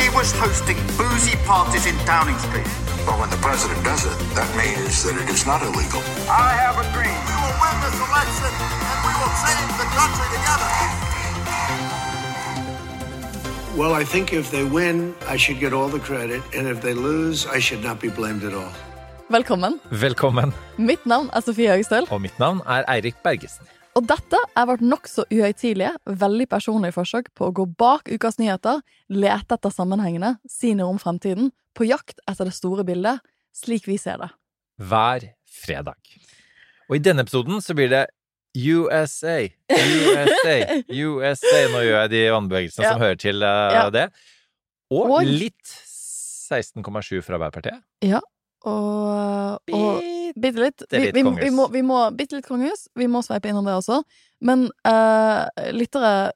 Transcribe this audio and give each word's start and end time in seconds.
He 0.00 0.08
was 0.10 0.32
hosting 0.32 0.76
boozy 0.98 1.36
parties 1.46 1.86
in 1.86 1.96
Downing 2.04 2.38
Street. 2.38 2.66
But 3.06 3.14
when 3.20 3.30
the 3.30 3.40
president 3.46 3.80
does 3.84 4.04
it, 4.04 4.18
that 4.34 4.50
means 4.58 5.04
that 5.04 5.14
it 5.22 5.28
is 5.30 5.46
not 5.46 5.62
illegal. 5.62 6.02
I 6.28 6.50
have 6.64 6.76
a 6.82 6.86
dream. 6.96 7.18
We 7.30 7.34
will 7.42 7.56
win 7.62 7.76
this 7.84 7.96
election 8.08 8.50
and 8.90 8.98
we 9.06 9.12
will 9.20 9.34
change 9.44 9.72
the 9.82 9.88
country 9.98 10.26
together. 10.36 10.70
Well, 13.78 13.94
I 13.94 14.04
think 14.04 14.32
if 14.32 14.50
they 14.50 14.64
win, 14.64 15.14
I 15.28 15.36
should 15.36 15.58
get 15.60 15.72
all 15.72 15.88
the 15.88 15.98
credit, 15.98 16.42
and 16.56 16.66
if 16.68 16.80
they 16.80 16.94
lose, 16.94 17.46
I 17.46 17.58
should 17.58 17.82
not 17.82 18.00
be 18.00 18.08
blamed 18.08 18.44
at 18.44 18.54
all. 18.54 18.72
Velkommen. 19.28 19.80
Velkommen. 19.90 20.52
Mitt 20.76 21.06
navn 21.06 21.30
er 21.32 21.40
Sofie 21.40 21.70
Høgestøl, 21.70 22.06
Og 22.10 22.20
mitt 22.20 22.38
navn 22.38 22.60
er 22.66 22.84
Eirik 22.88 23.16
Bergesen. 23.24 23.66
Og 23.94 24.06
dette 24.10 24.38
er 24.58 24.66
vårt 24.66 24.82
nokså 24.82 25.24
uhøytidelige, 25.30 25.92
veldig 26.06 26.46
personlige 26.50 26.96
forsøk 26.96 27.28
på 27.38 27.48
å 27.48 27.54
gå 27.54 27.66
bak 27.78 28.08
ukas 28.10 28.38
nyheter, 28.40 28.80
lete 29.08 29.54
etter 29.58 29.70
sammenhengene, 29.74 30.34
si 30.50 30.72
noe 30.74 30.90
om 30.94 30.98
fremtiden, 30.98 31.52
på 31.74 31.86
jakt 31.86 32.18
etter 32.30 32.50
det 32.50 32.54
store 32.56 32.84
bildet, 32.86 33.22
slik 33.54 33.86
vi 33.86 33.96
ser 33.98 34.18
det. 34.22 34.30
Hver 34.82 35.28
fredag. 35.46 35.98
Og 36.90 36.96
i 36.98 37.02
denne 37.02 37.22
episoden 37.24 37.62
så 37.62 37.74
blir 37.78 37.88
det 37.92 38.04
USA, 38.54 39.38
USA, 39.70 40.56
USA. 40.90 41.60
Nå 41.72 41.80
gjør 41.86 41.96
jeg 42.04 42.10
de 42.12 42.22
vannbevegelsene 42.34 42.84
Ja. 42.86 42.92
som 42.92 43.02
hører 43.02 43.18
til 43.18 43.42
uh, 43.42 43.72
Ja. 43.74 43.90
det. 43.90 44.08
Og, 44.90 45.10
Og- 45.10 45.24
litt 45.26 45.74
16,7 46.44 47.22
fra 47.24 47.38
Arbeiderpartiet. 47.38 47.80
Ja, 48.04 48.20
og, 48.64 49.72
og 49.76 50.04
bitte 50.40 50.62
litt. 50.62 50.84
Vi, 50.90 51.10
vi, 51.14 51.22
vi 51.22 51.50
må, 51.54 51.68
vi 51.72 51.82
må 51.84 51.98
Bitte 52.16 52.38
litt 52.38 52.48
kongehus. 52.48 52.88
Vi 52.96 53.08
må 53.10 53.22
sveipe 53.24 53.50
innom 53.50 53.66
det 53.68 53.76
også. 53.76 54.00
Men 54.44 54.68
uh, 54.88 55.44
lyttere 55.74 56.32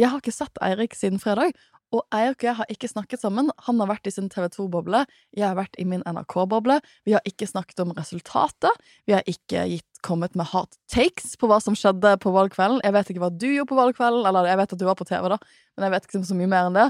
Jeg 0.00 0.10
har 0.10 0.22
ikke 0.22 0.34
sett 0.34 0.64
Eirik 0.64 0.96
siden 0.98 1.22
fredag. 1.22 1.54
Og 1.92 2.06
Eirik 2.14 2.40
og 2.40 2.46
jeg 2.46 2.56
har 2.56 2.70
ikke 2.72 2.88
snakket 2.88 3.20
sammen. 3.20 3.50
Han 3.66 3.80
har 3.82 3.90
vært 3.90 4.08
i 4.08 4.14
sin 4.14 4.30
TV 4.32 4.46
2-boble. 4.54 5.02
Jeg 5.36 5.44
har 5.44 5.58
vært 5.58 5.76
i 5.80 5.84
min 5.88 6.04
NRK-boble. 6.08 6.78
Vi 7.04 7.12
har 7.12 7.24
ikke 7.28 7.48
snakket 7.50 7.82
om 7.84 7.92
resultatet. 7.96 8.86
Vi 9.04 9.12
har 9.16 9.26
ikke 9.28 9.66
gitt, 9.68 9.88
kommet 10.02 10.32
med 10.34 10.48
hard 10.50 10.72
takes 10.90 11.36
på 11.38 11.46
hva 11.50 11.60
som 11.62 11.76
skjedde 11.78 12.16
på 12.24 12.32
valgkvelden. 12.34 12.80
Jeg 12.82 12.96
vet 12.96 13.12
ikke 13.12 13.22
hva 13.22 13.28
du 13.30 13.46
gjorde 13.46 13.70
på 13.70 13.78
valgkvelden, 13.78 14.24
eller 14.26 14.48
jeg 14.50 14.58
vet 14.58 14.72
at 14.74 14.80
du 14.80 14.86
var 14.88 14.96
på 14.98 15.06
TV, 15.06 15.28
da, 15.30 15.38
men 15.76 15.86
jeg 15.86 15.94
vet 15.94 16.08
ikke 16.08 16.22
så 16.26 16.38
mye 16.40 16.50
mer 16.50 16.70
enn 16.70 16.78
det. 16.80 16.88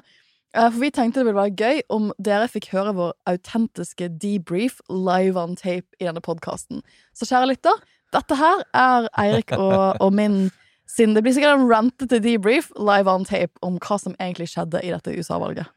Eh, 0.55 0.69
For 0.69 0.81
vi 0.81 0.91
tenkte 0.93 1.21
det 1.21 1.27
ville 1.31 1.41
være 1.41 1.57
gøy 1.57 1.83
om 1.93 2.11
dere 2.21 2.49
fikk 2.51 2.71
høre 2.75 2.93
vår 2.97 3.13
autentiske 3.31 4.11
debrief 4.21 4.81
live 4.91 5.41
on 5.41 5.57
tape 5.57 5.89
i 6.01 6.09
denne 6.09 6.21
podkasten. 6.25 6.83
Så 7.17 7.29
kjære 7.29 7.53
lytter, 7.55 7.79
dette 8.13 8.37
her 8.37 8.65
er 8.77 9.09
Eirik 9.23 9.55
og, 9.63 9.97
og 10.01 10.13
min 10.13 10.51
sin 10.93 11.15
Det 11.17 11.23
blir 11.25 11.33
sikkert 11.33 11.57
en 11.57 11.71
rantete 11.71 12.19
debrief 12.21 12.67
live 12.77 13.09
on 13.09 13.25
tape 13.25 13.57
om 13.65 13.79
hva 13.81 13.97
som 13.97 14.13
egentlig 14.21 14.51
skjedde 14.53 14.83
i 14.85 14.91
dette 14.93 15.15
USA-valget. 15.17 15.71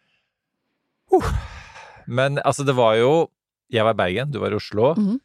Men 2.08 2.41
altså, 2.44 2.66
det 2.68 2.75
var 2.75 2.97
jo 3.00 3.30
Jeg 3.72 3.85
var 3.85 3.96
i 3.96 3.97
Bergen, 3.97 4.31
du 4.31 4.40
var 4.40 4.52
i 4.52 4.58
Oslo. 4.59 4.94
Mhm. 4.94 5.19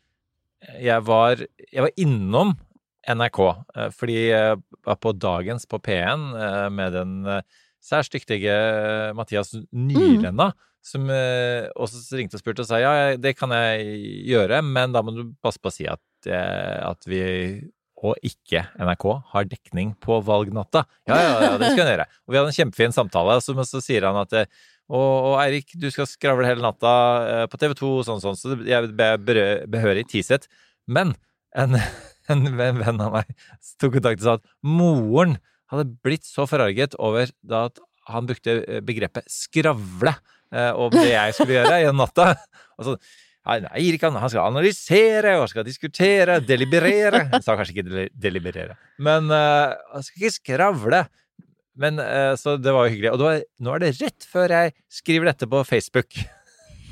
jeg, 0.81 1.07
var, 1.07 1.41
jeg 1.73 1.83
var 1.83 1.91
innom 1.97 2.55
NRK, 3.09 3.41
eh, 3.77 3.91
fordi 3.91 4.17
jeg 4.31 4.61
var 4.87 4.97
på 4.97 5.13
Dagens 5.13 5.67
på 5.67 5.79
P1 5.79 6.23
eh, 6.37 6.69
med 6.71 6.93
den 6.93 7.43
særs 7.85 8.11
dyktige 8.13 8.55
Mathias 9.17 9.55
Mathias 9.73 10.31
mm. 10.33 10.53
som 10.85 11.11
eh, 11.13 11.69
også 11.77 12.19
ringte 12.19 12.39
og 12.39 12.43
spurte 12.43 12.65
og 12.65 12.69
sa 12.69 12.81
ja, 12.81 12.95
det 13.21 13.35
kan 13.39 13.53
jeg 13.57 14.01
gjøre, 14.31 14.63
men 14.65 14.97
da 14.97 15.05
må 15.05 15.15
du 15.17 15.27
passe 15.43 15.61
på 15.61 15.73
å 15.73 15.75
si 15.75 15.89
at, 15.91 16.03
eh, 16.29 16.79
at 16.87 17.09
vi 17.09 17.23
og 18.01 18.17
ikke 18.25 18.63
NRK 18.81 19.07
har 19.35 19.49
dekning 19.49 19.91
på 20.01 20.21
valgnatta. 20.25 20.87
Ja, 21.11 21.19
ja, 21.21 21.33
ja, 21.45 21.57
det 21.61 21.73
skal 21.75 21.85
han 21.85 21.91
gjøre. 21.93 22.07
Og 22.25 22.33
vi 22.33 22.39
hadde 22.39 22.53
en 22.53 22.57
kjempefin 22.57 22.95
samtale, 22.97 23.35
så, 23.45 23.53
så 23.69 23.83
sier 23.85 24.07
han 24.09 24.17
at 24.23 24.37
eh, 24.39 24.49
og, 24.91 25.11
og 25.31 25.35
Eirik, 25.45 25.77
du 25.79 25.87
skal 25.93 26.09
skravle 26.11 26.49
hele 26.49 26.65
natta 26.65 26.93
eh, 27.27 27.45
på 27.51 27.61
TV 27.61 27.77
2 27.79 27.91
sånn 28.09 28.23
sånn, 28.25 28.39
så 28.39 28.57
jeg 28.67 28.91
ble 28.97 29.11
berø- 29.23 29.67
behørig 29.71 30.09
teaset. 30.11 30.49
Men 30.91 31.13
en, 31.55 31.77
en 32.33 32.49
venn 32.59 33.05
av 33.05 33.15
meg 33.21 33.31
tok 33.79 33.99
kontakt 33.99 34.25
og 34.25 34.27
sa 34.27 34.39
at 34.41 34.49
moren 34.67 35.37
hadde 35.71 35.89
blitt 36.05 36.27
så 36.29 36.47
forarget 36.51 36.97
over 36.99 37.31
at 37.65 37.81
han 38.11 38.29
brukte 38.29 38.59
eh, 38.65 38.81
begrepet 38.85 39.27
skravle 39.31 40.15
eh, 40.53 40.71
om 40.75 40.93
det 40.95 41.11
jeg 41.13 41.37
skulle 41.37 41.59
gjøre 41.61 41.83
gjennom 41.85 42.05
natta. 42.07 42.33
Og 42.81 42.93
så 42.93 43.01
Nei, 43.41 43.55
nei, 43.65 43.97
han, 44.03 44.17
han 44.21 44.29
skal 44.31 44.51
analysere 44.51 45.31
og 45.39 45.47
han 45.47 45.49
skal 45.51 45.65
diskutere, 45.65 46.35
deliberere. 46.45 47.23
Han 47.33 47.41
sa 47.43 47.55
kanskje 47.57 47.73
ikke 47.73 47.85
deli- 47.89 48.11
deliberere, 48.13 48.75
men 49.01 49.33
eh, 49.33 49.73
han 49.95 50.05
skal 50.05 50.21
ikke 50.21 50.35
skravle. 50.35 51.01
Men 51.81 51.99
eh, 52.05 52.35
Så 52.37 52.59
det 52.61 52.75
var 52.77 52.85
jo 52.87 52.93
hyggelig. 52.93 53.15
Og 53.15 53.25
var, 53.25 53.41
nå 53.65 53.73
er 53.75 53.83
det 53.87 53.95
rett 53.97 54.29
før 54.29 54.53
jeg 54.53 54.75
skriver 54.93 55.31
dette 55.33 55.49
på 55.51 55.63
Facebook. 55.67 56.21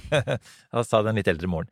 da 0.72 0.84
sa 0.88 1.02
den 1.04 1.20
litt 1.20 1.28
eldre 1.28 1.50
moren. 1.52 1.68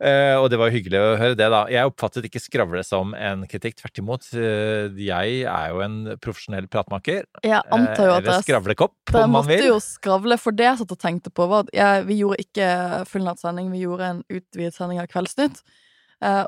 Eh, 0.00 0.32
og 0.40 0.46
det 0.48 0.56
var 0.56 0.72
hyggelig 0.72 0.96
å 0.96 1.08
høre 1.20 1.36
det, 1.36 1.46
da. 1.52 1.60
Jeg 1.68 1.90
oppfattet 1.90 2.24
ikke 2.24 2.40
skravle 2.40 2.80
som 2.86 3.12
en 3.12 3.44
kritikk. 3.48 3.76
Tvert 3.82 4.00
imot. 4.00 4.28
eh, 4.32 4.88
jeg 4.96 5.42
er 5.44 5.66
jo 5.74 5.82
en 5.84 5.98
profesjonell 6.16 6.68
pratmaker. 6.72 7.26
Jeg 7.44 7.60
antar 7.68 8.06
jo 8.06 8.14
Eh, 8.14 8.16
at 8.16 8.24
Eller 8.24 8.42
skravlekopp, 8.46 8.96
om 9.12 9.30
man 9.30 9.44
måtte 9.44 9.66
jo 9.66 9.76
skravle, 9.78 10.38
for 10.40 10.56
det 10.56 10.64
jeg 10.64 10.78
satt 10.78 10.92
og 10.96 10.98
tenkte 10.98 11.30
på, 11.30 11.46
var 11.48 11.66
at 11.66 11.74
jeg, 11.76 12.06
vi 12.06 12.16
gjorde 12.22 12.40
ikke 12.40 12.70
fullnattssending, 13.12 13.70
vi 13.70 13.84
gjorde 13.84 14.08
en 14.08 14.24
utvidet 14.30 14.74
sending 14.74 15.00
av 15.00 15.06
Kveldsnytt. 15.06 15.60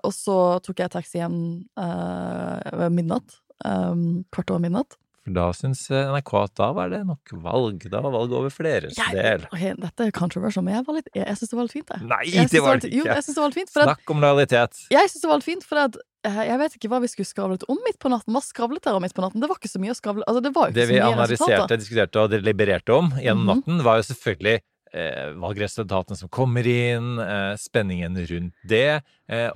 Og 0.04 0.12
så 0.12 0.60
tok 0.60 0.80
jeg 0.80 0.92
taxi 0.92 1.19
hjem 1.19 1.64
ved 1.76 2.92
midnatt. 2.92 3.38
Kvart 3.64 4.50
over 4.50 4.60
midnatt. 4.60 4.98
For 5.22 5.34
da 5.36 5.44
syns 5.54 5.84
NRK 5.88 6.30
at 6.40 6.54
da 6.58 6.68
var 6.74 6.88
det 6.90 7.00
nok 7.06 7.30
valg. 7.44 7.84
Da 7.92 8.00
var 8.02 8.10
valg 8.10 8.32
over 8.34 8.50
deres 8.66 8.96
del. 9.14 9.44
Okay, 9.52 9.74
dette 9.78 10.08
er 10.08 10.10
controversial, 10.16 10.64
men 10.66 10.74
jeg, 10.74 10.84
var 10.88 10.96
litt, 10.98 11.10
jeg, 11.14 11.26
jeg 11.28 11.38
syns 11.38 11.52
det 11.52 11.58
var 11.60 11.68
litt 11.68 11.76
fint, 11.76 11.92
jeg. 11.94 12.08
Nei, 12.10 12.22
Jeg 12.32 12.50
det 12.50 12.62
var 12.64 12.80
det 12.82 12.88
ikke! 12.90 12.96
Jo, 12.98 13.04
jeg 13.06 13.22
synes 13.22 13.36
det 13.38 13.42
var 13.44 13.52
litt 13.52 13.60
fint. 13.60 13.70
At, 13.76 13.84
Snakk 13.86 14.10
om 14.16 14.24
lojalitet. 14.24 14.80
jeg 14.90 15.12
synes 15.12 15.22
det 15.22 15.30
var 15.30 15.38
litt 15.42 15.46
fint, 15.46 15.64
for 15.68 15.82
at, 15.84 16.00
eh, 16.26 16.40
jeg 16.48 16.58
vet 16.64 16.76
ikke 16.80 16.90
hva 16.90 17.00
vi 17.04 17.12
skulle 17.12 17.30
skravlet 17.30 17.62
om 17.70 17.78
midt 17.86 18.00
på 18.02 18.10
natten. 18.10 18.34
Hva 18.34 18.42
skravlet 18.42 18.82
dere 18.82 18.98
om 18.98 19.06
midt 19.06 19.14
på 19.14 19.22
natten? 19.22 19.40
Det 19.44 19.48
var 19.52 19.62
ikke 19.62 19.70
så 19.70 19.82
mye 19.84 19.94
å 19.94 19.98
skravle 20.00 20.26
Altså, 20.26 20.42
det 20.42 20.52
Det 20.74 20.88
vi 20.90 20.98
analyserte, 20.98 21.78
diskuterte 21.78 22.18
og 22.26 22.30
delibererte 22.34 22.90
om 22.98 23.12
gjennom 23.22 23.46
Mhm. 23.46 23.50
natten, 23.62 23.82
var 23.86 24.02
jo 24.02 24.08
selvfølgelig 24.10 24.58
eh, 24.92 25.30
valgresultatene 25.40 26.18
som 26.18 26.28
kommer 26.28 26.66
inn, 26.68 27.14
eh, 27.18 27.54
spenningen 27.56 28.12
rundt 28.28 28.52
det. 28.68 29.00
Eh, 29.28 29.48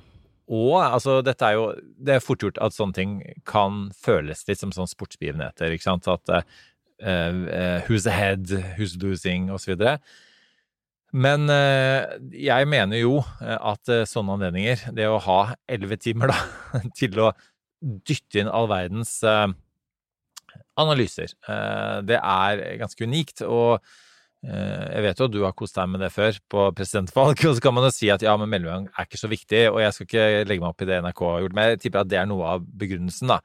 og 0.47 0.77
altså, 0.79 1.19
dette 1.25 1.43
er 1.43 1.57
jo 1.57 1.65
Det 1.75 2.13
er 2.15 2.23
fort 2.23 2.43
gjort 2.43 2.59
at 2.63 2.75
sånne 2.75 2.95
ting 2.95 3.17
kan 3.47 3.89
føles 3.95 4.45
litt 4.47 4.61
som 4.61 4.71
sånn 4.75 4.87
sportsbegivenheter, 4.87 5.73
ikke 5.75 5.89
sant. 5.89 6.07
At 6.07 6.31
uh, 6.31 6.41
uh, 7.03 7.83
who's 7.87 8.07
ahead, 8.07 8.47
who's 8.77 8.95
losing, 9.01 9.51
og 9.51 9.59
så 9.63 9.73
videre. 9.73 9.97
Men 11.17 11.47
eh, 11.49 12.03
jeg 12.35 12.67
mener 12.67 12.99
jo 12.99 13.21
at 13.39 13.87
sånne 14.11 14.33
anledninger, 14.35 14.81
det 14.93 15.05
å 15.07 15.21
ha 15.23 15.37
elleve 15.71 15.95
timer 16.03 16.33
da, 16.33 16.35
til 16.99 17.15
å 17.23 17.29
dytte 17.79 18.41
inn 18.41 18.51
all 18.51 18.67
verdens 18.67 19.13
analyser, 20.77 21.31
det 22.03 22.19
er 22.19 22.63
ganske 22.83 23.07
unikt. 23.07 23.41
Og 23.47 23.79
jeg 24.43 25.01
vet 25.03 25.19
jo 25.19 25.25
at 25.27 25.31
du 25.33 25.39
har 25.43 25.55
kost 25.57 25.75
deg 25.75 25.89
med 25.89 25.99
det 26.05 26.11
før 26.13 26.35
på 26.51 26.67
presidentvalg, 26.77 27.39
og 27.49 27.55
så 27.57 27.63
kan 27.63 27.73
man 27.73 27.87
jo 27.89 27.93
si 27.95 28.11
at 28.13 28.21
ja, 28.21 28.35
men 28.37 28.49
mellomgang 28.51 28.85
er 28.93 29.07
ikke 29.09 29.17
så 29.19 29.27
viktig, 29.31 29.63
og 29.71 29.81
jeg 29.81 29.95
skal 29.95 30.05
ikke 30.09 30.27
legge 30.47 30.61
meg 30.63 30.69
opp 30.69 30.85
i 30.85 30.89
det 30.91 30.99
NRK 31.03 31.23
har 31.31 31.41
gjort, 31.45 31.55
men 31.57 31.71
jeg 31.73 31.81
tipper 31.87 32.03
at 32.05 32.11
det 32.13 32.19
er 32.21 32.29
noe 32.29 32.45
av 32.57 32.67
begrunnelsen, 32.83 33.33
da. 33.33 33.39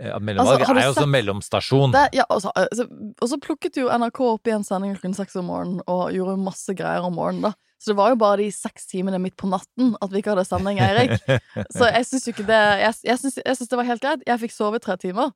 Eh, 0.00 0.10
At 0.12 0.20
mellomvalg 0.24 0.60
Altså, 0.64 0.74
er 0.76 0.88
jo 0.90 0.96
sett- 0.96 1.08
mellomstasjon. 1.12 1.92
Det, 1.94 2.02
ja, 2.18 2.24
og, 2.28 2.42
så, 2.44 2.50
altså, 2.56 2.84
og 3.22 3.30
så 3.30 3.38
plukket 3.40 3.78
jo 3.80 3.86
NRK 3.92 4.20
opp 4.26 4.48
i 4.50 4.52
en 4.56 4.64
sending 4.66 4.92
klokken 4.96 5.14
seks 5.16 5.36
om 5.40 5.46
morgenen 5.48 5.80
og 5.88 6.10
gjorde 6.12 6.34
masse 6.42 6.74
greier 6.76 7.04
om 7.06 7.14
morgenen. 7.16 7.46
da 7.48 7.52
Så 7.80 7.92
det 7.92 7.96
var 8.00 8.10
jo 8.12 8.18
bare 8.20 8.40
de 8.42 8.50
seks 8.52 8.84
timene 8.90 9.20
midt 9.22 9.36
på 9.40 9.48
natten 9.48 9.94
at 10.00 10.12
vi 10.12 10.20
ikke 10.20 10.34
hadde 10.34 10.44
sending, 10.48 10.80
Eirik. 10.84 11.16
Så 11.76 11.88
jeg 11.92 12.08
syns 12.10 12.26
jo 12.28 12.34
ikke 12.34 12.48
det 12.50 12.60
Jeg, 12.82 12.94
jeg 13.08 13.18
syns 13.22 13.68
det 13.72 13.78
var 13.80 13.88
helt 13.88 14.04
greit. 14.04 14.26
Jeg 14.28 14.42
fikk 14.44 14.52
sove 14.56 14.80
tre 14.84 14.96
timer. 15.00 15.32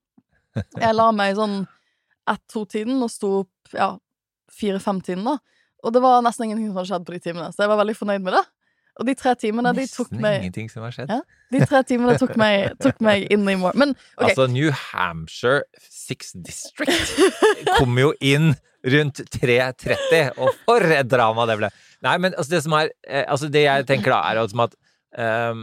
Jeg 0.76 0.92
la 0.98 1.08
meg 1.14 1.36
sånn 1.40 1.62
ett-to-tiden 2.28 3.00
og 3.02 3.10
sto 3.12 3.30
opp 3.44 3.74
ja, 3.74 3.94
fire-fem-tiden, 4.56 5.26
da. 5.26 5.38
Og 5.84 5.94
det 5.94 6.02
var 6.04 6.24
nesten 6.24 6.48
ingenting 6.48 6.70
som 6.70 6.80
hadde 6.80 6.90
skjedd 6.92 7.06
på 7.08 7.14
de 7.16 7.22
timene, 7.24 7.50
så 7.54 7.64
jeg 7.64 7.72
var 7.72 7.80
veldig 7.80 7.96
fornøyd 7.96 8.24
med 8.26 8.36
det. 8.36 8.44
Og 9.00 9.06
de 9.08 9.14
tre 9.16 9.32
timene, 9.38 9.70
de 9.76 9.86
tok 9.88 10.10
Nesten 10.10 10.24
meg 10.24 10.40
ingenting 10.42 10.66
som 10.68 10.84
har 10.84 10.92
skjedd. 10.92 11.12
ja, 11.14 11.20
De 11.54 11.60
tre 11.68 11.80
timene 11.88 12.16
tok 12.20 12.34
meg, 12.40 12.74
tok 12.82 12.98
meg 13.06 13.24
inn 13.32 13.46
i 13.48 13.56
morgen. 13.56 13.78
Men 13.80 13.94
okay. 13.94 14.32
Altså, 14.32 14.48
New 14.52 14.74
Hampshire 14.90 15.62
Six 15.80 16.34
District 16.36 17.70
kom 17.78 17.96
jo 18.00 18.10
inn 18.20 18.52
rundt 18.90 19.22
3.30, 19.36 20.36
og 20.40 20.52
for 20.66 20.84
et 20.96 21.08
drama 21.08 21.46
det 21.48 21.58
ble! 21.60 21.72
Nei, 22.04 22.14
men 22.24 22.32
altså, 22.32 22.54
det 22.54 22.62
som 22.64 22.76
er 22.78 22.88
eh, 23.04 23.26
Altså, 23.28 23.50
det 23.52 23.66
jeg 23.66 23.84
tenker 23.88 24.14
da, 24.14 24.20
er 24.30 24.38
liksom 24.40 24.62
at 24.64 24.76
eh, 25.20 25.58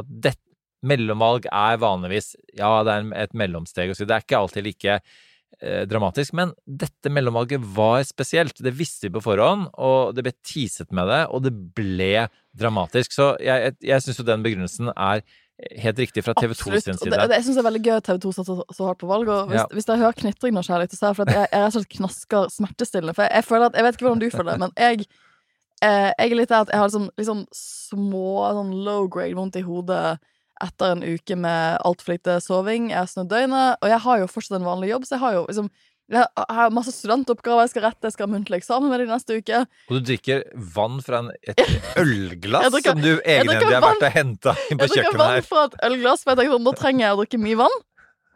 At 0.00 0.08
dette 0.08 0.40
mellomvalg 0.88 1.44
er 1.52 1.76
vanligvis 1.78 2.32
Ja, 2.58 2.70
det 2.86 2.94
er 2.94 3.10
et 3.26 3.36
mellomsteg 3.38 3.92
og 3.92 3.98
så. 3.98 4.08
Det 4.08 4.16
er 4.16 4.24
ikke 4.24 4.40
alltid 4.40 4.66
like 4.66 4.96
dramatisk, 5.60 6.32
men 6.34 6.50
dette 6.66 7.10
mellomvalget 7.12 7.60
var 7.76 8.02
spesielt. 8.08 8.56
Det 8.62 8.72
visste 8.74 9.06
vi 9.08 9.12
på 9.14 9.22
forhånd, 9.22 9.68
og 9.78 10.14
det 10.16 10.24
ble 10.26 10.32
teaset 10.42 10.90
med 10.92 11.06
det, 11.12 11.20
og 11.30 11.42
det 11.44 11.52
ble 11.76 12.28
dramatisk. 12.58 13.12
Så 13.14 13.28
jeg, 13.42 13.68
jeg, 13.68 13.76
jeg 13.92 14.02
syns 14.02 14.18
jo 14.18 14.24
den 14.26 14.42
begrunnelsen 14.42 14.90
er 14.96 15.22
helt 15.78 15.98
riktig 16.02 16.24
fra 16.26 16.34
TV 16.34 16.50
2 16.50 16.56
Absolutt. 16.56 16.84
sin 16.84 16.98
side. 16.98 17.14
det, 17.14 17.36
jeg 17.36 17.44
syns 17.46 17.58
det 17.58 17.62
er 17.62 17.68
veldig 17.68 17.82
gøy 17.84 17.94
at 17.94 18.06
TV 18.08 18.18
2 18.24 18.32
satte 18.34 18.56
så, 18.56 18.64
så 18.74 18.86
hardt 18.88 18.98
på 19.04 19.10
valg. 19.10 19.28
Og 19.30 19.52
hvis, 19.52 19.60
Ja. 19.60 19.66
hvis 19.70 19.86
dere 19.86 20.00
hører 20.02 20.18
knitring 20.18 20.56
nå, 20.56 20.64
kjærlighet, 20.66 20.96
så 20.98 21.06
er 21.06 21.12
det 21.12 21.20
fordi 21.20 21.36
jeg, 21.38 21.48
jeg 21.52 21.62
rett 21.62 21.68
og 21.68 21.76
slett 21.76 21.92
knasker 21.98 22.48
smertestillende. 22.56 23.14
For 23.14 23.22
jeg, 23.28 23.32
jeg 23.36 23.44
føler 23.46 23.66
at 23.68 23.76
Jeg 23.78 23.84
vet 23.86 23.94
ikke 24.00 24.06
hvordan 24.08 24.24
du 24.24 24.30
føler 24.34 24.50
det, 24.50 24.60
men 24.64 24.72
jeg 24.76 25.06
eh, 25.82 26.10
Jeg 26.18 26.32
er 26.32 26.34
litt 26.40 26.48
der 26.50 26.64
at 26.66 26.72
jeg 26.72 26.80
har 26.82 26.88
liksom, 26.90 27.06
liksom 27.20 27.44
små 27.54 28.26
sånn 28.58 28.72
low 28.88 29.06
grade 29.12 29.38
vondt 29.38 29.60
i 29.60 29.64
hodet 29.66 30.18
etter 30.62 30.94
en 30.96 31.04
uke 31.04 31.36
med 31.38 31.78
altfor 31.86 32.14
lite 32.14 32.38
soving. 32.44 32.90
Jeg 32.92 33.00
har 33.00 33.10
snudd 33.10 33.30
døgnet, 33.32 33.80
og 33.82 33.90
jeg 33.90 34.04
har 34.06 34.22
jo 34.22 34.30
fortsatt 34.30 34.60
en 34.60 34.68
vanlig 34.68 34.92
jobb, 34.92 35.08
så 35.08 35.16
jeg 35.16 35.24
har 35.24 35.38
jo 35.40 35.46
liksom 35.48 35.72
jeg 36.12 36.26
har 36.52 36.72
masse 36.74 36.92
studentoppgaver 36.92 37.64
jeg 37.64 37.72
skal 37.72 37.84
rette, 37.86 38.04
jeg 38.04 38.14
skal 38.16 38.26
ha 38.26 38.32
muntlig 38.34 38.58
eksamen 38.58 38.90
med 38.92 39.00
de 39.00 39.06
neste 39.08 39.38
uke. 39.38 39.62
Og 39.88 39.94
du 39.96 40.10
drikker 40.10 40.42
vann 40.74 40.98
fra 41.04 41.22
en, 41.22 41.30
et 41.46 41.62
ølglass 42.02 42.68
drikker- 42.74 42.98
som 42.98 43.00
du 43.04 43.14
egenhendig 43.22 43.70
har 43.70 43.86
vært 43.86 44.04
og 44.04 44.12
henta 44.18 44.52
på 44.58 44.76
Jeg 44.76 44.92
drikker 44.92 45.16
vann 45.22 45.38
her. 45.38 45.46
fra 45.46 45.64
et 45.70 45.78
ølglass, 45.88 46.26
for 46.26 46.34
jeg 46.34 46.42
tenker 46.42 46.58
sånn, 46.58 46.66
nå 46.66 46.74
trenger 46.76 47.06
jeg 47.06 47.16
å 47.16 47.22
drikke 47.22 47.42
mye 47.46 47.62
vann. 47.62 47.80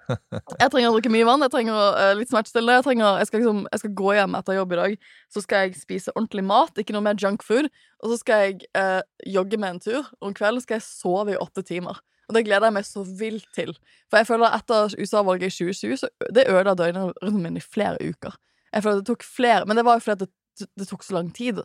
Jeg 0.63 0.71
trenger 0.71 0.93
å 0.93 0.95
drikke 0.95 1.11
mye 1.11 1.27
vann, 1.27 1.43
jeg 1.43 1.51
trenger 1.51 1.75
uh, 1.75 2.13
litt 2.15 2.31
smertestillende. 2.31 2.77
Jeg, 2.79 2.85
trenger, 2.87 3.17
jeg, 3.19 3.27
skal 3.27 3.41
liksom, 3.43 3.63
jeg 3.75 3.81
skal 3.83 3.95
gå 3.99 4.13
hjem 4.15 4.37
etter 4.39 4.55
jobb 4.55 4.75
i 4.75 4.79
dag. 4.79 4.93
Så 5.35 5.43
skal 5.43 5.65
jeg 5.65 5.81
spise 5.81 6.15
ordentlig 6.15 6.45
mat, 6.47 6.79
ikke 6.79 6.95
noe 6.95 7.03
mer 7.03 7.19
junk 7.19 7.43
food. 7.43 7.67
Og 7.99 8.13
så 8.13 8.21
skal 8.21 8.45
jeg 8.45 8.69
uh, 8.79 9.01
jogge 9.27 9.59
med 9.59 9.75
en 9.75 9.81
tur. 9.83 10.05
Og 10.21 10.29
om 10.31 10.37
kvelden 10.39 10.63
skal 10.63 10.79
jeg 10.79 10.87
sove 10.87 11.35
i 11.35 11.41
åtte 11.43 11.67
timer. 11.67 11.99
Og 12.27 12.35
det 12.35 12.45
gleder 12.49 12.67
jeg 12.69 12.75
meg 12.75 12.87
så 12.89 13.05
vilt 13.07 13.47
til. 13.55 13.71
For 14.11 14.19
jeg 14.21 14.27
føler 14.29 14.55
etter 14.57 14.97
USA-valget 14.99 15.53
i 15.53 15.57
2020, 15.71 16.01
så 16.01 16.33
det 16.35 16.49
ødela 16.51 16.75
døgnrytmen 16.79 17.43
min 17.45 17.61
i 17.61 17.63
flere 17.63 18.01
uker. 18.03 18.35
Jeg 18.75 18.83
føler 18.83 19.01
det 19.01 19.07
tok 19.09 19.23
flere 19.25 19.65
Men 19.65 19.79
det 19.79 19.85
var 19.87 19.97
jo 19.97 20.03
fordi 20.05 20.27
det, 20.27 20.69
det 20.77 20.89
tok 20.89 21.05
så 21.07 21.15
lang 21.17 21.31
tid. 21.35 21.63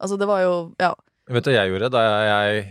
Altså, 0.00 0.16
det 0.20 0.28
var 0.30 0.44
jo 0.44 0.54
Ja. 0.80 0.94
Vet 1.30 1.46
du 1.46 1.50
hva 1.50 1.56
jeg 1.56 1.72
gjorde 1.72 1.88
da 1.94 2.00
jeg 2.04 2.64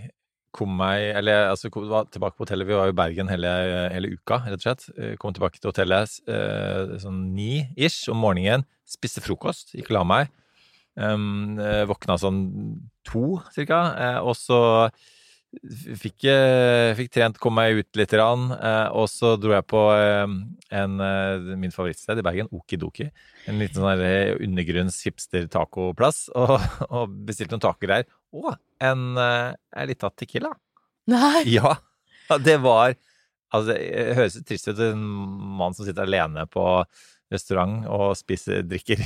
kom 0.54 0.76
meg 0.78 1.16
Eller 1.18 1.48
altså 1.50 1.72
kom, 1.74 1.88
var 1.90 2.06
tilbake 2.14 2.38
på 2.38 2.46
hotellet. 2.46 2.68
Vi 2.70 2.78
var 2.78 2.88
jo 2.88 2.94
i 2.94 2.98
Bergen 3.00 3.32
hele, 3.32 3.50
hele 3.94 4.14
uka, 4.14 4.44
rett 4.46 4.62
og 4.62 4.68
slett. 4.68 4.86
Eh, 4.98 5.16
Kom 5.18 5.34
tilbake 5.34 5.58
til 5.60 5.72
hotellet 5.72 6.20
eh, 6.30 6.94
sånn 7.02 7.34
ni-ish 7.34 8.06
om 8.14 8.22
morgenen. 8.22 8.66
Spiste 8.86 9.24
frokost, 9.26 9.74
gikk 9.74 9.90
og 9.92 9.98
la 9.98 10.04
meg. 10.06 10.32
Um, 10.94 11.58
våkna 11.90 12.20
sånn 12.22 12.44
to, 13.10 13.40
cirka. 13.56 13.82
Eh, 13.98 14.20
og 14.22 14.38
så 14.38 14.60
fikk, 15.62 16.26
eh, 16.30 16.94
fikk 16.98 17.12
trent, 17.14 17.38
kom 17.42 17.56
meg 17.58 17.80
ut 17.80 18.00
litt, 18.00 18.14
rann, 18.18 18.50
eh, 18.56 18.88
og 18.96 19.08
så 19.12 19.36
dro 19.40 19.54
jeg 19.54 19.66
på 19.70 19.84
eh, 19.94 20.26
en, 20.80 21.06
min 21.60 21.74
favorittsted 21.74 22.22
i 22.22 22.26
Bergen, 22.26 22.50
Okidoki. 22.56 23.10
En 23.50 23.62
liten 23.62 23.82
sånn 23.82 24.04
undergrunns 24.48 25.00
hipster-tacoplass, 25.06 26.26
og, 26.42 26.58
og 26.90 27.16
bestilte 27.28 27.56
noen 27.56 27.66
tacogreier. 27.68 28.10
Og 28.34 28.54
en, 28.84 29.10
en 29.18 29.90
lita 29.90 30.12
tequila. 30.18 30.54
Nei! 31.12 31.44
Ja, 31.54 31.78
det 32.42 32.60
var 32.64 32.96
Altså, 33.54 33.76
det 33.78 34.16
høres 34.18 34.40
trist 34.50 34.66
ut, 34.66 34.80
en 34.82 35.02
mann 35.60 35.76
som 35.78 35.86
sitter 35.86 36.08
alene 36.08 36.48
på 36.50 36.64
restaurant 37.34 37.88
og 37.92 38.14
spiser, 38.22 38.62
drikker 38.68 39.02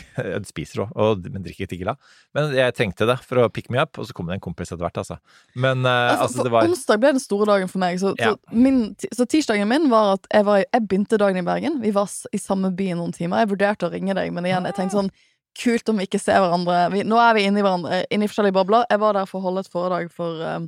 Spiser 0.48 0.84
òg, 0.86 1.26
men 1.32 1.46
drikker 1.46 1.70
tequila. 1.72 1.96
Men 2.38 2.52
jeg 2.56 2.76
trengte 2.78 3.08
det 3.10 3.18
for 3.26 3.42
å 3.42 3.48
pick 3.54 3.72
me 3.74 3.80
up, 3.82 3.98
og 3.98 4.08
så 4.10 4.16
kom 4.18 4.30
det 4.30 4.38
en 4.38 4.44
kompis 4.44 4.70
etter 4.74 4.84
hvert, 4.86 5.00
altså. 5.02 5.18
Men 5.56 5.82
eh, 5.88 6.14
altså, 6.18 6.42
for 6.42 6.50
det 6.50 6.54
var 6.54 6.68
Onsdag 6.68 7.02
ble 7.02 7.14
den 7.16 7.24
store 7.24 7.48
dagen 7.50 7.72
for 7.72 7.82
meg. 7.84 7.98
Så, 8.02 8.14
Ja. 8.20 8.34
så, 8.36 8.58
min, 8.58 8.84
så 9.16 9.26
tirsdagen 9.30 9.70
min 9.72 9.90
var 9.94 10.18
at 10.18 10.28
jeg, 10.34 10.46
var, 10.48 10.62
jeg 10.66 10.86
begynte 10.88 11.20
dagen 11.22 11.42
i 11.42 11.48
Bergen. 11.48 11.82
Vi 11.84 11.96
var 11.96 12.12
i 12.34 12.42
samme 12.42 12.72
by 12.78 12.92
i 12.92 13.00
noen 13.00 13.16
timer. 13.16 13.44
Jeg 13.46 13.54
vurderte 13.56 13.90
å 13.90 13.94
ringe 13.94 14.16
deg, 14.18 14.30
men 14.36 14.46
igjen, 14.50 14.68
jeg 14.70 14.78
tenkte 14.78 15.00
sånn 15.02 15.12
Kult 15.58 15.90
om 15.90 15.98
vi 15.98 16.06
ikke 16.06 16.20
ser 16.22 16.38
hverandre. 16.44 16.76
Vi, 16.94 17.00
nå 17.02 17.18
er 17.18 17.32
vi 17.34 17.48
inne 17.50 17.58
i, 17.58 17.64
hverandre, 17.66 18.04
inne 18.14 18.28
i 18.28 18.30
forskjellige 18.30 18.54
bobler. 18.60 18.84
Jeg 18.92 19.02
var 19.02 19.18
der 19.18 19.26
for 19.26 19.40
å 19.40 19.48
holde 19.48 19.64
et 19.66 19.72
foredrag 19.74 20.12
for 20.14 20.44
um, 20.46 20.68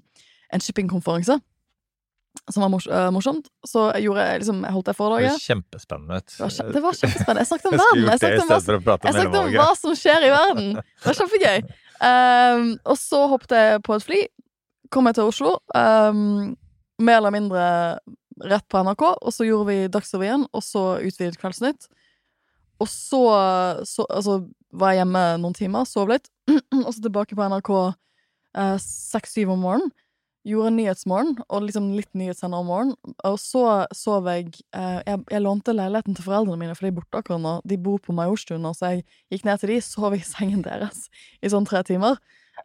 en 0.49 0.63
shippingkonferanse. 0.65 1.35
Som 2.49 2.63
var 2.63 2.69
mors 2.73 2.87
eh, 2.87 3.09
morsomt. 3.13 3.49
Så 3.65 3.87
jeg 3.95 4.07
gjorde 4.07 4.25
liksom, 4.41 4.61
jeg 4.65 4.73
holdt 4.73 4.85
det 4.87 4.93
det 4.93 4.97
foredraget. 4.97 5.41
kjempespennende. 5.43 6.19
Det 6.25 6.39
var, 6.39 6.53
kje- 6.55 6.71
det 6.73 6.81
var 6.83 6.97
kjempespennende. 6.99 7.43
Jeg 7.43 7.49
snakket 7.51 7.69
om 7.69 7.77
verden. 7.83 8.05
Jeg 8.09 8.19
snakket 8.21 8.41
om 8.43 8.49
hva, 8.49 8.97
jeg 9.03 9.15
snakket 9.17 9.39
om 9.39 9.51
hva 9.57 9.67
som 9.81 9.95
skjer 9.97 10.25
i 10.25 10.31
verden. 10.33 10.71
Det 10.79 11.09
var 11.09 11.19
kjempegøy. 11.19 11.69
Um, 11.99 12.65
og 12.85 12.97
så 13.01 13.21
hoppet 13.33 13.55
jeg 13.57 13.83
på 13.85 13.97
et 13.97 14.05
fly. 14.07 14.21
Kom 14.93 15.09
jeg 15.09 15.19
til 15.19 15.29
Oslo. 15.29 15.55
Um, 15.75 16.55
mer 17.01 17.19
eller 17.19 17.35
mindre 17.35 17.63
rett 18.49 18.67
på 18.71 18.81
NRK. 18.87 19.05
Og 19.19 19.33
så 19.35 19.45
gjorde 19.47 19.69
vi 19.69 19.79
Dagsrevyen, 19.91 20.47
og 20.53 20.65
så 20.65 20.85
utvidet 21.03 21.37
Kveldsnytt. 21.41 21.89
Og 22.79 22.87
så, 22.87 23.23
så 23.83 24.05
altså, 24.07 24.39
var 24.71 24.93
jeg 24.93 25.01
hjemme 25.03 25.23
noen 25.43 25.57
timer, 25.57 25.83
sov 25.89 26.13
litt, 26.13 26.29
og 26.85 26.93
så 26.93 27.01
tilbake 27.03 27.35
på 27.35 27.49
NRK 27.51 27.71
seks-syv 28.81 29.51
om 29.53 29.59
morgenen. 29.65 29.91
Gjorde 30.47 30.71
Nyhetsmorgen, 30.71 31.33
og 31.51 31.65
liksom 31.65 31.89
litt 31.97 32.09
nyhetssender 32.15 32.61
om 32.63 32.69
morgenen. 32.71 33.15
Og 33.27 33.35
så 33.43 33.63
sov 33.95 34.29
jeg 34.31 34.53
eh, 34.71 35.01
jeg, 35.03 35.19
jeg 35.33 35.43
lånte 35.43 35.75
leiligheten 35.75 36.15
til 36.15 36.23
foreldrene 36.25 36.61
mine, 36.61 36.75
for 36.77 36.87
de 36.87 36.93
er 36.93 36.97
borte 37.01 37.19
akkurat 37.19 37.43
nå. 37.43 37.53
De 37.67 37.77
bor 37.77 37.99
på 37.99 38.15
Majorstuen 38.15 38.63
så 38.71 38.93
jeg 38.93 39.03
gikk 39.33 39.43
ned 39.49 39.59
til 39.59 39.73
de, 39.73 39.79
sov 39.83 40.15
i 40.15 40.21
sengen 40.23 40.63
deres 40.63 41.09
i 41.43 41.51
sånn 41.51 41.67
tre 41.67 41.83
timer. 41.87 42.21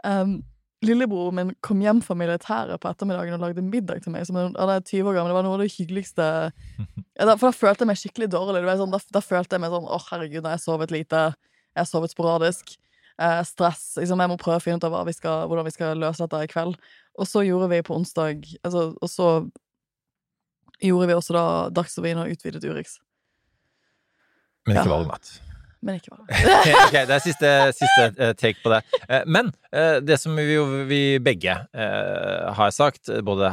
Um, 0.06 0.38
Lillebroren 0.84 1.34
min 1.38 1.50
kom 1.64 1.80
hjem 1.80 2.02
fra 2.04 2.14
militæret 2.18 2.78
på 2.82 2.90
ettermiddagen 2.90 3.38
og 3.38 3.42
lagde 3.46 3.64
middag 3.64 4.02
til 4.04 4.12
meg. 4.12 4.26
Som 4.28 4.36
en- 4.36 4.54
han 4.58 4.68
er 4.70 4.80
20 4.84 5.08
år 5.10 5.16
gammel. 5.16 5.32
Det 5.32 5.38
var 5.38 5.46
noe 5.46 5.56
av 5.56 5.62
det 5.64 5.72
hyggeligste 5.72 6.26
ja, 7.18 7.24
da, 7.24 7.36
For 7.40 7.48
da 7.48 7.56
følte 7.56 7.84
jeg 7.84 7.90
meg 7.90 8.00
skikkelig 8.00 8.30
dårlig. 8.34 8.60
Det 8.62 8.68
var 8.70 8.80
sånn, 8.82 8.92
da, 8.92 9.00
da 9.16 9.22
følte 9.24 9.56
jeg 9.56 9.64
meg 9.64 9.72
sånn 9.74 9.88
Å, 9.88 10.00
herregud, 10.10 10.42
nå 10.44 10.50
har 10.52 10.58
jeg 10.58 10.66
sovet 10.66 10.92
lite. 10.94 11.22
Jeg 11.74 11.80
har 11.82 11.88
sovet 11.88 12.12
sporadisk. 12.12 12.76
Eh, 13.14 13.40
stress. 13.46 13.94
Liksom, 14.02 14.20
jeg 14.20 14.30
må 14.32 14.36
prøve 14.40 14.58
å 14.58 14.62
finne 14.64 14.76
ut 14.82 14.84
av 14.88 15.06
vi 15.06 15.14
skal, 15.14 15.46
hvordan 15.48 15.66
vi 15.68 15.72
skal 15.74 16.00
løse 16.02 16.26
dette 16.26 16.42
i 16.44 16.50
kveld. 16.50 16.76
Og 17.18 17.28
så 17.30 17.44
gjorde 17.46 17.68
vi 17.70 17.82
på 17.86 17.94
onsdag 17.94 18.42
altså, 18.66 18.88
Og 19.00 19.08
så 19.10 19.28
gjorde 20.82 21.06
vi 21.08 21.14
også 21.14 21.34
da 21.36 21.44
Dagsrevyen 21.74 22.18
og 22.24 22.32
utvidet 22.34 22.64
Urix. 22.66 22.98
Men 24.66 24.76
ikke 24.78 24.88
Ja. 24.88 24.96
valgmat. 24.96 25.30
Men 25.84 25.98
ikke 26.00 26.14
hva. 26.14 26.24
ok, 26.86 26.94
det 26.96 27.12
er 27.12 27.20
siste, 27.22 27.48
siste 27.76 28.04
eh, 28.16 28.32
take 28.40 28.62
på 28.64 28.70
det. 28.72 28.80
Eh, 29.04 29.22
Men 29.28 29.50
eh, 29.72 29.98
det 30.00 30.16
som 30.20 30.34
vi, 30.36 30.56
vi 30.88 31.00
begge 31.20 31.54
har 31.74 32.70
sagt, 32.72 33.10
både 33.24 33.50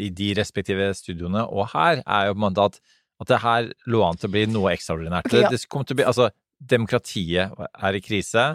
i 0.00 0.08
de 0.08 0.30
respektive 0.38 0.88
studioene 0.96 1.44
og 1.44 1.68
her, 1.74 2.00
er 2.06 2.30
jo 2.30 2.36
på 2.36 2.40
en 2.40 2.46
måte 2.46 2.64
at, 2.70 2.80
at 3.20 3.28
det 3.28 3.42
her 3.44 3.68
lå 3.92 4.00
an 4.06 4.16
til 4.16 4.30
å 4.30 4.32
bli 4.32 4.46
noe 4.50 4.72
ekstraordinært. 4.72 5.28
Ja. 5.36 5.50
Det 5.52 5.60
kom 5.68 5.84
til 5.84 5.94
å 5.98 6.00
bli, 6.00 6.08
altså, 6.08 6.30
demokratiet 6.64 7.52
er 7.60 7.98
i 7.98 8.00
krise. 8.00 8.46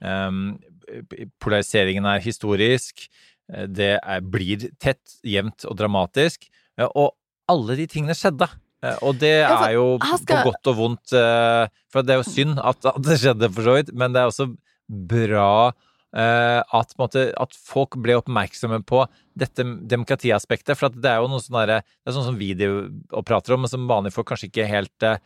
Um, 0.00 0.54
polariseringen 1.42 2.06
er 2.06 2.22
historisk. 2.22 3.08
Eh, 3.52 3.66
Det 3.66 3.90
er, 4.02 4.20
blir 4.20 4.68
tett, 4.82 5.02
jevnt 5.24 5.64
og 5.68 5.76
dramatisk. 5.76 6.48
eh, 6.78 6.88
Og 6.94 7.12
alle 7.48 7.76
de 7.76 7.86
tingene 7.86 8.14
skjedde. 8.16 8.48
Eh, 8.82 8.96
Og 9.02 9.18
det 9.18 9.34
er 9.46 9.72
jo 9.74 9.98
på 9.98 10.42
godt 10.50 10.66
og 10.72 10.76
vondt. 10.76 11.08
For 11.92 12.02
det 12.02 12.14
er 12.16 12.22
jo 12.22 12.30
synd 12.30 12.58
at, 12.62 12.80
det 13.06 13.18
skjedde, 13.22 13.52
for 13.52 13.62
så 13.62 13.76
vidt, 13.78 13.94
men 13.94 14.12
det 14.12 14.20
er 14.22 14.30
også 14.32 14.50
bra 14.88 15.72
at, 16.16 16.92
på 16.94 17.02
en 17.02 17.04
måte, 17.04 17.22
at 17.36 17.56
folk 17.58 17.96
ble 18.00 18.14
oppmerksomme 18.16 18.78
på 18.88 19.02
dette 19.36 19.64
demokratiaspektet. 19.90 20.76
For 20.78 20.88
at 20.88 20.96
det 21.02 21.10
er 21.10 21.20
jo 21.20 21.28
noe 21.28 21.42
sånn 21.42 21.58
Det 21.68 21.80
er 21.82 22.14
sånn 22.14 22.28
som 22.30 22.38
vi 22.38 22.52
prater 23.26 23.56
om, 23.56 23.64
men 23.64 23.72
som 23.72 23.88
vanlige 23.90 24.16
folk 24.16 24.30
kanskje 24.30 24.48
ikke 24.48 24.68
helt 24.70 25.06
eh, 25.06 25.18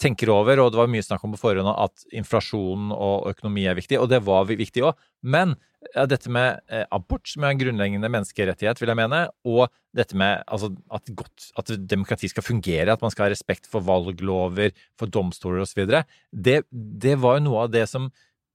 tenker 0.00 0.32
over. 0.34 0.62
Og 0.62 0.72
det 0.72 0.80
var 0.80 0.90
mye 0.90 1.04
snakk 1.06 1.22
om 1.26 1.36
på 1.36 1.42
forhånd 1.44 1.70
at 1.70 2.08
inflasjon 2.16 2.90
og 2.94 3.30
økonomi 3.34 3.68
er 3.70 3.78
viktig, 3.78 4.00
og 4.00 4.10
det 4.10 4.24
var 4.26 4.48
viktig 4.50 4.86
òg. 4.88 4.98
Men 5.22 5.54
ja, 5.92 6.06
dette 6.08 6.32
med 6.32 6.62
eh, 6.72 6.84
abort, 6.94 7.28
som 7.28 7.44
er 7.44 7.54
en 7.54 7.60
grunnleggende 7.60 8.10
menneskerettighet, 8.10 8.80
vil 8.80 8.92
jeg 8.92 9.00
mene, 9.02 9.24
og 9.46 9.68
dette 9.94 10.16
med 10.18 10.42
altså, 10.48 10.72
at, 10.94 11.12
godt, 11.16 11.50
at 11.60 11.74
demokrati 11.84 12.30
skal 12.32 12.46
fungere, 12.46 12.94
at 12.94 13.04
man 13.04 13.12
skal 13.14 13.28
ha 13.28 13.32
respekt 13.34 13.68
for 13.70 13.84
valglover, 13.84 14.74
for 14.98 15.12
domstoler 15.12 15.64
osv., 15.64 15.84
det, 16.32 16.62
det 16.72 17.16
var 17.22 17.38
jo 17.38 17.48
noe 17.50 17.66
av 17.66 17.74
det 17.74 17.86
som 17.90 18.10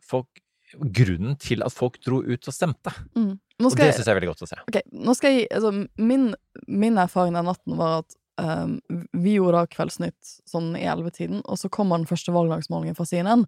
folk 0.10 0.42
grunnen 0.78 1.36
til 1.42 1.64
at 1.66 1.74
folk 1.74 1.98
dro 2.06 2.22
ut 2.24 2.50
og 2.50 2.56
stemte. 2.56 2.94
Mm. 3.18 3.38
Og 3.60 3.76
det 3.76 3.90
syns 3.92 4.06
jeg 4.06 4.14
er 4.14 4.20
veldig 4.20 4.32
godt 4.32 4.46
å 4.46 4.50
se. 4.50 4.60
Ok, 4.70 4.80
nå 4.96 5.16
skal 5.18 5.36
jeg 5.36 5.50
altså, 5.56 5.74
min, 6.00 6.30
min 6.68 7.00
erfaring 7.02 7.36
den 7.36 7.50
natten 7.50 7.76
var 7.80 8.04
at 8.04 8.18
um, 8.40 8.78
vi 9.18 9.36
gjorde 9.36 9.60
da 9.60 9.72
Kveldsnytt 9.74 10.34
sånn 10.48 10.72
i 10.80 10.86
ellevetiden, 10.88 11.42
og 11.44 11.60
så 11.60 11.72
kom 11.74 11.92
den 11.96 12.08
første 12.10 12.34
valgdagsmålingen 12.36 12.98
fra 12.98 13.08
CNN. 13.10 13.46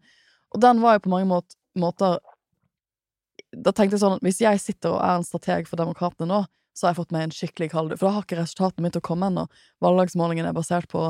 Og 0.52 0.64
den 0.64 0.82
var 0.84 0.98
jo 0.98 1.06
på 1.06 1.14
mange 1.14 1.30
måter, 1.30 1.56
måter 1.80 2.20
Da 3.52 3.72
tenkte 3.72 3.96
jeg 3.96 4.04
sånn 4.04 4.18
at 4.18 4.26
hvis 4.26 4.42
jeg 4.44 4.60
sitter 4.64 4.98
og 4.98 5.04
er 5.04 5.20
en 5.20 5.28
strateg 5.28 5.70
for 5.70 5.80
Demokratene 5.80 6.28
nå, 6.28 6.42
så 6.76 6.88
har 6.88 6.94
jeg 6.94 7.02
fått 7.02 7.14
meg 7.16 7.26
en 7.26 7.34
skikkelig 7.36 7.68
kald 7.74 7.94
For 7.98 8.08
da 8.08 8.14
har 8.16 8.26
ikke 8.26 8.40
resultatene 8.40 8.86
begynt 8.86 9.00
å 9.02 9.04
komme 9.04 9.28
ennå. 9.28 9.46
Valgdagsmålingen 9.84 10.48
er 10.48 10.56
basert 10.56 10.88
på 10.92 11.10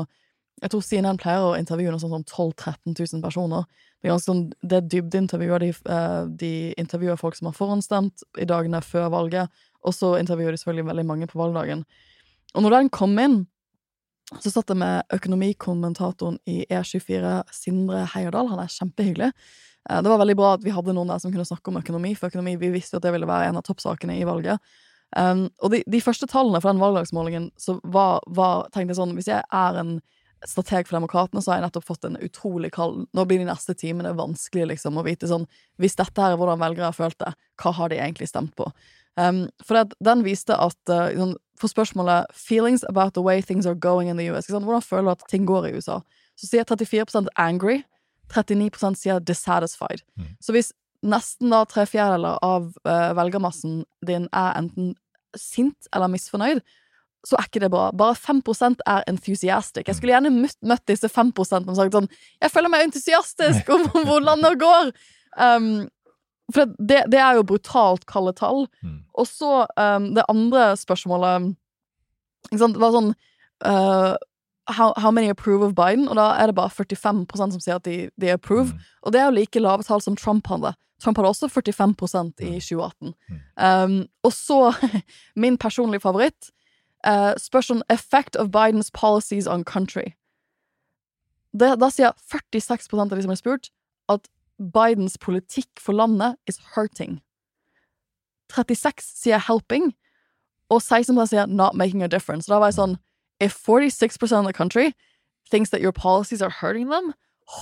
Jeg 0.62 0.70
tror 0.70 0.82
CNN 0.84 1.18
pleier 1.18 1.42
å 1.42 1.56
intervjue 1.58 1.90
noe 1.90 2.02
sånn 2.02 2.12
sånn 2.12 2.26
12 2.28 2.52
000-13 2.52 2.98
000 3.16 3.24
personer. 3.24 3.64
Det 4.02 4.10
er 4.10 4.18
sånn, 4.22 4.44
det 4.62 4.78
er 4.78 4.88
dybdeintervjuer. 4.90 5.62
De, 5.62 5.70
eh, 5.94 6.20
de 6.42 6.52
intervjuer 6.78 7.18
folk 7.18 7.38
som 7.38 7.48
har 7.48 7.56
forhåndsstemt 7.56 8.24
i 8.42 8.46
dagene 8.48 8.82
før 8.84 9.08
valget, 9.14 9.62
og 9.82 9.96
så 9.96 10.16
intervjuer 10.20 10.54
de 10.54 10.60
selvfølgelig 10.60 10.90
veldig 10.90 11.06
mange 11.08 11.30
på 11.30 11.40
valgdagen. 11.40 11.82
Og 12.54 12.62
når 12.62 12.76
den 12.76 12.92
kom 12.94 13.18
inn, 13.18 13.40
så 14.40 14.52
satt 14.52 14.70
jeg 14.70 14.80
med 14.80 15.02
økonomikommentatoren 15.12 16.38
i 16.48 16.62
E24, 16.70 17.42
Sindre 17.52 18.06
Heierdal. 18.14 18.48
Han 18.52 18.62
er 18.62 18.72
kjempehyggelig. 18.72 19.32
Eh, 19.90 20.00
Det 20.02 20.10
var 20.10 20.18
veldig 20.22 20.36
bra 20.38 20.54
at 20.54 20.64
vi 20.64 20.70
hadde 20.70 20.94
noen 20.94 21.10
der 21.10 21.18
som 21.18 21.32
kunne 21.32 21.48
snakke 21.48 21.68
om 21.68 21.82
økonomi, 21.82 22.14
for 22.14 22.30
økonomi, 22.30 22.56
vi 22.56 22.70
visste 22.70 22.96
jo 22.96 23.02
at 23.02 23.08
det 23.08 23.12
ville 23.12 23.28
være 23.28 23.50
en 23.50 23.58
av 23.60 23.66
toppsakene 23.66 24.18
i 24.20 24.24
valget. 24.24 24.58
Um, 25.12 25.50
og 25.60 25.74
de, 25.74 25.82
de 25.92 26.00
første 26.00 26.24
tallene 26.26 26.60
for 26.62 26.72
den 26.72 26.80
valgdagsmålingen, 26.80 27.50
så 27.60 27.76
var, 27.84 28.22
var 28.32 28.70
tenkte 28.72 28.94
jeg 28.94 28.96
sånn 28.96 29.12
Hvis 29.12 29.28
jeg 29.28 29.42
er 29.44 29.76
en 29.76 29.90
strateg 30.48 30.88
for 30.88 30.96
Demokratene, 30.96 31.42
så 31.42 31.52
har 31.52 31.60
jeg 31.60 31.66
nettopp 31.66 31.86
fått 31.86 32.06
en 32.08 32.18
utrolig 32.22 32.72
kald 32.74 33.06
Nå 33.14 33.24
blir 33.28 33.42
de 33.42 33.48
neste 33.48 33.74
timene 33.78 34.14
vanskelig 34.18 34.72
liksom 34.72 34.98
å 34.98 35.04
vite 35.06 35.28
sånn 35.30 35.46
Hvis 35.82 35.98
dette 36.00 36.18
her 36.18 36.34
er 36.34 36.40
hvordan 36.40 36.62
velgere 36.62 36.90
har 36.90 36.96
følt 36.96 37.18
det, 37.22 37.32
hva 37.62 37.74
har 37.78 37.92
de 37.92 38.00
egentlig 38.00 38.30
stemt 38.30 38.54
på? 38.58 38.68
Um, 39.20 39.44
for 39.60 39.76
det, 39.76 39.98
den 40.00 40.24
viste 40.24 40.56
at 40.56 40.92
uh, 40.92 41.34
For 41.60 41.68
spørsmålet 41.68 42.32
'Feelings 42.32 42.84
about 42.88 43.14
the 43.14 43.22
way 43.22 43.42
things 43.42 43.66
are 43.66 43.74
going 43.74 44.08
in 44.08 44.16
the 44.16 44.30
US', 44.32 44.48
sånn, 44.48 44.64
hvordan 44.64 44.82
føler 44.82 45.10
du 45.10 45.12
at 45.12 45.28
ting 45.28 45.46
går 45.46 45.68
i 45.68 45.74
USA? 45.76 46.00
Så 46.36 46.48
sier 46.48 46.64
34% 46.64 47.28
angry, 47.36 47.82
39% 48.32 48.96
sier 48.96 49.20
dissatisfied. 49.20 50.00
Så 50.40 50.56
hvis 50.56 50.72
nesten 51.04 51.52
da 51.52 51.64
tre 51.68 51.84
fjerdedeler 51.86 52.38
av 52.42 52.72
uh, 52.88 53.12
velgermassen 53.18 53.82
din 54.06 54.28
er 54.32 54.56
enten 54.56 54.94
sint 55.36 55.88
eller 55.92 56.10
misfornøyd, 56.12 56.62
så 57.26 57.38
er 57.38 57.46
ikke 57.46 57.62
det 57.62 57.70
bra. 57.70 57.90
Bare 57.94 58.16
5% 58.18 58.82
er 58.86 59.04
enthusiastic. 59.10 59.86
Jeg 59.86 59.98
skulle 59.98 60.14
gjerne 60.16 60.32
møtt, 60.34 60.58
møtt 60.66 60.84
disse 60.90 61.08
5 61.08 61.32
og 61.38 61.46
sagt 61.76 61.94
sånn 61.94 62.08
Jeg 62.42 62.50
føler 62.50 62.72
meg 62.72 62.86
entusiastisk 62.88 63.70
om 63.70 63.86
hvor 64.08 64.22
landet 64.24 64.58
går! 64.60 64.92
Um, 65.38 65.88
for 66.52 66.68
det, 66.78 67.04
det 67.12 67.20
er 67.22 67.38
jo 67.38 67.46
brutalt 67.46 68.04
kalde 68.10 68.34
tall. 68.36 68.66
Og 69.14 69.28
så 69.30 69.62
um, 69.78 70.10
det 70.16 70.26
andre 70.28 70.72
spørsmålet 70.76 71.52
sant, 72.58 72.76
var 72.82 72.92
sånn 72.92 73.12
uh, 73.64 74.18
how, 74.68 74.92
how 74.98 75.10
many 75.14 75.30
approve 75.30 75.62
of 75.62 75.76
Biden? 75.78 76.08
Og 76.10 76.18
da 76.18 76.32
er 76.36 76.50
det 76.50 76.58
bare 76.58 76.74
45% 76.74 77.54
som 77.54 77.62
sier 77.62 77.78
at 77.78 77.86
de, 77.86 78.10
de 78.20 78.32
approve. 78.34 78.74
Og 79.02 79.14
det 79.14 79.22
er 79.22 79.30
jo 79.30 79.36
like 79.38 79.62
lave 79.62 79.86
tall 79.86 80.02
som 80.02 80.18
Trump 80.18 80.50
hadde. 80.50 80.74
Trump 81.02 81.18
hadde 81.18 81.32
også 81.32 81.48
45% 81.50 82.42
i 82.46 82.58
2018. 82.62 83.14
Um, 83.56 83.96
og 84.22 84.34
så 84.34 84.60
min 85.42 85.58
personlige 85.58 86.04
favoritt. 86.04 86.52
Uh, 87.06 87.34
spørs 87.36 87.70
om 87.70 87.82
effect 87.90 88.36
of 88.36 88.50
Bidens 88.50 88.90
policies 88.90 89.46
on 89.46 89.64
country. 89.64 90.14
Det, 91.52 91.74
da 91.80 91.88
sier 91.90 92.12
46 92.30 92.88
av 92.94 93.10
de 93.10 93.22
som 93.22 93.32
er 93.34 93.40
spurt, 93.40 93.70
at 94.08 94.28
Bidens 94.58 95.18
politikk 95.18 95.80
for 95.80 95.92
landet 95.92 96.36
is 96.46 96.60
hurting. 96.76 97.20
36 98.52 99.02
sier 99.02 99.38
helping, 99.38 99.92
og 100.70 100.82
16 100.82 101.18
sier 101.26 101.46
not 101.46 101.74
making 101.74 102.02
a 102.02 102.08
difference. 102.08 102.46
Da 102.48 102.58
var 102.58 102.72
jeg 102.72 102.80
sånn 102.80 102.98
If 103.42 103.56
46% 103.58 104.38
of 104.38 104.46
the 104.46 104.52
country 104.52 104.92
thinks 105.50 105.70
that 105.70 105.80
your 105.80 105.90
policies 105.90 106.40
are 106.40 106.62
hurting 106.62 106.90
them, 106.90 107.12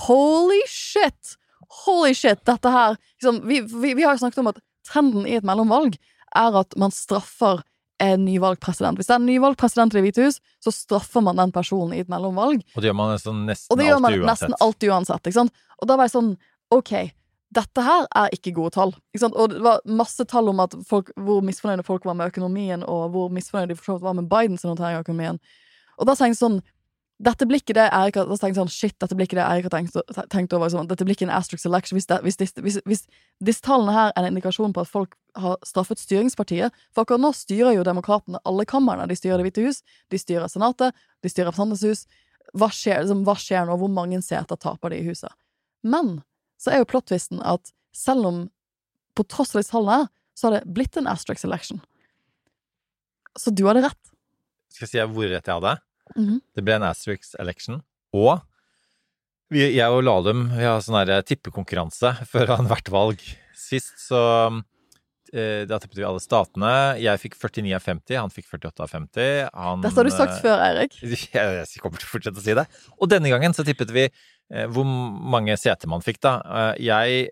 holy 0.05 0.61
shit! 0.67 1.37
Holy 1.85 2.13
shit! 2.13 2.45
Dette 2.45 2.69
her 2.69 2.97
liksom, 3.17 3.41
vi, 3.47 3.61
vi, 3.61 3.95
vi 3.97 4.03
har 4.03 4.13
jo 4.13 4.21
snakket 4.21 4.43
om 4.43 4.51
at 4.51 4.61
trenden 4.85 5.25
i 5.25 5.39
et 5.39 5.47
mellomvalg 5.47 5.97
er 6.37 6.59
at 6.61 6.77
man 6.77 6.93
straffer 6.93 7.63
en 8.01 8.25
nyvalgt 8.25 8.61
president. 8.63 8.97
Hvis 8.97 9.09
det 9.09 9.15
er 9.15 9.21
en 9.21 9.29
nyvalgt 9.29 9.59
president 9.61 9.93
i 9.93 9.99
Det 9.99 10.05
hvite 10.07 10.25
hus, 10.25 10.39
så 10.63 10.73
straffer 10.73 11.23
man 11.25 11.37
den 11.37 11.53
personen 11.53 11.93
i 11.93 12.01
et 12.01 12.09
mellomvalg. 12.09 12.63
Og 12.75 12.81
det 12.81 12.89
gjør 12.89 12.97
man 12.97 13.13
nesten, 13.13 13.41
nesten 13.49 13.73
Og 13.73 13.79
det 13.79 13.87
gjør 13.87 13.99
man 14.01 14.13
alltid 14.13 14.29
nesten 14.31 14.55
alltid 14.59 14.93
uansett. 14.93 15.25
Ikke 15.25 15.39
sant? 15.39 15.65
Og 15.81 15.89
da 15.89 15.97
var 15.97 16.09
jeg 16.09 16.15
sånn 16.15 16.31
OK, 16.71 16.93
dette 17.51 17.83
her 17.83 18.05
er 18.15 18.33
ikke 18.35 18.53
gode 18.55 18.73
tall. 18.77 18.93
Ikke 19.11 19.25
sant? 19.25 19.37
Og 19.37 19.51
det 19.53 19.63
var 19.63 19.81
masse 19.85 20.25
tall 20.29 20.49
om 20.49 20.61
folk, 20.87 21.11
hvor 21.19 21.43
misfornøyde 21.45 21.85
folk 21.85 22.07
var 22.07 22.15
med 22.17 22.31
økonomien, 22.31 22.85
og 22.87 23.09
hvor 23.13 23.33
misfornøyde 23.33 23.75
de 23.75 23.79
for 23.79 24.01
var 24.01 24.15
med 24.17 24.29
Bidens 24.31 24.63
håndtering 24.65 24.97
av 24.97 25.05
økonomien. 25.05 25.41
Og 25.99 26.07
da 26.07 26.15
tenkte 26.15 26.33
jeg 26.33 26.41
sånn 26.41 26.61
dette 27.21 27.45
blir 27.45 27.61
ikke 27.61 27.75
det 27.77 27.83
Erik 27.93 28.17
har 28.17 28.25
tenkt 28.25 28.41
tenkte 28.41 28.61
sånn, 28.63 28.71
shit, 28.73 28.95
dette 29.01 29.15
blir 29.17 29.27
ikke 29.27 29.37
det 29.37 29.45
Erik 29.45 29.67
har 29.67 29.73
tenkt, 29.75 29.97
tenkt 30.33 30.53
over. 30.57 30.71
Sånn, 30.73 30.87
dette 30.89 31.05
blir 31.05 31.13
ikke 31.13 31.27
en 31.27 31.33
asterisk 31.35 31.67
election. 31.69 31.99
Hvis, 31.99 32.07
det, 32.09 32.17
hvis, 32.25 32.39
hvis, 32.65 32.79
hvis 32.89 33.03
disse 33.43 33.61
tallene 33.65 33.93
her 33.93 34.13
er 34.15 34.23
en 34.23 34.31
indikasjon 34.31 34.73
på 34.73 34.81
at 34.81 34.89
folk 34.89 35.13
har 35.37 35.59
straffet 35.63 36.01
styringspartiet 36.01 36.73
For 36.91 37.05
akkurat 37.05 37.21
nå 37.23 37.29
styrer 37.37 37.75
jo 37.77 37.85
demokratene 37.87 38.41
alle 38.47 38.65
kamrene. 38.67 39.05
De 39.07 39.15
styrer 39.15 39.39
Det 39.39 39.45
hvite 39.47 39.67
hus, 39.67 39.83
de 40.09 40.19
styrer 40.19 40.49
Senatet, 40.51 40.97
de 41.21 41.31
styrer 41.31 41.51
Representantenes 41.51 41.85
hus. 41.85 42.25
Hva 42.57 42.71
skjer, 42.73 43.03
liksom, 43.05 43.21
hva 43.27 43.37
skjer 43.39 43.69
nå? 43.69 43.77
Hvor 43.79 43.93
mange 43.93 44.19
seter 44.25 44.59
taper 44.59 44.91
de 44.91 45.03
i 45.03 45.05
huset? 45.05 45.31
Men 45.85 46.17
så 46.61 46.73
er 46.73 46.81
jo 46.81 46.89
plottvisten 46.89 47.43
at 47.45 47.71
selv 47.93 48.27
om 48.31 48.41
på 49.17 49.27
tross 49.29 49.53
av 49.53 49.61
disse 49.61 49.75
tallene, 49.75 50.01
her, 50.01 50.11
så 50.33 50.47
har 50.47 50.57
det 50.57 50.73
blitt 50.73 50.97
en 50.97 51.09
asterisk 51.11 51.45
election. 51.45 51.81
Så 53.37 53.53
du 53.53 53.65
hadde 53.67 53.85
rett. 53.85 54.13
Skal 54.71 54.87
jeg 54.87 54.93
si 54.95 55.07
hvor 55.13 55.27
rett 55.29 55.47
jeg 55.47 55.59
hadde? 55.59 55.77
Mhm. 56.15 56.41
Det 56.55 56.63
ble 56.65 56.77
en 56.79 56.87
Asterix 56.89 57.35
election. 57.39 57.81
Og 58.15 58.41
vi, 59.51 59.65
jeg 59.75 59.91
og 59.91 60.03
Lahlum 60.05 60.45
vi 60.55 60.63
har 60.63 60.81
sånn 60.83 60.99
her 61.01 61.23
tippekonkurranse 61.27 62.13
foran 62.31 62.69
hvert 62.71 62.91
valg. 62.93 63.23
Sist 63.57 63.97
så 63.99 64.21
eh, 65.33 65.63
Da 65.67 65.79
tippet 65.79 65.99
vi 65.99 66.07
alle 66.07 66.21
statene. 66.23 66.71
Jeg 67.01 67.19
fikk 67.21 67.35
49 67.39 67.75
av 67.77 67.83
50, 67.85 68.17
han 68.19 68.33
fikk 68.33 68.47
48 68.51 68.85
av 68.85 68.93
50. 68.95 69.27
Han, 69.53 69.83
Dette 69.83 69.99
har 69.99 70.07
du 70.07 70.13
sagt 70.15 70.37
eh, 70.37 70.41
før, 70.45 70.63
Eirik. 70.69 70.97
Jeg, 71.03 71.59
jeg 71.61 71.83
kommer 71.83 71.99
til 72.01 72.07
å 72.09 72.13
fortsette 72.13 72.41
å 72.41 72.45
si 72.45 72.55
det. 72.57 72.65
Og 72.99 73.11
denne 73.11 73.31
gangen 73.31 73.55
så 73.55 73.65
tippet 73.67 73.91
vi 73.95 74.07
eh, 74.07 74.67
hvor 74.71 74.87
mange 74.87 75.55
seter 75.59 75.91
man 75.91 76.03
fikk, 76.03 76.21
da. 76.23 76.37
Eh, 76.43 76.73
jeg 76.87 77.29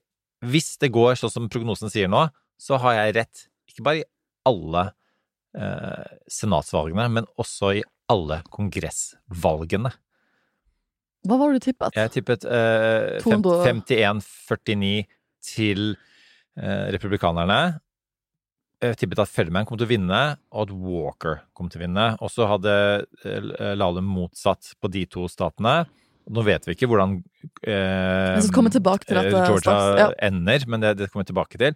Hvis 0.47 0.77
det 0.79 0.91
går 0.95 1.17
sånn 1.19 1.33
som 1.33 1.49
prognosen 1.51 1.91
sier 1.91 2.07
nå, 2.11 2.27
så 2.59 2.79
har 2.83 2.95
jeg 2.99 3.15
rett 3.19 3.45
ikke 3.71 3.83
bare 3.83 4.01
i 4.01 4.07
alle 4.47 4.89
eh, 5.55 6.19
senatsvalgene, 6.31 7.07
men 7.11 7.27
også 7.39 7.73
i 7.79 7.83
alle 8.09 8.41
kongressvalgene. 8.53 9.91
Hva 11.27 11.35
var 11.39 11.51
det 11.51 11.59
du 11.59 11.65
tippet? 11.67 11.97
Jeg 11.99 12.13
tippet 12.15 12.45
eh, 12.47 13.19
51-49 13.25 15.03
til 15.43 15.93
eh, 16.57 16.87
republikanerne. 16.95 17.59
Jeg 18.79 18.95
tippet 19.01 19.19
at 19.19 19.31
Feldman 19.31 19.67
kom 19.67 19.79
til 19.79 19.89
å 19.89 19.91
vinne, 19.91 20.19
og 20.55 20.61
at 20.63 20.71
Walker 20.71 21.41
kom 21.57 21.67
til 21.71 21.81
å 21.81 21.83
vinne. 21.83 22.05
Og 22.23 22.31
så 22.31 22.47
hadde 22.47 22.75
eh, 23.27 23.49
Lahlum 23.75 24.07
motsatt 24.07 24.71
på 24.79 24.91
de 24.93 25.03
to 25.11 25.27
statene. 25.31 25.81
Nå 26.29 26.43
vet 26.45 26.67
vi 26.67 26.75
ikke 26.77 26.87
hvordan 26.87 27.17
eh, 27.65 28.37
Jeg 28.37 28.45
skal 28.45 28.55
tilbake 28.77 29.07
til 29.09 29.17
dette 29.17 29.33
eh, 29.33 29.49
Georgia 29.49 29.75
ja. 29.97 30.07
ender, 30.29 30.65
men 30.69 30.83
det, 30.85 30.95
det 31.01 31.09
kommer 31.11 31.25
vi 31.25 31.33
tilbake 31.33 31.59
til. 31.59 31.75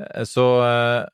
Eh, 0.00 0.24
Så 0.28 0.46
eh, 0.64 1.04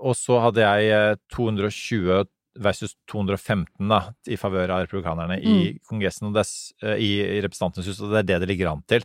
Og 0.00 0.16
så 0.18 0.40
hadde 0.42 0.64
jeg 0.64 0.90
eh, 0.96 1.18
220 1.36 2.26
versus 2.58 2.96
215 3.10 3.88
da, 3.88 4.00
i 4.26 4.36
favør 4.40 4.72
av 4.74 4.84
republikanerne 4.86 5.36
i 5.38 5.50
Mm. 5.50 5.78
Kongressen 5.86 6.28
og 6.28 6.34
dess, 6.34 6.72
eh, 6.82 6.96
i, 6.98 7.10
i 7.38 7.40
Representantenes 7.44 7.86
hus, 7.92 8.00
og 8.02 8.10
det 8.10 8.18
er 8.24 8.28
det 8.32 8.40
det 8.42 8.48
ligger 8.50 8.72
an 8.72 8.82
til. 8.90 9.04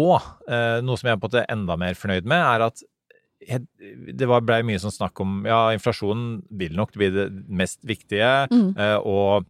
Og 0.00 0.16
eh, 0.48 0.80
noe 0.80 0.96
som 0.96 1.08
jeg 1.10 1.16
er 1.16 1.20
på 1.20 1.28
en 1.28 1.30
måte 1.34 1.46
enda 1.52 1.76
mer 1.76 1.94
fornøyd 1.98 2.24
med, 2.24 2.40
er 2.40 2.66
at 2.70 2.82
det 3.42 4.28
blei 4.28 4.38
ble 4.46 4.60
mye 4.68 4.78
sånn 4.78 4.94
snakk 4.94 5.18
om 5.20 5.40
ja, 5.44 5.72
inflasjonen 5.74 6.44
vil 6.54 6.76
nok 6.78 6.92
bli 6.94 7.08
det 7.10 7.26
mest 7.50 7.80
viktige, 7.84 8.46
Mm. 8.52 8.70
eh, 8.78 8.98
og 9.02 9.44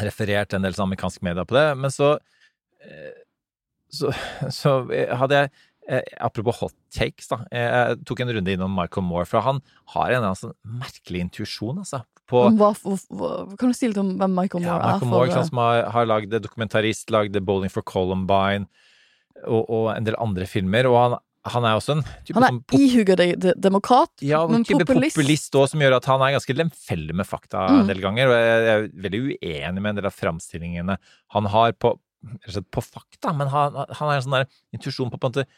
referert 0.00 0.54
en 0.56 0.62
del 0.64 0.72
sånn 0.74 0.88
amerikansk 0.88 1.22
media 1.22 1.44
på 1.46 1.54
det, 1.54 1.66
men 1.78 1.92
så 1.94 2.16
eh, 2.82 3.12
så, 3.94 4.10
så 4.50 4.72
hadde 5.14 5.36
jeg 5.44 5.50
Apropos 6.16 6.62
hot 6.62 6.74
takes, 6.94 7.28
da. 7.28 7.42
Jeg 7.52 7.98
tok 8.08 8.22
en 8.24 8.32
runde 8.38 8.54
innom 8.56 8.72
Michael 8.72 9.04
Moore, 9.04 9.28
for 9.28 9.44
han 9.44 9.60
har 9.92 10.14
en 10.16 10.30
sånn 10.38 10.54
merkelig 10.64 11.26
intuisjon, 11.26 11.82
altså. 11.84 12.04
På, 12.24 12.46
hva, 12.56 12.70
hva, 12.72 13.30
kan 13.60 13.68
du 13.68 13.76
si 13.76 13.90
litt 13.90 14.00
om 14.00 14.14
hvem 14.16 14.32
Michael 14.32 14.64
ja, 14.64 14.78
Moore 14.78 14.80
er? 14.80 14.94
Michael 14.94 15.10
Moore, 15.10 15.32
for, 15.34 15.48
som 15.50 15.60
har, 15.60 15.82
har 15.92 16.08
lagd 16.08 16.32
dokumentarist, 16.40 17.12
lagd 17.12 17.36
Bowling 17.44 17.72
for 17.72 17.84
Columbine 17.84 18.64
og, 19.44 19.68
og 19.68 19.90
en 19.92 20.06
del 20.06 20.16
andre 20.22 20.48
filmer. 20.48 20.88
Og 20.88 20.96
han, 20.96 21.18
han 21.52 21.66
er 21.68 21.76
også 21.76 21.98
en 21.98 22.04
type 22.24 22.40
han 22.40 22.62
er 22.62 22.78
ihuga 22.78 23.18
de, 23.20 23.26
de, 23.36 23.52
demokrat, 23.60 24.14
ja, 24.24 24.40
men 24.48 24.64
type 24.64 24.86
populist. 24.86 25.18
populist 25.18 25.60
også, 25.60 25.74
som 25.74 25.84
gjør 25.84 25.98
at 25.98 26.08
han 26.08 26.24
er 26.24 26.32
ganske 26.38 26.56
lemfeldig 26.56 27.18
med 27.20 27.28
fakta 27.28 27.66
Mm. 27.68 27.82
en 27.82 27.92
del 27.92 28.00
ganger. 28.06 28.32
Og 28.32 28.34
jeg 28.38 28.64
jeg 28.64 28.78
er 28.78 28.88
veldig 29.04 29.22
uenig 29.26 29.82
med 29.82 29.90
en 29.92 30.00
del 30.00 30.08
av 30.08 30.16
framstillingene 30.16 30.98
han 31.36 31.52
har 31.52 31.76
på, 31.76 31.92
på 32.72 32.86
fakta, 32.88 33.36
men 33.36 33.52
han, 33.52 33.76
han 33.84 34.08
har 34.08 34.16
en 34.16 34.24
sånn 34.24 34.38
der 34.40 34.48
intuisjon 34.72 35.12
på 35.12 35.20
på 35.20 35.28
en 35.28 35.34
måte 35.34 35.48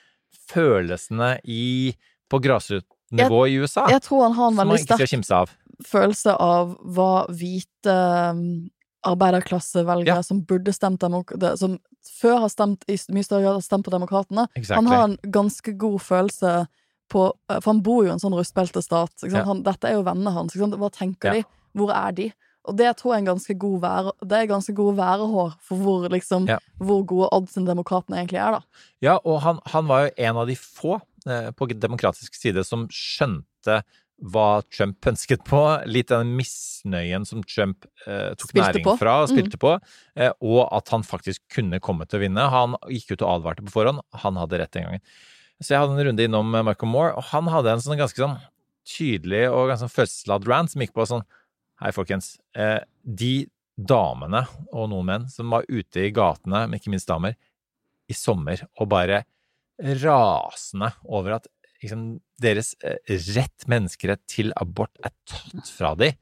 følelsene 0.50 1.36
i, 1.44 1.94
på 2.30 2.40
grasrotnivå 2.42 3.42
i 3.48 3.58
USA. 3.62 3.86
Jeg 3.90 4.02
tror 4.02 4.22
han 4.28 4.32
har 4.38 4.50
en 4.52 4.56
veldig 4.62 4.78
sterk 4.84 5.30
av. 5.32 5.50
følelse 5.84 6.32
av 6.40 6.76
hva 6.96 7.26
hvite 7.28 7.96
um, 8.32 8.70
arbeiderklassevelgere 9.06 10.16
Ja. 10.18 10.22
som 10.22 10.40
burde 10.42 10.72
stemt 10.72 11.02
som 11.58 11.78
før 12.20 12.40
har 12.46 12.48
stemt 12.48 12.84
i 12.88 12.96
mye 13.12 13.24
større 13.26 13.42
grad 13.42 13.58
har 13.58 13.60
stemt 13.66 13.84
på 13.86 13.90
Demokratene. 13.94 14.48
Exactly. 14.54 14.74
Han 14.76 14.86
har 14.86 15.04
en 15.08 15.18
ganske 15.30 15.72
god 15.78 16.00
følelse 16.00 16.66
på 17.12 17.32
eh, 17.50 17.60
For 17.60 17.70
han 17.72 17.82
bor 17.82 18.02
jo 18.04 18.10
i 18.10 18.12
en 18.14 18.18
sånn 18.22 18.34
rustbeltestat. 18.34 19.28
Ja. 19.30 19.44
Han, 19.44 19.62
dette 19.62 19.86
er 19.88 19.94
jo 19.94 20.02
vennene 20.02 20.32
hans. 20.34 20.56
Hva 20.56 20.90
tenker 20.90 21.28
Ja. 21.28 21.32
de? 21.34 21.44
Hvor 21.76 21.92
er 21.94 22.12
de? 22.12 22.32
Og 22.66 22.76
det 22.76 22.88
tror 22.98 23.14
jeg 23.14 23.22
er 23.22 23.28
ganske 23.32 23.54
god 23.58 23.80
være, 23.82 24.12
det 24.26 24.38
er 24.42 24.46
ganske 24.50 24.74
gode 24.74 24.96
værehår 24.98 25.52
for 25.62 25.76
hvor, 25.82 26.08
liksom, 26.10 26.48
Ja. 26.50 26.58
hvor 26.82 27.04
gode 27.06 27.28
oddsen 27.32 27.66
demokratene 27.68 28.18
egentlig 28.18 28.40
er, 28.42 28.58
da. 28.58 28.60
Ja, 29.00 29.18
og 29.24 29.40
han, 29.42 29.60
han 29.66 29.86
var 29.86 30.06
jo 30.06 30.14
en 30.18 30.36
av 30.42 30.46
de 30.50 30.56
få 30.58 31.00
eh, 31.26 31.50
på 31.52 31.68
demokratisk 31.72 32.34
side 32.34 32.64
som 32.66 32.88
skjønte 32.90 33.82
hva 34.32 34.62
Trump 34.72 35.04
ønsket 35.10 35.44
på. 35.44 35.60
Litt 35.86 36.08
den 36.08 36.34
misnøyen 36.38 37.26
som 37.28 37.42
Trump 37.44 37.84
eh, 38.06 38.32
tok 38.34 38.48
Spilte 38.50 38.64
næring 38.72 38.84
på. 38.86 38.96
fra 38.98 39.16
og 39.22 39.28
Mm. 39.28 39.36
spilte 39.36 39.58
på, 39.60 39.74
eh, 40.16 40.32
og 40.40 40.68
at 40.72 40.88
han 40.94 41.02
faktisk 41.04 41.42
kunne 41.52 41.78
komme 41.80 42.06
til 42.08 42.18
å 42.18 42.22
vinne. 42.24 42.50
Han 42.50 42.76
gikk 42.88 43.12
ut 43.16 43.22
og 43.26 43.34
advarte 43.40 43.62
på 43.66 43.74
forhånd. 43.74 44.00
Han 44.24 44.36
hadde 44.40 44.58
rett 44.62 44.72
den 44.72 44.84
gangen. 44.88 45.00
Så 45.62 45.72
jeg 45.72 45.80
hadde 45.80 45.96
en 45.98 46.06
runde 46.08 46.24
innom 46.24 46.54
eh, 46.54 46.62
Michael 46.62 46.90
Moore, 46.92 47.14
og 47.16 47.24
han 47.30 47.46
hadde 47.48 47.70
en 47.76 47.80
sånn 47.84 47.96
ganske 48.00 48.16
sånn 48.24 48.38
tydelig 48.86 49.46
og 49.50 49.68
ganske 49.70 49.84
sånn 49.86 49.94
følelsesladd 49.96 50.46
rant 50.48 50.70
som 50.72 50.82
gikk 50.84 50.92
på 50.96 51.06
sånn 51.10 51.24
Hei, 51.76 51.90
folkens. 51.92 52.38
Eh, 52.56 52.80
de 53.04 53.46
damene 53.76 54.46
og 54.72 54.86
noen 54.88 55.08
menn 55.10 55.24
som 55.28 55.50
var 55.52 55.66
ute 55.68 56.06
i 56.06 56.12
gatene, 56.14 56.62
men 56.64 56.78
ikke 56.78 56.92
minst 56.94 57.10
damer, 57.10 57.34
i 58.08 58.14
sommer 58.16 58.62
og 58.78 58.88
bare 58.88 59.24
rasende 60.00 60.88
over 61.04 61.36
at 61.36 61.48
liksom, 61.82 62.06
deres 62.40 62.72
eh, 62.80 62.96
rett, 63.36 63.66
menneskerett 63.68 64.22
til 64.30 64.54
abort 64.56 64.96
er 65.04 65.12
tatt 65.28 65.68
fra 65.68 65.92
dem. 66.00 66.16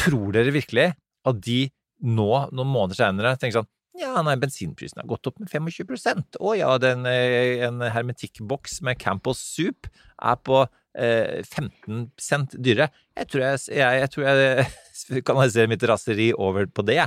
Tror 0.00 0.32
dere 0.32 0.54
virkelig 0.54 0.94
at 0.94 1.42
de 1.44 1.58
nå, 2.00 2.30
noen 2.48 2.70
måneder 2.70 3.02
senere, 3.02 3.34
tenker 3.36 3.60
sånn 3.60 3.70
ja, 4.00 4.16
nei, 4.26 4.34
bensinprisen 4.42 4.98
har 4.98 5.06
gått 5.06 5.28
opp 5.30 5.36
med 5.38 5.46
25% 5.52 6.40
Å 6.42 6.54
ja, 6.58 6.72
den, 6.82 7.04
eh, 7.06 7.60
en 7.62 7.84
hermetikkboks 7.94 8.80
med 8.82 8.98
Campos 8.98 9.38
Soup 9.38 9.86
er 10.18 10.40
på 10.42 10.64
15 10.94 12.06
cent 12.22 12.54
dyrere. 12.62 12.88
Jeg 13.18 13.30
tror 13.30 13.44
jeg, 13.44 13.60
jeg, 13.74 14.00
jeg, 14.00 14.10
tror 14.14 14.26
jeg 14.28 15.24
kanaliserer 15.28 15.70
mitt 15.70 15.84
raseri 15.90 16.30
over 16.32 16.68
på 16.70 16.86
det. 16.86 17.02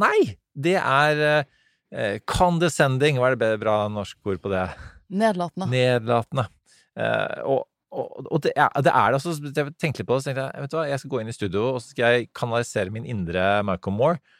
Nei! 0.00 0.36
Det 0.52 0.76
er 0.76 1.22
eh, 1.24 2.18
condescending. 2.28 3.16
Hva 3.20 3.32
er 3.32 3.38
det 3.40 3.54
bra 3.62 3.76
norsk 3.92 4.18
ord 4.28 4.40
på 4.44 4.52
det? 4.52 4.66
Nedlatende. 5.12 5.68
Nedlatende. 5.72 6.48
Eh, 6.96 7.38
og 7.48 7.68
og, 7.92 8.22
og 8.32 8.38
det, 8.40 8.54
er, 8.56 8.70
det 8.80 8.88
er 8.88 9.12
det. 9.12 9.18
Altså, 9.20 9.34
jeg 9.52 9.74
tenkte 9.76 10.00
litt 10.00 10.08
på 10.08 10.16
det, 10.16 10.22
så 10.24 10.30
tenkte 10.30 10.46
jeg 10.48 10.64
vet 10.64 10.72
du 10.72 10.76
hva, 10.78 10.84
jeg 10.88 11.00
skal 11.02 11.10
gå 11.12 11.18
inn 11.20 11.28
i 11.28 11.34
studio 11.36 11.64
og 11.74 11.82
så 11.82 11.92
skal 11.92 12.14
jeg 12.14 12.30
kanalisere 12.32 12.94
min 12.94 13.04
indre 13.04 13.42
Michael 13.68 13.96
Moore. 13.98 14.38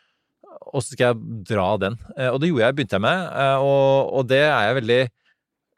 Og 0.73 0.81
så 0.81 0.95
skal 0.95 1.11
jeg 1.11 1.43
dra 1.51 1.67
den. 1.81 1.99
Eh, 2.17 2.31
og 2.31 2.41
det 2.41 2.49
gjorde 2.49 2.65
jeg, 2.65 2.77
begynte 2.79 2.97
jeg 2.97 3.05
med. 3.05 3.27
eh, 3.43 3.65
og, 3.67 4.13
og 4.17 4.31
det 4.31 4.41
er 4.47 4.69
jeg 4.69 4.79
veldig 4.81 5.01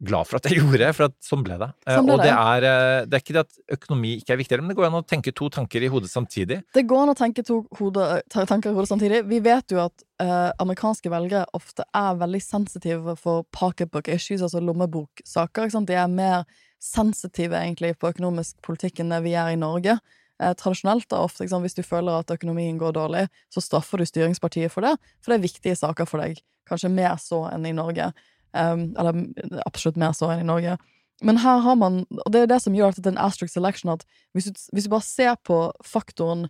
glad 0.07 0.29
for 0.29 0.39
at 0.39 0.49
jeg 0.49 0.59
gjorde, 0.63 0.89
for 0.97 1.07
at 1.09 1.15
sånn 1.25 1.43
ble 1.47 1.57
det. 1.61 1.69
Eh, 1.87 1.97
Sånn 1.97 2.07
ble 2.09 2.15
og 2.17 2.23
det 2.23 2.31
det. 2.31 2.37
er, 2.39 2.67
eh, 2.71 3.07
det 3.09 3.19
er 3.19 3.25
ikke 3.25 3.37
det 3.37 3.43
at 3.45 3.79
økonomi 3.79 4.13
ikke 4.21 4.35
er 4.37 4.41
viktigere, 4.41 4.65
men 4.65 4.73
det 4.75 4.79
går 4.79 4.89
an 4.91 4.99
å 5.01 5.05
tenke 5.07 5.35
to 5.37 5.49
tanker 5.53 5.85
i 5.87 5.91
hodet 5.93 6.11
samtidig. 6.13 6.61
Det 6.77 6.85
går 6.91 7.03
an 7.05 7.13
å 7.15 7.17
tenke 7.19 7.45
to 7.47 7.61
hode, 7.81 8.09
tanker 8.35 8.71
i 8.71 8.77
hodet 8.77 8.93
samtidig. 8.93 9.23
Vi 9.31 9.41
vet 9.45 9.75
jo 9.75 9.81
at 9.85 10.05
eh, 10.23 10.51
amerikanske 10.65 11.13
velgere 11.13 11.47
ofte 11.57 11.87
er 11.95 12.21
veldig 12.21 12.43
sensitive 12.45 13.17
for 13.21 13.47
pocketbook 13.55 14.09
issues, 14.13 14.43
altså 14.45 14.63
lommeboksaker. 14.65 15.67
Ikke 15.69 15.79
sant? 15.79 15.89
De 15.91 15.99
er 15.99 16.13
mer 16.13 16.45
sensitive 16.85 17.57
egentlig 17.57 17.95
på 17.99 18.11
økonomisk 18.13 18.59
politikk 18.67 19.01
enn 19.01 19.13
det 19.15 19.23
vi 19.25 19.33
er 19.41 19.55
i 19.55 19.61
Norge. 19.61 19.97
Eh, 20.43 20.53
tradisjonelt 20.59 21.07
da 21.13 21.23
ofte? 21.25 21.47
Hvis 21.47 21.77
du 21.79 21.83
føler 21.87 22.21
at 22.21 22.33
økonomien 22.35 22.79
går 22.81 22.97
dårlig, 22.97 23.29
så 23.55 23.63
straffer 23.63 24.03
du 24.03 24.09
styringspartiet 24.09 24.73
for 24.75 24.85
det, 24.85 24.97
for 25.23 25.33
det 25.33 25.39
er 25.39 25.47
viktige 25.47 25.79
saker 25.79 26.09
for 26.11 26.25
deg. 26.25 26.41
Kanskje 26.69 26.91
mer 26.93 27.17
så 27.21 27.45
enn 27.53 27.67
i 27.69 27.75
Norge. 27.77 28.11
Um, 28.55 28.93
eller 28.99 29.25
absolutt 29.67 29.99
mer 29.99 30.13
så 30.15 30.29
enn 30.31 30.45
i 30.45 30.47
Norge. 30.47 30.77
Men 31.23 31.41
her 31.43 31.63
har 31.63 31.75
man, 31.79 32.05
og 32.11 32.29
det 32.33 32.45
er 32.45 32.51
det 32.51 32.61
som 32.63 32.75
gjør 32.75 32.93
at 32.93 33.01
det 33.01 33.09
er 33.09 33.17
en 33.17 33.25
asterisk 33.25 33.55
selection, 33.55 33.91
at 33.91 34.05
hvis 34.35 34.47
du, 34.47 34.61
hvis 34.75 34.87
du 34.87 34.93
bare 34.93 35.07
ser 35.07 35.35
på 35.47 35.59
faktoren 35.87 36.49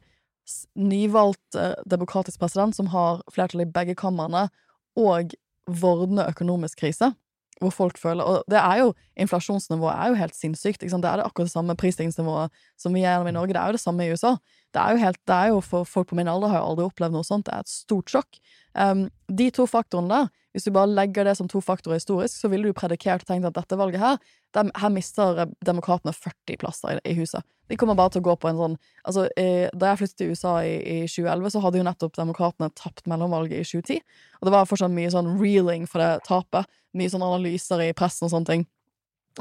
nyvalgt 0.77 1.57
eh, 1.57 1.77
demokratisk 1.89 2.41
president 2.41 2.77
som 2.77 2.91
har 2.93 3.23
flertall 3.33 3.65
i 3.65 3.71
begge 3.71 3.97
kamrene, 3.97 4.49
og 5.01 5.33
vordende 5.67 6.27
økonomisk 6.29 6.85
krise, 6.85 7.15
hvor 7.61 7.71
folk 7.75 7.99
føler 8.01 8.25
Og 8.25 8.45
det 8.51 8.59
er 8.59 8.81
jo 8.83 8.93
inflasjonsnivået 9.21 9.95
er 9.95 10.11
jo 10.11 10.19
helt 10.19 10.37
sinnssykt. 10.37 10.81
Det 10.81 10.93
er 10.93 11.21
det 11.21 11.27
akkurat 11.27 11.47
det 11.47 11.55
samme 11.55 11.77
prisstigningsnivået 11.77 12.51
som 12.81 12.95
vi 12.95 13.05
gjennom 13.05 13.29
i 13.29 13.35
Norge. 13.37 13.55
Det 13.55 13.61
er 13.61 13.67
jo 13.67 13.79
det 13.79 13.85
samme 13.85 14.05
i 14.05 14.13
USA. 14.13 14.37
Det 14.75 14.83
er 14.83 14.91
jo 14.91 15.03
helt, 15.05 15.21
det 15.27 15.35
er 15.35 15.53
jo 15.53 15.61
for 15.61 15.85
folk 15.85 16.09
på 16.11 16.19
min 16.19 16.29
alder 16.29 16.51
har 16.51 16.63
jo 16.63 16.71
aldri 16.73 16.89
opplevd 16.89 17.15
noe 17.15 17.27
sånt. 17.27 17.47
Det 17.47 17.55
er 17.55 17.63
et 17.63 17.71
stort 17.71 18.11
sjokk. 18.11 18.41
Um, 18.75 19.07
de 19.31 19.51
to 19.55 19.69
faktorene 19.71 20.11
der, 20.11 20.33
hvis 20.55 20.67
du 20.67 20.73
bare 20.75 20.91
legger 20.91 21.27
det 21.27 21.37
som 21.39 21.49
to 21.51 21.61
faktorer 21.63 21.99
historisk, 21.99 22.41
så 22.41 22.51
ville 22.51 22.71
du 22.71 22.75
predikert 22.75 23.23
og 23.23 23.31
tenkt 23.31 23.47
at 23.47 23.55
dette 23.55 23.79
valget 23.79 24.03
her, 24.03 24.19
der, 24.55 24.71
her 24.79 24.91
mister 24.95 25.45
demokratene 25.67 26.15
40 26.15 26.59
plasser 26.59 26.99
i, 26.99 27.11
i 27.11 27.15
huset. 27.19 27.43
De 27.71 27.79
kommer 27.81 27.97
bare 27.99 28.13
til 28.15 28.23
å 28.23 28.27
gå 28.29 28.35
på 28.39 28.51
en 28.51 28.59
sånn 28.61 28.75
Altså, 29.05 29.25
i, 29.41 29.67
da 29.73 29.91
jeg 29.91 30.01
flyttet 30.03 30.21
til 30.21 30.35
USA 30.35 30.55
i, 30.67 30.75
i 30.79 30.97
2011, 31.11 31.55
så 31.55 31.63
hadde 31.65 31.81
jo 31.81 31.87
nettopp 31.87 32.15
demokratene 32.17 32.71
tapt 32.79 33.09
mellomvalget 33.11 33.61
i 33.61 33.67
2010. 33.67 34.01
Og 34.41 34.49
det 34.49 34.55
var 34.55 34.71
fortsatt 34.71 34.95
mye 34.95 35.13
sånn 35.13 35.35
reeling 35.41 35.89
for 35.91 36.03
det 36.03 36.25
tapet. 36.29 36.71
Mye 36.95 37.11
sånne 37.13 37.29
analyser 37.29 37.83
i 37.85 37.93
pressen 37.97 38.29
og 38.29 38.33
sånne 38.35 38.51
ting 38.51 38.65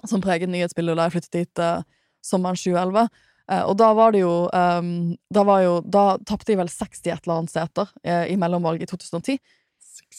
som 0.10 0.22
preget 0.24 0.50
nyhetsbildet 0.50 0.98
da 0.98 1.08
jeg 1.08 1.16
flyttet 1.18 1.36
dit 1.38 1.62
uh, 1.62 1.84
sommeren 2.26 2.58
2011. 2.58 3.10
Uh, 3.52 3.64
og 3.68 3.76
da 3.78 3.90
var 3.98 4.14
det 4.16 4.22
jo 4.24 4.48
um, 4.56 4.92
Da 5.28 5.42
var 5.44 5.60
jo 5.66 5.72
Da 5.84 6.04
tapte 6.24 6.48
de 6.48 6.56
vel 6.62 6.70
60 6.72 7.10
et 7.12 7.26
eller 7.26 7.42
annet 7.42 7.52
seter 7.52 7.90
uh, 8.08 8.24
i 8.32 8.38
mellomvalget 8.40 8.88
i 8.88 8.92
2010. 8.94 9.42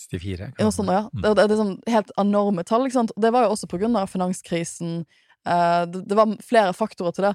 64. 0.05 0.51
Ja, 0.61 0.69
sånn, 0.71 0.91
ja. 0.93 1.07
Mm. 1.09 1.23
Det, 1.23 1.31
det, 1.39 1.47
det 1.49 1.55
er 1.57 1.63
sånn 1.63 1.79
helt 1.91 2.13
enorme 2.21 2.65
tall, 2.69 2.85
ikke 2.87 2.99
sant. 3.01 3.15
Og 3.17 3.25
det 3.25 3.33
var 3.35 3.47
jo 3.47 3.55
også 3.55 3.69
på 3.71 3.81
grunn 3.81 3.97
av 3.99 4.13
finanskrisen. 4.13 5.01
Uh, 5.49 5.83
det, 5.91 6.05
det 6.11 6.19
var 6.19 6.37
flere 6.45 6.77
faktorer 6.77 7.17
til 7.17 7.27
det. 7.31 7.33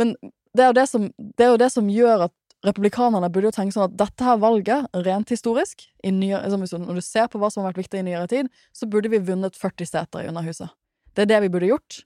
Men 0.00 0.12
det 0.56 0.64
er 0.64 0.72
jo 0.72 0.76
det 0.76 0.86
som, 0.90 1.06
det 1.38 1.46
er 1.46 1.54
jo 1.54 1.62
det 1.62 1.70
som 1.72 1.88
gjør 1.92 2.26
at 2.28 2.34
republikanerne 2.66 3.28
burde 3.30 3.50
jo 3.50 3.54
tenke 3.54 3.74
sånn 3.76 3.86
at 3.86 3.96
dette 4.00 4.24
her 4.26 4.38
valget, 4.42 4.88
rent 5.06 5.30
historisk, 5.30 5.84
liksom 6.02 6.84
når 6.84 6.98
du 6.98 7.04
ser 7.04 7.28
på 7.30 7.38
hva 7.38 7.50
som 7.52 7.62
har 7.62 7.70
vært 7.70 7.84
viktig 7.84 8.00
i 8.00 8.06
nyere 8.08 8.28
tid, 8.30 8.48
så 8.74 8.88
burde 8.90 9.10
vi 9.12 9.20
vunnet 9.22 9.56
40 9.58 9.86
seter 9.86 10.24
i 10.24 10.30
Underhuset. 10.30 10.72
Det 11.14 11.24
er 11.24 11.30
det 11.30 11.40
vi 11.46 11.52
burde 11.54 11.70
gjort. 11.70 12.00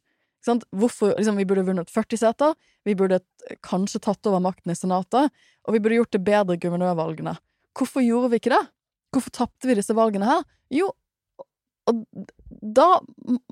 Hvorfor, 0.75 1.15
liksom, 1.17 1.39
vi 1.39 1.47
burde 1.49 1.65
vunnet 1.65 1.91
40 1.93 2.21
seter, 2.21 2.55
vi 2.85 2.97
burde 2.99 3.21
kanskje 3.65 4.03
tatt 4.03 4.27
over 4.29 4.43
makten 4.45 4.75
i 4.75 4.77
Senatet, 4.77 5.33
og 5.65 5.77
vi 5.77 5.81
burde 5.81 6.01
gjort 6.01 6.17
det 6.17 6.25
bedre 6.27 6.57
i 6.59 6.63
guvernørvalgene. 6.63 7.37
Hvorfor 7.79 8.05
gjorde 8.05 8.33
vi 8.33 8.43
ikke 8.43 8.53
det? 8.53 8.65
Hvorfor 9.15 9.33
tapte 9.33 9.69
vi 9.71 9.77
disse 9.79 9.97
valgene 9.97 10.29
her? 10.29 10.45
Jo, 10.73 10.91
og 11.89 12.05
da 12.63 12.89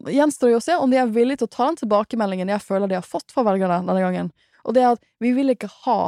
gjenstår 0.07 0.49
det 0.49 0.53
jo 0.53 0.61
å 0.61 0.65
se 0.65 0.77
om 0.79 0.93
de 0.93 0.99
er 1.01 1.09
villige 1.11 1.41
til 1.41 1.49
å 1.49 1.55
ta 1.55 1.67
den 1.71 1.81
tilbakemeldingen 1.81 2.53
jeg 2.53 2.63
føler 2.63 2.91
de 2.91 2.99
har 2.99 3.07
fått 3.07 3.33
fra 3.33 3.43
velgerne 3.47 3.81
denne 3.87 4.03
gangen. 4.05 4.29
Og 4.69 4.77
det 4.77 4.85
er 4.85 4.93
at 4.95 5.07
vi 5.23 5.33
vil 5.37 5.53
ikke 5.55 5.71
ha 5.87 6.01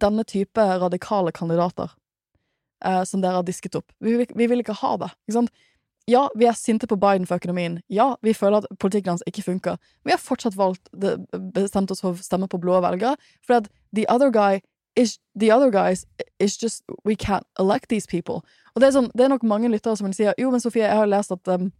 denne 0.00 0.24
type 0.28 0.60
radikale 0.82 1.32
kandidater 1.32 1.90
eh, 2.84 3.02
som 3.04 3.20
dere 3.22 3.40
har 3.40 3.46
disket 3.46 3.74
opp. 3.78 3.92
Vi, 4.00 4.16
vil- 4.20 4.34
vi 4.36 4.46
vil 4.50 4.60
ikke 4.64 4.76
ha 4.82 4.96
det. 5.00 5.10
Ikke 5.26 5.38
sant? 5.40 5.50
Ja, 6.06 6.28
vi 6.38 6.46
er 6.46 6.54
sinte 6.54 6.86
på 6.86 6.94
Biden 7.02 7.26
for 7.26 7.40
økonomien. 7.40 7.80
Ja, 7.90 8.12
vi 8.22 8.30
føler 8.36 8.62
at 8.62 8.78
politikken 8.78 9.10
hans 9.16 9.24
ikke 9.26 9.42
funker. 9.42 9.76
Vi 10.06 10.12
har 10.14 10.20
fortsatt 10.22 10.54
valgt, 10.56 10.86
bestemt 11.56 11.90
oss 11.90 12.00
for 12.04 12.14
å 12.14 12.22
stemme 12.22 12.46
på 12.46 12.60
blå 12.62 12.78
velgere, 12.84 13.16
for 13.42 13.58
at 13.58 13.66
the 13.96 14.04
other 14.08 14.30
guy 14.30 14.60
is, 14.96 15.16
the 15.34 15.50
other 15.50 15.70
guys 15.74 16.04
is 16.38 16.54
just 16.62 16.84
We 17.04 17.16
can't 17.16 17.44
elect 17.58 17.88
these 17.90 18.06
people. 18.06 18.42
Og 18.76 18.80
det 18.80 18.88
er, 18.88 18.94
sånn, 19.00 19.10
det 19.18 19.24
er 19.26 19.32
nok 19.34 19.42
mange 19.42 19.68
lyttere 19.72 19.96
som 19.98 20.06
vil 20.06 20.14
si 20.14 20.28
Jo, 20.38 20.50
men 20.54 20.62
Sofie, 20.62 20.86
jeg 20.86 20.96
har 20.96 21.10
lest 21.10 21.32
at 21.34 21.48
um, 21.48 21.72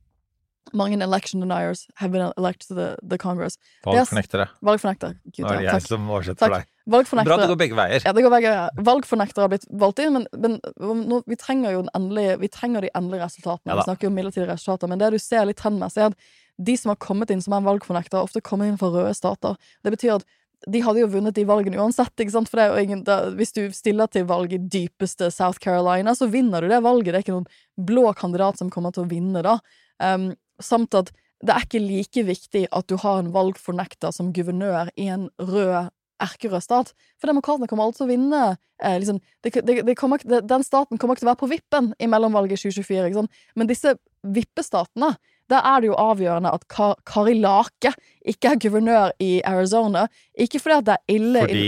mange 0.75 0.99
election 1.03 1.41
deniers 1.41 1.87
have 1.97 2.13
been 2.13 2.33
elected 2.37 2.69
to 2.69 2.75
the, 2.75 2.97
the 3.03 3.19
Congress. 3.19 3.59
Er- 3.85 3.93
Valgfornektere. 3.93 4.49
Valgfornektere. 4.63 5.19
Gud, 5.31 5.45
ja, 5.45 5.61
jeg 5.61 5.77
takk. 5.77 5.87
som 5.87 6.09
oversetter 6.11 6.47
for 6.47 6.57
deg. 6.57 6.73
Bra 6.87 7.03
det 7.03 7.49
går 7.51 7.59
begge 7.59 7.77
veier. 7.79 8.03
Ja, 8.07 8.13
det 8.15 8.23
går 8.23 8.33
begge 8.33 8.53
veier. 8.53 8.83
Valgfornektere 8.87 9.47
har 9.47 9.53
blitt 9.53 9.67
valgt 9.71 10.03
inn, 10.03 10.15
men, 10.15 10.27
men 10.39 10.59
nå, 11.11 11.21
vi 11.27 11.39
trenger 11.41 11.75
jo 11.75 11.85
endelige, 11.99 12.39
vi 12.43 12.51
trenger 12.53 12.87
de 12.87 12.91
endelige 12.95 13.27
resultatene. 13.27 13.73
Ja 13.73 13.79
vi 13.81 13.87
snakker 13.89 14.07
jo 14.07 14.13
om 14.13 14.19
midlertidige 14.21 14.51
resultater, 14.53 14.91
men 14.91 15.03
det 15.03 15.13
du 15.15 15.19
ser 15.23 15.49
litt 15.49 15.59
trendmessig, 15.59 16.05
er 16.05 16.15
at 16.15 16.67
de 16.67 16.77
som 16.79 16.93
har 16.95 17.01
kommet 17.03 17.31
inn 17.31 17.43
som 17.45 17.57
er 17.57 17.67
valgfornektere, 17.67 18.23
ofte 18.23 18.43
kommer 18.45 18.71
inn 18.71 18.79
fra 18.81 18.91
røde 18.95 19.15
stater. 19.19 19.59
Det 19.85 19.93
betyr 19.93 20.17
at 20.17 20.27
de 20.73 20.81
hadde 20.83 21.03
jo 21.03 21.11
vunnet 21.13 21.37
de 21.37 21.45
valgene 21.47 21.79
uansett, 21.79 22.15
ikke 22.23 22.33
sant? 22.33 22.49
For 22.51 22.59
det 22.59 22.65
er 22.65 22.73
jo 22.73 22.87
ingen, 22.87 23.03
da, 23.07 23.19
hvis 23.37 23.53
du 23.55 23.67
stiller 23.77 24.09
til 24.11 24.25
valg 24.29 24.55
i 24.57 24.63
dypeste 24.63 25.29
South 25.35 25.61
Carolina, 25.63 26.15
så 26.17 26.31
vinner 26.33 26.65
du 26.65 26.71
det 26.73 26.81
valget. 26.87 27.13
Det 27.13 27.19
er 27.21 27.27
ikke 27.27 27.37
noen 27.37 27.87
blå 27.91 28.07
kandidat 28.17 28.59
som 28.59 28.73
kommer 28.73 28.95
til 28.95 29.05
å 29.05 29.11
vinne 29.11 29.45
da. 29.45 29.59
Um, 30.03 30.31
samt 30.63 30.97
at 30.97 31.13
det 31.45 31.53
er 31.53 31.67
ikke 31.67 31.83
like 31.83 32.23
viktig 32.25 32.65
at 32.73 32.89
du 32.89 32.97
har 33.03 33.21
en 33.21 33.33
valgfornekter 33.35 34.15
som 34.15 34.33
guvernør 34.33 34.89
i 34.97 35.11
en 35.13 35.29
rød 35.37 35.93
erkerød 36.23 36.65
stat. 36.65 36.93
For 37.21 37.29
demokratene 37.29 37.69
kommer 37.69 37.93
til 37.93 38.07
å 38.07 38.11
vinne. 38.11 38.43
Eh, 38.81 38.97
liksom, 39.03 39.21
det, 39.45 39.53
det, 39.69 39.83
det 39.85 39.97
kommer, 40.01 40.23
den 40.25 40.65
staten 40.65 40.97
kommer 40.97 41.17
ikke 41.17 41.27
til 41.27 41.29
å 41.29 41.33
være 41.35 41.43
på 41.43 41.51
vippen 41.53 41.91
i 42.01 42.09
mellomvalget 42.09 42.57
i 42.57 42.71
2024. 42.71 43.09
Ikke 43.11 43.21
sant? 43.21 43.43
Men 43.57 43.69
disse 43.69 43.97
vippestatene 44.25 45.13
der 45.53 45.63
er 45.63 45.83
det 45.83 45.91
jo 45.93 45.99
avgjørende 46.01 46.51
at 46.57 46.65
Kar 46.73 46.97
Kari 47.07 47.37
Lake 47.39 47.93
ikke 48.27 48.55
er 48.55 48.63
guvernør 48.65 49.13
i 49.23 49.37
Arizona. 49.47 50.07
Ikke 50.35 50.59
fordi 50.59 50.81
at 50.81 50.89
det 50.89 50.97
er 50.97 51.19
ille 51.21 51.45
Fordi 51.45 51.67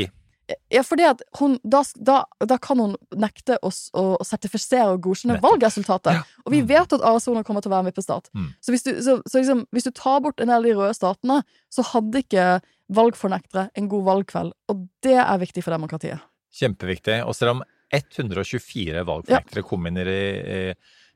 Ja, 0.73 0.83
fordi 0.87 1.05
at 1.05 1.23
hun 1.39 1.59
Da, 1.65 1.83
da, 1.95 2.23
da 2.49 2.57
kan 2.63 2.81
hun 2.81 2.95
nekte 3.17 3.59
oss 3.65 3.89
å 3.97 4.17
sertifisere 4.25 4.95
og 4.95 5.03
godkjenne 5.05 5.37
valgresultatet. 5.43 6.13
valgresultatet. 6.15 6.47
Og 6.47 6.55
vi 6.55 6.63
vet 6.69 6.95
at 6.97 7.05
Arizona 7.05 7.43
kommer 7.45 7.65
til 7.65 7.73
å 7.73 7.77
være 7.77 7.91
vippestat. 7.91 8.31
Mm. 8.33 8.51
Så, 8.61 8.73
hvis 8.73 8.87
du, 8.87 8.93
så, 9.05 9.19
så 9.29 9.43
liksom, 9.43 9.65
hvis 9.77 9.89
du 9.89 9.93
tar 9.97 10.23
bort 10.25 10.41
en 10.41 10.49
del 10.49 10.63
av 10.63 10.69
de 10.69 10.77
røde 10.79 10.97
statene, 10.97 11.41
så 11.73 11.85
hadde 11.93 12.23
ikke 12.25 12.47
valgfornektere 12.97 13.69
en 13.77 13.91
god 13.93 14.07
valgkveld. 14.07 14.55
Og 14.73 14.87
det 15.05 15.19
er 15.21 15.43
viktig 15.43 15.65
for 15.65 15.77
demokratiet. 15.77 16.25
Kjempeviktig. 16.59 17.21
Og 17.29 17.37
selv 17.37 17.59
om 17.59 17.67
124 17.95 19.05
valgfornektere 19.09 19.65
kom 19.67 19.89
inn 19.89 20.01
i 20.01 20.07
i 20.09 20.63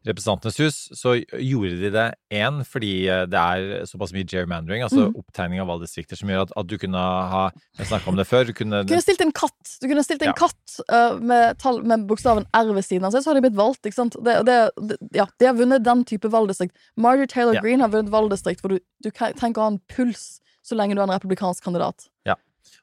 Representantenes 0.06 0.58
hus, 0.58 0.78
så 0.98 1.14
gjorde 1.20 1.76
de 1.78 1.90
det 1.94 2.06
én 2.34 2.62
fordi 2.66 2.92
eh, 3.06 3.22
det 3.30 3.38
er 3.38 3.86
såpass 3.86 4.10
mye 4.14 4.26
gerrymandering, 4.26 4.82
altså 4.82 5.06
mm. 5.06 5.16
opptegning 5.20 5.62
av 5.62 5.70
valgdistrikter, 5.70 6.18
som 6.18 6.32
gjør 6.32 6.46
at, 6.48 6.54
at 6.58 6.70
du 6.70 6.74
kunne 6.82 6.98
ha 7.32 7.44
Jeg 7.78 7.90
snakka 7.92 8.10
om 8.10 8.18
det 8.18 8.26
før. 8.26 8.48
Du 8.48 8.52
kunne, 8.56 8.82
Du 8.82 8.92
kunne 8.94 9.04
stilt 9.04 9.22
en 9.22 9.34
katt 9.36 9.76
Du 9.82 9.86
kunne 9.86 10.04
stilt 10.06 10.24
en 10.26 10.32
Ja. 10.32 10.36
katt 10.38 10.76
uh, 10.90 11.18
med, 11.22 11.58
tall, 11.62 11.82
med 11.86 12.06
bokstaven 12.10 12.48
R 12.50 12.74
ved 12.74 12.86
siden 12.86 13.06
av 13.06 13.14
seg, 13.14 13.22
så 13.22 13.30
hadde 13.30 13.42
de 13.42 13.48
blitt 13.48 13.58
valgt. 13.60 13.86
ikke 13.86 14.00
sant? 14.00 14.18
Det, 14.18 14.38
det, 14.48 14.58
det, 14.90 15.00
ja, 15.14 15.28
de 15.38 15.50
har 15.50 15.58
vunnet 15.58 15.86
den 15.86 16.06
type 16.08 16.30
valgdistrikt. 16.32 16.74
Marjorie 16.96 17.30
Taylor 17.30 17.58
Ja. 17.58 17.62
Greene 17.62 17.86
har 17.86 17.94
vunnet 17.94 18.12
valgdistrikt 18.12 18.64
hvor 18.64 18.74
du, 18.74 18.80
du 19.04 19.10
trenger 19.14 19.60
å 19.60 19.68
ha 19.68 19.74
en 19.76 19.82
puls 19.92 20.42
så 20.62 20.78
lenge 20.78 20.94
du 20.94 21.02
er 21.02 21.08
en 21.08 21.14
republikansk 21.14 21.64
kandidat. 21.64 22.08
Ja. 22.26 22.36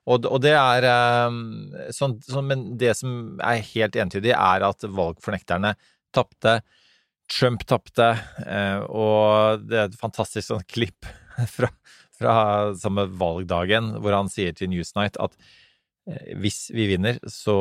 Og, 0.10 0.26
det 0.42 0.56
er 0.58 0.88
eh, 0.90 1.38
sånn, 1.96 2.18
sånn 2.26 2.48
Men 2.50 2.66
det 2.82 2.96
som 3.00 3.40
er 3.46 3.64
helt 3.74 3.98
entydig, 4.00 4.34
er 4.36 4.66
at 4.68 4.84
valgfornekterne 4.84 5.76
tapte. 6.16 6.60
Trump 7.30 7.64
tapte, 7.70 8.10
eh, 8.46 8.82
og 8.90 9.66
det 9.70 9.78
er 9.78 9.88
et 9.90 10.00
fantastisk 10.00 10.50
sånn 10.50 10.66
klipp 10.70 11.08
fra, 11.56 11.70
fra 12.18 12.36
samme 12.80 13.06
valgdagen 13.20 13.96
hvor 14.02 14.18
han 14.18 14.32
sier 14.32 14.56
til 14.58 14.72
Newsnight 14.72 15.20
at 15.22 15.36
eh, 16.10 16.34
hvis 16.42 16.68
vi 16.74 16.90
vinner, 16.90 17.22
så 17.30 17.58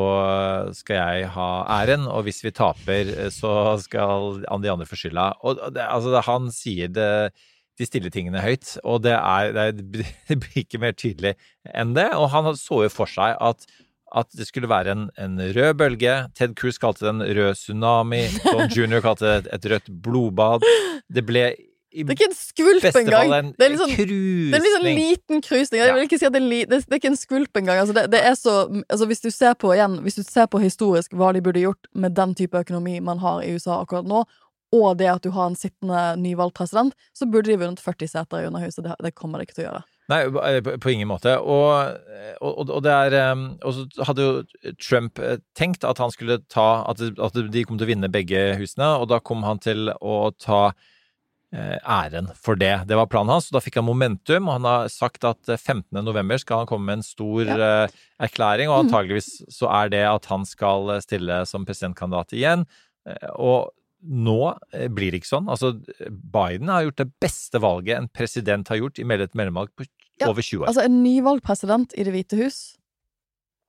skal 0.77 1.03
jeg 1.03 1.29
ha 1.37 1.51
æren, 1.81 2.09
og 2.09 2.25
hvis 2.27 2.41
vi 2.47 2.55
taper, 2.57 3.13
eh, 3.13 3.31
så 3.35 3.77
skal 3.85 4.41
de 4.49 4.73
andre 4.73 4.89
få 4.89 4.99
skylda. 4.99 5.31
Og 5.45 5.61
det, 5.77 5.85
altså, 5.85 6.17
han 6.27 6.49
sier 6.55 6.93
det, 6.93 7.11
de 7.79 7.87
stille 7.87 8.11
tingene 8.11 8.43
høyt, 8.43 8.75
og 8.83 9.05
det, 9.05 9.15
er, 9.15 9.53
det 9.77 10.41
blir 10.41 10.65
ikke 10.65 10.81
mer 10.83 10.97
tydelig 10.97 11.37
enn 11.71 11.93
det. 11.99 12.09
Og 12.17 12.33
han 12.35 12.51
så 12.59 12.87
jo 12.87 12.95
for 12.95 13.11
seg 13.11 13.37
at, 13.37 13.69
at 14.17 14.29
det 14.37 14.47
skulle 14.49 14.69
være 14.71 14.93
en, 14.95 15.09
en 15.21 15.39
rød 15.55 15.75
bølge. 15.79 16.15
Ted 16.39 16.55
Cruz 16.59 16.79
kalte 16.81 17.07
det 17.07 17.15
en 17.15 17.25
rød 17.39 17.55
tsunami. 17.59 18.25
Don 18.45 18.69
Jr. 18.77 19.01
kalte 19.05 19.27
det 19.27 19.53
et, 19.53 19.67
rødt 19.73 19.91
blodbad. 20.03 20.65
Det 21.13 21.25
ble 21.27 21.51
i 21.89 22.05
Det 22.05 22.13
er 22.13 22.19
ikke 22.19 22.29
en 22.29 22.37
skvulp 22.37 22.87
engang! 23.01 23.31
en 23.33 23.47
Det 23.57 23.65
er 23.65 23.73
litt 23.73 23.81
sånn, 23.81 23.95
det 23.97 24.59
er 24.59 24.61
en 24.61 24.75
sånn 24.75 24.89
liten 24.99 25.45
krusning. 25.45 25.81
Jeg 25.81 25.95
vil 25.97 26.05
ikke 26.05 26.19
si 26.21 26.27
at 26.29 26.35
det 26.35 26.43
er, 26.43 26.49
li, 26.51 26.59
det, 26.69 26.83
det 26.85 26.97
er 26.97 27.01
ikke 27.01 27.13
en 27.15 27.21
skvulp 27.21 27.61
engang. 27.61 27.81
Altså, 27.81 27.97
det, 27.97 28.05
det 28.13 28.21
er 28.29 28.37
så, 28.37 28.57
altså, 28.89 29.09
hvis 29.09 29.25
du 29.25 29.31
ser 29.33 29.57
på 29.61 29.73
igjen, 29.73 29.97
hvis 30.05 30.21
du 30.21 30.23
ser 30.27 30.51
på 30.53 30.61
historisk 30.63 31.17
hva 31.17 31.33
de 31.33 31.43
burde 31.45 31.65
gjort 31.65 31.89
med 31.97 32.17
den 32.19 32.37
type 32.39 32.61
økonomi 32.61 32.99
man 33.05 33.23
har 33.25 33.41
i 33.45 33.55
USA 33.57 33.81
akkurat 33.81 34.09
nå, 34.09 34.25
og 34.77 34.89
det 35.01 35.09
at 35.09 35.25
du 35.25 35.33
har 35.33 35.49
en 35.49 35.57
sittende 35.57 36.03
nyvalgt 36.21 36.59
president, 36.59 36.93
så 37.17 37.27
burde 37.27 37.49
de 37.49 37.57
vunnet 37.57 37.81
40 37.81 38.13
seter 38.13 38.43
i 38.43 38.51
Underhuset. 38.51 38.85
Det, 38.85 38.99
det 39.07 39.17
kommer 39.17 39.41
de 39.41 39.49
ikke 39.49 39.57
til 39.57 39.65
å 39.65 39.71
gjøre. 39.71 39.87
Nei, 40.09 40.23
eh, 40.25 40.61
på, 40.65 40.91
ingen 40.91 41.11
måte. 41.11 41.35
Og, 41.39 41.97
og, 42.41 42.71
og 42.71 42.85
det 42.85 42.93
er 42.95 43.17
Og 43.37 43.75
så 43.77 44.07
hadde 44.09 44.25
jo 44.25 44.75
Trump 44.81 45.21
eh, 45.21 45.37
tenkt 45.59 45.85
at 45.85 46.01
han 46.01 46.13
skulle 46.15 46.41
ta 46.49 46.85
At, 46.89 47.03
de 47.03 47.65
kom 47.69 47.79
til 47.79 47.89
å 47.89 47.93
vinne 47.93 48.13
begge 48.13 48.55
husene, 48.61 48.95
og 48.99 49.11
da 49.13 49.21
kom 49.21 49.45
han 49.45 49.61
til 49.61 49.93
å 49.93 50.31
ta 50.41 50.63
eh, 51.53 51.77
æren 51.85 52.33
for 52.41 52.57
det. 52.57 52.89
Det 52.89 52.97
var 52.97 53.11
planen 53.13 53.35
hans, 53.37 53.51
og 53.51 53.59
da 53.59 53.65
fikk 53.65 53.81
han 53.83 53.89
momentum. 53.89 54.49
Og 54.49 54.57
han 54.57 54.69
har 54.69 54.93
sagt 54.93 55.29
at 55.29 55.53
eh, 55.53 55.61
15. 55.61 56.01
november 56.01 56.41
skal 56.41 56.65
han 56.65 56.71
komme 56.71 56.89
med 56.89 57.03
en 57.03 57.09
stor 57.09 57.53
ja. 57.53 57.73
erklæring, 58.17 58.73
og 58.73 58.87
antageligvis 58.87 59.43
så 59.53 59.69
er 59.83 59.93
det 59.93 60.07
at 60.09 60.31
han 60.33 60.49
skal 60.49 60.97
stille 61.05 61.43
som 61.49 61.69
presidentkandidat 61.69 62.33
igjen. 62.39 62.65
Og 63.37 63.75
nå 63.99 64.41
blir 64.95 65.11
det 65.11 65.21
ikke 65.21 65.33
sånn. 65.33 65.49
Altså, 65.51 65.73
Biden 66.09 66.71
har 66.71 66.85
gjort 66.87 67.01
det 67.01 67.11
beste 67.21 67.61
valget 67.61 67.97
en 67.99 68.11
president 68.15 68.69
har 68.71 68.79
gjort 68.79 69.01
i 69.01 69.07
et 69.17 69.35
mellomvalg 69.37 69.73
på 69.75 69.89
Ja, 70.21 70.29
over 70.31 70.43
20 70.43 70.65
år. 70.65 70.71
Altså, 70.71 70.85
en 70.89 71.01
nyvalgt 71.05 71.45
president 71.47 71.95
i 71.95 72.05
Det 72.07 72.15
hvite 72.15 72.39
hus, 72.41 72.59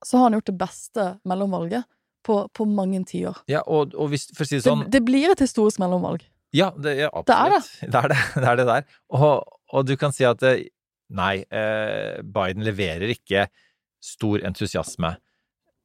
så 0.06 0.18
har 0.18 0.28
han 0.28 0.38
gjort 0.38 0.50
det 0.50 0.56
beste 0.60 1.06
mellomvalget 1.28 1.86
på, 2.26 2.42
på 2.56 2.66
mange 2.68 3.02
tiår. 3.08 3.42
Ja, 3.50 3.62
og, 3.66 3.94
og 3.94 4.12
hvis, 4.12 4.28
for 4.34 4.44
å 4.44 4.48
si 4.48 4.58
det 4.58 4.64
sånn 4.66 4.86
det 4.92 5.02
blir 5.06 5.32
et 5.32 5.42
historisk 5.42 5.80
mellomvalg. 5.82 6.24
Ja, 6.56 6.72
det, 6.74 6.96
ja 6.98 7.10
Det 7.26 7.36
er 7.36 7.54
det. 7.54 7.62
Det 7.94 8.02
er 8.02 8.12
det. 8.12 8.20
Det 8.34 8.46
er 8.52 8.60
det 8.60 8.68
der. 8.68 8.86
Og, 9.16 9.58
og 9.70 9.88
du 9.88 9.94
kan 10.00 10.14
si 10.14 10.26
at 10.26 10.42
eh, 10.46 10.66
nei, 11.14 11.42
eh, 11.46 12.20
Biden 12.26 12.66
leverer 12.66 13.12
ikke 13.14 13.46
stor 14.02 14.42
entusiasme. 14.46 15.14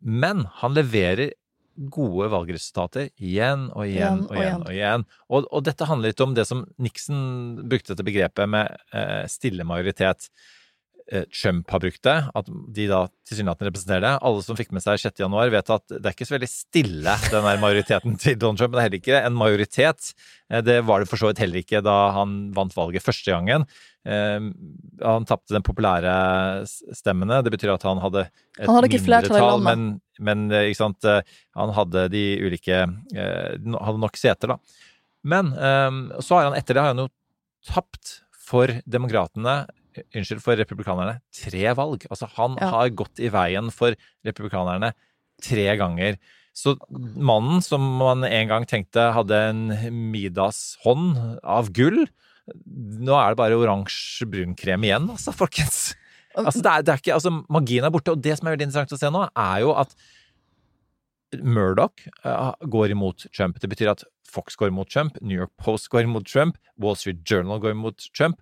Men 0.05 0.45
han 0.61 0.75
leverer 0.77 1.33
gode 1.75 2.29
valgresultater 2.31 3.09
igjen 3.19 3.69
og 3.75 3.85
igjen 3.87 4.25
og 4.29 4.35
igjen. 4.39 4.61
Og 4.65 4.73
igjen. 4.73 5.05
Og, 5.29 5.47
og 5.51 5.63
dette 5.67 5.87
handler 5.89 6.13
litt 6.13 6.23
om 6.23 6.35
det 6.37 6.47
som 6.49 6.65
Nixon 6.81 7.23
brukte 7.67 7.93
dette 7.93 8.05
begrepet 8.07 8.51
med 8.51 8.71
eh, 8.95 9.25
stille 9.31 9.65
majoritet. 9.67 10.29
Eh, 11.11 11.27
Trump 11.29 11.69
har 11.69 11.83
brukt 11.83 12.01
det, 12.07 12.15
at 12.33 12.47
de 12.49 12.87
da 12.89 13.03
tilsynelatende 13.29 13.69
representerer 13.69 14.05
det. 14.07 14.13
Alle 14.25 14.45
som 14.45 14.57
fikk 14.57 14.71
med 14.73 14.81
seg 14.81 14.97
6. 15.03 15.19
januar, 15.21 15.51
vet 15.53 15.73
at 15.75 15.85
det 15.91 16.01
er 16.01 16.15
ikke 16.15 16.25
så 16.31 16.37
veldig 16.37 16.49
stille, 16.49 17.17
den 17.29 17.45
der 17.45 17.61
majoriteten 17.61 18.15
til 18.23 18.39
Donald 18.41 18.61
Trump. 18.61 18.73
Men 18.73 18.79
det 18.79 18.83
er 18.83 18.87
heller 18.89 19.03
ikke 19.03 19.19
en 19.27 19.37
majoritet. 19.41 20.13
Eh, 20.49 20.63
Det 20.65 20.79
var 20.87 21.03
det 21.03 21.11
for 21.11 21.21
så 21.21 21.29
vidt 21.29 21.43
heller 21.43 21.61
ikke 21.61 21.83
da 21.85 21.97
han 22.17 22.39
vant 22.57 22.73
valget 22.77 23.05
første 23.05 23.35
gangen. 23.35 23.67
Eh, 24.05 24.39
Han 25.01 25.25
tapte 25.25 25.55
den 25.55 25.63
populære 25.65 26.11
stemmene. 26.95 27.41
Det 27.43 27.51
betyr 27.55 27.73
at 27.73 27.83
han 27.87 27.97
hadde 28.03 28.27
et 28.59 28.67
Han 28.67 28.75
hadde 28.77 28.91
mindretall, 28.93 29.63
men, 29.65 29.85
men 30.19 30.45
eh, 30.53 30.71
sant, 30.77 31.03
eh, 31.09 31.21
han 31.57 31.73
hadde 31.75 32.07
de 32.13 32.23
ulike 32.45 32.83
eh, 33.15 33.55
Hadde 33.57 33.99
nok 34.03 34.15
seter, 34.21 34.53
da. 34.53 34.59
Men 35.25 35.51
eh, 35.57 36.21
så 36.21 36.37
har 36.37 36.51
han 36.51 36.57
etter 36.59 36.77
det 36.77 36.83
har 36.85 36.93
han 36.93 37.03
jo 37.07 37.09
tapt 37.65 38.19
for 38.45 38.69
demokratene 38.85 39.65
Unnskyld, 40.11 40.41
for 40.43 40.57
republikanerne 40.59 41.21
tre 41.31 41.69
valg. 41.77 42.01
Altså, 42.11 42.27
han 42.35 42.57
Ja. 42.59 42.67
har 42.73 42.89
gått 42.91 43.17
i 43.23 43.29
veien 43.31 43.69
for 43.71 43.95
republikanerne 44.27 44.89
tre 45.41 45.69
ganger. 45.79 46.17
Så 46.53 46.73
mannen 47.15 47.61
som 47.63 47.79
man 47.99 48.25
en 48.27 48.47
gang 48.51 48.65
tenkte 48.67 49.13
hadde 49.15 49.39
en 49.49 49.61
Midas 50.11 50.75
hånd 50.83 51.39
av 51.43 51.71
gull, 51.71 52.05
nå 52.45 53.15
er 53.17 53.33
det 53.33 53.39
bare 53.39 53.57
oransje 53.57 54.27
brunkrem 54.29 54.85
igjen, 54.85 55.07
altså, 55.11 55.33
folkens. 55.35 55.95
Altså, 56.35 56.61
det 56.61 56.71
er, 56.71 56.83
det 56.85 56.93
er 56.93 57.01
ikke, 57.01 57.15
altså, 57.15 57.31
magien 57.51 57.85
er 57.87 57.93
borte. 57.93 58.13
Og 58.13 58.21
det 58.21 58.35
som 58.37 58.47
er 58.47 58.55
veldig 58.55 58.67
interessant 58.67 58.95
å 58.95 58.99
se 58.99 59.11
nå, 59.13 59.23
er 59.31 59.63
jo 59.63 59.71
at 59.79 59.95
Murdoch 61.41 62.05
eh, 62.23 62.67
går 62.71 62.93
imot 62.95 63.25
Trump. 63.35 63.57
Det 63.61 63.69
betyr 63.71 63.93
at 63.95 64.05
Fox 64.29 64.57
går 64.59 64.71
imot 64.73 64.91
Trump, 64.91 65.17
New 65.21 65.37
York 65.39 65.53
Post 65.61 65.89
går 65.93 66.05
imot 66.05 66.27
Trump, 66.27 66.59
Wall 66.81 66.97
Street 66.99 67.23
Journal 67.27 67.61
går 67.63 67.75
imot 67.75 68.07
Trump, 68.15 68.41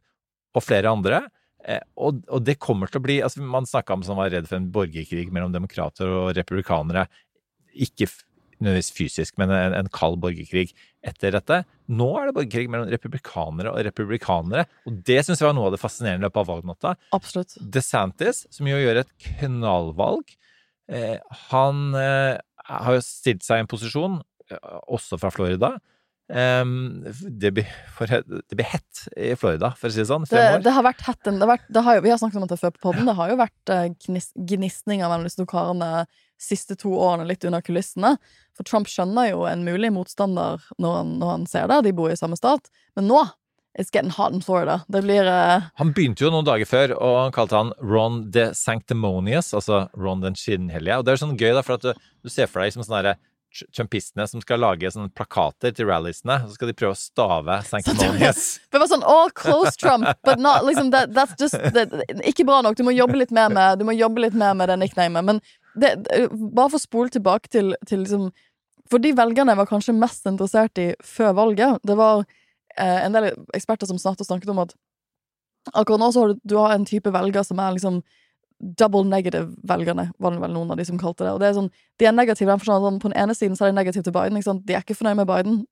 og 0.53 0.65
flere 0.65 0.91
andre. 0.91 1.23
Eh, 1.63 1.81
og, 1.95 2.23
og 2.27 2.43
det 2.45 2.59
kommer 2.61 2.91
til 2.91 2.99
å 2.99 3.05
bli 3.05 3.21
altså 3.23 3.43
Man 3.45 3.67
snakka 3.69 3.95
om 3.95 4.03
som 4.03 4.19
var 4.19 4.33
redd 4.33 4.49
for 4.49 4.59
en 4.59 4.71
borgerkrig 4.73 5.29
mellom 5.33 5.53
demokrater 5.53 6.09
og 6.09 6.33
republikanere. 6.37 7.07
Ikke 7.73 8.09
nødvendigvis 8.59 8.93
fysisk, 8.95 9.37
men 9.41 9.53
en, 9.53 9.77
en 9.77 9.91
kald 9.93 10.19
borgerkrig 10.23 10.73
etter 11.03 11.35
dette. 11.35 11.59
Nå 11.91 12.09
er 12.19 12.29
det 12.29 12.35
borgerkrig 12.37 12.71
mellom 12.71 12.91
republikanere 12.91 13.73
og 13.73 13.83
republikanere, 13.87 14.65
og 14.87 15.01
det 15.07 15.19
syns 15.25 15.41
jeg 15.41 15.49
var 15.49 15.57
noe 15.57 15.69
av 15.69 15.75
det 15.75 15.81
fascinerende 15.81 16.27
løpet 16.27 16.41
av 16.41 16.49
valgnatta. 16.49 16.95
Absolutt. 17.15 17.57
DeSantis, 17.59 18.45
som 18.53 18.69
jo 18.69 18.79
gjør 18.79 19.03
et 19.03 19.13
knallvalg, 19.27 20.35
eh, 20.91 21.17
han 21.49 21.89
eh, 21.99 22.37
har 22.69 22.97
jo 22.97 23.03
stilt 23.05 23.43
seg 23.45 23.59
i 23.59 23.65
en 23.65 23.71
posisjon, 23.71 24.21
eh, 24.49 24.69
også 24.87 25.19
fra 25.21 25.33
Florida. 25.33 25.75
Em, 26.31 27.03
det, 27.27 27.51
blir, 27.51 27.67
for, 27.93 28.07
det 28.07 28.55
blir 28.55 28.65
hett 28.65 29.01
i 29.19 29.33
Florida, 29.37 29.73
for 29.77 29.91
å 29.91 29.93
si 29.93 29.99
det 29.99 30.07
sånn, 30.09 30.23
Det, 30.29 30.43
det 30.63 30.73
har 30.73 30.85
vært 30.85 31.03
hetten. 31.05 31.35
Det 31.35 31.45
har 31.45 31.51
vært, 31.57 31.65
det 31.67 31.83
har 31.83 31.97
jo, 31.97 32.03
vi 32.05 32.13
har 32.13 32.21
snakket 32.21 32.39
om 32.39 32.45
dette 32.47 32.61
før 32.61 32.75
på 32.77 32.85
podden. 32.87 33.09
Det 33.09 33.17
har 33.17 33.33
jo 33.33 33.39
vært 33.41 33.73
eh, 33.75 33.89
gnis, 34.07 34.29
gnisning 34.53 35.03
av 35.03 35.17
karene 35.51 35.91
siste 36.43 36.75
to 36.79 36.91
årene, 36.95 37.27
litt 37.29 37.45
under 37.47 37.63
kulissene. 37.65 38.15
For 38.57 38.67
Trump 38.67 38.91
skjønner 38.91 39.31
jo 39.31 39.45
en 39.49 39.63
mulig 39.65 39.93
motstander 39.95 40.61
når 40.77 40.99
han, 40.99 41.15
når 41.21 41.31
han 41.37 41.47
ser 41.49 41.71
det. 41.71 41.83
De 41.87 41.95
bor 41.95 42.11
i 42.11 42.19
samme 42.19 42.39
stat. 42.39 42.69
Men 42.97 43.09
nå 43.11 43.23
It's 43.73 43.89
getting 43.89 44.11
hot 44.11 44.33
in 44.33 44.41
Florida. 44.41 44.81
Det 44.87 45.01
blir 45.01 45.25
uh... 45.25 45.63
Han 45.75 45.93
begynte 45.97 46.21
jo 46.21 46.29
noen 46.29 46.45
dager 46.45 46.67
før, 46.69 46.91
og 46.93 47.15
han 47.17 47.33
kalte 47.33 47.57
han 47.57 47.71
Ron 47.81 48.19
the 48.29 48.51
Sanctimonious, 48.53 49.49
altså 49.57 49.87
Ron 49.97 50.21
den 50.21 50.37
skinnhellige. 50.37 50.99
Og 51.01 51.07
det 51.07 51.15
er 51.15 51.21
sånn 51.23 51.33
gøy, 51.39 51.55
da, 51.57 51.63
for 51.65 51.79
at 51.79 51.87
du, 51.87 52.03
du 52.21 52.29
ser 52.29 52.51
for 52.51 52.61
deg 52.61 52.75
som 52.75 52.85
sånne 52.85 52.99
derre 53.01 53.15
Trumpistene 53.53 54.25
som 54.25 54.41
skal 54.41 54.63
lage 54.63 54.89
sånne 54.89 55.11
plakater 55.13 55.73
til 55.77 55.85
ralliesene, 55.85 56.39
så 56.41 56.55
skal 56.55 56.71
de 56.71 56.73
prøve 56.77 56.95
å 56.95 56.97
stave 56.97 57.59
Sanctimonious. 57.69 58.45
Det 58.73 58.81
var 58.81 58.89
sånn 58.89 59.05
all 59.05 59.29
close 59.37 59.75
Trump, 59.77 60.07
but 60.25 60.41
not 60.41 60.65
liksom 60.65 60.89
that, 60.93 61.13
That's 61.13 61.37
just 61.37 61.57
that, 61.75 61.93
Ikke 62.25 62.47
bra 62.49 62.63
nok. 62.65 62.77
Du 62.77 62.81
må 62.85 62.95
jobbe 62.97 63.19
litt 63.21 63.33
mer 63.33 63.53
med 63.53 63.77
Du 63.77 63.85
må 63.85 63.93
jobbe 63.93 64.25
litt 64.25 64.37
mer 64.37 64.57
med 64.57 64.73
det 64.73 64.79
nicknamet. 64.81 65.25
Men 65.25 65.41
det, 65.79 65.93
bare 66.29 66.69
for 66.69 66.77
å 66.77 66.83
spole 66.83 67.13
tilbake 67.13 67.49
til, 67.49 67.73
til 67.89 68.03
liksom 68.03 68.27
For 68.91 69.01
de 69.01 69.13
velgerne 69.15 69.55
var 69.57 69.65
kanskje 69.65 69.95
mest 69.95 70.27
interessert 70.29 70.77
i 70.77 70.91
før 71.01 71.31
valget, 71.37 71.79
det 71.87 71.95
var 71.97 72.25
eh, 72.77 73.05
en 73.05 73.15
del 73.15 73.31
eksperter 73.55 73.89
som 73.89 73.97
snart 73.97 74.21
snakket 74.21 74.51
om 74.51 74.59
at 74.65 74.75
akkurat 75.71 76.01
nå 76.01 76.11
så 76.11 76.25
har 76.25 76.33
du, 76.33 76.41
du 76.43 76.57
har 76.59 76.75
en 76.75 76.85
type 76.85 77.09
velger 77.09 77.45
som 77.47 77.61
er 77.63 77.77
liksom 77.77 78.01
double 78.79 79.03
negative-velgerne, 79.09 80.09
var 80.19 80.31
det 80.31 80.41
vel 80.43 80.53
noen 80.55 80.71
av 80.71 80.79
de 80.79 80.85
som 80.87 80.99
kalte 80.99 81.25
det. 81.25 81.33
Og 81.33 81.39
det 81.41 81.49
er 81.49 81.55
sånn, 81.57 81.69
De 81.99 82.07
er 82.07 82.15
negative 82.15 82.51
den 82.51 82.61
forstand 82.61 82.85
sånn, 82.85 82.99
på 83.01 83.11
den 83.11 83.19
ene 83.19 83.35
siden 83.35 83.57
så 83.59 83.65
er 83.65 83.73
de 83.73 83.79
negative 83.79 84.03
til 84.03 84.15
Biden. 84.15 84.37
ikke 84.37 84.49
sant? 84.51 84.65
De 84.67 84.75
er 84.75 84.83
ikke 84.85 84.97
fornøyd 84.99 85.19
med 85.19 85.27
Biden. 85.27 85.63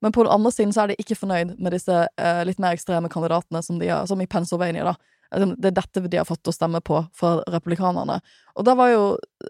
Men 0.00 0.12
på 0.12 0.24
den 0.24 0.32
andre 0.32 0.52
siden 0.52 0.72
så 0.72 0.84
er 0.84 0.92
de 0.92 1.00
ikke 1.00 1.18
fornøyd 1.18 1.58
med 1.60 1.74
disse 1.76 1.96
eh, 2.08 2.42
litt 2.48 2.60
mer 2.62 2.76
ekstreme 2.76 3.10
kandidatene 3.12 3.60
som 3.62 3.80
de 3.80 3.90
har, 3.92 4.06
som 4.08 4.20
i 4.20 4.28
Pennsylvania, 4.30 4.86
da. 4.88 4.94
Altså, 5.30 5.54
Det 5.56 5.70
er 5.70 5.76
dette 5.78 6.02
de 6.08 6.18
har 6.18 6.28
fått 6.28 6.48
å 6.50 6.54
stemme 6.54 6.80
på 6.80 7.04
fra 7.16 7.36
republikanerne. 7.46 8.20
Og 8.56 8.66
da 8.66 8.74
var 8.78 8.90
jo, 8.90 9.04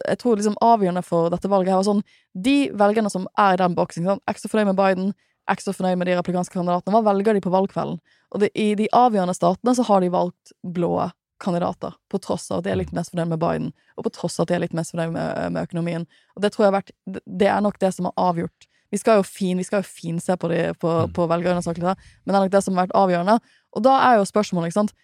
jeg 0.06 0.20
tror 0.20 0.36
liksom 0.36 0.58
avgjørende 0.60 1.02
for 1.06 1.30
dette 1.32 1.48
valget 1.48 1.72
her 1.72 1.80
var 1.80 1.88
sånn 1.88 2.04
De 2.34 2.70
velgerne 2.70 3.10
som 3.10 3.26
er 3.38 3.54
i 3.54 3.60
den 3.62 3.76
boksen, 3.78 4.04
ikke 4.04 4.14
sant? 4.14 4.24
er 4.26 4.36
ikke 4.36 4.44
så 4.44 4.52
fornøyd 4.52 4.70
med 4.72 4.80
Biden, 4.80 5.14
er 5.48 5.56
ikke 5.56 5.68
så 5.68 5.76
fornøyd 5.76 5.98
med 5.98 6.10
de 6.10 6.18
republikanske 6.18 6.54
kandidatene. 6.54 6.94
Hva 6.94 7.06
velger 7.10 7.34
de 7.34 7.42
på 7.44 7.52
valgkvelden? 7.54 7.98
Og 8.30 8.42
det, 8.42 8.52
i 8.54 8.74
de 8.78 8.86
avgjørende 8.94 9.34
statene 9.34 9.74
så 9.74 9.86
har 9.88 10.04
de 10.04 10.12
valgt 10.12 10.52
blå 10.62 11.10
kandidater, 11.40 11.94
på 12.12 12.20
tross 12.20 12.50
av 12.52 12.60
at 12.60 12.66
de 12.66 12.74
er 12.74 12.82
litt 12.82 12.92
mest 12.92 13.14
fornøyd 13.14 13.32
med 13.32 13.40
Biden, 13.40 13.70
og 13.96 14.04
på 14.04 14.12
tross 14.12 14.36
av 14.38 14.44
at 14.44 14.50
de 14.50 14.58
er 14.58 14.64
litt 14.66 14.76
mest 14.76 14.92
fornøyd 14.92 15.14
med, 15.14 15.54
med 15.56 15.62
økonomien. 15.64 16.04
Og 16.36 16.44
det 16.44 16.52
tror 16.52 16.66
jeg 16.66 16.72
har 16.72 16.78
vært 16.82 16.92
Det 17.24 17.48
er 17.48 17.62
nok 17.64 17.80
det 17.80 17.94
som 17.96 18.10
har 18.10 18.28
avgjort. 18.28 18.68
Vi 18.90 18.98
skal 18.98 19.20
jo 19.20 19.26
fin, 19.26 19.58
vi 19.58 19.64
skal 19.64 19.80
jo 19.80 19.88
finse 19.88 20.36
på, 20.36 20.50
de, 20.50 20.62
på, 20.82 20.92
på 21.14 21.26
velgerundersøkelser, 21.30 21.94
men 21.96 22.32
det 22.32 22.36
er 22.36 22.44
nok 22.44 22.54
det 22.54 22.62
som 22.66 22.76
har 22.76 22.88
vært 22.88 22.98
avgjørende. 22.98 23.36
Og 23.78 23.84
da 23.86 23.94
er 24.08 24.18
jo 24.18 24.28
spørsmålet, 24.28 24.70
ikke 24.70 24.80
sant 24.82 24.96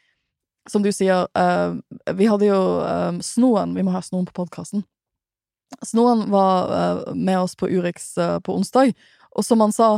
Som 0.66 0.82
du 0.82 0.90
sier, 0.92 1.28
uh, 1.38 1.76
vi 2.18 2.26
hadde 2.26 2.48
jo 2.48 2.58
uh, 2.82 3.14
Snoen 3.22 3.74
Vi 3.76 3.84
må 3.86 3.94
ha 3.94 4.02
Snoen 4.02 4.26
på 4.26 4.34
podkasten. 4.42 4.82
Snoen 5.84 6.26
var 6.30 6.72
uh, 6.72 7.14
med 7.14 7.38
oss 7.40 7.56
på 7.58 7.68
Urix 7.70 8.14
på 8.16 8.54
onsdag, 8.54 8.94
og 9.36 9.44
som 9.44 9.62
han 9.62 9.74
sa 9.74 9.96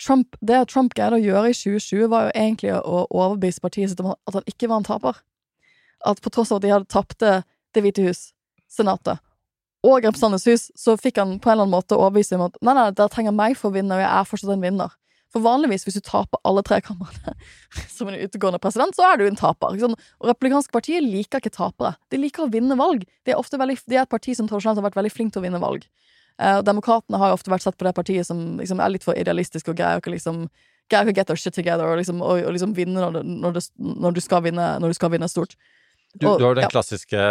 Trump, 0.00 0.36
Det 0.40 0.66
Trump 0.68 0.94
greide 0.94 1.16
å 1.16 1.22
gjøre 1.22 1.50
i 1.50 1.56
2020, 1.56 2.08
var 2.12 2.26
jo 2.26 2.34
egentlig 2.34 2.74
å 2.76 3.06
overbevise 3.08 3.64
partiet 3.64 3.92
sitt 3.92 4.02
om 4.04 4.12
at 4.12 4.36
han 4.36 4.44
ikke 4.48 4.68
var 4.68 4.82
en 4.82 4.88
taper 4.88 5.22
at 6.06 6.20
på 6.22 6.30
tross 6.30 6.52
av 6.52 6.60
at 6.60 6.66
de 6.66 6.72
hadde 6.74 6.92
tapte 6.92 7.30
Det 7.74 7.82
hvite 7.84 8.04
hus, 8.06 8.30
Senatet 8.72 9.22
og 9.86 10.02
Representantenes 10.02 10.46
hus, 10.48 10.62
så 10.74 10.96
fikk 10.98 11.20
han 11.20 11.36
på 11.38 11.50
en 11.50 11.52
eller 11.52 11.66
annen 11.66 11.76
måte 11.76 11.94
overbevise 11.94 12.34
om 12.34 12.46
at 12.48 12.56
nei, 12.64 12.74
nei, 12.74 12.88
dere 12.96 13.12
trenger 13.12 13.34
meg 13.36 13.54
for 13.58 13.70
å 13.70 13.76
vinne, 13.76 13.94
og 13.94 14.02
jeg 14.02 14.08
er 14.08 14.24
fortsatt 14.26 14.54
en 14.56 14.64
vinner. 14.64 14.94
For 15.34 15.42
vanligvis, 15.44 15.84
hvis 15.86 15.98
du 15.98 16.04
taper 16.06 16.40
alle 16.46 16.62
tre 16.66 16.78
kamrene 16.84 17.34
som 17.96 18.08
en 18.08 18.18
utegående 18.18 18.60
president, 18.62 18.94
så 18.96 19.08
er 19.08 19.20
du 19.20 19.26
en 19.26 19.38
taper. 19.38 19.78
Sånn. 19.80 19.96
Og 20.22 20.30
Republikanske 20.30 20.74
partier 20.74 21.04
liker 21.04 21.42
ikke 21.42 21.54
tapere. 21.56 21.96
De 22.12 22.20
liker 22.20 22.46
å 22.46 22.50
vinne 22.52 22.78
valg. 22.78 23.04
De 23.26 23.34
er, 23.34 23.58
veldig, 23.62 23.78
de 23.84 23.98
er 23.98 24.04
et 24.04 24.12
parti 24.12 24.36
som 24.38 24.48
tradisjonelt 24.48 24.80
har 24.80 24.88
vært 24.88 25.00
veldig 25.00 25.12
flink 25.12 25.34
til 25.34 25.42
å 25.42 25.46
vinne 25.48 25.62
valg. 25.62 25.88
Eh, 26.38 26.62
Demokratene 26.66 27.20
har 27.20 27.32
jo 27.32 27.40
ofte 27.40 27.52
vært 27.52 27.66
sett 27.66 27.78
på 27.80 27.88
det 27.88 27.94
partiet 27.96 28.28
som 28.28 28.56
liksom, 28.60 28.80
er 28.80 28.92
litt 28.92 29.06
for 29.06 29.18
idealistisk 29.18 29.72
og 29.72 29.78
greier 29.78 30.02
ikke 30.02 30.14
liksom 30.14 30.46
greier 30.90 31.08
ikke 31.08 31.16
å 31.16 31.18
get 31.18 31.30
their 31.30 31.40
shit 31.40 31.56
together 31.56 31.88
og 31.90 31.98
liksom, 32.00 32.20
og, 32.22 32.44
og 32.46 32.52
liksom 32.54 32.74
vinne 32.76 33.00
når, 33.00 33.16
det, 33.16 33.22
når, 33.42 33.56
det, 33.56 33.62
når, 33.82 34.14
du 34.14 34.20
vinne, 34.44 34.66
når 34.82 34.92
du 34.92 34.98
skal 34.98 35.10
vinne 35.10 35.28
stort. 35.30 35.56
Du, 36.16 36.26
du, 36.26 36.44
har 36.44 36.56
den 36.56 36.64
ja. 36.64 36.70
klassiske 36.72 37.22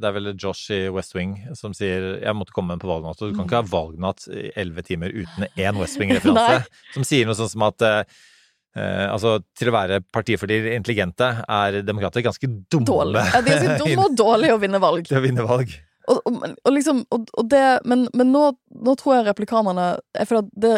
Det 0.00 0.06
er 0.06 0.14
vel 0.16 0.32
Josh 0.34 0.72
i 0.76 0.80
West 0.92 1.14
Wing 1.16 1.36
som 1.56 1.72
sier 1.76 2.20
'jeg 2.20 2.36
måtte 2.36 2.52
komme 2.52 2.76
på 2.80 2.90
valgnatt'. 2.90 3.22
Og 3.22 3.30
du 3.30 3.36
kan 3.36 3.48
ikke 3.48 3.62
ha 3.62 3.68
valgnatt 3.70 4.26
i 4.28 4.50
elleve 4.60 4.84
timer 4.84 5.08
uten 5.08 5.48
én 5.56 5.80
West 5.80 6.00
Wing-referanse. 6.00 6.66
som 6.94 7.06
sier 7.06 7.26
noe 7.26 7.38
sånn 7.38 7.52
som 7.52 7.64
at 7.68 7.82
eh, 7.82 9.06
altså, 9.08 9.38
til 9.56 9.72
å 9.72 9.76
være 9.76 10.00
partiet 10.12 10.40
for 10.40 10.50
de 10.50 10.74
intelligente 10.76 11.32
er 11.48 11.80
demokrater 11.82 12.24
ganske 12.26 12.46
dumme. 12.70 12.86
Dårlig. 12.86 13.24
Ja, 13.32 13.40
de 13.40 13.54
er 13.54 13.62
ganske 13.64 13.78
dumme 13.84 14.08
og 14.08 14.18
dårlige 14.18 14.56
å 14.56 14.60
vinne 14.62 14.82
valg. 14.82 15.08
Til 15.08 15.20
å 15.20 15.24
vinne 15.24 15.46
valg. 15.48 15.72
Og, 16.10 16.20
og, 16.26 16.38
og, 16.64 16.70
liksom, 16.74 17.04
det, 17.52 17.64
men, 17.86 18.08
men 18.18 18.32
nå, 18.34 18.44
nå, 18.82 18.94
tror 18.98 19.16
jeg 19.16 19.26
replikanerne 19.28 19.84
Jeg 20.16 20.26
føler 20.26 20.46
at 20.48 20.56
det 20.64 20.72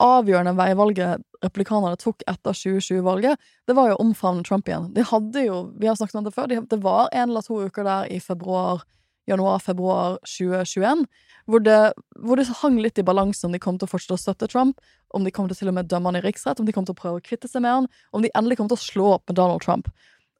avgjørende 0.00 0.54
veivalget 0.56 1.26
replikanerne 1.44 1.96
tok 2.00 2.24
etter 2.28 2.56
2020-valget, 2.56 3.50
det 3.68 3.76
var 3.76 3.88
jo 3.88 3.96
å 3.96 4.02
omfavne 4.04 4.44
Trump 4.44 4.68
igjen. 4.68 4.90
De 4.92 5.04
hadde 5.08 5.44
jo, 5.46 5.60
vi 5.80 5.88
har 5.88 5.96
snakket 5.96 6.18
om 6.20 6.26
det 6.26 6.34
før, 6.34 6.50
de, 6.50 6.58
det 6.68 6.80
var 6.84 7.08
en 7.16 7.30
eller 7.30 7.44
to 7.46 7.62
uker 7.64 7.86
der 7.86 8.10
i 8.12 8.18
februar, 8.20 8.82
januar-februar 9.30 10.18
2021 10.28 11.06
hvor 11.50 11.62
det, 11.64 11.78
hvor 12.22 12.38
det, 12.38 12.46
hang 12.60 12.78
litt 12.82 12.98
i 13.00 13.06
balanse 13.06 13.46
om 13.46 13.54
de 13.54 13.60
kom 13.62 13.78
til 13.78 13.88
å 13.88 13.90
fortsette 13.90 14.16
å 14.16 14.20
støtte 14.20 14.48
Trump, 14.50 14.78
om 15.16 15.26
de 15.26 15.32
kom 15.34 15.48
til 15.48 15.56
å 15.56 15.60
til 15.60 15.72
og 15.72 15.76
med 15.80 15.90
dømme 15.90 16.10
han 16.10 16.20
i 16.20 16.24
riksrett, 16.24 16.60
om 16.60 16.68
de 16.68 16.74
kom 16.76 16.86
til 16.86 16.94
å 16.94 17.00
prøve 17.00 17.20
å 17.20 17.24
kvitte 17.24 17.50
seg 17.50 17.64
med 17.64 17.74
han, 17.74 17.88
om 18.14 18.24
de 18.24 18.32
endelig 18.38 18.60
kom 18.60 18.70
til 18.70 18.78
å 18.78 18.84
slå 18.84 19.08
opp 19.16 19.24
med 19.30 19.38
Donald 19.40 19.64
Trump. 19.64 19.90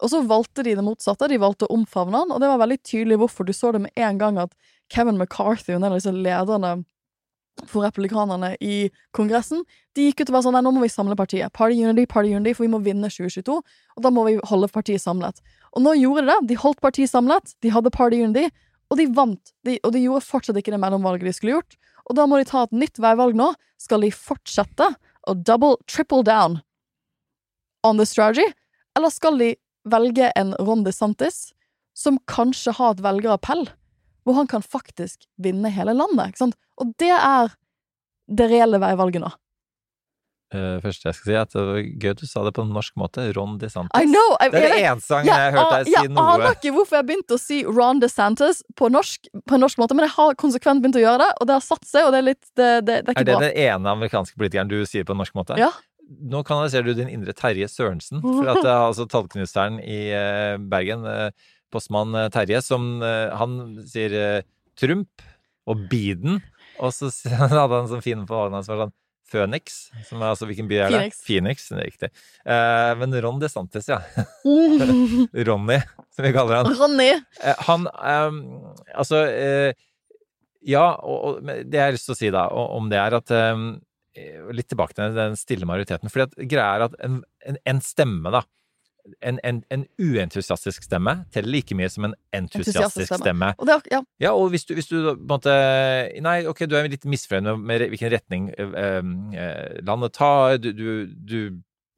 Og 0.01 0.13
så 0.13 0.23
valgte 0.25 0.65
de 0.65 0.77
det 0.79 0.85
motsatte. 0.85 1.29
De 1.31 1.41
valgte 1.41 1.69
å 1.69 1.75
omfavne 1.77 2.23
han, 2.23 2.33
og 2.33 2.41
det 2.43 2.49
var 2.51 2.63
veldig 2.63 2.79
tydelig 2.87 3.21
hvorfor. 3.21 3.49
Du 3.49 3.53
så 3.57 3.73
det 3.75 3.83
med 3.85 3.93
en 4.01 4.21
gang 4.21 4.41
at 4.41 4.55
Kevin 4.93 5.21
McCarthy, 5.21 5.75
en 5.77 5.87
av 5.87 5.97
disse 5.97 6.13
lederne 6.15 6.81
for 7.69 7.85
republikanerne 7.85 8.55
i 8.65 8.89
Kongressen, 9.17 9.65
de 9.97 10.07
gikk 10.09 10.23
ut 10.23 10.31
og 10.31 10.37
var 10.39 10.45
sånn 10.47 10.57
nei, 10.57 10.63
nå 10.65 10.73
må 10.73 10.85
vi 10.85 10.93
samle 10.93 11.17
partiet. 11.19 11.53
Party 11.57 11.77
unity, 11.83 12.07
party 12.09 12.33
unity, 12.33 12.55
for 12.57 12.65
vi 12.65 12.73
må 12.73 12.81
vinne 12.85 13.11
2022, 13.13 13.59
og 13.61 14.05
da 14.07 14.13
må 14.15 14.25
vi 14.29 14.39
holde 14.49 14.71
partiet 14.73 15.03
samlet. 15.03 15.43
Og 15.77 15.85
nå 15.85 15.95
gjorde 15.99 16.25
de 16.25 16.33
det. 16.33 16.39
De 16.53 16.59
holdt 16.63 16.81
partiet 16.83 17.13
samlet, 17.13 17.55
de 17.61 17.73
hadde 17.75 17.93
party 17.95 18.23
unity, 18.25 18.49
og 18.91 18.99
de 18.99 19.07
vant. 19.15 19.53
De, 19.67 19.77
og 19.85 19.95
de 19.95 20.03
gjorde 20.07 20.27
fortsatt 20.27 20.59
ikke 20.59 20.73
det 20.75 20.81
mellomvalget 20.83 21.29
de 21.29 21.35
skulle 21.37 21.59
gjort. 21.59 21.77
Og 22.09 22.17
da 22.19 22.27
må 22.27 22.41
de 22.41 22.49
ta 22.49 22.65
et 22.65 22.75
nytt 22.75 22.99
veivalg 23.03 23.37
nå. 23.39 23.53
Skal 23.79 24.03
de 24.03 24.11
fortsette 24.15 24.89
å 25.29 25.37
double, 25.37 25.77
triple 25.87 26.25
down 26.27 26.59
on 27.87 28.01
the 28.01 28.07
strategy, 28.09 28.49
eller 28.99 29.13
skal 29.13 29.39
de 29.41 29.55
velge 29.89 30.31
en 30.37 30.55
Ron 30.61 30.85
DeSantis 30.85 31.51
som 31.97 32.19
kanskje 32.31 32.75
har 32.79 32.95
et 32.95 33.05
velgerappell, 33.05 33.67
hvor 34.25 34.39
han 34.39 34.49
kan 34.51 34.65
faktisk 34.65 35.27
vinne 35.43 35.73
hele 35.73 35.95
landet. 35.97 36.33
Ikke 36.33 36.45
sant? 36.47 36.59
Og 36.81 36.95
det 37.01 37.13
er 37.13 37.55
det 38.31 38.51
reelle 38.53 38.81
veivalget 38.81 39.25
nå. 39.25 39.31
Uh, 40.51 40.81
første 40.83 41.07
jeg 41.07 41.15
skal 41.15 41.29
si, 41.29 41.35
er 41.37 41.45
at 41.45 41.53
det 41.55 41.63
var 41.63 41.77
gøy 41.79 42.09
at 42.11 42.23
du 42.25 42.27
sa 42.27 42.41
det 42.43 42.51
på 42.57 42.63
en 42.67 42.73
norsk 42.75 42.97
måte. 42.99 43.23
Ron 43.37 43.53
DeSantis. 43.61 43.95
I 43.95 44.09
know, 44.09 44.33
I, 44.43 44.49
det 44.51 44.63
er 44.65 44.73
det 44.75 44.81
eneste 44.81 45.13
gangen 45.15 45.31
jeg, 45.31 45.37
jeg 45.37 45.45
har 45.45 45.55
hørt 45.55 45.75
deg 45.77 45.85
si 45.87 45.93
jeg 45.95 46.11
noe 46.11 46.25
Jeg 46.25 46.41
aner 46.41 46.57
ikke 46.57 46.73
hvorfor 46.75 46.99
jeg 46.99 47.07
begynte 47.11 47.37
å 47.37 47.43
si 47.43 47.59
Ron 47.69 48.01
DeSantis 48.03 48.65
på, 48.79 48.89
norsk, 48.91 49.31
på 49.47 49.57
en 49.57 49.63
norsk 49.63 49.83
måte, 49.83 49.95
men 49.95 50.09
jeg 50.09 50.15
har 50.17 50.35
konsekvent 50.43 50.83
begynt 50.83 50.99
å 50.99 51.05
gjøre 51.05 51.23
det, 51.23 51.31
og 51.39 51.51
det 51.51 51.55
har 51.55 51.63
satt 51.63 51.87
seg, 51.87 52.09
og 52.09 52.17
det 52.17 52.23
er 52.23 52.27
litt 52.33 52.43
Det, 52.51 52.71
det, 52.83 52.97
det 53.07 53.15
er 53.15 53.15
ikke 53.15 53.29
bra. 53.29 53.37
Er 53.37 53.47
det 53.47 53.53
den 53.53 53.69
ene 53.69 53.95
amerikanske 53.95 54.43
politikeren 54.43 54.73
du 54.73 54.81
sier 54.91 55.07
på 55.07 55.15
en 55.15 55.23
norsk 55.23 55.39
måte? 55.39 55.61
Ja 55.61 55.71
nå 56.11 56.43
kanaliserer 56.47 56.91
du 56.91 56.95
din 56.99 57.11
indre 57.13 57.35
Terje 57.37 57.69
Sørensen. 57.71 58.23
For 58.25 58.51
at 58.51 58.63
det 58.63 58.71
er 58.71 58.87
altså 58.91 59.09
tallknuseren 59.11 59.81
i 59.83 60.01
eh, 60.17 60.55
Bergen, 60.61 61.07
eh, 61.09 61.51
postmann 61.71 62.17
eh, 62.19 62.31
Terje, 62.35 62.63
som 62.67 62.97
Han 63.01 63.61
sier 63.87 64.43
Trump 64.81 65.23
og 65.71 65.85
Biden, 65.91 66.41
og 66.81 66.95
så 66.97 67.11
hadde 67.43 67.61
han 67.61 67.83
en 67.85 67.93
sånn 67.93 68.05
fin 68.05 68.27
på 68.27 68.37
valget 68.37 68.61
hans 68.61 68.71
var 68.71 68.87
sånn 68.87 68.97
Phoenix, 69.31 69.91
som 70.09 70.23
er 70.23 70.33
altså 70.33 70.49
hvilken 70.49 70.67
by 70.71 70.81
er 70.81 70.91
det? 70.91 70.97
Phoenix. 70.97 71.21
Phoenix, 71.27 71.69
det 71.71 71.79
er 71.79 71.87
riktig. 71.87 72.09
Eh, 72.43 72.93
men 72.99 73.15
Ron 73.23 73.39
DeSantis, 73.43 73.87
ja. 73.91 74.01
Ronny, 75.49 75.79
som 76.11 76.27
vi 76.27 76.33
kaller 76.35 76.61
han. 76.61 76.73
Ronny. 76.81 77.13
Eh, 77.15 77.63
han 77.69 77.87
eh, 77.87 78.41
Altså 78.99 79.23
Ja, 80.67 80.87
og, 80.99 81.21
og, 81.25 81.47
det 81.47 81.79
jeg 81.79 81.85
har 81.85 81.95
lyst 81.95 82.11
til 82.11 82.17
å 82.17 82.19
si 82.19 82.33
da 82.35 82.49
om 82.51 82.91
det, 82.91 82.99
er 83.01 83.17
at 83.21 83.31
litt 84.57 84.71
tilbake 84.73 84.97
til 84.97 85.15
den 85.15 85.37
stille 85.39 85.69
majoriteten. 85.69 86.11
For 86.11 86.27
greia 86.51 86.79
er 86.79 86.87
at 86.89 86.97
en, 87.07 87.21
en, 87.47 87.61
en 87.71 87.83
stemme, 87.85 88.33
da 88.35 88.43
en, 89.21 89.39
en, 89.45 89.61
en, 89.73 89.85
uentusiastisk 90.01 90.85
stemme 90.85 91.15
teller 91.35 91.53
like 91.55 91.77
mye 91.77 91.89
som 91.93 92.07
en 92.09 92.15
entusiastisk 92.37 93.15
stemme. 93.21 93.53
Og 93.59 93.69
det, 93.69 93.79
ja. 93.93 94.03
ja. 94.23 94.33
og 94.33 94.51
hvis 94.55 94.67
du, 94.69 94.75
hvis 94.77 94.91
du 94.91 94.97
på 95.03 95.15
en 95.15 95.27
måte 95.31 95.57
Nei, 96.25 96.37
ok, 96.49 96.65
du 96.71 96.77
er 96.79 96.89
litt 96.91 97.07
misfornøyd 97.09 97.51
med, 97.51 97.67
med, 97.71 97.87
hvilken 97.93 98.13
retning 98.15 98.49
øh, 98.59 98.77
øh, 98.77 99.81
landet 99.87 100.17
tar. 100.17 100.59
Du, 100.63 100.71
du, 100.77 100.91
du 101.07 101.39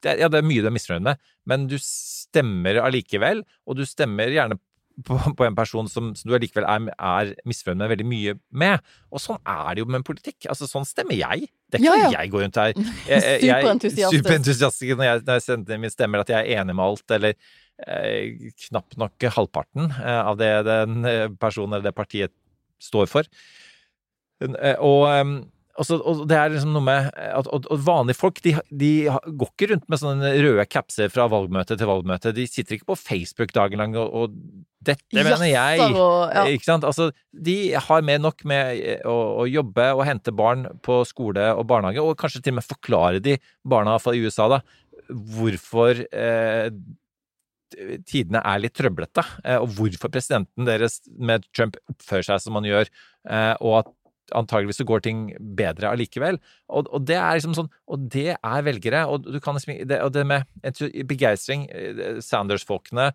det, 0.03 0.17
Ja, 0.19 0.27
det 0.27 0.41
er 0.41 0.47
mye 0.47 0.63
du 0.63 0.69
er 0.69 0.75
misfornøyd 0.75 1.07
med, 1.11 1.25
men 1.49 1.67
du 1.71 1.77
stemmer 1.81 2.81
allikevel, 2.83 3.43
og 3.67 3.79
du 3.79 3.85
stemmer 3.87 4.31
gjerne 4.33 4.59
på, 5.05 5.17
på, 5.37 5.45
en 5.45 5.55
person 5.57 5.87
som, 5.89 6.11
som 6.17 6.29
du 6.29 6.35
allikevel 6.37 6.67
er, 6.69 6.91
er 6.93 7.31
misfornøyd 7.49 7.81
med 7.81 7.91
veldig 7.93 8.05
mye 8.09 8.35
med. 8.63 8.93
Og 9.13 9.21
sånn 9.23 9.39
er 9.41 9.73
det 9.73 9.83
jo 9.83 9.89
med 9.89 10.05
politikk. 10.07 10.45
Altså, 10.51 10.69
sånn 10.69 10.85
stemmer 10.87 11.17
jeg. 11.17 11.47
Det 11.71 11.79
er 11.79 11.83
ikke 11.83 11.97
ja, 11.97 12.05
ja. 12.05 12.11
jeg 12.19 12.33
går 12.33 12.45
rundt 12.45 12.61
her 12.61 12.75
Superentusiastisk. 13.47 14.19
Superentusiastisk 14.19 14.99
når 14.99 15.09
jeg, 15.09 15.23
når 15.25 15.39
jeg 15.39 15.45
sender 15.47 15.81
min 15.81 15.93
stemmer 15.93 16.23
at 16.23 16.33
jeg 16.33 16.39
er 16.43 16.61
enig 16.61 16.77
med 16.77 16.85
alt, 16.85 17.05
eller 17.17 17.33
eh, 17.87 18.51
knapt 18.67 18.99
nok 19.01 19.27
halvparten 19.37 19.89
eh, 19.89 20.21
av 20.21 20.39
det 20.41 20.53
den 20.69 21.09
eh, 21.09 21.25
personen 21.41 21.79
eller 21.79 21.89
det 21.89 21.97
partiet 21.97 22.35
står 22.83 23.09
for. 23.09 23.33
Eh, 24.43 24.77
og 24.83 25.07
Altså, 25.73 25.97
og 25.97 26.27
det 26.29 26.37
er 26.37 26.51
liksom 26.53 26.75
noe 26.75 26.85
med 26.85 27.07
at, 27.17 27.47
vanlige 27.81 28.19
folk 28.19 28.37
de, 28.45 28.51
de, 28.69 28.91
går 29.09 29.49
ikke 29.49 29.69
rundt 29.71 29.87
med 29.89 30.01
sånne 30.01 30.33
røde 30.45 30.65
capser 30.69 31.09
fra 31.09 31.25
valgmøte 31.31 31.77
til 31.79 31.89
valgmøte. 31.89 32.33
De 32.37 32.45
sitter 32.45 32.77
ikke 32.77 32.91
på 32.91 32.99
Facebook 32.99 33.55
dagen 33.55 33.81
lang 33.81 33.97
og, 33.97 34.13
og 34.13 34.35
dette 34.85 35.17
mener 35.17 35.47
jeg. 35.49 35.81
Og, 35.89 36.29
ja. 36.29 36.45
Ikke 36.53 36.67
sant? 36.67 36.85
Altså, 36.85 37.09
de 37.33 37.57
har 37.73 38.05
mer 38.05 38.21
nok 38.21 38.45
med 38.49 38.83
å, 39.09 39.15
å, 39.41 39.47
jobbe 39.49 39.89
og 39.95 40.05
hente 40.05 40.33
barn 40.35 40.67
på 40.85 41.01
skole 41.09 41.49
og 41.57 41.65
barnehage, 41.69 42.03
og 42.03 42.19
kanskje 42.21 42.43
til 42.43 42.53
og 42.53 42.59
med 42.59 42.67
forklare 42.67 43.23
de 43.23 43.39
barna, 43.65 43.97
fra 44.03 44.13
USA, 44.13 44.49
da, 44.51 44.61
hvorfor 45.09 46.03
eh, 46.05 46.69
tidene 48.09 48.41
er 48.45 48.61
litt 48.61 48.75
trøblete, 48.77 49.25
eh, 49.43 49.57
og 49.57 49.73
hvorfor 49.77 50.11
presidenten 50.13 50.67
deres 50.67 51.01
med 51.17 51.45
Trump 51.55 51.79
oppfører 51.89 52.29
seg 52.29 52.45
som 52.45 52.59
han 52.59 52.69
gjør, 52.69 52.91
eh, 53.29 53.53
og 53.61 53.81
at 53.81 53.93
antageligvis 54.35 54.81
så 54.81 54.87
går 54.89 55.03
ting 55.05 55.23
bedre 55.57 55.91
allikevel. 55.93 56.39
Og, 56.69 56.89
og 56.93 57.05
det 57.07 57.17
er 57.19 57.37
liksom 57.37 57.55
sånn 57.57 57.71
Og 57.91 58.09
det 58.13 58.35
er 58.35 58.65
velgere. 58.65 59.05
Og 59.09 59.29
kan 59.43 59.57
liksom 59.57 59.75
det, 59.89 60.01
Og 60.03 60.13
det 60.15 60.25
med 60.29 60.47
begeistring 61.09 61.67
eh, 61.71 62.19
Sanders-folkene 62.23 63.11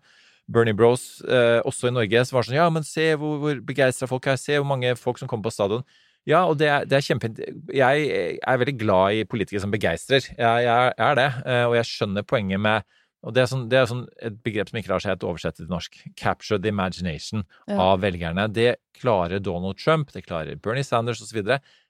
Bernie 0.49 0.73
Bros, 0.73 1.21
eh, 1.29 1.59
også 1.61 1.91
i 1.91 1.93
Norge, 1.93 2.23
som 2.25 2.39
var 2.39 2.47
sånn 2.47 2.57
Ja, 2.57 2.69
men 2.73 2.85
se 2.87 3.11
hvor, 3.21 3.37
hvor 3.43 3.59
begeistra 3.65 4.09
folk 4.09 4.25
er. 4.31 4.39
Se 4.41 4.57
hvor 4.57 4.69
mange 4.71 4.95
folk 4.97 5.21
som 5.21 5.29
kommer 5.29 5.49
på 5.49 5.53
stadion. 5.53 5.83
Ja, 6.27 6.43
og 6.49 6.57
det 6.59 6.67
er, 6.67 6.87
det 6.89 6.97
er 6.97 7.05
kjempe... 7.05 7.29
Jeg 7.73 8.09
er 8.37 8.61
veldig 8.61 8.75
glad 8.77 9.19
i 9.19 9.27
politikere 9.29 9.63
som 9.63 9.71
begeistrer. 9.73 10.25
Jeg, 10.25 10.65
jeg, 10.65 10.93
er 10.97 11.19
det. 11.19 11.29
eh, 11.45 11.65
Og 11.69 11.77
jeg 11.77 11.89
skjønner 11.89 12.25
poenget 12.27 12.61
med 12.61 12.87
og 13.23 13.33
det 13.35 13.41
er, 13.43 13.47
sånn, 13.51 13.65
det 13.71 13.77
er 13.81 13.87
sånn 13.89 14.05
et 14.23 14.37
begrep 14.45 14.69
som 14.71 14.77
ikke 14.79 14.91
lar 14.93 15.01
seg 15.03 15.11
helt 15.11 15.25
oversette 15.27 15.59
til 15.63 15.67
norsk. 15.71 15.97
Capture 16.15 16.59
the 16.61 16.69
imagination 16.71 17.43
Ja. 17.67 17.75
av 17.89 17.99
velgerne. 18.01 18.47
Det 18.51 18.77
klarer 18.95 19.41
Donald 19.43 19.77
Trump, 19.77 20.11
det 20.13 20.25
klarer 20.25 20.55
Bernie 20.55 20.83
Sanders 20.87 21.21
osv. 21.21 21.41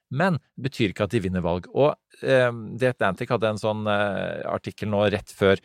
Men 0.10 0.40
det 0.58 0.72
betyr 0.72 0.90
ikke 0.90 1.04
at 1.06 1.12
de 1.14 1.20
vinner 1.22 1.42
valg. 1.46 1.68
Og 1.76 1.94
eh, 2.24 2.50
The 2.80 2.90
Atlantic 2.96 3.30
hadde 3.30 3.52
en 3.52 3.62
sånn 3.62 3.86
eh, 3.86 4.42
artikkel 4.50 4.90
nå 4.90 5.04
rett 5.14 5.30
før 5.30 5.62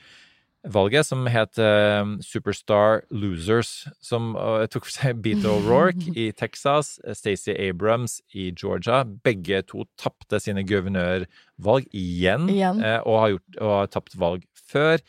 valget 0.65 1.07
som 1.07 1.27
het 1.31 1.59
uh, 1.61 2.15
Superstar 2.25 3.03
Losers, 3.13 3.85
som 4.05 4.33
uh, 4.37 4.65
tok 4.71 4.89
for 4.89 4.95
seg 4.95 5.21
Beto 5.25 5.59
O'Rourke 5.59 6.13
i 6.23 6.31
Texas, 6.37 6.97
Stacey 7.17 7.55
Abrams 7.69 8.21
i 8.33 8.51
Georgia. 8.53 9.03
Begge 9.05 9.63
to 9.69 9.87
tapte 10.01 10.41
sine 10.43 10.65
guvernørvalg 10.67 11.89
igjen, 11.93 12.49
Igjen. 12.53 12.83
Uh, 12.83 13.01
og 13.05 13.21
har, 13.21 13.33
gjort, 13.37 13.61
og 13.61 13.73
har 13.79 13.95
tapt 13.95 14.19
valg 14.21 14.45
før. 14.65 15.01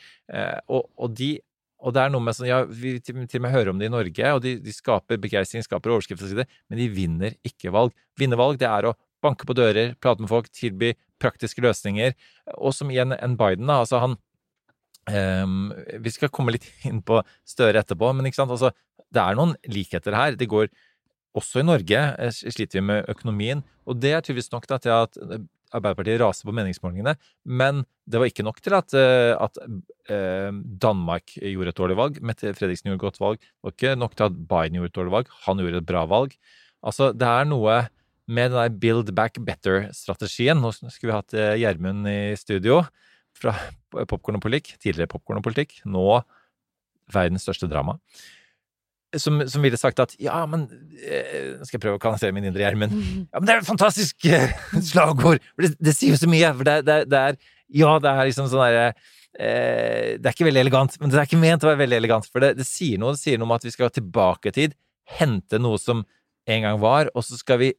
Og, 0.68 0.88
og 0.98 1.13
de 1.18 1.36
og 1.86 1.94
det 1.94 2.02
er 2.02 2.10
noe 2.10 2.24
med 2.24 2.34
sånn, 2.34 2.48
ja, 2.50 2.63
Vi 2.65 2.96
til, 3.04 3.18
til 3.30 3.38
og 3.38 3.44
med 3.46 3.52
hører 3.54 3.70
om 3.70 3.82
det 3.82 3.89
i 3.89 3.94
Norge, 3.94 4.30
og 4.34 4.39
de, 4.41 4.56
de 4.63 4.74
skaper 4.74 5.20
begeistring, 5.22 5.62
skaper 5.62 5.94
overskrifter 5.94 6.41
men 6.41 6.80
de 6.80 6.88
vinner 6.89 7.36
ikke 7.46 7.70
valg. 7.76 7.94
Vinne 8.18 8.39
valg, 8.39 8.58
det 8.58 8.65
er 8.65 8.89
å 8.89 8.96
banke 9.22 9.46
på 9.46 9.54
dører, 9.58 9.94
prate 10.02 10.24
med 10.24 10.32
folk, 10.32 10.50
tilby 10.54 10.96
praktiske 11.22 11.62
løsninger. 11.63 12.15
Og 12.58 12.74
som 12.76 12.89
igjen 12.91 13.13
en 13.15 13.38
Biden. 13.38 13.70
Altså 13.70 14.02
han 14.02 14.18
ehm, 15.10 15.72
Vi 16.04 16.13
skal 16.13 16.32
komme 16.34 16.56
litt 16.56 16.68
inn 16.89 17.02
på 17.06 17.22
Støre 17.48 17.82
etterpå, 17.84 18.12
men 18.15 18.30
ikke 18.30 18.41
sant, 18.41 18.54
altså, 18.54 18.74
det 19.13 19.24
er 19.24 19.38
noen 19.38 19.56
likheter 19.72 20.15
her. 20.18 20.38
Det 20.39 20.50
går 20.52 20.70
også 21.36 21.62
i 21.62 21.68
Norge 21.68 22.06
eh, 22.22 22.32
sliter 22.32 22.80
vi 22.80 22.88
med 22.91 23.12
økonomien, 23.12 23.63
og 23.86 24.00
det 24.02 24.15
er 24.15 24.24
tydeligvis 24.24 24.54
nok 24.54 24.68
til 24.70 24.96
at 24.96 25.20
eh, 25.20 25.44
Arbeiderpartiet 25.76 26.22
raser 26.22 26.48
på 26.48 26.54
meningsmålingene, 26.56 27.15
men 27.44 27.82
det 28.08 28.20
var 28.22 28.30
ikke 28.30 28.46
nok 28.48 28.62
til 28.63 28.76
at, 28.78 28.94
eh, 28.96 29.34
at 29.34 29.58
Danmark 30.80 31.34
gjorde 31.34 31.74
et 31.74 31.80
dårlig 31.80 31.98
valg. 32.00 32.20
Mette 32.24 32.54
Fredriksen 32.56 32.88
gjorde 32.88 33.00
et 33.02 33.04
godt 33.04 33.20
valg. 33.20 33.41
Det 33.41 33.65
var 33.65 33.74
ikke 33.74 33.96
nok 33.98 34.13
til 34.15 34.28
at 34.30 34.38
Biden 34.54 34.78
gjorde 34.78 34.91
et 34.91 35.00
dårlig 35.00 35.13
valg. 35.15 35.34
Han 35.48 35.60
gjorde 35.60 35.82
et 35.82 35.89
bra 35.89 36.06
valg. 36.08 36.38
Altså, 36.86 37.10
det 37.18 37.28
er 37.28 37.50
noe 37.50 37.80
med 38.30 38.54
den 38.54 38.60
der 38.62 38.78
build 38.86 39.12
back 39.18 39.41
better-strategien. 39.50 40.62
Nå 40.62 40.72
skulle 40.78 41.10
vi 41.10 41.18
hatt 41.18 41.36
Gjermund 41.60 42.08
i 42.13 42.38
studio 42.39 42.84
fra 43.36 43.56
Popkorn 44.10 44.39
og 44.39 44.45
politikk. 44.45 44.76
Tidligere 44.82 45.12
Popkorn 45.12 45.41
og 45.41 45.45
politikk. 45.45 45.78
Nå 45.88 46.21
verdens 47.13 47.45
største 47.45 47.69
drama. 47.69 47.98
Som, 49.15 49.39
som 49.48 49.63
ville 49.63 49.78
sagt 49.80 50.02
at 50.04 50.15
ja, 50.19 50.41
men 50.50 50.65
eh, 51.00 51.54
Nå 51.56 51.63
skal 51.63 51.78
jeg 51.78 51.84
prøve 51.86 52.00
å 52.00 52.02
kanalisere 52.04 52.36
min 52.36 52.48
indre 52.50 52.65
Gjermund. 52.65 52.95
Ja, 53.32 53.39
men 53.39 53.48
det 53.48 53.54
er 53.54 53.62
et 53.62 53.67
fantastisk 53.69 54.26
eh, 54.28 54.56
slagord! 54.84 55.43
Det, 55.62 55.76
det 55.80 55.93
sier 55.95 56.15
jo 56.15 56.19
så 56.19 56.30
mye. 56.32 56.50
For 56.58 56.67
det, 56.67 56.80
det, 56.88 56.98
det 57.12 57.21
er 57.21 57.38
Ja, 57.76 57.93
det 58.02 58.12
er 58.12 58.28
liksom 58.28 58.50
sånn 58.52 58.65
derre 58.65 58.89
eh, 58.89 60.17
Det 60.17 60.26
er 60.26 60.34
ikke 60.34 60.50
veldig 60.50 60.65
elegant, 60.65 61.00
men 61.00 61.13
det 61.13 61.21
er 61.21 61.30
ikke 61.30 61.39
ment 61.41 61.63
å 61.63 61.71
være 61.71 61.84
veldig 61.86 62.02
elegant. 62.02 62.28
For 62.32 62.43
det, 62.43 62.56
det 62.60 62.67
sier 62.67 63.00
noe. 63.02 63.15
Det 63.15 63.24
sier 63.24 63.39
noe 63.39 63.48
om 63.48 63.56
at 63.56 63.67
vi 63.67 63.74
skal 63.76 63.93
tilbake 63.93 64.52
i 64.52 64.58
tid, 64.60 64.76
hente 65.19 65.62
noe 65.62 65.80
som 65.82 66.04
en 66.45 66.67
gang 66.67 66.82
var, 66.82 67.10
og 67.15 67.26
så 67.26 67.39
skal 67.39 67.62
vi 67.62 67.71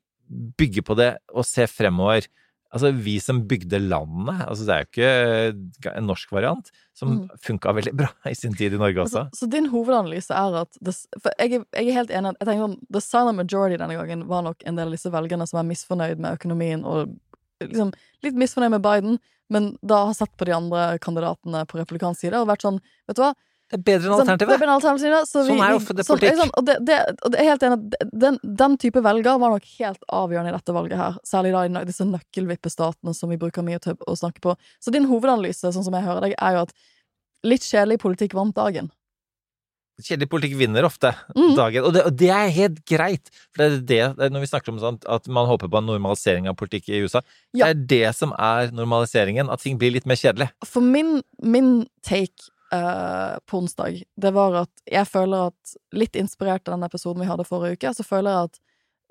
bygge 0.59 0.83
på 0.87 0.97
det 0.99 1.13
og 1.35 1.47
se 1.47 1.69
fremover. 1.71 2.27
Altså, 2.75 2.91
vi 2.93 3.19
som 3.23 3.45
bygde 3.49 3.79
landet 3.89 4.41
altså 4.47 4.65
Det 4.67 4.75
er 4.75 4.81
jo 4.83 4.89
ikke 4.91 5.93
en 5.97 6.07
norsk 6.11 6.33
variant, 6.35 6.71
som 6.95 7.13
Mm. 7.13 7.29
funka 7.41 7.73
veldig 7.77 7.93
bra 7.97 8.09
i 8.27 8.35
sin 8.35 8.55
tid 8.55 8.75
i 8.75 8.81
Norge 8.81 9.05
også. 9.05 9.23
Så, 9.33 9.39
så 9.45 9.51
din 9.51 9.69
hovedanalyse 9.71 10.35
er 10.35 10.57
at 10.63 10.79
det, 10.81 10.95
For 11.23 11.31
jeg, 11.39 11.63
jeg 11.73 11.89
er 11.89 11.93
helt 11.93 12.11
enig. 12.11 12.35
Jeg 12.41 12.49
tenker 12.49 12.65
sånn, 12.67 12.79
The 12.91 13.01
silent 13.01 13.37
majority 13.37 13.77
denne 13.79 13.97
gangen 13.97 14.27
var 14.29 14.43
nok 14.43 14.63
en 14.67 14.77
del 14.77 14.91
av 14.91 14.97
disse 14.97 15.13
velgerne 15.15 15.47
som 15.47 15.61
er 15.63 15.69
misfornøyd 15.71 16.19
med 16.19 16.39
økonomien 16.41 16.85
og 16.85 17.15
liksom 17.63 17.93
litt 18.27 18.35
misfornøyd 18.37 18.75
med 18.75 18.83
Biden, 18.85 19.19
men 19.49 19.77
da 19.81 20.07
har 20.07 20.15
sett 20.19 20.35
på 20.37 20.45
de 20.45 20.53
andre 20.53 20.99
kandidatene 20.99 21.63
på 21.71 21.79
republikansk 21.79 22.21
side 22.27 22.35
og 22.41 22.49
vært 22.51 22.67
sånn 22.67 22.81
Vet 23.07 23.17
du 23.17 23.23
hva? 23.23 23.35
Det 23.67 23.81
er 23.81 23.83
bedre 23.83 24.07
enn 24.07 24.13
Sånn, 24.13 24.21
alternativet. 24.21 24.39
det 24.39 24.47
er 24.47 24.61
bedre 24.61 24.67
enn 24.69 24.79
alternativet, 24.79 25.27
så 25.27 25.43
vi- 25.43 25.51
Sånn 25.51 25.63
er 25.67 25.73
jo 25.73 25.79
for 25.83 25.95
det 25.99 26.05
sånn, 26.07 26.19
politikk. 26.21 26.37
Sånn, 26.39 26.51
og, 26.55 26.67
det, 26.67 26.77
det, 26.87 26.99
og 27.25 27.33
det 27.33 27.41
er 27.41 27.49
helt 27.51 27.65
enig 27.67 27.79
den, 28.13 28.39
den 28.63 28.77
type 28.79 29.03
velger 29.03 29.41
var 29.43 29.51
nok 29.51 29.65
helt 29.79 30.05
avgjørende 30.07 30.53
i 30.53 30.57
dette 30.57 30.75
valget 30.77 31.01
her. 31.01 31.17
Særlig 31.27 31.53
da 31.53 31.65
i 31.83 31.89
disse 31.89 32.07
nøkkelvippestatene 32.07 33.15
som 33.15 33.33
vi 33.33 33.37
bruker 33.37 33.67
mye 33.67 33.81
til 33.83 33.99
å 34.07 34.15
snakke 34.15 34.41
på. 34.41 34.55
Så 34.79 34.95
din 34.95 35.09
hovedanalyse, 35.11 35.73
sånn 35.75 35.83
som 35.83 35.99
jeg 35.99 36.07
hører 36.07 36.29
deg, 36.29 36.37
er 36.39 36.53
jo 36.53 36.63
at 36.69 36.73
litt 37.43 37.67
kjedelig 37.67 37.99
politikk 37.99 38.39
vant 38.39 38.55
dagen. 38.55 38.93
Kjedelig 39.97 40.29
politikk 40.29 40.59
vinner 40.61 40.85
ofte 40.85 41.15
mm. 41.33 41.55
dagen, 41.57 41.87
og 41.89 41.95
det, 41.97 42.03
og 42.05 42.17
det 42.21 42.29
er 42.29 42.51
helt 42.53 42.83
greit. 42.85 43.31
For 43.51 43.63
det 43.63 43.67
er 43.67 43.77
det, 43.81 44.01
det 44.19 44.27
er 44.27 44.35
når 44.35 44.43
vi 44.45 44.51
snakker 44.51 44.75
om 44.75 44.81
sånt, 44.83 45.07
at 45.09 45.27
man 45.33 45.49
håper 45.49 45.71
på 45.73 45.81
en 45.81 45.89
normalisering 45.89 46.47
av 46.51 46.55
politikk 46.61 46.91
i 46.93 47.01
USA, 47.01 47.23
Ja. 47.57 47.73
det 47.73 47.73
er 47.73 47.87
det 47.95 48.17
som 48.19 48.35
er 48.37 48.71
normaliseringen, 48.77 49.49
at 49.51 49.65
ting 49.65 49.79
blir 49.81 49.95
litt 49.97 50.07
mer 50.07 50.21
kjedelig. 50.21 50.51
For 50.69 50.85
min, 50.85 51.23
min 51.41 51.89
take 52.05 52.53
eh, 52.73 53.37
på 53.47 53.59
onsdag, 53.59 54.03
det 54.17 54.33
var 54.35 54.63
at 54.65 54.87
jeg 54.91 55.09
føler 55.09 55.51
at, 55.51 55.77
litt 55.95 56.17
inspirert 56.19 56.67
av 56.69 56.77
den 56.77 56.87
episoden 56.87 57.23
vi 57.23 57.29
hadde 57.31 57.47
forrige 57.49 57.79
uke, 57.79 57.93
så 57.97 58.07
føler 58.07 58.33
jeg 58.33 58.51
at 58.51 58.63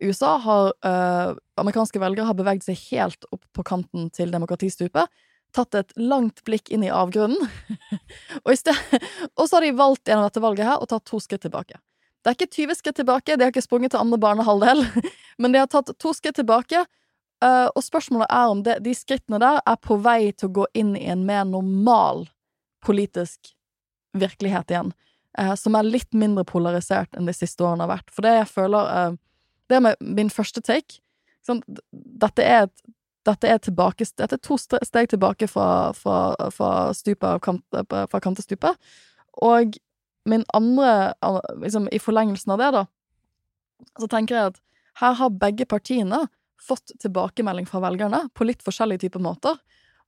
USA 0.04 0.34
har 0.44 0.74
uh, 0.84 1.38
Amerikanske 1.56 2.00
velgere 2.04 2.28
har 2.28 2.36
beveget 2.36 2.66
seg 2.68 2.80
helt 2.92 3.28
opp 3.32 3.46
på 3.56 3.64
kanten 3.64 4.10
til 4.12 4.34
demokratistupet. 4.34 5.08
Tatt 5.56 5.78
et 5.80 5.94
langt 5.96 6.42
blikk 6.48 6.68
inn 6.74 6.84
i 6.84 6.92
avgrunnen. 6.92 7.40
og, 8.44 8.50
i 8.52 8.58
sted, 8.60 8.76
og 9.38 9.48
så 9.48 9.56
har 9.56 9.64
de 9.64 9.72
valgt 9.78 10.12
gjennom 10.12 10.28
dette 10.28 10.44
valget 10.44 10.68
her 10.68 10.84
å 10.84 10.90
ta 10.90 11.00
to 11.00 11.22
skritt 11.24 11.46
tilbake. 11.48 11.80
Det 12.26 12.32
er 12.32 12.38
ikke 12.40 12.58
20 12.58 12.80
skritt 12.82 13.00
tilbake, 13.00 13.38
de 13.38 13.46
har 13.46 13.54
ikke 13.54 13.64
sprunget 13.64 13.94
til 13.96 14.02
andre 14.02 14.20
barnehalvdel, 14.20 14.84
men 15.40 15.56
de 15.56 15.64
har 15.64 15.72
tatt 15.72 15.94
to 16.02 16.12
skritt 16.18 16.42
tilbake. 16.42 16.84
Uh, 17.44 17.68
og 17.72 17.84
spørsmålet 17.86 18.32
er 18.32 18.52
om 18.52 18.64
det, 18.68 18.80
de 18.84 18.92
skrittene 18.98 19.40
der 19.40 19.62
er 19.64 19.80
på 19.80 20.00
vei 20.04 20.34
til 20.34 20.50
å 20.50 20.56
gå 20.60 20.70
inn 20.76 20.96
i 21.00 21.08
en 21.12 21.24
mer 21.28 21.48
normal 21.48 22.26
politisk 22.86 23.52
virkelighet 24.16 24.72
igjen, 24.72 24.94
eh, 25.38 25.54
som 25.60 25.76
er 25.76 25.88
litt 25.88 26.14
mindre 26.16 26.46
polarisert 26.48 27.16
enn 27.18 27.28
de 27.28 27.36
siste 27.36 27.66
årene 27.66 27.86
har 27.86 27.98
vært. 27.98 28.14
For 28.14 28.26
det 28.26 28.36
jeg 28.40 28.52
føler 28.54 28.92
eh, 28.98 29.22
Det 29.66 29.80
er 29.80 29.96
min 30.00 30.30
første 30.30 30.62
take. 30.62 31.00
Sånn, 31.42 31.64
dette 31.92 32.44
er 32.46 32.68
et 32.68 32.84
dette 33.26 33.50
er, 33.50 33.58
tilbake, 33.58 34.06
dette 34.18 34.38
er 34.38 34.42
to 34.46 34.58
steg 34.62 35.10
tilbake 35.10 35.48
fra, 35.50 35.94
fra, 35.98 36.36
fra, 36.54 36.70
stupet 36.94 37.42
kant, 37.42 37.64
eh, 37.74 38.04
fra 38.12 38.22
kant 38.22 38.38
til 38.38 38.46
stupet. 38.46 38.78
Og 39.42 39.78
min 40.30 40.46
andre 40.54 41.14
liksom, 41.64 41.90
I 41.90 42.02
forlengelsen 42.02 42.54
av 42.54 42.62
det, 42.62 42.70
da, 42.76 42.84
så 43.98 44.10
tenker 44.12 44.38
jeg 44.38 44.52
at 44.54 44.62
her 45.02 45.18
har 45.20 45.34
begge 45.42 45.66
partiene 45.70 46.26
fått 46.62 46.94
tilbakemelding 47.02 47.68
fra 47.70 47.82
velgerne 47.84 48.26
på 48.38 48.48
litt 48.48 48.64
forskjellige 48.66 49.06
typer 49.06 49.24
måter. 49.26 49.58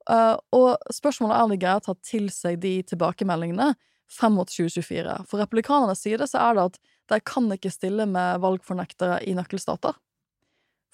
Uh, 0.08 0.38
og 0.56 0.94
spørsmålet 0.94 1.36
er 1.36 1.46
om 1.46 1.52
de 1.52 1.60
greier 1.60 1.82
å 1.82 1.88
ta 1.90 1.96
til 2.06 2.30
seg 2.32 2.62
de 2.64 2.80
tilbakemeldingene 2.88 3.74
frem 4.12 4.38
mot 4.40 4.48
2024. 4.48 5.18
For 5.28 5.44
republikanernes 5.44 6.02
side 6.04 6.28
så 6.32 6.40
er 6.46 6.56
det 6.56 6.68
at 6.72 6.78
de 7.12 7.20
kan 7.28 7.48
ikke 7.52 7.72
stille 7.72 8.08
med 8.10 8.42
valgfornektere 8.44 9.20
i 9.28 9.36
nøkkelstater. 9.36 9.98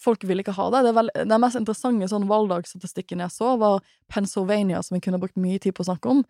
Folk 0.03 0.25
vil 0.27 0.41
ikke 0.41 0.55
ha 0.57 0.65
det. 0.73 0.83
det 0.83 0.91
er 0.91 0.97
vel, 0.97 1.11
den 1.29 1.41
mest 1.41 1.59
interessante 1.59 2.09
sånn 2.11 2.27
valgdagsstatistikken 2.27 3.21
jeg 3.23 3.33
så, 3.33 3.53
var 3.61 3.85
Pennsylvania, 4.11 4.81
som 4.83 4.97
vi 4.97 5.03
kunne 5.05 5.21
brukt 5.21 5.39
mye 5.39 5.61
tid 5.61 5.77
på 5.77 5.85
å 5.85 5.91
snakke 5.91 6.11
om. 6.11 6.23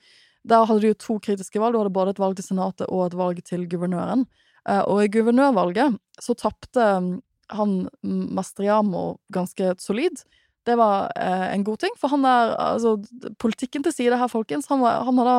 Der 0.44 0.68
hadde 0.68 0.84
du 0.84 0.90
jo 0.92 1.00
to 1.00 1.18
kritiske 1.24 1.62
valg. 1.62 1.74
Du 1.74 1.82
hadde 1.82 1.96
både 1.96 2.14
et 2.14 2.22
valg 2.22 2.38
til 2.38 2.46
Senatet 2.46 2.90
og 2.90 3.08
et 3.08 3.18
valg 3.18 3.40
til 3.48 3.64
guvernøren. 3.72 4.28
Uh, 4.68 4.84
og 4.92 5.04
i 5.04 5.12
guvernørvalget 5.12 5.98
så 6.24 6.36
tapte 6.40 6.84
um, 7.00 7.16
han 7.52 7.76
Mastriamo 8.04 9.18
ganske 9.34 9.74
solid. 9.82 10.22
Det 10.68 10.78
var 10.80 11.12
eh, 11.20 11.50
en 11.54 11.64
god 11.68 11.82
ting, 11.84 11.96
for 12.00 12.14
han 12.14 12.24
der, 12.24 12.54
altså 12.56 12.96
Politikken 13.42 13.84
til 13.84 13.94
side 13.94 14.18
her, 14.18 14.32
folkens. 14.32 14.70
Han, 14.72 14.82
var, 14.84 15.04
han 15.04 15.20
har 15.20 15.30
da 15.30 15.38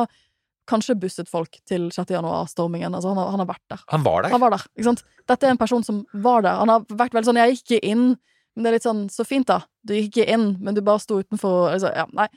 kanskje 0.69 0.97
busset 0.97 1.29
folk 1.29 1.59
til 1.69 1.89
6. 1.93 2.11
januar-stormingen. 2.13 2.93
Altså, 2.93 3.13
han, 3.13 3.17
har, 3.21 3.31
han 3.33 3.43
har 3.43 3.49
vært 3.49 3.65
der. 3.73 3.83
Han 3.93 4.05
var 4.05 4.25
der. 4.25 4.33
Han 4.33 4.41
var 4.41 4.55
der, 4.55 4.65
ikke 4.75 4.89
sant? 4.89 5.03
Dette 5.29 5.47
er 5.47 5.53
en 5.53 5.61
person 5.61 5.85
som 5.85 6.01
var 6.13 6.45
der. 6.45 6.57
Han 6.61 6.73
har 6.73 6.87
vært 6.89 7.13
veldig 7.13 7.29
sånn 7.29 7.41
'Jeg 7.41 7.55
gikk 7.55 7.71
ikke 7.71 7.91
inn', 7.91 8.09
men 8.55 8.63
det 8.63 8.69
er 8.69 8.77
litt 8.77 8.87
sånn 8.87 9.05
'Så 9.09 9.25
fint, 9.25 9.47
da. 9.47 9.61
Du 9.85 9.93
gikk 9.93 10.17
ikke 10.17 10.33
inn, 10.33 10.57
men 10.61 10.73
du 10.75 10.81
bare 10.81 10.99
sto 10.99 11.21
utenfor'. 11.21 11.73
Altså, 11.73 11.93
ja, 11.95 12.05
nei. 12.13 12.27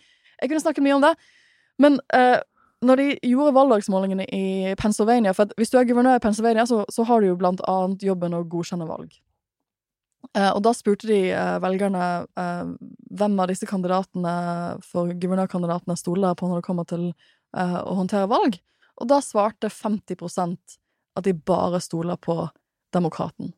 Jeg 0.41 0.51
kunne 0.51 0.61
snakket 0.61 0.85
mye 0.85 0.97
om 0.97 1.03
det. 1.03 1.15
Men 1.79 2.01
eh, 2.13 2.41
når 2.83 2.97
de 2.97 3.19
gjorde 3.23 3.55
valgdagsmålingene 3.55 4.27
i 4.35 4.75
Pennsylvania 4.79 5.33
For 5.35 5.51
hvis 5.57 5.71
du 5.71 5.79
er 5.79 5.87
guvernør 5.89 6.19
i 6.19 6.23
Pennsylvania, 6.23 6.67
så, 6.67 6.85
så 6.91 7.05
har 7.05 7.21
du 7.21 7.27
jo 7.27 7.39
blant 7.39 7.61
annet 7.67 8.03
jobben 8.03 8.35
å 8.35 8.45
godkjenne 8.47 8.87
valg. 8.87 9.11
Eh, 10.35 10.51
og 10.51 10.63
da 10.67 10.73
spurte 10.77 11.09
de 11.09 11.19
eh, 11.33 11.57
velgerne 11.63 12.05
eh, 12.39 12.71
hvem 13.19 13.37
av 13.41 13.51
disse 13.51 13.69
kandidatene 13.69 14.33
for 14.85 15.13
guvernørkandidatene 15.15 15.97
stoler 15.99 16.37
på 16.39 16.49
når 16.51 16.61
det 16.61 16.69
kommer 16.69 16.89
til 16.89 17.11
å 17.57 17.95
håndtere 17.97 18.29
valg. 18.29 18.59
Og 19.01 19.09
da 19.09 19.23
svarte 19.25 19.71
50% 19.73 20.75
at 21.17 21.25
de 21.25 21.33
bare 21.33 21.79
stoler 21.81 22.19
på 22.21 22.35
demokraten. 22.93 23.55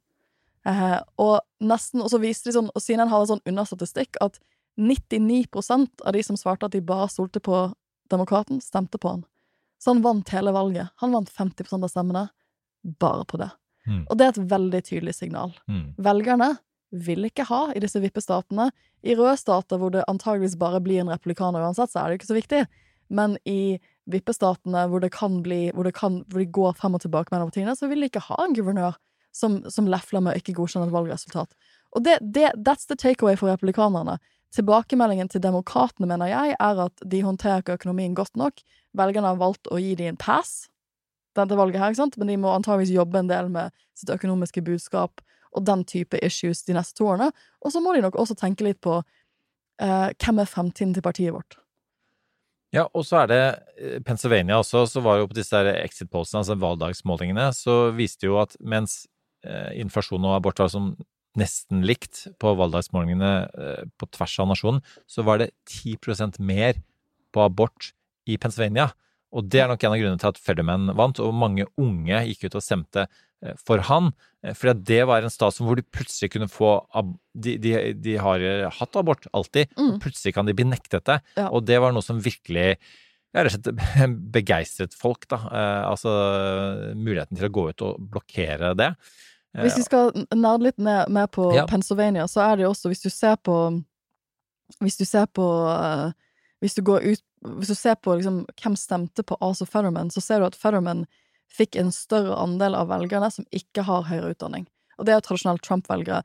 Og 1.18 1.32
nesten, 1.58 1.98
og 1.98 2.12
så 2.12 2.20
viste 2.22 2.46
de 2.46 2.54
sånn, 2.54 2.68
og 2.70 2.84
CNN 2.84 3.10
har 3.10 3.24
en 3.24 3.32
sånn 3.32 3.42
understatistikk 3.50 4.20
at 4.22 4.38
99% 4.78 6.06
av 6.06 6.14
de 6.14 6.22
som 6.22 6.38
svarte 6.38 6.70
at 6.70 6.76
de 6.76 6.84
bare 6.86 7.10
stolte 7.10 7.42
på 7.42 7.64
demokraten, 8.14 8.62
stemte 8.62 9.02
på 9.02 9.16
han. 9.16 9.26
Så 9.82 9.90
han 9.90 10.06
vant 10.06 10.30
hele 10.30 10.54
valget. 10.54 10.94
Han 11.02 11.18
vant 11.18 11.34
50% 11.34 11.82
av 11.82 11.90
stemmene 11.90 12.28
bare 13.02 13.26
på 13.26 13.42
det. 13.42 13.50
Mm. 13.88 14.02
Og 14.08 14.18
det 14.18 14.26
er 14.26 14.34
et 14.34 14.50
veldig 14.50 14.82
tydelig 14.86 15.14
signal. 15.16 15.54
Mm. 15.70 15.94
Velgerne 16.02 16.50
vil 16.90 17.26
ikke 17.28 17.46
ha 17.48 17.62
i 17.74 17.82
disse 17.82 18.00
vippestatene. 18.02 18.70
I 19.06 19.16
røde 19.18 19.36
stater 19.40 19.80
hvor 19.80 19.92
det 19.94 20.06
antageligvis 20.10 20.58
bare 20.60 20.82
blir 20.84 21.02
en 21.02 21.12
republikaner 21.12 21.62
uansett, 21.62 21.92
så 21.92 22.02
er 22.02 22.08
det 22.08 22.18
jo 22.18 22.20
ikke 22.20 22.32
så 22.32 22.38
viktig. 22.38 22.64
Men 23.10 23.36
i 23.48 23.78
vippestatene 24.10 24.86
hvor 24.90 25.02
det 25.02 25.12
kan 25.14 25.40
bli 25.44 25.68
hvor 25.74 25.86
det, 25.86 25.94
kan, 25.98 26.20
hvor 26.30 26.42
de 26.42 26.50
går 26.50 26.74
frem 26.78 26.98
og 26.98 27.04
tilbake 27.04 27.32
mellom 27.34 27.50
partiene, 27.50 27.76
så 27.78 27.88
vil 27.90 28.02
de 28.02 28.10
ikke 28.10 28.26
ha 28.26 28.42
en 28.44 28.56
guvernør 28.56 28.98
som, 29.34 29.60
som 29.70 29.86
lefler 29.90 30.22
med 30.24 30.34
å 30.34 30.42
ikke 30.42 30.56
godkjenne 30.58 30.88
et 30.88 30.94
valgresultat. 30.94 31.54
Og 31.94 32.04
det, 32.06 32.18
det, 32.22 32.50
that's 32.58 32.90
the 32.90 32.98
takeaway 32.98 33.38
for 33.38 33.50
republikanerne. 33.50 34.18
Tilbakemeldingen 34.54 35.30
til 35.30 35.42
demokratene, 35.42 36.08
mener 36.10 36.30
jeg, 36.30 36.56
er 36.58 36.84
at 36.86 37.04
de 37.06 37.22
håndterer 37.22 37.62
ikke 37.62 37.78
økonomien 37.78 38.16
godt 38.18 38.34
nok. 38.38 38.62
Velgerne 38.98 39.30
har 39.30 39.38
valgt 39.38 39.70
å 39.70 39.78
gi 39.78 39.94
dem 39.98 40.14
en 40.14 40.18
pass 40.18 40.69
dette 41.38 41.58
valget 41.58 41.80
her, 41.80 41.92
ikke 41.92 42.02
sant? 42.02 42.18
men 42.20 42.30
de 42.30 42.38
må 42.40 42.52
antageligvis 42.54 42.94
jobbe 42.94 43.20
en 43.20 43.30
del 43.30 43.50
med 43.52 43.74
sitt 43.98 44.12
økonomiske 44.12 44.62
budskap 44.66 45.22
og 45.50 45.64
den 45.66 45.82
type 45.88 46.18
issues 46.24 46.62
de 46.66 46.76
neste 46.76 46.98
to 46.98 47.08
årene. 47.10 47.30
Og 47.64 47.74
så 47.74 47.82
må 47.82 47.94
de 47.94 48.04
nok 48.04 48.18
også 48.18 48.36
tenke 48.38 48.66
litt 48.66 48.80
på 48.82 49.00
eh, 49.00 50.08
hvem 50.14 50.42
er 50.42 50.50
fremtiden 50.50 50.94
til 50.94 51.04
partiet 51.06 51.34
vårt. 51.34 51.58
Ja, 52.74 52.84
og 52.94 53.02
så 53.06 53.24
er 53.24 53.30
det 53.30 53.40
eh, 53.82 53.98
Pennsylvania 54.06 54.60
også, 54.60 54.84
så 54.86 55.02
var 55.02 55.18
jo 55.18 55.30
på 55.30 55.38
disse 55.38 55.58
exit 55.80 56.10
pollsene, 56.10 56.44
altså 56.44 56.58
valgdagsmålingene, 56.60 57.48
så 57.56 57.90
viste 57.96 58.28
jo 58.28 58.38
at 58.42 58.54
mens 58.62 59.02
eh, 59.42 59.72
inflasjon 59.82 60.26
og 60.28 60.36
abort 60.36 60.62
var 60.62 60.70
som 60.70 60.92
nesten 61.38 61.82
likt 61.86 62.24
på 62.42 62.54
valgdagsmålingene 62.58 63.32
eh, 63.50 63.82
på 63.98 64.06
tvers 64.14 64.36
av 64.42 64.50
nasjonen, 64.52 64.82
så 65.10 65.26
var 65.26 65.42
det 65.42 65.50
10% 65.70 66.38
mer 66.42 66.78
på 67.34 67.42
abort 67.42 67.92
i 68.30 68.38
Pennsylvania. 68.38 68.90
Og 69.32 69.46
det 69.46 69.60
er 69.62 69.68
nok 69.70 69.84
en 69.86 69.92
av 69.94 70.00
grunnene 70.00 70.18
til 70.22 70.32
at 70.32 70.38
Fetterman 70.42 70.88
vant, 70.98 71.20
og 71.22 71.34
mange 71.38 71.66
unge 71.78 72.22
gikk 72.30 72.48
ut 72.48 72.56
og 72.58 72.64
stemte 72.66 73.04
eh, 73.06 73.54
for 73.62 73.78
han. 73.86 74.10
eh, 74.42 74.54
For 74.58 74.72
det 74.74 75.02
var 75.06 75.22
en 75.22 75.30
stat 75.30 75.60
hvor 75.62 75.76
de 75.78 75.84
plutselig 75.86 76.32
kunne 76.34 76.48
få 76.50 76.72
de, 77.34 77.56
de, 77.62 77.76
de 77.94 78.16
har 78.18 78.42
hatt 78.80 78.96
abort 78.98 79.28
alltid, 79.32 79.70
og 79.78 80.00
plutselig 80.02 80.34
kan 80.34 80.46
de 80.50 80.56
bli 80.58 80.66
nektet 80.66 81.04
det. 81.06 81.20
Ja. 81.38 81.46
Og 81.54 81.62
det 81.68 81.78
var 81.80 81.94
noe 81.94 82.02
som 82.02 82.18
virkelig 82.20 82.72
ja, 83.30 83.44
rett 83.46 83.54
og 83.54 83.78
slett 83.78 84.16
begeistret 84.34 84.94
folk, 84.98 85.28
da. 85.30 85.38
Eh, 85.46 85.82
altså 85.92 86.10
muligheten 86.98 87.38
til 87.38 87.46
å 87.46 87.52
gå 87.54 87.68
ut 87.70 87.84
og 87.86 88.00
blokkere 88.10 88.72
det. 88.78 88.90
Eh, 89.54 89.62
Hvis 89.66 89.78
vi 89.78 89.86
skal 89.86 90.10
nerde 90.34 90.66
litt 90.66 90.78
ned, 90.82 91.06
mer 91.14 91.30
på 91.30 91.52
Ja. 91.54 91.66
Pennsylvania, 91.70 92.26
så 92.30 92.42
er 92.48 92.56
det 92.58 92.66
jo 92.66 92.72
også, 92.74 92.90
hvis 92.90 93.02
du 93.06 93.10
ser 93.10 93.36
på 93.38 93.54
Hvis 94.80 94.98
du 95.00 95.04
ser 95.04 95.26
på 95.34 95.46
eh, 95.70 96.12
Hvis 96.62 96.74
du 96.76 96.82
går 96.86 97.02
ut 97.14 97.22
Hvis 97.40 97.72
du 97.72 97.78
ser 97.78 97.96
på 97.96 98.14
liksom 98.18 98.42
hvem 98.60 98.76
stemte 98.76 99.24
på 99.24 99.38
Asa 99.40 99.66
Fetterman, 99.66 100.10
så 100.12 100.20
ser 100.20 100.40
du 100.40 100.48
at 100.48 100.58
Fetterman 100.58 101.06
fikk 101.50 101.78
en 101.80 101.90
større 101.94 102.36
andel 102.38 102.76
av 102.78 102.90
velgerne 102.92 103.30
som 103.32 103.46
ikke 103.50 103.84
har 103.88 104.06
høyere 104.10 104.34
utdanning. 104.34 104.66
Og 104.98 105.06
det 105.06 105.14
er 105.14 105.20
jo 105.20 105.28
tradisjonelt 105.30 105.64
Trump-velgere. 105.66 106.20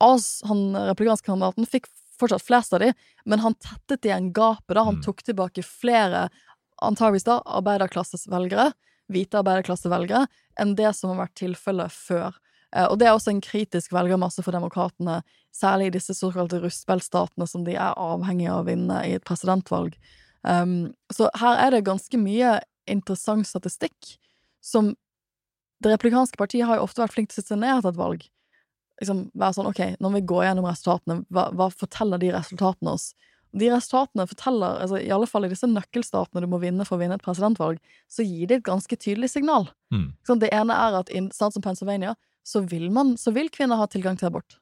As, 0.00 0.40
han 0.48 0.70
republikanske 0.76 1.26
kandidaten, 1.26 1.66
fikk 1.68 1.90
fortsatt 2.20 2.44
flest 2.44 2.72
av 2.76 2.84
de, 2.84 2.92
men 3.28 3.42
han 3.42 3.56
tettet 3.60 4.06
igjen 4.06 4.30
gapet 4.36 4.76
da. 4.76 4.84
Han 4.86 5.00
tok 5.04 5.24
tilbake 5.26 5.64
flere, 5.66 6.28
antageligvis 6.80 7.26
da, 7.28 7.40
arbeiderklassesvelgere, 7.58 8.70
hvite 9.10 9.40
arbeiderklassevelgere, 9.40 10.28
enn 10.60 10.76
det 10.78 10.94
som 10.96 11.12
har 11.12 11.24
vært 11.24 11.36
tilfellet 11.42 11.92
før. 11.92 12.38
Eh, 12.76 12.86
Og 12.86 12.98
det 13.00 13.08
er 13.08 13.16
også 13.16 13.34
en 13.34 13.42
kritisk 13.44 13.92
velgermasse 13.92 14.44
for 14.46 14.56
demokratene, 14.56 15.20
særlig 15.52 15.90
i 15.90 15.96
disse 15.98 16.14
såkalte 16.14 16.60
rustbeltstatene 16.62 17.48
som 17.48 17.64
de 17.66 17.74
er 17.74 17.98
avhengige 17.98 18.52
av 18.54 18.62
å 18.62 18.68
vinne 18.70 19.02
i 19.08 19.16
et 19.18 19.26
presidentvalg. 19.26 19.96
Um, 20.46 20.92
så 21.12 21.28
her 21.36 21.58
er 21.66 21.74
det 21.74 21.86
ganske 21.88 22.16
mye 22.16 22.58
interessant 22.88 23.44
statistikk 23.48 24.14
som 24.64 24.94
Det 25.80 25.88
replikanske 25.88 26.36
partiet 26.36 26.66
har 26.68 26.76
jo 26.76 26.84
ofte 26.84 27.00
vært 27.00 27.14
flink 27.14 27.30
til 27.30 27.40
å 27.40 27.42
sitte 27.42 27.56
ned 27.56 27.78
etter 27.78 27.94
et 27.94 27.96
valg. 27.96 28.24
Liksom 29.00 29.22
være 29.32 29.56
sånn, 29.56 29.68
ok, 29.70 29.78
når 29.96 30.10
vi 30.12 30.20
går 30.28 30.42
gjennom 30.44 30.66
resultatene, 30.68 31.14
hva, 31.32 31.46
hva 31.56 31.68
forteller 31.72 32.20
de 32.20 32.34
resultatene 32.34 32.92
oss? 32.92 33.06
De 33.56 33.70
resultatene 33.72 34.26
forteller, 34.28 34.82
altså 34.84 34.98
i 35.00 35.08
alle 35.08 35.28
fall 35.30 35.48
i 35.48 35.50
disse 35.50 35.64
nøkkelstatene 35.70 36.44
du 36.44 36.50
må 36.52 36.60
vinne 36.60 36.84
for 36.84 36.98
å 36.98 37.00
vinne 37.00 37.16
et 37.16 37.24
presidentvalg, 37.24 37.80
så 38.12 38.26
gir 38.28 38.50
det 38.50 38.58
et 38.58 38.66
ganske 38.68 38.98
tydelig 39.00 39.30
signal. 39.32 39.70
Mm. 39.88 40.10
Sånn, 40.28 40.42
det 40.44 40.52
ene 40.52 40.76
er 40.76 40.98
at 41.00 41.08
i 41.08 41.16
en 41.22 41.30
stat 41.32 41.56
som 41.56 41.64
Pennsylvania, 41.64 42.12
så 42.44 42.60
vil, 42.68 42.90
man, 42.92 43.16
så 43.16 43.32
vil 43.32 43.48
kvinner 43.48 43.80
ha 43.80 43.88
tilgang 43.88 44.20
til 44.20 44.28
abort. 44.28 44.60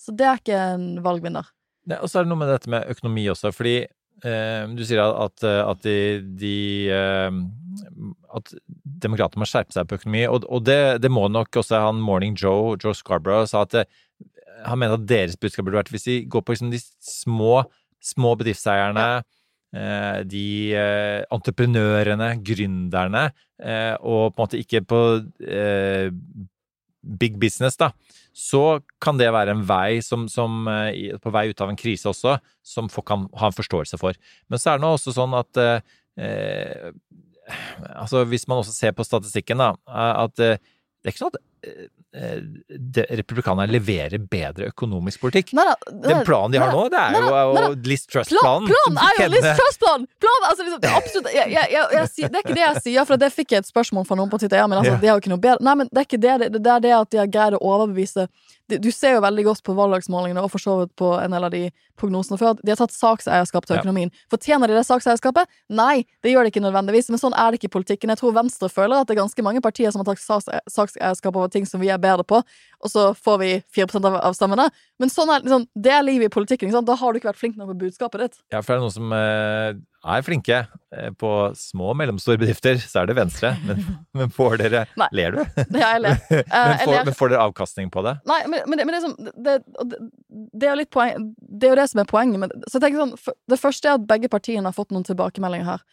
Så 0.00 0.16
det 0.16 0.24
er 0.24 0.40
ikke 0.40 0.64
en 0.72 0.88
valgvinner. 1.04 1.52
Og 2.00 2.08
så 2.08 2.18
er 2.18 2.26
det 2.26 2.32
noe 2.32 2.40
med 2.40 2.50
dette 2.50 2.72
med 2.72 2.88
økonomi 2.96 3.28
også, 3.30 3.52
fordi 3.54 3.76
du 4.24 4.82
sier 4.88 5.02
at, 5.02 5.44
at 5.44 5.82
de, 5.84 5.96
de 6.40 6.56
eh, 6.88 7.36
At 8.38 8.54
demokratene 9.04 9.42
må 9.42 9.48
skjerpe 9.48 9.76
seg 9.76 9.88
på 9.88 9.98
økonomi, 10.00 10.24
og, 10.30 10.46
og 10.48 10.64
det, 10.66 11.02
det, 11.04 11.10
må 11.12 11.26
nok 11.28 11.60
også 11.60 11.82
han 11.84 12.00
Morning 12.02 12.36
Joe, 12.38 12.76
Joe 12.80 12.96
Scarborough, 12.96 13.46
sa 13.50 13.66
at 13.66 13.76
eh, 13.82 13.88
han 14.66 14.80
mener 14.80 14.96
at 14.96 15.06
deres 15.08 15.36
budskap 15.40 15.66
burde 15.66 15.82
vært 15.82 15.92
hvis 15.92 16.08
de 16.08 16.20
går 16.32 16.44
på 16.44 16.54
liksom 16.54 16.72
de 16.72 16.80
små, 16.80 17.60
små 18.02 18.34
bedriftseierne, 18.40 19.06
eh, 19.76 20.20
de 20.28 20.46
eh, 20.80 21.22
entreprenørene, 21.36 22.32
gründerne, 22.46 23.28
eh, 23.60 23.94
og 24.00 24.32
på 24.32 24.40
en 24.40 24.44
måte 24.46 24.62
ikke 24.62 24.82
på 24.88 25.02
eh, 25.44 26.08
big 27.06 27.38
business, 27.40 27.78
da, 27.80 27.92
så 28.36 28.80
kan 29.02 29.20
det 29.20 29.30
være 29.32 29.54
en 29.54 29.64
vei 29.68 30.02
som, 30.04 30.26
som 30.28 30.66
eh, 30.70 31.14
på 31.22 31.32
vei 31.34 31.46
ut 31.50 31.62
av 31.64 31.72
en 31.72 31.78
krise 31.78 32.10
også, 32.10 32.36
som 32.66 32.90
folk 32.92 33.08
kan 33.08 33.26
ha 33.40 33.50
en 33.50 33.56
forståelse 33.56 34.00
for. 34.00 34.18
Men 34.50 34.62
så 34.62 34.72
er 34.72 34.80
det 34.80 34.86
nå 34.86 34.92
også 34.96 35.14
sånn 35.16 35.36
at 35.38 35.62
eh, 35.62 35.96
eh, 36.20 36.90
Altså, 37.46 38.24
hvis 38.26 38.48
man 38.50 38.58
også 38.58 38.72
ser 38.74 38.90
på 38.90 39.04
statistikken, 39.06 39.60
da, 39.62 39.68
eh, 39.86 40.14
at 40.24 40.32
det 40.34 40.48
er 41.06 41.12
ikke 41.12 41.20
sånn 41.20 41.36
at 41.36 41.44
republikanerne 43.16 43.72
leverer 43.72 44.18
bedre 44.30 44.70
økonomisk 44.70 45.20
politikk. 45.20 45.52
Neida, 45.56 45.74
Den 45.90 46.22
planen 46.26 46.52
de 46.54 46.60
har 46.62 46.72
nå, 46.72 46.86
det 46.92 47.00
er 47.00 47.16
jo 47.16 47.74
Liz 47.86 48.06
Trust-planen. 48.10 48.68
planen 48.70 49.00
er 49.02 49.20
jo 49.22 49.28
Liz 49.34 49.48
Truss-planen! 49.58 50.06
Plan, 50.22 50.48
altså 50.50 50.66
liksom, 50.66 50.80
det 50.82 50.90
er 50.90 50.98
absolutt 51.00 51.32
jeg, 51.34 51.52
jeg, 51.52 51.72
jeg, 51.72 52.10
Det 52.16 52.24
er 52.26 52.44
ikke 52.44 52.56
det 52.58 52.64
jeg 52.64 52.82
sier, 52.88 53.08
for 53.08 53.20
det 53.20 53.32
fikk 53.34 53.56
jeg 53.56 53.64
et 53.64 53.70
spørsmål 53.70 54.06
fra 54.08 54.18
noen 54.18 54.32
på 54.32 54.40
Twitter. 54.42 54.62
Ja, 54.62 54.66
men 54.70 54.78
altså, 54.80 54.94
Ja. 54.96 55.00
de 55.02 55.10
har 55.10 55.18
jo 55.18 55.24
ikke 55.24 55.34
noe 55.34 55.42
bedre 55.42 55.64
Nei, 55.66 55.74
men 55.82 55.88
det 55.92 56.02
er 56.02 56.06
ikke 56.08 56.22
det. 56.22 56.36
Det, 56.46 56.62
det 56.62 56.72
er 56.76 56.84
det 56.86 56.94
at 56.96 57.10
de 57.12 57.18
har 57.22 57.26
greid 57.32 57.58
å 57.58 57.62
overbevise 57.62 58.28
du, 58.66 58.90
ser 58.90 59.12
jo 59.14 59.20
veldig 59.22 59.44
godt 59.46 59.60
på 59.62 59.74
valgdagsmålingene 59.78 60.42
og 60.42 60.50
for 60.50 60.58
så 60.58 60.72
vidt 60.80 60.90
på 60.98 61.12
en 61.22 61.30
del 61.30 61.44
av 61.46 61.52
de 61.54 61.68
prognosene 62.00 62.34
før 62.40 62.56
at 62.56 62.62
de 62.66 62.72
har 62.72 62.80
tatt 62.80 62.90
sakseierskap 62.90 63.62
til 63.68 63.76
økonomien. 63.78 64.10
Fortjener 64.32 64.66
de 64.66 64.74
det 64.74 64.82
sakseierskapet? 64.88 65.46
Nei, 65.70 66.02
det 66.26 66.32
gjør 66.32 66.48
de 66.48 66.50
ikke 66.50 66.64
nødvendigvis, 66.64 67.06
men 67.14 67.22
sånn 67.22 67.36
er 67.38 67.52
det 67.54 67.60
ikke 67.60 67.70
i 67.70 67.74
politikken. 67.76 68.10
Jeg 68.10 68.18
tror 68.18 68.34
Venstre 68.34 68.66
føler 68.72 68.98
at 68.98 69.06
det 69.06 69.14
er 69.14 69.20
ganske 69.22 69.44
mange 69.46 69.62
partier 69.62 69.94
som 69.94 70.02
har 70.02 70.08
tatt 70.10 70.18
saks- 70.24 70.50
sakseierskap 70.74 71.38
over 71.38 71.52
ting 71.56 71.66
som 71.68 71.82
vi 71.82 71.90
er 71.92 72.00
bedre 72.02 72.26
på, 72.28 72.42
og 72.84 72.92
så 72.92 73.08
får 73.16 73.36
vi 73.40 73.50
4 73.74 73.88
av, 74.04 74.16
av 74.20 74.36
stemmene. 74.36 74.68
Men 75.00 75.10
sånn 75.12 75.30
er, 75.32 75.42
liksom, 75.44 75.64
det 75.72 75.92
er 75.96 76.04
livet 76.04 76.28
i 76.28 76.34
politikken. 76.34 76.68
Ikke? 76.70 76.84
Da 76.86 76.96
har 77.00 77.12
du 77.12 77.18
ikke 77.20 77.30
vært 77.32 77.40
flink 77.40 77.56
nok 77.58 77.72
med 77.72 77.80
budskapet 77.80 78.22
ditt. 78.26 78.40
Ja, 78.52 78.60
for 78.60 78.74
det 78.74 78.76
er 78.76 78.84
noen 78.84 78.94
som 78.94 79.14
eh, 79.16 79.78
er 80.06 80.26
flinke 80.26 80.58
eh, 80.68 81.08
på 81.18 81.30
små 81.58 81.90
og 81.94 81.98
mellomstore 81.98 82.38
bedrifter, 82.40 82.78
så 82.82 83.02
er 83.02 83.10
det 83.10 83.16
Venstre. 83.18 83.54
Men, 83.66 83.82
men 84.20 84.32
får 84.34 84.58
dere 84.62 84.84
Nei. 85.00 85.08
Ler 85.16 85.38
du? 85.38 85.42
Ja, 85.80 85.94
jeg 85.96 86.04
ler. 86.06 86.22
Eh, 86.36 86.42
men, 86.52 86.78
får, 86.84 86.92
ler. 86.92 87.04
men 87.08 87.16
får 87.16 87.32
dere 87.32 87.44
avkastning 87.48 87.90
på 87.92 88.02
det? 88.06 88.16
Nei, 88.28 88.40
men, 88.52 88.62
men, 88.68 88.78
det- 88.78 88.86
men 88.88 88.96
det, 88.96 89.02
sånn, 89.04 89.30
det, 89.44 89.56
det, 90.52 90.66
er 90.66 90.70
jo 90.74 90.80
litt 90.82 90.92
poeng 90.94 91.30
Det 91.40 91.68
er 91.68 91.74
jo 91.74 91.78
det 91.80 91.88
som 91.90 92.02
er 92.02 92.10
poenget. 92.10 92.42
Men, 92.44 92.52
så 92.68 92.76
jeg 92.78 92.86
tenker 92.86 93.02
sånn, 93.02 93.38
Det 93.50 93.58
første 93.60 93.90
er 93.90 93.98
at 93.98 94.06
begge 94.08 94.30
partiene 94.32 94.68
har 94.68 94.76
fått 94.76 94.94
noen 94.94 95.06
tilbakemeldinger 95.08 95.72
her. 95.74 95.84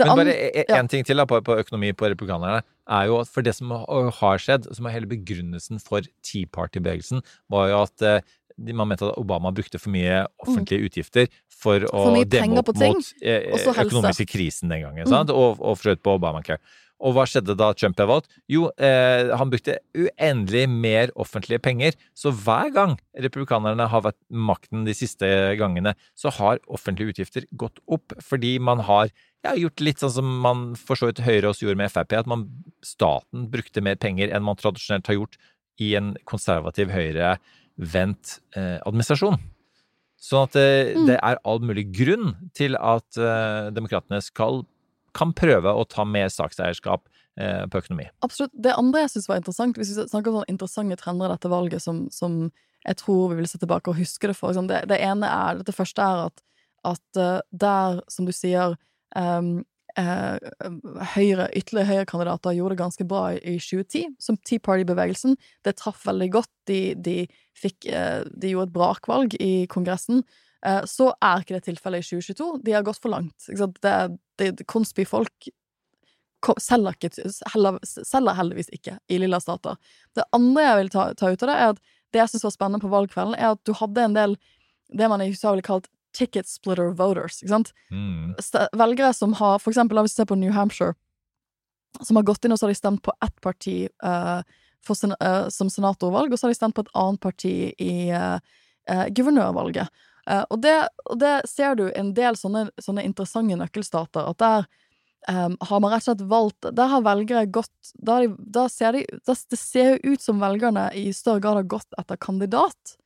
Men 0.00 0.12
bare 0.16 0.34
én 0.34 0.68
ja. 0.68 0.82
ting 0.88 1.04
til 1.06 1.20
da, 1.20 1.26
på, 1.28 1.40
på 1.44 1.58
økonomi 1.60 1.92
på 1.92 2.08
republikanerne, 2.08 2.62
er 2.88 3.08
jo 3.10 3.18
at 3.22 3.30
for 3.30 3.44
det 3.44 3.54
som 3.54 3.70
har 3.72 4.40
skjedd, 4.42 4.70
som 4.74 4.86
er 4.88 4.96
hele 4.96 5.10
begrunnelsen 5.10 5.82
for 5.82 6.06
Tea 6.24 6.48
Party-bevegelsen, 6.50 7.22
var 7.52 7.68
jo 7.70 7.82
at 7.84 8.06
eh, 8.08 8.20
man 8.72 8.88
mente 8.90 9.06
at 9.08 9.18
Obama 9.20 9.52
brukte 9.54 9.80
for 9.80 9.92
mye 9.94 10.24
offentlige 10.42 10.88
utgifter 10.88 11.28
for 11.62 11.78
Mm. 11.82 11.88
For 11.92 12.18
å 12.18 12.24
demme 12.26 12.58
opp 12.58 12.72
mot 12.74 13.12
eh, 13.22 13.52
økonomiske 13.54 14.26
krisen 14.26 14.72
den 14.72 14.82
gangen, 14.82 15.06
Mm. 15.06 15.30
og, 15.30 15.60
og 15.60 15.78
for 15.78 15.94
på 15.96 16.16
Obamacare. 16.18 16.58
Og 17.02 17.16
hva 17.16 17.24
skjedde 17.26 17.56
da 17.58 17.72
Trump 17.74 17.96
ble 17.98 18.06
valgt? 18.06 18.30
Jo, 18.50 18.68
eh, 18.78 19.32
han 19.34 19.50
brukte 19.50 19.80
uendelig 19.98 20.64
mer 20.70 21.12
offentlige 21.18 21.62
penger. 21.62 21.96
Så 22.14 22.30
hver 22.30 22.70
gang 22.74 22.94
republikanerne 23.18 23.88
har 23.90 24.04
vært 24.06 24.18
makten 24.30 24.86
de 24.86 24.94
siste 24.96 25.26
gangene, 25.58 25.96
så 26.14 26.30
har 26.38 26.62
offentlige 26.70 27.16
utgifter 27.16 27.48
gått 27.58 27.82
opp 27.90 28.14
fordi 28.22 28.54
man 28.62 28.84
har 28.86 29.10
ja, 29.42 29.56
gjort 29.58 29.82
litt 29.82 30.02
sånn 30.02 30.14
som 30.14 30.34
man 30.44 30.66
for 30.78 30.98
så 30.98 31.10
vidt 31.10 31.24
Høyre 31.26 31.50
også 31.50 31.66
gjorde 31.66 31.80
med 31.82 31.90
Frp, 31.90 32.14
at 32.20 32.30
man, 32.30 32.46
staten 32.86 33.48
brukte 33.50 33.82
mer 33.82 33.98
penger 33.98 34.30
enn 34.30 34.46
man 34.46 34.58
tradisjonelt 34.60 35.10
har 35.10 35.18
gjort 35.18 35.40
i 35.82 35.94
en 35.98 36.12
konservativ 36.28 36.92
høyrevendt 36.94 38.38
eh, 38.54 38.78
administrasjon. 38.86 39.40
Sånn 40.22 40.46
at 40.46 40.58
eh, 40.60 40.92
Mm. 40.94 41.06
det 41.08 41.16
er 41.18 41.40
all 41.42 41.58
mulig 41.64 41.88
grunn 41.90 42.36
til 42.54 42.76
at 42.78 43.18
eh, 43.18 43.72
demokratene 43.74 44.20
skal 44.22 44.62
kan 45.16 45.32
prøve 45.36 45.72
å 45.72 45.86
ta 45.88 46.04
mer 46.08 46.30
sakseierskap 46.32 47.08
eh, 47.40 47.64
på 47.70 47.82
økonomi. 47.82 48.08
Absolutt. 48.24 48.52
Det 48.54 48.74
andre 48.76 49.04
jeg 49.04 49.14
syns 49.14 49.28
var 49.30 49.40
interessant, 49.40 49.80
hvis 49.80 49.94
vi 49.94 50.06
snakker 50.06 50.32
om 50.32 50.40
sånne 50.40 50.54
interessante 50.54 51.00
trender 51.00 51.28
i 51.28 51.34
dette 51.34 51.52
valget 51.52 51.84
som, 51.84 52.06
som 52.14 52.46
jeg 52.82 52.98
tror 53.02 53.32
vi 53.32 53.40
vil 53.40 53.50
se 53.50 53.60
tilbake 53.62 53.92
og 53.92 53.98
huske 54.00 54.30
det 54.30 54.38
for. 54.38 54.52
Liksom, 54.52 54.70
det, 54.70 54.84
det, 54.90 54.98
ene 55.04 55.28
er, 55.28 55.60
det 55.66 55.74
første 55.76 56.02
er 56.02 56.24
at, 56.28 56.42
at 56.94 57.20
uh, 57.20 57.38
der, 57.50 58.00
som 58.10 58.26
du 58.26 58.32
sier, 58.34 58.74
um, 59.16 59.60
eh, 60.00 60.38
høyre, 61.14 61.50
ytterligere 61.52 61.90
høyrekandidater 61.90 62.56
gjorde 62.56 62.74
det 62.74 62.80
ganske 62.80 63.06
bra 63.06 63.24
i, 63.36 63.42
i 63.54 63.58
2010, 63.60 64.16
som 64.22 64.38
Tea 64.40 64.62
Party-bevegelsen. 64.64 65.36
Det 65.64 65.76
traff 65.78 66.06
veldig 66.08 66.30
godt. 66.38 66.50
De, 66.70 66.80
de, 66.96 67.18
fikk, 67.58 67.86
uh, 67.92 68.24
de 68.26 68.54
gjorde 68.54 68.70
et 68.70 68.76
brakvalg 68.78 69.38
i 69.38 69.52
Kongressen. 69.70 70.24
Så 70.86 71.08
er 71.18 71.42
ikke 71.42 71.56
det 71.56 71.64
tilfellet 71.66 72.04
i 72.04 72.06
2022. 72.06 72.48
De 72.62 72.74
har 72.76 72.84
gått 72.86 73.00
for 73.02 73.10
langt. 73.10 73.48
Det, 73.82 73.94
det, 74.38 74.50
Konsby-folk 74.70 75.48
selger, 76.62 77.10
heller, 77.54 77.78
selger 77.82 78.38
heldigvis 78.38 78.70
ikke 78.74 78.96
i 79.10 79.18
lilla 79.18 79.40
stater. 79.42 79.78
Det 80.14 80.26
andre 80.36 80.66
jeg 80.68 80.78
vil 80.78 80.92
ta, 80.94 81.08
ta 81.18 81.32
ut 81.32 81.42
av 81.42 81.50
det, 81.50 81.56
er 81.56 81.74
at 81.74 81.82
det 82.12 82.22
jeg 82.22 82.32
syns 82.32 82.46
var 82.46 82.54
spennende 82.54 82.82
på 82.82 82.92
valgkvelden, 82.92 83.34
er 83.38 83.54
at 83.54 83.62
du 83.66 83.74
hadde 83.78 84.06
en 84.06 84.16
del 84.16 84.36
det 84.92 85.08
man 85.08 85.22
i 85.24 85.30
USA 85.32 85.52
ville 85.52 85.64
kalt 85.64 85.88
ticket 86.12 86.48
splitter 86.48 86.92
voters. 86.96 87.40
ikke 87.40 87.54
sant? 87.54 87.72
Mm. 87.90 88.34
Velgere 88.76 89.12
som 89.16 89.32
har 89.38 89.58
For 89.58 89.72
eksempel, 89.72 90.00
hvis 90.02 90.12
vi 90.12 90.22
ser 90.22 90.28
på 90.28 90.36
New 90.36 90.52
Hampshire, 90.52 90.94
som 92.02 92.16
har 92.16 92.26
gått 92.28 92.44
inn 92.44 92.52
og 92.52 92.60
så 92.60 92.66
har 92.66 92.72
de 92.72 92.80
stemt 92.80 93.02
på 93.04 93.12
ett 93.24 93.40
parti 93.44 93.76
uh, 94.04 94.40
sen, 94.92 95.14
uh, 95.22 95.48
som 95.48 95.70
senatorvalg, 95.70 96.32
og 96.32 96.38
så 96.38 96.46
har 96.46 96.52
de 96.52 96.60
stemt 96.60 96.76
på 96.76 96.84
et 96.84 96.94
annet 96.98 97.20
parti 97.20 97.54
i 97.80 97.94
uh, 98.12 98.38
guvernørvalget. 99.12 99.88
Og 100.22 100.60
det, 100.62 100.76
og, 101.10 101.16
det, 101.18 101.32
ser 101.50 101.74
du 101.74 101.88
en 101.98 102.12
del 102.14 102.36
sånne, 102.38 102.68
sånne 102.78 103.02
interessante 103.02 103.56
nøkkelstater, 103.58 104.28
at 104.30 104.38
der 104.38 104.66
um, 105.28 105.56
har 105.60 105.80
man 105.82 105.90
rett 105.90 106.04
og 106.04 106.08
slett 106.10 106.24
valgt 106.30 106.68
Der 106.78 106.90
har 106.92 107.02
velgere 107.02 107.46
gått 107.50 107.92
Da, 107.94 108.20
de, 108.22 108.64
ser 108.70 108.94
de 108.96 109.04
da, 109.26 109.34
Det 109.34 109.58
ser 109.58 109.96
jo 109.96 110.14
ut 110.14 110.22
som 110.22 110.42
velgerne 110.42 110.88
i 110.98 111.08
større 111.16 111.42
grad 111.42 111.58
har 111.62 111.70
gått 111.74 111.98
etter 111.98 112.20
kandidat. 112.22 112.96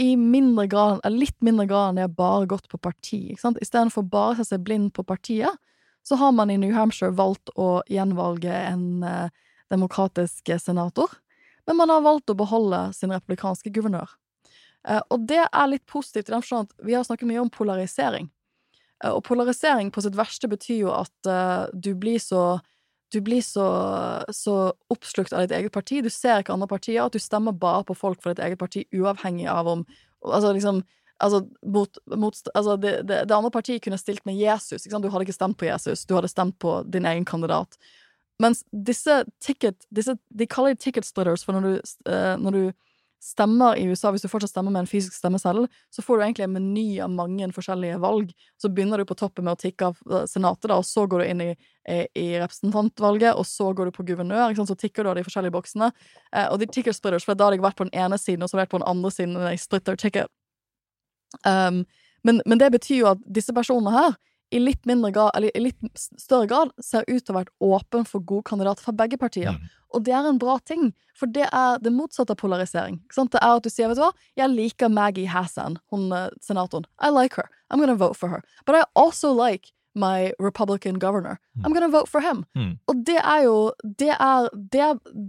I, 0.00 0.16
mindre 0.16 0.66
grad, 0.68 1.00
litt 1.08 1.38
mindre 1.40 1.64
grad 1.68 1.90
enn 1.90 2.00
de 2.00 2.04
har 2.04 2.16
bare 2.16 2.48
gått 2.48 2.68
på 2.68 2.80
parti. 2.80 3.22
ikke 3.32 3.40
sant? 3.40 3.60
Istedenfor 3.64 4.04
bare 4.04 4.34
å 4.34 4.40
se 4.40 4.50
seg 4.50 4.64
blind 4.66 4.92
på 4.92 5.04
partiet, 5.04 5.60
så 6.04 6.18
har 6.20 6.32
man 6.36 6.50
i 6.50 6.58
New 6.60 6.74
Hampshire 6.76 7.14
valgt 7.16 7.48
å 7.56 7.80
gjenvalge 7.88 8.52
en 8.52 9.04
eh, 9.06 9.30
demokratisk 9.72 10.52
senator. 10.60 11.08
Men 11.64 11.78
man 11.78 11.92
har 11.94 12.04
valgt 12.04 12.28
å 12.28 12.36
beholde 12.36 12.90
sin 12.92 13.14
republikanske 13.14 13.72
guvernør. 13.72 14.12
Uh, 14.88 15.00
og 15.14 15.26
det 15.30 15.44
er 15.44 15.70
litt 15.70 15.84
positivt 15.86 16.28
i 16.28 16.34
den 16.34 16.42
forstand 16.42 16.70
at 16.70 16.86
vi 16.86 16.96
har 16.96 17.06
snakket 17.06 17.28
mye 17.30 17.42
om 17.42 17.50
polarisering. 17.52 18.30
Eh, 19.04 19.10
og 19.10 19.22
polarisering 19.26 19.92
på 19.94 20.02
sitt 20.04 20.16
verste 20.18 20.50
betyr 20.50 20.84
jo 20.84 20.94
at 20.94 21.30
uh, 21.30 21.70
du 21.72 21.94
blir 21.98 22.22
så 22.22 22.60
du 23.12 23.20
blir 23.20 23.42
så, 23.44 23.66
så, 24.32 24.72
oppslukt 24.88 25.34
av 25.36 25.42
ditt 25.42 25.52
eget 25.52 25.72
parti. 25.74 25.98
Du 26.00 26.08
ser 26.08 26.40
ikke 26.40 26.54
andre 26.54 26.64
partier. 26.70 27.02
At 27.02 27.12
du 27.12 27.20
stemmer 27.20 27.52
bare 27.52 27.84
på 27.84 27.92
folk 27.92 28.22
for 28.24 28.32
ditt 28.32 28.40
eget 28.40 28.56
parti, 28.56 28.86
uavhengig 28.94 29.50
av 29.52 29.68
om 29.68 29.86
Altså, 30.22 30.52
liksom 30.54 30.84
Altså, 31.22 31.44
mot, 31.62 31.98
mot, 32.16 32.34
altså 32.54 32.76
det, 32.76 32.92
det, 33.06 33.28
det, 33.28 33.34
andre 33.34 33.50
partiet 33.50 33.82
kunne 33.84 33.98
stilt 33.98 34.24
med 34.26 34.34
Jesus. 34.34 34.82
Du 34.82 35.06
hadde 35.06 35.22
ikke 35.22 35.34
stemt 35.36 35.58
på 35.58 35.68
Jesus, 35.68 36.02
du 36.06 36.16
hadde 36.16 36.30
stemt 36.30 36.56
på 36.58 36.80
din 36.82 37.06
egen 37.06 37.24
kandidat. 37.24 37.76
Mens 38.42 38.64
disse 38.72 39.20
ticket 39.38 39.86
disse, 39.94 40.16
De 40.34 40.48
kaller 40.50 40.74
det 40.74 40.82
ticket 40.82 41.06
splitters, 41.06 41.44
for 41.44 41.54
når 41.54 41.62
du, 41.62 41.92
når 42.42 42.56
du 42.56 42.72
stemmer 43.22 43.76
i 43.78 43.84
USA, 43.86 44.10
hvis 44.10 44.24
du 44.24 44.30
fortsatt 44.30 44.50
stemmer 44.50 44.74
med 44.74 44.82
en 44.82 44.88
fysisk 44.90 45.14
stemme 45.14 45.38
selv, 45.38 45.70
så 45.94 46.02
får 46.02 46.18
du 46.18 46.24
egentlig 46.24 46.46
en 46.48 46.56
meny 46.56 46.86
av 47.04 47.12
mange 47.14 47.46
forskjellige 47.54 48.00
valg. 48.02 48.32
Så 48.58 48.70
begynner 48.74 48.98
du 48.98 49.06
på 49.06 49.16
toppen 49.18 49.46
med 49.46 49.54
å 49.54 49.60
tikke 49.60 49.92
av 49.92 50.00
eh, 50.10 50.24
Senatet, 50.30 50.66
da, 50.72 50.80
og 50.80 50.86
så 50.88 51.06
går 51.06 51.22
du 51.22 51.28
inn 51.28 51.44
i, 51.44 51.50
i, 52.18 52.26
representantvalget, 52.42 53.38
og 53.38 53.46
så 53.46 53.70
går 53.76 53.88
du 53.88 53.94
på 53.94 54.06
guvernør, 54.10 54.56
så 54.58 54.78
tikker 54.78 55.06
du 55.06 55.12
av 55.12 55.20
de 55.20 55.26
forskjellige 55.26 55.54
boksene. 55.54 55.92
Eh, 56.34 56.48
og 56.48 56.58
de 56.62 56.66
ticker 56.66 56.96
splitters, 56.96 57.26
for 57.28 57.38
da 57.38 57.46
hadde 57.46 57.60
jeg 57.60 57.66
vært 57.68 57.78
på 57.78 57.86
den 57.86 57.94
ene 58.04 58.18
siden, 58.18 58.42
og 58.42 58.50
så 58.50 58.56
hadde 58.56 58.64
jeg 58.64 58.70
vært 58.70 58.74
på 58.74 58.82
den 58.82 58.90
andre 58.96 59.14
siden, 59.14 59.38
og 59.38 59.46
jeg 59.46 59.62
splitter 59.62 60.02
ticket. 60.02 60.34
Um, 61.46 61.84
men, 62.26 62.42
men, 62.44 62.58
det 62.60 62.68
betyr 62.74 62.98
jo 62.98 63.10
at 63.14 63.22
disse 63.38 63.54
personene 63.56 63.94
her 63.94 64.18
i 64.52 64.58
litt 64.60 64.84
grad, 64.84 65.30
eller 65.34 65.50
i 65.56 65.62
litt 65.64 65.78
større 65.96 66.46
grad, 66.46 66.74
ser 66.82 67.06
ut 67.08 67.22
til 67.22 67.32
å 67.32 67.38
ha 67.38 67.40
vært 67.40 67.54
åpen 67.64 68.04
for 68.04 68.20
gode 68.20 68.44
kandidater 68.50 68.84
fra 68.84 68.92
begge 68.92 69.16
partier. 69.16 69.54
Mm. 69.56 69.70
Og 69.92 70.04
det 70.06 70.14
er 70.16 70.28
en 70.28 70.40
bra 70.40 70.56
ting, 70.64 70.92
for 71.18 71.30
det 71.30 71.46
er 71.52 71.78
det 71.82 71.92
motsatte 71.92 72.34
av 72.34 72.40
polarisering. 72.40 73.00
Det 73.12 73.40
er 73.40 73.52
at 73.58 73.64
du 73.64 73.70
sier, 73.70 73.90
vet 73.90 74.00
du 74.00 74.04
hva, 74.04 74.12
jeg 74.38 74.52
liker 74.52 74.92
Maggie 74.92 75.28
Hassan, 75.28 75.78
hun 75.92 76.08
uh, 76.12 76.28
senatoren. 76.40 76.88
I 77.00 77.12
like 77.12 77.36
her. 77.36 77.48
I'm 77.70 77.80
gonna 77.80 77.96
vote 77.96 78.16
for 78.16 78.28
her. 78.28 78.42
But 78.66 78.76
I 78.76 78.84
also 78.94 79.32
like 79.32 79.72
my 79.94 80.32
Republican 80.38 80.98
governor. 80.98 81.38
Mm. 81.58 81.64
I'm 81.64 81.74
gonna 81.74 81.88
vote 81.88 82.08
for 82.08 82.20
him. 82.20 82.44
Mm. 82.56 82.78
Og 82.88 83.04
det 83.06 83.18
er 83.18 83.44
jo 83.44 83.72
det 83.82 84.16
er, 84.18 84.48
det, 84.54 84.88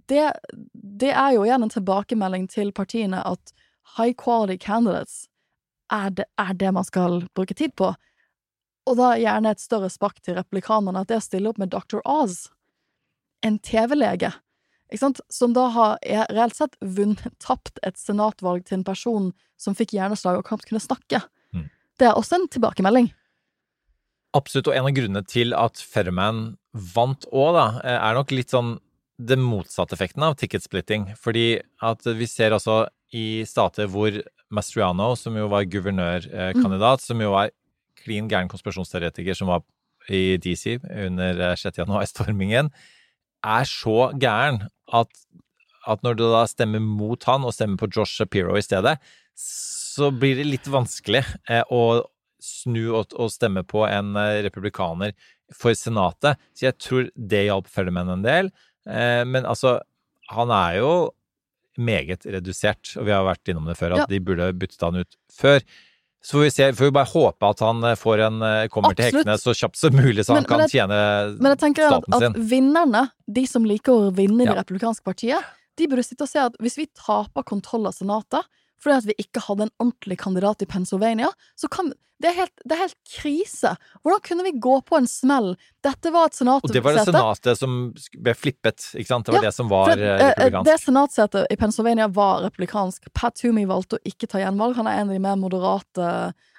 det, 0.09 0.31
det 0.73 1.11
er 1.11 1.35
jo 1.35 1.43
igjen 1.43 1.63
en 1.63 1.73
tilbakemelding 1.73 2.47
til 2.49 2.71
partiene 2.71 3.19
at 3.27 3.53
high 3.97 4.13
quality 4.13 4.57
candidates 4.57 5.27
er 5.91 6.09
det, 6.09 6.25
er 6.39 6.53
det 6.53 6.71
man 6.73 6.83
skal 6.87 7.23
bruke 7.35 7.53
tid 7.53 7.75
på. 7.75 7.93
Og 8.87 8.97
da 8.99 9.13
gjerne 9.19 9.53
et 9.53 9.63
større 9.63 9.89
spark 9.91 10.19
til 10.23 10.35
replikanerne, 10.39 11.03
at 11.03 11.11
det 11.11 11.21
å 11.21 11.23
stille 11.23 11.51
opp 11.51 11.59
med 11.61 11.71
Dr. 11.71 12.01
Oz, 12.03 12.49
en 13.43 13.59
TV-lege, 13.59 14.31
som 14.99 15.55
da 15.55 15.65
har 15.73 15.97
reelt 16.03 16.57
sett 16.57 16.77
vunnet, 16.81 17.25
tapt 17.47 17.81
et 17.83 17.99
senatvalg 17.99 18.65
til 18.67 18.79
en 18.79 18.87
person 18.87 19.31
som 19.59 19.77
fikk 19.77 19.95
hjerneslag 19.97 20.39
og 20.39 20.47
knapt 20.47 20.67
kunne 20.69 20.83
snakke. 20.83 21.23
Mm. 21.55 21.67
Det 21.99 22.09
er 22.09 22.17
også 22.19 22.39
en 22.39 22.49
tilbakemelding. 22.51 23.11
Absolutt, 24.33 24.71
og 24.71 24.77
en 24.77 24.89
av 24.89 24.95
grunnene 24.97 25.21
til 25.29 25.53
at 25.53 25.77
Ferman 25.77 26.55
vant 26.73 27.27
òg, 27.29 27.53
da, 27.53 27.65
er 27.85 28.17
nok 28.17 28.33
litt 28.33 28.53
sånn 28.53 28.77
den 29.21 29.43
motsatte 29.45 29.93
effekten 29.93 30.25
av 30.25 30.37
ticket 30.39 30.65
splitting. 30.65 31.11
Fordi 31.21 31.61
at 31.85 32.07
vi 32.17 32.27
ser 32.29 32.55
altså 32.55 32.83
i 33.13 33.43
stater 33.45 33.89
hvor 33.93 34.15
Mastriano, 34.53 35.13
som 35.17 35.37
jo 35.37 35.47
var 35.51 35.67
guvernørkandidat, 35.69 37.01
mm. 37.01 37.05
som 37.05 37.21
jo 37.21 37.33
var 37.33 37.53
klin 38.03 38.27
gæren 38.29 38.49
konspirasjonsteoretiker 38.51 39.37
som 39.37 39.51
var 39.53 39.63
i 40.11 40.35
DC 40.41 40.79
under 40.81 41.53
6. 41.55 41.77
januar-stormingen, 41.79 42.71
er 43.43 43.67
så 43.69 44.11
gæren 44.19 44.63
at, 44.91 45.11
at 45.87 46.03
når 46.05 46.17
du 46.19 46.25
da 46.27 46.43
stemmer 46.49 46.83
mot 46.83 47.23
han 47.29 47.45
og 47.47 47.55
stemmer 47.55 47.79
på 47.79 47.91
Josh 47.91 48.19
Shapiro 48.19 48.57
i 48.57 48.65
stedet, 48.65 48.97
så 49.39 50.09
blir 50.11 50.37
det 50.39 50.49
litt 50.49 50.69
vanskelig 50.71 51.23
eh, 51.49 51.63
å 51.69 52.03
snu 52.43 52.91
og, 52.91 53.13
og, 53.15 53.31
stemme 53.31 53.63
på 53.67 53.85
en 53.87 54.17
eh, 54.19 54.41
republikaner 54.45 55.13
for 55.55 55.75
Senatet. 55.77 56.41
Så 56.57 56.67
jeg 56.67 56.79
tror 56.81 57.09
det 57.15 57.45
hjalp 57.47 57.69
Felleman 57.71 58.11
en 58.17 58.25
del. 58.25 58.51
Eh, 58.89 59.23
men 59.27 59.47
altså, 59.47 59.77
han 60.33 60.53
er 60.53 60.81
jo 60.81 60.93
meget 61.79 62.27
redusert, 62.29 62.91
og 62.99 63.07
vi 63.07 63.15
har 63.15 63.25
vært 63.25 63.49
innom 63.49 63.65
det 63.69 63.77
før, 63.79 63.95
at 63.95 64.05
ja. 64.05 64.11
de 64.11 64.21
burde 64.21 64.51
byttet 64.59 64.85
han 64.85 65.01
ut 65.01 65.17
før. 65.33 65.63
Så 66.23 66.37
får 66.37 66.43
vi, 66.45 66.51
se, 66.55 66.67
får 66.73 66.87
vi 66.87 66.93
bare 66.95 67.09
håpe 67.11 67.47
at 67.51 67.61
han 67.65 67.83
eh, 67.83 67.97
får 67.99 68.21
en, 68.29 68.37
eh, 68.47 68.67
kommer 68.71 68.93
Absolutt. 68.93 69.01
til 69.01 69.19
hektene 69.19 69.35
så 69.41 69.55
kjapt 69.59 69.79
som 69.79 69.97
mulig, 69.97 70.23
så 70.23 70.37
men, 70.37 70.45
han 70.45 70.47
kan 70.47 70.63
jeg, 70.63 70.71
tjene 70.71 70.99
staten 70.99 71.33
sin. 71.33 71.43
Men 71.43 71.53
jeg 71.53 71.61
tenker 71.65 71.95
at, 71.97 72.07
at 72.15 72.37
vinnerne, 72.53 73.01
de 73.39 73.43
som 73.49 73.67
liker 73.67 73.91
å 73.91 74.13
vinne 74.15 74.45
i 74.45 74.47
ja. 74.47 74.53
det 74.53 74.61
republikanske 74.61 75.03
partiet, 75.03 75.51
de 75.75 75.87
burde 75.91 76.05
sitte 76.05 76.23
og 76.23 76.31
se 76.31 76.39
at 76.39 76.55
hvis 76.63 76.79
vi 76.79 76.87
taper 76.95 77.43
kontroll 77.49 77.89
av 77.89 77.97
Senatet 77.97 78.47
fordi 78.83 78.99
at 78.99 79.09
vi 79.09 79.15
ikke 79.25 79.43
hadde 79.47 79.67
en 79.67 79.75
ordentlig 79.79 80.19
kandidat 80.21 80.65
i 80.65 80.69
Pennsylvania, 80.69 81.31
så 81.59 81.71
kan 81.71 81.93
det 82.23 82.29
er, 82.29 82.35
helt, 82.37 82.61
det 82.63 82.75
er 82.75 82.81
helt 82.85 82.99
krise. 83.19 83.73
Hvordan 83.99 84.21
kunne 84.23 84.45
vi 84.45 84.53
gå 84.63 84.77
på 84.87 84.95
en 84.95 85.07
smell? 85.09 85.49
Dette 85.83 86.11
var 86.13 86.29
et 86.29 86.37
senatsete 86.37 86.69
Og 86.69 86.75
det 86.77 86.83
var 86.85 86.95
det 86.95 87.03
senatet 87.09 87.59
som 87.59 87.73
ble 88.15 88.35
flippet, 88.37 88.85
ikke 88.95 89.09
sant? 89.09 89.27
Det 89.27 89.35
var 89.35 89.43
ja, 89.43 89.49
det 89.49 89.57
som 89.57 89.71
var 89.71 89.91
det, 89.91 90.07
eh, 90.07 90.21
republikansk. 90.21 90.69
Det 90.69 90.77
senatsetet 90.85 91.51
i 91.51 91.57
Pennsylvania 91.59 92.07
var 92.07 92.45
republikansk. 92.45 93.11
Pat 93.17 93.35
Toomey 93.41 93.67
valgte 93.67 93.99
å 93.99 94.07
ikke 94.07 94.29
ta 94.31 94.39
gjenvalg. 94.39 94.77
Han 94.79 94.87
er 94.87 95.01
en 95.01 95.11
av 95.11 95.17
de 95.17 95.23
mer 95.25 95.41
moderate 95.41 96.07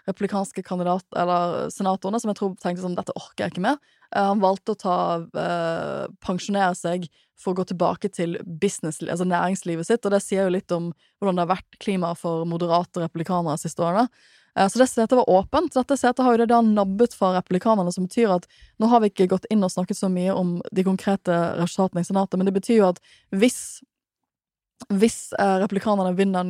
republikanske 0.05 0.67
kandidat, 0.67 1.07
eller 1.17 1.71
senatorene 1.73 2.21
som 2.21 2.35
jeg 2.35 2.41
tror 2.43 2.57
tenkte 2.61 2.85
sånn 2.85 2.99
dette 2.99 3.17
orker 3.17 3.47
jeg 3.47 3.55
ikke 3.55 3.65
mer. 3.65 3.81
Eh, 4.15 4.23
han 4.23 4.43
valgte 4.43 4.75
å 4.75 4.79
ta 4.79 4.99
uh, 5.27 6.07
pensjonere 6.25 6.75
seg 6.79 7.09
for 7.41 7.53
å 7.53 7.59
gå 7.59 7.67
tilbake 7.73 8.09
til 8.15 8.37
business, 8.47 9.01
altså 9.03 9.27
næringslivet 9.27 9.89
sitt, 9.89 10.05
og 10.07 10.15
det 10.15 10.23
sier 10.23 10.47
jo 10.47 10.55
litt 10.55 10.71
om 10.75 10.93
hvordan 11.19 11.37
det 11.37 11.45
har 11.45 11.55
vært 11.57 11.79
klima 11.83 12.13
for 12.19 12.47
moderate 12.49 13.03
republikanere 13.03 13.59
de 13.59 13.67
siste 13.67 13.83
årene. 13.83 14.07
Uh, 14.55 14.69
så 14.71 14.79
det 14.81 14.89
setet 14.93 15.19
var 15.19 15.31
åpent. 15.31 15.75
Dette 15.75 15.99
setet 15.99 16.23
har 16.23 16.37
jo 16.37 16.45
det 16.45 16.51
da 16.53 16.61
nabbet 16.63 17.17
fra 17.19 17.33
republikanerne, 17.41 17.95
som 17.95 18.07
betyr 18.07 18.37
at 18.37 18.47
nå 18.79 18.91
har 18.93 19.03
vi 19.03 19.11
ikke 19.11 19.33
gått 19.35 19.51
inn 19.51 19.67
og 19.67 19.75
snakket 19.75 19.99
så 19.99 20.13
mye 20.13 20.37
om 20.37 20.61
de 20.71 20.87
konkrete 20.87 21.41
resultatene 21.59 22.05
i 22.05 22.09
Senatet, 22.09 22.39
men 22.39 22.51
det 22.51 22.55
betyr 22.61 22.81
jo 22.83 22.93
at 22.93 23.03
hvis 23.35 23.83
hvis 24.91 25.31
republikanerne 25.39 26.13
vinner 26.19 26.45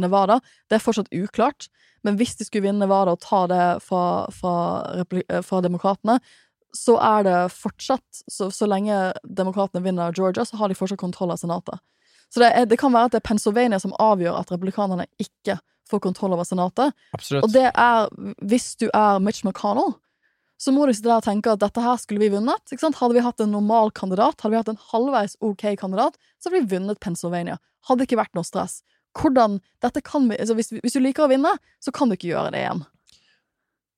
Nevada, 0.00 0.38
det 0.66 0.78
er 0.78 0.82
fortsatt 0.82 1.12
uklart, 1.14 1.68
men 2.02 2.16
hvis 2.18 2.34
de 2.38 2.46
skulle 2.46 2.64
vinne 2.64 2.82
Nevada 2.82 3.14
og 3.14 3.20
ta 3.22 3.42
det 3.50 3.66
fra, 3.84 4.00
fra, 4.34 4.54
fra 5.44 5.60
demokratene, 5.62 6.16
så 6.76 6.96
er 7.02 7.26
det 7.26 7.36
fortsatt 7.56 8.22
så, 8.28 8.50
så 8.52 8.68
lenge 8.68 8.94
demokratene 9.24 9.84
vinner 9.84 10.14
Georgia, 10.16 10.44
så 10.44 10.58
har 10.60 10.70
de 10.70 10.78
fortsatt 10.78 11.00
kontroll 11.00 11.32
av 11.34 11.40
Senatet. 11.40 11.80
Så 12.32 12.42
det, 12.42 12.50
er, 12.52 12.66
det, 12.66 12.78
kan 12.80 12.92
være 12.94 13.08
at 13.08 13.14
det 13.14 13.20
er 13.22 13.28
Pennsylvania 13.28 13.78
som 13.82 13.94
avgjør 14.02 14.40
at 14.40 14.50
republikanerne 14.52 15.06
ikke 15.22 15.58
får 15.90 16.02
kontroll 16.02 16.34
over 16.34 16.46
Senatet. 16.46 16.96
Absolutt. 17.14 17.46
Og 17.46 17.52
det 17.54 17.68
er 17.70 18.08
Hvis 18.42 18.74
du 18.80 18.88
er 18.90 19.22
Mitch 19.22 19.46
McConnell, 19.46 19.94
så 20.58 20.72
må 20.72 20.86
du 20.86 20.94
sitte 20.96 21.10
der 21.10 21.20
og 21.20 21.26
tenke 21.26 21.52
at 21.52 21.60
dette 21.60 21.84
her 21.84 21.98
skulle 22.00 22.22
vi 22.22 22.32
vunnet. 22.32 22.72
Hadde 22.72 23.14
vi 23.14 23.24
hatt 23.24 23.42
en 23.44 23.52
normal 23.52 23.92
kandidat, 23.92 24.40
hadde 24.40 24.54
vi 24.54 24.60
hatt 24.62 24.72
en 24.72 24.82
halvveis 24.90 25.36
ok 25.44 25.68
kandidat, 25.78 26.16
så 26.40 26.48
hadde 26.48 26.64
vi 26.64 26.76
vunnet 26.76 27.00
Pennsylvania. 27.04 27.58
Hadde 27.86 28.06
ikke 28.08 28.18
vært 28.18 28.34
noe 28.34 28.46
stress. 28.46 28.80
Hvordan 29.16 29.60
dette 29.84 30.02
kan 30.04 30.26
vi, 30.30 30.38
altså 30.40 30.56
hvis, 30.56 30.72
hvis 30.82 30.96
du 30.96 31.00
liker 31.04 31.26
å 31.26 31.30
vinne, 31.32 31.52
så 31.80 31.92
kan 31.94 32.08
du 32.08 32.16
ikke 32.16 32.32
gjøre 32.32 32.52
det 32.56 32.64
igjen. 32.64 32.82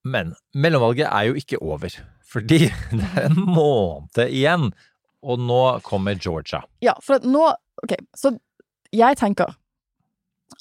Men 0.06 0.34
mellomvalget 0.54 1.08
er 1.08 1.30
jo 1.30 1.38
ikke 1.38 1.62
over, 1.62 1.94
fordi 2.28 2.68
det 2.98 3.08
er 3.14 3.30
en 3.30 3.40
måned 3.46 4.24
igjen, 4.26 4.70
og 5.24 5.40
nå 5.42 5.62
kommer 5.86 6.18
Georgia. 6.20 6.62
Ja, 6.84 6.98
for 7.04 7.18
at 7.18 7.26
nå 7.26 7.48
Ok, 7.78 7.92
så 8.18 8.32
jeg 8.90 9.14
tenker 9.20 9.52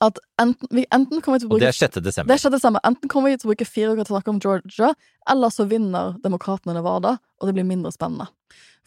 at 0.05 0.19
enten, 0.37 0.67
vi, 0.69 0.83
enten 0.93 1.21
kommer 1.23 1.39
vi 1.39 1.41
til 1.41 1.47
å 1.47 1.49
bruke 1.49 1.57
Og 1.57 1.63
det 1.63 1.71
er 1.71 1.77
6. 1.77 2.01
desember. 2.05 2.29
Det 2.29 2.35
er 2.35 2.43
6. 2.43 2.53
desember. 2.53 2.83
Enten 2.85 3.09
kommer 3.09 3.31
vi 3.31 3.39
til 3.39 3.47
å 3.47 3.53
bruke 3.53 3.65
fire 3.65 3.95
uker 3.95 4.05
til 4.05 4.13
å 4.13 4.17
snakke 4.19 4.33
om 4.33 4.41
Georgia, 4.43 4.91
eller 5.31 5.53
så 5.53 5.65
vinner 5.69 6.17
demokratene 6.21 6.75
Nevada, 6.77 7.15
og 7.39 7.49
det 7.49 7.55
blir 7.57 7.65
mindre 7.65 7.89
spennende. 7.95 8.29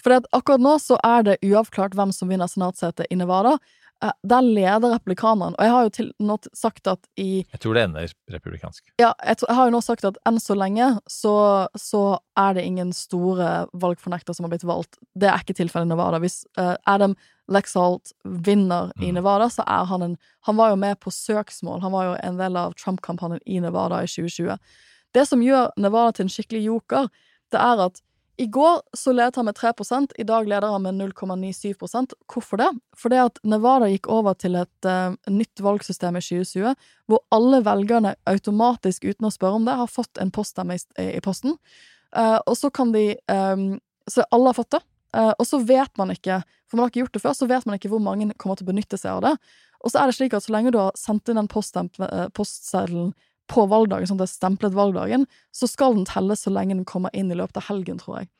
For 0.00 0.16
akkurat 0.30 0.62
nå 0.62 0.76
så 0.80 0.96
er 1.04 1.26
det 1.26 1.40
uavklart 1.44 1.96
hvem 1.98 2.12
som 2.14 2.30
vinner 2.30 2.48
senatssetet 2.48 3.10
i 3.10 3.18
Nevada. 3.18 3.56
Eh, 4.02 4.12
Der 4.24 4.40
leder 4.40 4.94
republikanerne, 4.94 5.56
og 5.58 5.64
jeg 5.64 5.72
har 5.72 5.82
jo 5.82 5.90
til 5.92 6.12
nå 6.20 6.36
sagt 6.56 6.86
at 6.88 7.04
i 7.20 7.44
Jeg 7.52 7.60
tror 7.60 7.74
det 7.74 7.82
ender 7.84 8.12
republikansk. 8.32 8.84
ja, 8.98 9.12
jeg, 9.24 9.36
jeg 9.48 9.56
har 9.56 9.68
jo 9.68 9.74
nå 9.74 9.80
sagt 9.84 10.04
at 10.04 10.16
enn 10.26 10.40
så 10.40 10.56
lenge 10.56 11.00
så, 11.08 11.68
så 11.76 12.18
er 12.36 12.54
det 12.54 12.64
ingen 12.64 12.92
store 12.92 13.66
valgfornekter 13.72 14.32
som 14.32 14.44
har 14.44 14.54
blitt 14.54 14.64
valgt. 14.64 14.96
Det 15.14 15.28
er 15.28 15.44
ikke 15.44 15.58
tilfellet 15.58 15.90
i 15.90 15.92
Nevada. 15.92 16.18
Hvis 16.18 16.44
uh, 16.58 16.76
Adam 16.86 17.16
Lexalt 17.50 18.12
vinner 18.24 18.92
i 19.02 19.12
Nevada, 19.12 19.50
så 19.50 19.64
er 19.66 19.84
han 19.84 20.02
en 20.02 20.16
Han 20.46 20.56
var 20.56 20.70
jo 20.70 20.76
med 20.76 21.00
på 21.00 21.10
søksmål. 21.10 21.82
Han 21.82 21.92
var 21.92 22.04
jo 22.04 22.16
en 22.22 22.38
del 22.38 22.56
av 22.56 22.72
Trump-kampanjen 22.80 23.40
i 23.46 23.60
Nevada 23.60 24.00
i 24.02 24.06
2020. 24.08 24.56
Det 25.12 25.26
som 25.28 25.42
gjør 25.42 25.72
Nevada 25.76 26.12
til 26.12 26.24
en 26.24 26.32
skikkelig 26.32 26.64
joker, 26.64 27.08
det 27.52 27.60
er 27.60 27.82
at 27.90 28.00
i 28.40 28.46
går 28.46 28.78
så 28.96 29.12
ledet 29.12 29.36
han 29.36 29.44
med 29.44 29.56
3 29.58 29.72
i 30.18 30.24
dag 30.24 30.46
leder 30.48 30.68
han 30.72 30.82
med 30.82 30.94
0,97% 30.94 32.14
Hvorfor 32.32 32.56
det? 32.56 32.68
Fordi 32.96 33.18
at 33.20 33.38
Nevada 33.44 33.90
gikk 33.90 34.08
over 34.08 34.32
til 34.34 34.56
et 34.56 34.88
uh, 34.88 35.12
nytt 35.28 35.60
valgsystem 35.60 36.16
i 36.16 36.22
2020, 36.24 36.72
hvor 37.04 37.20
alle 37.36 37.60
velgerne 37.66 38.14
automatisk, 38.24 39.04
uten 39.04 39.28
å 39.28 39.32
spørre 39.34 39.60
om 39.60 39.68
det, 39.68 39.76
har 39.76 39.92
fått 39.92 40.16
en 40.22 40.32
poststemme 40.32 40.78
i, 40.78 40.80
i 41.18 41.20
posten. 41.20 41.58
Uh, 42.16 42.38
og 42.46 42.56
så 42.56 42.72
kan 42.72 42.94
de 42.96 43.12
um, 43.28 43.76
Så 44.08 44.24
alle 44.32 44.48
har 44.48 44.56
fått 44.56 44.72
det. 44.72 44.80
Uh, 45.12 45.34
og 45.36 45.44
så 45.44 45.60
vet 45.60 45.92
man 46.00 46.16
ikke, 46.16 46.40
for 46.64 46.78
man 46.78 46.86
har 46.86 46.94
ikke 46.94 47.04
gjort 47.04 47.18
det 47.18 47.24
før, 47.26 47.36
så 47.36 47.50
vet 47.50 47.68
man 47.68 47.76
ikke 47.76 47.92
hvor 47.92 48.00
mange 48.00 48.32
kommer 48.40 48.56
til 48.56 48.64
å 48.64 48.72
benytte 48.72 48.96
seg 48.96 49.18
av 49.18 49.26
det. 49.26 49.34
Og 49.84 49.92
så 49.92 50.00
er 50.00 50.08
det 50.08 50.16
slik 50.16 50.32
at 50.32 50.48
så 50.48 50.56
lenge 50.56 50.72
du 50.72 50.80
har 50.80 50.96
sendt 50.96 51.28
inn 51.28 51.36
den 51.36 51.50
postseddelen 51.52 53.12
på 53.50 53.66
valgdagen, 53.70 54.06
sånn 54.08 54.20
at 54.20 54.26
det 54.26 54.30
er 54.30 54.38
stemplet 54.38 54.76
valgdagen, 54.76 55.26
så 55.54 55.68
skal 55.70 55.96
den 55.96 56.06
telles 56.08 56.44
så 56.46 56.52
lenge 56.54 56.76
den 56.76 56.86
kommer 56.88 57.12
inn 57.16 57.32
i 57.32 57.38
løpet 57.38 57.58
av 57.58 57.66
helgen, 57.70 57.98
tror 58.00 58.20
jeg. 58.20 58.30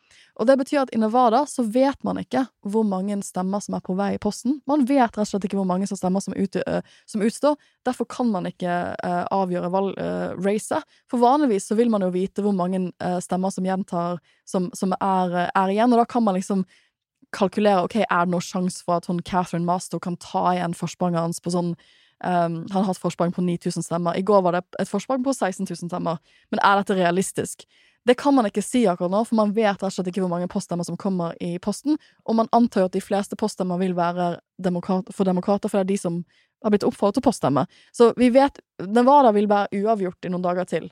Og 0.41 0.47
det 0.49 0.57
betyr 0.57 0.81
at 0.81 0.93
i 0.95 0.99
Nevada 1.01 1.43
så 1.51 1.63
vet 1.69 1.99
man 2.07 2.19
ikke 2.21 2.47
hvor 2.65 2.87
mange 2.87 3.19
stemmer 3.27 3.61
som 3.61 3.77
er 3.77 3.83
på 3.85 3.95
vei 3.99 4.15
i 4.15 4.21
posten. 4.23 4.61
Man 4.71 4.87
vet 4.89 5.03
rett 5.03 5.21
og 5.21 5.29
slett 5.29 5.45
ikke 5.47 5.59
hvor 5.59 5.69
mange 5.69 5.89
som 5.91 5.99
stemmer 5.99 6.23
som, 6.25 6.35
ut, 6.35 6.57
uh, 6.65 6.81
som 7.11 7.25
utstår. 7.27 7.59
Derfor 7.87 8.09
kan 8.09 8.31
man 8.33 8.49
ikke 8.49 8.77
uh, 8.95 9.25
avgjøre 9.37 9.73
valgracet. 9.75 10.87
For 11.11 11.23
vanligvis 11.23 11.69
så 11.69 11.77
vil 11.79 11.93
man 11.93 12.07
jo 12.07 12.13
vite 12.15 12.45
hvor 12.47 12.57
mange 12.57 12.89
stemmer 13.21 13.53
som 13.53 13.67
gjentar, 13.67 14.23
som, 14.49 14.71
som 14.77 14.95
er, 14.97 15.37
er 15.51 15.75
igjen, 15.75 15.93
og 15.93 16.01
da 16.01 16.09
kan 16.09 16.25
man 16.25 16.39
liksom 16.39 16.65
kalkulere 17.37 17.85
ok, 17.87 18.01
er 18.03 18.27
det 18.27 18.33
noen 18.33 18.45
sjanse 18.45 18.83
for 18.83 18.99
at 18.99 19.07
hun 19.11 19.21
Catherine 19.27 19.67
Master 19.67 20.01
kan 20.03 20.17
ta 20.21 20.51
igjen 20.55 20.75
forspranget 20.75 21.23
hans 21.23 21.43
på 21.43 21.53
sånn 21.55 21.75
um, 22.25 22.65
Han 22.71 22.81
har 22.81 22.89
hatt 22.91 23.03
forsprang 23.03 23.33
på 23.33 23.45
9000 23.45 23.87
stemmer. 23.87 24.17
I 24.17 24.23
går 24.23 24.43
var 24.43 24.57
det 24.57 24.65
et 24.81 24.91
forsprang 24.91 25.25
på 25.25 25.35
16 25.35 25.67
000 25.67 25.91
stemmer. 25.91 26.21
Men 26.51 26.63
er 26.65 26.81
dette 26.81 26.99
realistisk? 26.99 27.67
Det 28.09 28.17
kan 28.17 28.35
man 28.35 28.47
ikke 28.49 28.65
si 28.65 28.87
akkurat 28.89 29.13
nå, 29.13 29.25
for 29.29 29.37
man 29.37 29.53
vet 29.53 29.75
rett 29.75 29.83
og 29.85 29.93
slett 29.93 30.09
ikke 30.09 30.23
hvor 30.25 30.33
mange 30.33 30.49
poststemmer 30.49 30.87
som 30.89 30.97
kommer 31.01 31.35
i 31.45 31.59
posten, 31.61 31.99
og 32.25 32.39
man 32.39 32.49
antar 32.57 32.87
jo 32.87 32.89
at 32.89 32.97
de 32.97 33.03
fleste 33.05 33.37
poststemmer 33.37 33.81
vil 33.83 33.93
være 33.99 34.39
demokrat, 34.63 35.11
for 35.13 35.29
demokrater, 35.29 35.69
for 35.69 35.81
det 35.81 35.85
er 35.85 35.91
de 35.93 35.99
som 36.01 36.23
har 36.65 36.73
blitt 36.73 36.87
oppfordret 36.87 37.19
til 37.19 37.25
å 37.25 37.29
poststemme. 37.29 37.67
Så 37.97 38.11
vi 38.17 38.31
vet 38.33 38.61
Nevada 38.89 39.35
vil 39.37 39.49
være 39.51 39.83
uavgjort 39.83 40.25
i 40.25 40.33
noen 40.33 40.45
dager 40.45 40.69
til. 40.69 40.89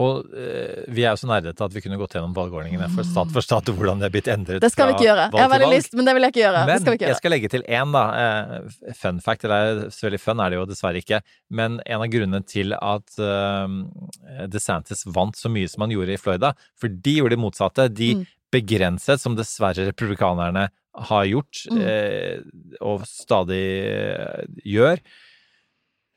Og 0.00 0.30
eh, 0.32 0.84
vi 0.88 1.02
er 1.04 1.12
jo 1.12 1.20
så 1.20 1.28
nerdete 1.28 1.66
at 1.66 1.74
vi 1.76 1.82
kunne 1.84 1.98
gått 2.00 2.14
gjennom 2.16 2.32
valgordningene 2.36 2.88
for 2.94 3.04
stat 3.04 3.32
for 3.34 3.44
stat 3.44 3.68
og 3.68 3.76
hvordan 3.80 4.00
det 4.00 4.08
er 4.08 4.14
blitt 4.14 4.30
endret 4.32 4.62
Det 4.64 4.70
skal 4.72 4.88
vi 4.88 4.94
ikke 4.96 5.08
gjøre. 5.10 5.26
Jeg 5.34 5.44
har 5.44 5.52
veldig 5.52 5.70
lyst, 5.74 5.92
men 5.98 6.08
det 6.08 6.14
vil 6.16 6.26
jeg 6.26 6.34
ikke 6.34 6.42
gjøre. 6.44 6.62
det 6.64 6.70
Men 6.72 6.80
skal 6.80 6.94
vi 6.94 6.98
ikke 7.00 7.10
jeg 7.10 7.18
skal 7.20 7.34
legge 7.34 7.50
til 7.52 7.64
én, 7.68 7.92
da. 7.92 8.04
Eh, 8.24 8.94
fun 9.02 9.20
fact, 9.20 9.44
eller 9.44 9.84
så 9.92 10.08
veldig 10.08 10.20
fun 10.24 10.40
er 10.40 10.50
det 10.54 10.60
jo 10.60 10.66
dessverre 10.70 11.02
ikke. 11.04 11.20
Men 11.60 11.78
en 11.84 12.00
av 12.06 12.08
grunnene 12.12 12.42
til 12.48 12.72
at 12.78 13.20
eh, 13.20 14.46
DeSantis 14.50 15.04
vant 15.12 15.36
så 15.36 15.52
mye 15.52 15.68
som 15.70 15.84
han 15.84 15.92
gjorde 15.94 16.16
i 16.16 16.20
Florida, 16.20 16.54
for 16.80 16.88
de 16.88 17.16
gjorde 17.20 17.36
det 17.36 17.42
motsatte. 17.44 17.88
De 17.92 18.14
Mm. 18.20 18.26
begrenset, 18.50 19.20
som 19.22 19.36
dessverre 19.38 19.84
republikanerne 19.86 20.68
har 21.10 21.24
gjort, 21.28 21.66
Mm. 21.70 21.78
eh, 21.86 22.40
og 22.82 23.04
stadig 23.06 23.60
eh, 23.86 24.46
gjør, 24.66 24.98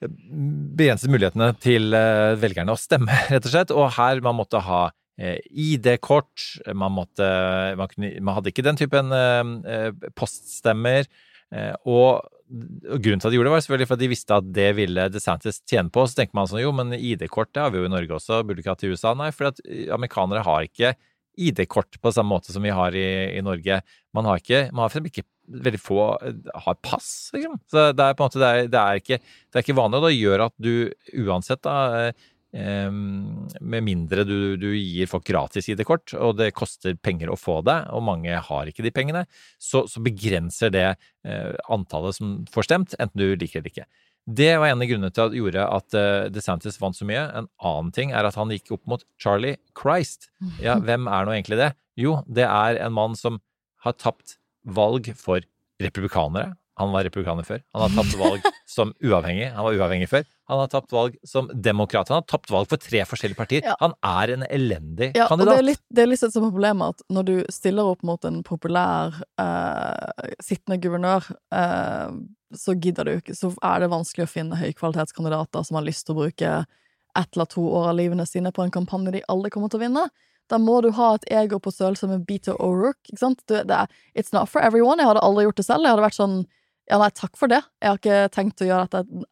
begrenset 0.09 1.11
mulighetene 1.11 1.53
til 1.63 1.95
eh, 1.97 2.33
velgerne 2.41 2.73
å 2.73 2.79
stemme, 2.79 3.15
rett 3.33 3.47
og 3.47 3.53
slett. 3.53 3.73
Og 3.75 3.89
her 3.97 4.21
man 4.25 4.37
måtte 4.37 4.61
ha 4.65 4.83
eh, 5.19 5.39
ID-kort, 5.49 6.47
man 6.73 6.95
man, 6.97 7.97
man 7.97 8.37
hadde 8.37 8.53
ikke 8.53 8.65
den 8.65 8.79
typen 8.79 9.13
eh, 9.13 9.89
poststemmer. 10.17 11.09
og 11.85 12.29
grunnen 12.53 13.21
til 13.21 13.27
at 13.27 13.31
de 13.31 13.37
gjorde 13.37 13.47
det, 13.47 13.53
var 13.53 13.61
selvfølgelig 13.63 13.87
for 13.87 13.95
at 13.95 14.01
de 14.01 14.09
visste 14.11 14.35
at 14.35 14.47
det 14.53 14.67
ville 14.77 15.07
DeSantis 15.13 15.61
tjene 15.69 15.93
på. 15.93 16.05
Så 16.05 16.17
tenker 16.17 16.37
man 16.37 16.49
sånn, 16.49 16.61
jo, 16.63 16.73
men 16.75 16.93
ID-kort 16.93 17.53
det 17.53 17.61
har 17.61 17.73
vi 17.73 17.81
jo 17.81 17.87
i 17.87 17.93
Norge 17.93 18.17
også, 18.17 18.43
burde 18.45 18.61
ikke 18.61 18.73
hatt 18.75 18.85
i 18.85 18.91
USA. 18.93 19.13
Nei, 19.17 19.31
for 19.33 19.51
at 19.51 19.61
amerikanere 19.93 20.45
har 20.45 20.67
ikke 20.67 20.93
ID-kort 21.37 21.99
på 22.01 22.11
samme 22.13 22.35
måte 22.35 22.53
som 22.53 22.63
vi 22.65 22.73
har 22.73 22.95
i, 22.95 23.37
i 23.37 23.41
Norge. 23.45 23.79
Man 24.13 24.29
har 24.29 24.41
ikke, 24.41 24.67
man 24.71 24.85
har 24.85 24.93
for 24.93 25.09
ikke 25.09 25.25
veldig 25.63 25.79
få 25.81 26.03
eh, 26.23 26.51
har 26.65 26.77
pass, 26.85 27.31
liksom. 27.35 27.57
Så 27.71 27.89
det 27.95 28.05
er 28.05 28.17
på 28.17 28.23
en 28.23 28.29
måte, 28.29 28.43
det 28.43 28.51
er, 28.51 28.69
det 28.71 28.83
er, 28.83 29.01
ikke, 29.01 29.19
det 29.19 29.59
er 29.59 29.65
ikke 29.65 29.79
vanlig, 29.79 29.99
og 29.99 30.07
det 30.07 30.19
gjør 30.19 30.45
at 30.47 30.55
du 30.61 31.25
uansett 31.25 31.63
da 31.65 31.77
eh, 32.11 32.29
med 32.93 33.81
mindre 33.81 34.23
du, 34.29 34.53
du 34.61 34.69
gir 34.77 35.09
folk 35.09 35.25
gratis 35.25 35.71
ID-kort, 35.73 36.13
og 36.13 36.37
det 36.37 36.51
koster 36.53 36.93
penger 37.01 37.33
å 37.33 37.39
få 37.39 37.61
det, 37.65 37.79
og 37.89 38.05
mange 38.05 38.37
har 38.49 38.69
ikke 38.69 38.85
de 38.85 38.93
pengene, 38.93 39.25
så, 39.57 39.87
så 39.89 40.03
begrenser 40.05 40.73
det 40.73 40.87
eh, 40.91 41.53
antallet 41.73 42.19
som 42.19 42.41
får 42.53 42.69
stemt, 42.69 42.97
enten 43.01 43.19
du 43.19 43.33
liker 43.33 43.59
det 43.59 43.63
eller 43.63 43.73
ikke. 43.73 43.89
Det 44.23 44.53
var 44.55 44.71
en 44.71 44.81
av 44.83 44.87
grunnene 44.87 45.11
til 45.11 45.25
at 45.25 45.35
gjorde 45.35 45.63
at 45.77 45.95
eh, 45.99 46.27
DeSantis 46.31 46.79
vant 46.79 46.95
så 46.95 47.07
mye. 47.07 47.25
En 47.35 47.49
annen 47.59 47.91
ting 47.95 48.13
er 48.15 48.23
at 48.27 48.37
han 48.39 48.53
gikk 48.53 48.71
opp 48.77 48.85
mot 48.87 49.03
Charlie 49.19 49.57
Christ. 49.75 50.29
Ja, 50.63 50.77
hvem 50.85 51.09
er 51.11 51.27
nå 51.27 51.35
egentlig 51.35 51.59
det? 51.59 51.73
Jo, 51.99 52.21
det 52.27 52.47
er 52.47 52.79
en 52.85 52.95
mann 52.95 53.17
som 53.19 53.41
har 53.83 53.97
tapt 53.99 54.37
valg 54.63 55.11
for 55.19 55.43
republikanere. 55.83 56.53
Han 56.81 56.93
var 56.93 57.05
republikaner 57.05 57.45
før. 57.45 57.61
Han 57.75 57.83
har 57.85 57.91
tapt 57.93 58.15
valg 58.17 58.45
som 58.75 58.93
uavhengig. 59.03 59.51
Han 59.53 59.67
var 59.67 59.77
uavhengig 59.77 60.09
før. 60.09 60.25
Han 60.49 60.61
har 60.63 60.71
tapt 60.71 60.93
valg 60.95 61.17
som 61.27 61.49
demokrat. 61.53 62.09
Han 62.09 62.21
har 62.21 62.27
tapt 62.29 62.51
valg 62.53 62.69
for 62.71 62.81
tre 62.81 63.03
forskjellige 63.07 63.37
partier. 63.37 63.67
Ja. 63.67 63.75
Han 63.83 63.93
er 64.09 64.33
en 64.33 64.45
elendig 64.49 65.11
Ja, 65.17 65.27
og 65.29 65.43
det 65.43 65.53
er 65.53 65.67
litt, 65.67 65.83
det 65.93 66.05
er 66.05 66.09
litt 66.09 66.23
sånn 66.23 66.33
som 66.33 66.47
problemet 66.49 66.95
at 66.95 67.05
når 67.13 67.27
du 67.29 67.35
stiller 67.53 67.93
opp 67.93 68.01
mot 68.07 68.25
en 68.25 68.41
populær 68.47 69.19
eh, 69.41 70.31
sittende 70.41 70.79
guvernør, 70.81 71.29
eh, 71.53 72.17
så 72.57 72.75
gidder 72.77 73.09
du 73.09 73.15
ikke, 73.15 73.37
så 73.37 73.53
er 73.65 73.83
det 73.83 73.93
vanskelig 73.93 74.27
å 74.27 74.33
finne 74.33 74.59
høykvalitetskandidater 74.59 75.65
som 75.65 75.79
har 75.79 75.87
lyst 75.87 76.07
til 76.07 76.17
å 76.17 76.23
bruke 76.23 76.53
ett 77.13 77.35
eller 77.37 77.49
to 77.49 77.63
år 77.69 77.91
av 77.91 77.97
livene 77.97 78.25
sine 78.25 78.51
på 78.53 78.65
en 78.65 78.73
kampanje 78.73 79.13
de 79.13 79.25
aldri 79.29 79.53
kommer 79.53 79.69
til 79.69 79.81
å 79.81 79.85
vinne. 79.85 80.07
Da 80.51 80.59
må 80.59 80.81
du 80.83 80.89
ha 80.97 81.13
et 81.15 81.29
ego 81.31 81.59
på 81.61 81.71
størrelse 81.71 82.09
med 82.09 82.25
Beater 82.27 82.57
O'Rourke, 82.61 83.05
ikke 83.07 83.21
sant? 83.21 83.41
Du, 83.47 83.55
det 83.55 83.77
er, 83.77 84.01
it's 84.17 84.33
not 84.35 84.51
for 84.51 84.61
everyone. 84.65 84.99
Jeg 85.01 85.13
hadde 85.13 85.23
aldri 85.23 85.45
gjort 85.47 85.61
det 85.61 85.65
selv. 85.67 85.85
Jeg 85.85 85.95
hadde 85.95 86.05
vært 86.05 86.19
sånn 86.19 86.37
ja, 86.89 86.97
nei, 86.99 87.09
takk 87.15 87.37
for 87.39 87.51
det. 87.51 87.61
Jeg 87.79 87.89
har 87.89 87.99
ikke 87.99 88.31
tenkt 88.35 88.61
å 88.61 88.67
gjøre 88.67 88.87
dette. 88.91 89.25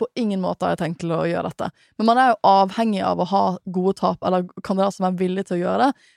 På 0.00 0.08
ingen 0.18 0.40
måte 0.42 0.66
har 0.66 0.74
jeg 0.74 0.80
tenkt 0.82 1.00
til 1.04 1.12
å 1.14 1.22
gjøre 1.28 1.52
dette. 1.52 1.68
Men 1.98 2.08
man 2.10 2.20
er 2.20 2.32
jo 2.32 2.38
avhengig 2.50 3.04
av 3.06 3.22
å 3.22 3.28
ha 3.30 3.42
gode 3.70 3.94
tap, 4.00 4.24
eller 4.26 4.48
kandidater 4.66 4.96
som 4.96 5.06
er 5.06 5.18
villige 5.20 5.50
til 5.50 5.58
å 5.58 5.62
gjøre 5.62 5.88
det. 5.88 6.08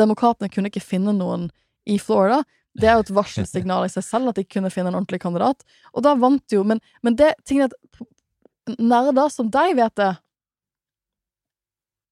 Demokratene 0.00 0.50
kunne 0.50 0.70
ikke 0.70 0.82
finne 0.82 1.14
noen 1.14 1.46
i 1.86 1.98
Florida. 2.02 2.42
Det 2.78 2.88
er 2.90 2.98
jo 2.98 3.04
et 3.06 3.14
varselsignal 3.14 3.86
i 3.86 3.92
seg 3.92 4.06
selv 4.06 4.30
at 4.32 4.38
de 4.38 4.46
kunne 4.46 4.70
finne 4.74 4.90
en 4.90 4.98
ordentlig 4.98 5.22
kandidat. 5.22 5.62
Og 5.94 6.02
da 6.06 6.16
vant 6.18 6.54
jo, 6.54 6.64
men, 6.66 6.82
men 7.06 7.18
det 7.18 7.32
tingen 7.46 7.68
er 7.68 7.70
at 7.70 8.78
nerder 8.78 9.30
som 9.32 9.50
deg 9.50 9.76
vet 9.78 9.94
det, 9.98 10.10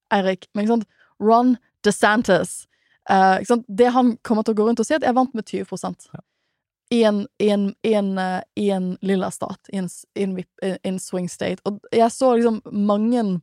Eirik, 0.09 0.47
men 0.55 0.65
ikke 0.65 0.79
sant, 0.79 0.87
Ron 1.21 1.51
DeSantis 1.85 2.63
eh, 3.11 3.35
ikke 3.37 3.51
sant? 3.51 3.67
Det 3.69 3.91
han 3.93 4.15
kommer 4.25 4.45
til 4.45 4.55
å 4.55 4.57
gå 4.57 4.65
rundt 4.65 4.81
og 4.81 4.87
si, 4.87 4.95
at 4.97 5.05
jeg 5.05 5.15
vant 5.15 5.35
med 5.37 5.45
20 5.45 5.69
i 5.69 6.28
i 6.89 7.03
en, 7.03 7.27
i 7.37 7.49
en, 7.93 8.17
eh, 8.17 8.97
lilla 9.01 9.31
stat, 9.31 9.69
en 10.83 10.99
swing 10.99 11.29
state. 11.29 11.61
Og 11.65 11.79
jeg 11.91 12.11
så 12.11 12.35
liksom 12.35 12.61
mange 12.71 13.41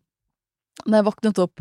Når 0.84 0.98
jeg 0.98 1.04
våknet 1.06 1.38
opp 1.40 1.60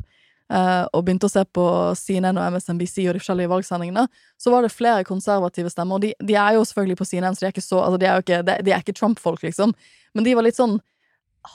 eh, 0.52 0.86
og 0.92 1.06
begynte 1.06 1.30
å 1.30 1.32
se 1.32 1.46
på 1.48 1.66
CNN 1.96 2.36
og 2.36 2.50
MSNBC 2.52 3.06
og 3.08 3.16
de 3.16 3.22
forskjellige 3.22 3.48
valgsendingene, 3.48 4.04
så 4.36 4.52
var 4.52 4.66
det 4.66 4.74
flere 4.76 5.06
konservative 5.08 5.72
stemmer, 5.72 5.96
og 5.96 6.04
de, 6.04 6.10
de 6.20 6.36
er 6.36 6.58
jo 6.58 6.66
selvfølgelig 6.68 6.98
på 7.00 7.08
CNN, 7.08 7.38
så 7.38 7.46
de 7.46 7.48
er 7.48 7.56
ikke 7.56 7.78
Altså, 7.80 8.60
ikke, 8.60 8.76
ikke 8.76 8.98
Trump-folk, 9.00 9.46
liksom, 9.48 9.72
men 10.14 10.28
de 10.28 10.36
var 10.36 10.44
litt 10.44 10.60
sånn 10.60 10.76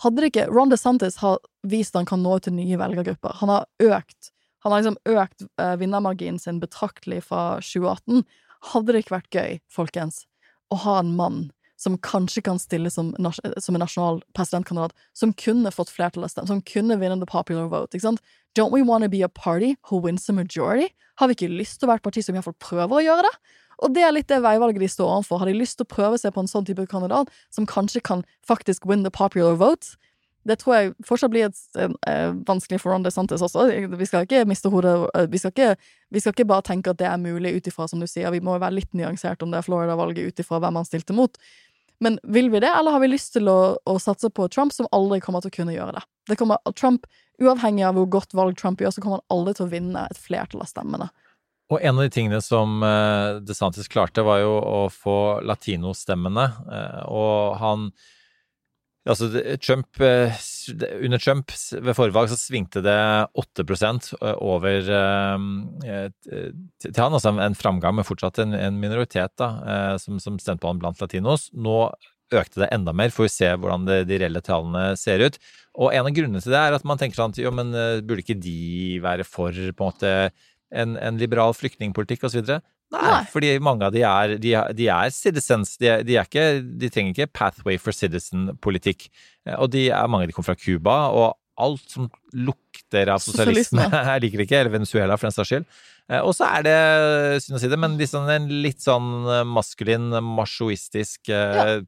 hadde 0.01 0.23
det 0.23 0.31
ikke 0.31 0.49
Ron 0.51 0.71
DeSantis 0.71 1.19
har 1.21 1.41
vist 1.67 1.95
at 1.95 2.01
han 2.01 2.11
kan 2.11 2.23
nå 2.23 2.37
ut 2.39 2.47
til 2.47 2.55
nye 2.55 2.79
velgergrupper. 2.81 3.41
Han 3.43 3.53
har 3.53 3.67
økt 3.83 4.31
Han 4.61 4.75
har 4.75 4.83
liksom 4.83 4.99
økt 5.09 5.43
uh, 5.57 5.77
vinnermarginen 5.81 6.39
sin 6.39 6.59
betraktelig 6.61 7.23
fra 7.25 7.63
2018. 7.65 8.27
Hadde 8.73 8.93
det 8.93 9.05
ikke 9.05 9.17
vært 9.17 9.37
gøy, 9.37 9.57
folkens, 9.73 10.25
å 10.71 10.79
ha 10.85 10.99
en 11.01 11.15
mann 11.17 11.49
som 11.81 11.97
kanskje 12.05 12.43
kan 12.45 12.59
stille 12.61 12.91
som, 12.93 13.15
som 13.17 13.77
en 13.77 13.81
nasjonal 13.81 14.21
presidentkandidat, 14.37 14.93
som 15.17 15.33
kunne 15.33 15.73
fått 15.73 15.93
flertall 15.95 16.27
av 16.27 16.33
stemmer, 16.33 16.51
som 16.51 16.61
kunne 16.69 16.99
vinne 17.01 17.17
the 17.23 17.29
popular 17.29 17.71
vote, 17.73 17.97
ikke 17.97 18.11
sant? 18.11 18.21
Don't 18.59 18.75
we 18.75 18.83
want 18.85 19.07
to 19.07 19.09
be 19.09 19.23
a 19.25 19.31
party 19.33 19.77
who 19.89 19.97
wins 20.03 20.29
a 20.29 20.35
majority? 20.37 20.91
Har 21.17 21.31
vi 21.31 21.39
ikke 21.39 21.49
lyst 21.53 21.81
til 21.81 21.89
å 21.89 21.93
være 21.93 22.03
et 22.03 22.09
parti 22.11 22.25
som 22.27 22.37
iallfall 22.37 22.59
prøver 22.61 22.99
å 22.99 23.05
gjøre 23.05 23.25
det? 23.29 23.33
Og 23.81 23.95
det 23.97 24.05
er 24.05 24.13
litt 24.13 24.29
det 24.29 24.43
veivalget 24.45 24.83
de 24.83 24.91
står 24.93 25.09
overfor. 25.09 25.41
Har 25.41 25.49
de 25.49 25.57
lyst 25.57 25.79
til 25.81 25.87
å 25.89 25.93
prøve 25.95 26.21
seg 26.21 26.35
på 26.35 26.45
en 26.45 26.51
sånn 26.51 26.67
type 26.69 26.85
kandidat, 26.91 27.33
som 27.49 27.69
kanskje 27.69 28.05
kan 28.05 28.27
faktisk 28.45 28.85
win 28.89 29.07
the 29.07 29.13
popular 29.15 29.57
vote? 29.57 29.97
Det 30.49 30.57
tror 30.61 30.75
jeg 30.77 30.93
fortsatt 31.05 31.33
blir 31.33 31.51
et, 31.51 31.59
eh, 31.77 32.31
vanskelig 32.49 32.81
for 32.81 32.95
Ron 32.95 33.05
DeSantis 33.05 33.43
også. 33.45 33.67
Vi 33.93 34.09
skal 34.09 34.25
ikke 34.25 34.47
miste 34.49 34.71
hodet 34.73 34.95
vi 35.31 35.39
skal 35.39 35.53
ikke, 35.53 35.75
vi 36.11 36.21
skal 36.21 36.33
ikke 36.33 36.49
bare 36.49 36.65
tenke 36.65 36.91
at 36.95 37.01
det 37.01 37.09
er 37.11 37.21
mulig 37.21 37.57
ut 37.59 37.67
ifra, 37.69 37.89
som 37.89 38.01
du 38.01 38.07
sier, 38.09 38.31
vi 38.33 38.41
må 38.41 38.57
være 38.59 38.79
litt 38.79 38.93
nyansert 38.97 39.43
om 39.43 39.53
det 39.53 39.61
er 39.61 39.69
Florida-valget 39.69 40.33
ut 40.33 40.41
ifra 40.41 40.61
hvem 40.61 40.81
han 40.81 40.89
stilte 40.89 41.13
mot. 41.13 41.37
Men 42.01 42.17
vil 42.25 42.49
vi 42.49 42.61
det, 42.65 42.71
eller 42.73 42.97
har 42.97 43.03
vi 43.03 43.13
lyst 43.13 43.35
til 43.35 43.49
å, 43.53 43.77
å, 43.85 43.99
satse 44.01 44.31
på 44.33 44.49
Trump, 44.49 44.73
som 44.73 44.89
aldri 44.97 45.21
kommer 45.21 45.45
til 45.45 45.53
å 45.53 45.57
kunne 45.59 45.75
gjøre 45.75 45.99
det? 45.99 46.05
det 46.33 46.39
kommer, 46.41 46.57
Trump, 46.73 47.05
Uavhengig 47.41 47.87
av 47.89 47.97
hvor 47.97 48.09
godt 48.13 48.35
valg 48.37 48.57
Trump 48.61 48.83
gjør, 48.83 48.93
så 48.93 49.01
kommer 49.01 49.21
han 49.21 49.33
aldri 49.33 49.55
til 49.57 49.65
å 49.65 49.73
vinne 49.73 50.05
et 50.11 50.19
flertall 50.21 50.61
av 50.61 50.69
stemmene. 50.69 51.07
Og 51.73 51.79
en 51.81 51.97
av 51.97 52.05
de 52.05 52.13
tingene 52.13 52.41
som 52.45 52.83
uh, 52.83 53.39
DeSantis 53.41 53.89
klarte, 53.89 54.25
var 54.27 54.43
jo 54.43 54.57
å 54.59 54.81
få 54.93 55.17
latinostemmene, 55.47 56.47
uh, 56.69 57.03
og 57.09 57.57
han 57.63 57.87
Altså, 59.09 59.31
Trump, 59.65 60.01
eh, 60.05 60.35
under 61.01 61.19
Trump 61.19 61.53
ved 61.73 61.97
forvalg 61.97 62.29
så 62.29 62.37
svingte 62.37 62.83
det 62.85 62.97
8% 63.41 64.11
over 64.45 64.85
til 65.81 66.99
han, 67.01 67.17
altså 67.17 67.33
en 67.33 67.57
framgang, 67.57 67.97
men 67.97 68.05
fortsatt 68.05 68.43
en 68.45 68.77
minoritet 68.77 69.33
da, 69.41 69.97
som, 70.03 70.21
som, 70.21 70.37
stemte 70.39 70.61
på 70.61 70.69
han 70.69 70.83
blant 70.83 71.01
latinos. 71.01 71.49
Nå 71.57 71.87
økte 72.31 72.61
det 72.63 72.69
enda 72.77 72.93
mer, 72.95 73.11
får 73.11 73.27
vi 73.27 73.33
se 73.33 73.49
hvordan 73.57 73.89
det, 73.89 74.03
de 74.11 74.21
reelle 74.21 74.45
tallene 74.45 74.93
ser 75.01 75.25
ut. 75.25 75.41
Og 75.81 75.97
en 75.97 76.07
av 76.07 76.15
grunnene 76.15 76.45
til 76.45 76.53
det 76.53 76.61
er 76.61 76.77
at 76.77 76.85
man 76.87 77.01
tenker 77.01 77.23
sånn 77.23 77.33
at 77.33 77.41
jo, 77.41 77.51
men 77.57 77.73
burde 78.05 78.21
ikke 78.21 78.39
de 78.39 79.01
være 79.03 79.25
for 79.27 79.57
på 79.57 79.65
en 79.65 79.81
måte 79.81 80.13
en, 80.71 80.95
en 81.01 81.19
liberal 81.19 81.57
flyktningpolitikk 81.57 82.29
osv. 82.29 82.61
Nei, 82.91 83.03
Nei, 83.07 83.19
fordi 83.31 83.51
mange 83.63 83.87
av 83.87 83.95
de 83.95 84.03
er, 84.03 84.33
de, 84.43 84.55
de 84.75 84.87
er 84.91 85.13
citizens. 85.15 85.77
De, 85.79 85.87
er, 85.87 86.01
de, 86.07 86.17
er 86.19 86.27
ikke, 86.27 86.47
de, 86.81 86.91
trenger 86.91 87.15
ikke 87.15 87.35
pathway 87.39 87.79
for 87.79 87.95
citizen-politikk. 87.95 89.07
Eh, 89.47 89.55
og 89.55 89.71
de 89.75 89.87
er, 89.93 90.11
mange 90.11 90.27
av 90.27 90.33
de 90.33 90.35
kommer 90.35 90.51
fra 90.51 90.59
Cuba, 90.59 90.97
og 91.15 91.37
alt 91.61 91.93
som 91.93 92.09
lukter 92.35 93.13
av 93.13 93.23
sosialisme, 93.23 93.85
jeg 94.11 94.25
liker 94.25 94.43
det 94.43 94.49
ikke, 94.49 94.65
eller 94.65 94.75
Venezuela 94.75 95.19
for 95.21 95.29
den 95.29 95.37
saks 95.37 95.53
skyld. 95.53 95.69
Eh, 96.11 96.21
og 96.27 96.35
så 96.35 96.49
er 96.59 96.65
det, 96.67 96.77
synd 97.45 97.59
å 97.59 97.63
si 97.63 97.71
det, 97.71 97.79
men 97.79 97.95
liksom 98.01 98.27
en 98.35 98.49
litt 98.65 98.83
sånn 98.83 99.29
eh, 99.31 99.45
maskulin, 99.47 100.09
machoistisk 100.27 101.31
ja. 101.31 101.79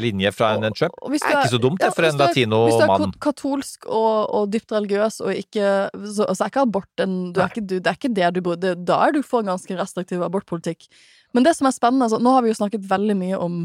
linje 0.00 0.32
fra 0.32 0.54
en 0.56 0.68
Trump. 0.72 0.96
Og, 1.02 1.10
og 1.10 1.18
er, 1.18 1.26
er 1.28 1.42
ikke 1.42 1.54
så 1.56 1.62
dumt, 1.62 1.82
det, 1.82 1.92
for 1.96 2.06
ja, 2.06 2.14
en 2.14 2.22
latino 2.22 2.62
mann. 2.64 2.70
Hvis 2.70 3.04
du 3.04 3.06
er 3.10 3.20
katolsk 3.26 3.86
og, 3.90 4.16
og, 4.24 4.48
dypt 4.54 4.72
religiøs 4.72 5.20
og 5.26 5.34
ikke 5.36 5.68
Så, 6.06 6.24
så 6.24 6.44
er 6.44 6.52
ikke 6.52 6.64
abort 6.64 7.02
en 7.02 7.18
du 7.34 7.40
er 7.42 7.50
ikke, 7.52 7.64
du, 7.66 7.76
Det 7.78 7.90
er 7.90 7.98
ikke 7.98 8.12
det 8.16 8.30
du 8.36 8.40
burde 8.44 8.72
Da 8.86 9.00
er 9.06 9.14
du 9.14 9.20
for 9.26 9.44
en 9.44 9.52
ganske 9.52 9.76
restriktiv 9.76 10.22
abortpolitikk. 10.24 10.88
Men 11.36 11.46
det 11.46 11.56
som 11.58 11.68
er 11.68 11.76
spennende 11.76 12.08
altså, 12.08 12.20
Nå 12.22 12.32
har 12.34 12.44
vi 12.46 12.52
jo 12.52 12.58
snakket 12.58 12.88
veldig 12.90 13.16
mye 13.18 13.38
om 13.38 13.62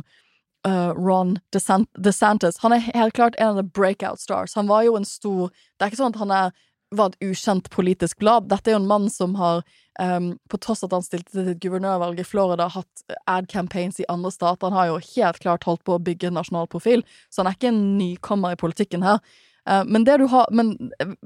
uh, 0.67 0.91
Ron 0.97 1.37
DeSantis. 1.53 2.59
Han 2.63 2.75
er 2.75 2.87
helt 2.91 3.13
klart 3.13 3.37
en 3.39 3.53
av 3.53 3.61
the 3.61 3.63
breakout 3.63 4.19
stars. 4.19 4.55
Han 4.55 4.67
var 4.67 4.83
jo 4.83 4.95
en 4.97 5.05
stor 5.05 5.49
Det 5.49 5.85
er 5.85 5.93
ikke 5.93 6.03
sånn 6.03 6.15
at 6.15 6.21
han 6.23 6.33
er, 6.33 6.55
var 6.91 7.11
et 7.11 7.23
ukjent 7.31 7.69
politisk 7.73 8.19
blad. 8.19 8.49
Dette 8.49 8.69
er 8.69 8.75
jo 8.75 8.81
en 8.81 8.89
mann 8.89 9.07
som 9.09 9.35
har, 9.39 9.63
um, 9.99 10.33
på 10.49 10.59
tross 10.61 10.83
at 10.85 10.93
han 10.93 11.05
stilte 11.05 11.33
til 11.33 11.49
et 11.53 11.61
guvernørvalg 11.63 12.19
i 12.21 12.27
Florida, 12.27 12.67
hatt 12.71 13.17
ad 13.29 13.49
campaigns 13.51 13.99
i 13.99 14.07
andre 14.11 14.31
stater. 14.31 14.69
Han 14.69 14.77
har 14.77 14.91
jo 14.91 15.01
helt 15.15 15.41
klart 15.43 15.67
holdt 15.67 15.83
på 15.87 15.97
å 15.97 16.03
bygge 16.03 16.29
en 16.29 16.37
nasjonal 16.39 16.69
profil, 16.71 17.05
så 17.29 17.41
han 17.41 17.51
er 17.51 17.57
ikke 17.57 17.71
en 17.73 17.83
nykommer 17.99 18.55
i 18.55 18.61
politikken 18.61 19.05
her. 19.05 19.19
Uh, 19.65 19.83
men 19.85 20.05
har 20.07 20.47
Men, 20.51 20.77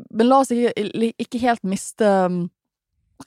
men 0.09 0.27
la 0.27 0.39
oss 0.39 0.51
ikke, 0.51 0.73
ikke 1.19 1.43
helt 1.43 1.63
miste 1.63 2.05
um, 2.05 2.49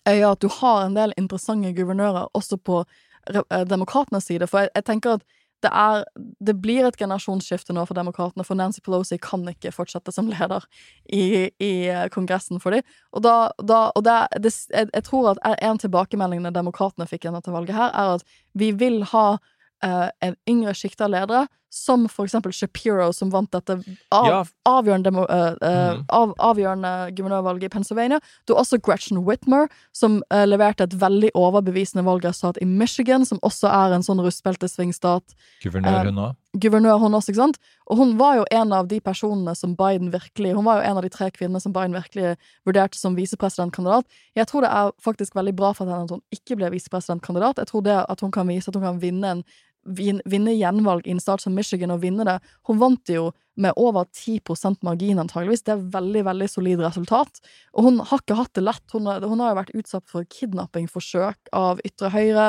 øya 0.08 0.32
at 0.32 0.40
du 0.40 0.48
har 0.48 0.86
en 0.86 0.94
del 0.94 1.12
interessante 1.18 1.72
guvernører 1.72 2.28
også 2.34 2.56
på 2.56 2.84
uh, 2.84 3.64
demokratenes 3.68 4.24
side, 4.24 4.46
for 4.46 4.60
jeg, 4.60 4.70
jeg 4.74 4.84
tenker 4.84 5.18
at 5.18 5.22
det, 5.62 5.70
er, 5.70 6.04
det 6.42 6.54
blir 6.62 6.86
et 6.86 6.98
generasjonsskifte 6.98 7.74
nå 7.76 7.84
for 7.88 7.98
demokratene, 7.98 8.44
for 8.46 8.58
Nancy 8.58 8.82
Pelosi 8.84 9.18
kan 9.22 9.44
ikke 9.48 9.72
fortsette 9.74 10.14
som 10.14 10.30
leder 10.30 10.66
i, 11.06 11.48
i 11.62 11.72
eh, 11.88 12.06
Kongressen 12.12 12.60
for 12.62 12.74
dem. 12.74 12.86
Og, 13.12 13.22
da, 13.26 13.36
da, 13.62 13.84
og 13.96 14.04
det, 14.06 14.18
det, 14.42 14.54
jeg, 14.72 14.90
jeg, 14.92 15.06
tror 15.08 15.32
at 15.34 15.42
en 15.54 15.80
tilbakemelding 15.82 16.46
demokratene 16.52 17.08
fikk 17.10 17.26
gjennom 17.26 17.42
dette 17.42 17.54
valget, 17.54 17.76
her, 17.78 17.94
er 17.94 18.16
at 18.18 18.26
vi 18.58 18.72
vil 18.76 19.02
ha 19.12 19.26
uh, 19.38 20.08
en 20.22 20.38
yngre 20.50 20.74
sjikte 20.76 21.06
av 21.06 21.14
ledere 21.14 21.46
som 21.72 22.04
for 22.12 22.28
eksempel 22.28 22.52
Shapiro, 22.52 23.06
som 23.16 23.30
vant 23.32 23.48
dette 23.52 23.78
av, 24.12 24.26
ja. 24.28 24.40
avgjørende, 24.68 25.12
uh, 25.16 25.24
uh, 25.24 25.78
mm. 25.96 26.02
av, 26.12 26.34
avgjørende 26.50 26.92
guvernørvalget 27.16 27.70
i 27.70 27.72
Pennsylvania. 27.72 28.20
Du 28.44 28.52
har 28.52 28.60
også 28.60 28.78
Gretchen 28.84 29.22
Whitmer, 29.24 29.72
som 29.96 30.20
uh, 30.34 30.44
leverte 30.44 30.84
et 30.84 30.98
veldig 31.00 31.32
overbevisende 31.38 32.04
valgresultat 32.04 32.60
i 32.60 32.68
Michigan, 32.68 33.24
som 33.24 33.40
også 33.40 33.72
er 33.72 33.96
en 33.96 34.04
sånn 34.04 34.20
rustbeltesvingstat. 34.20 35.32
Guvernør, 35.64 36.12
hun 36.12 36.22
òg? 36.26 36.38
Guvernør, 36.60 37.00
hun 37.00 37.16
også, 37.16 37.32
ikke 37.32 37.40
sant? 37.40 37.58
Og 37.88 37.96
hun 38.02 38.14
var 38.20 38.36
jo 38.36 38.44
en 38.52 38.76
av 38.76 38.92
de 38.92 39.00
personene 39.00 39.54
som 39.56 39.72
Biden 39.76 40.12
virkelig 40.12 40.52
Hun 40.52 40.66
var 40.66 40.82
jo 40.82 40.90
en 40.90 40.98
av 41.00 41.04
de 41.04 41.08
tre 41.12 41.30
kvinnene 41.32 41.60
som 41.64 41.72
Biden 41.72 41.96
virkelig 41.96 42.36
vurderte 42.68 43.00
som 43.00 43.16
visepresidentkandidat. 43.16 44.04
Jeg 44.36 44.46
tror 44.50 44.66
det 44.66 44.70
er 44.76 44.92
faktisk 45.00 45.34
veldig 45.36 45.56
bra 45.56 45.72
for 45.72 45.88
henne 45.88 46.04
at 46.04 46.12
hun 46.12 46.20
ikke 46.36 46.60
ble 46.60 46.68
visepresidentkandidat. 46.76 47.64
Jeg 47.64 47.72
tror 47.72 47.88
det 47.88 47.98
at 48.04 48.20
hun 48.20 48.32
kan 48.34 48.48
vise 48.52 48.68
at 48.68 48.76
hun 48.76 48.84
kan 48.84 49.00
vinne 49.00 49.36
en 49.38 49.44
vinne 49.84 50.54
gjenvalg 50.54 51.06
i 51.06 51.14
en 51.14 51.20
stat 51.22 51.42
som 51.42 51.54
Michigan 51.56 51.92
og 51.94 52.02
vinne 52.04 52.26
det. 52.28 52.38
Hun 52.68 52.78
vant 52.80 53.00
det 53.08 53.16
jo 53.16 53.30
med 53.60 53.76
over 53.76 54.06
10% 54.08 54.80
margin, 54.86 55.20
antageligvis. 55.20 55.64
Det 55.66 55.74
er 55.74 55.84
veldig 55.92 56.22
veldig 56.28 56.48
solid 56.48 56.80
resultat. 56.84 57.42
Og 57.76 57.88
hun 57.88 58.00
har 58.00 58.22
ikke 58.22 58.38
hatt 58.38 58.54
det 58.56 58.64
lett. 58.64 58.84
Hun, 58.94 59.10
hun 59.10 59.42
har 59.42 59.52
jo 59.52 59.58
vært 59.60 59.74
utsatt 59.82 60.06
for 60.08 60.28
kidnappingforsøk 60.38 61.52
av 61.56 61.82
ytre 61.86 62.12
høyre. 62.14 62.48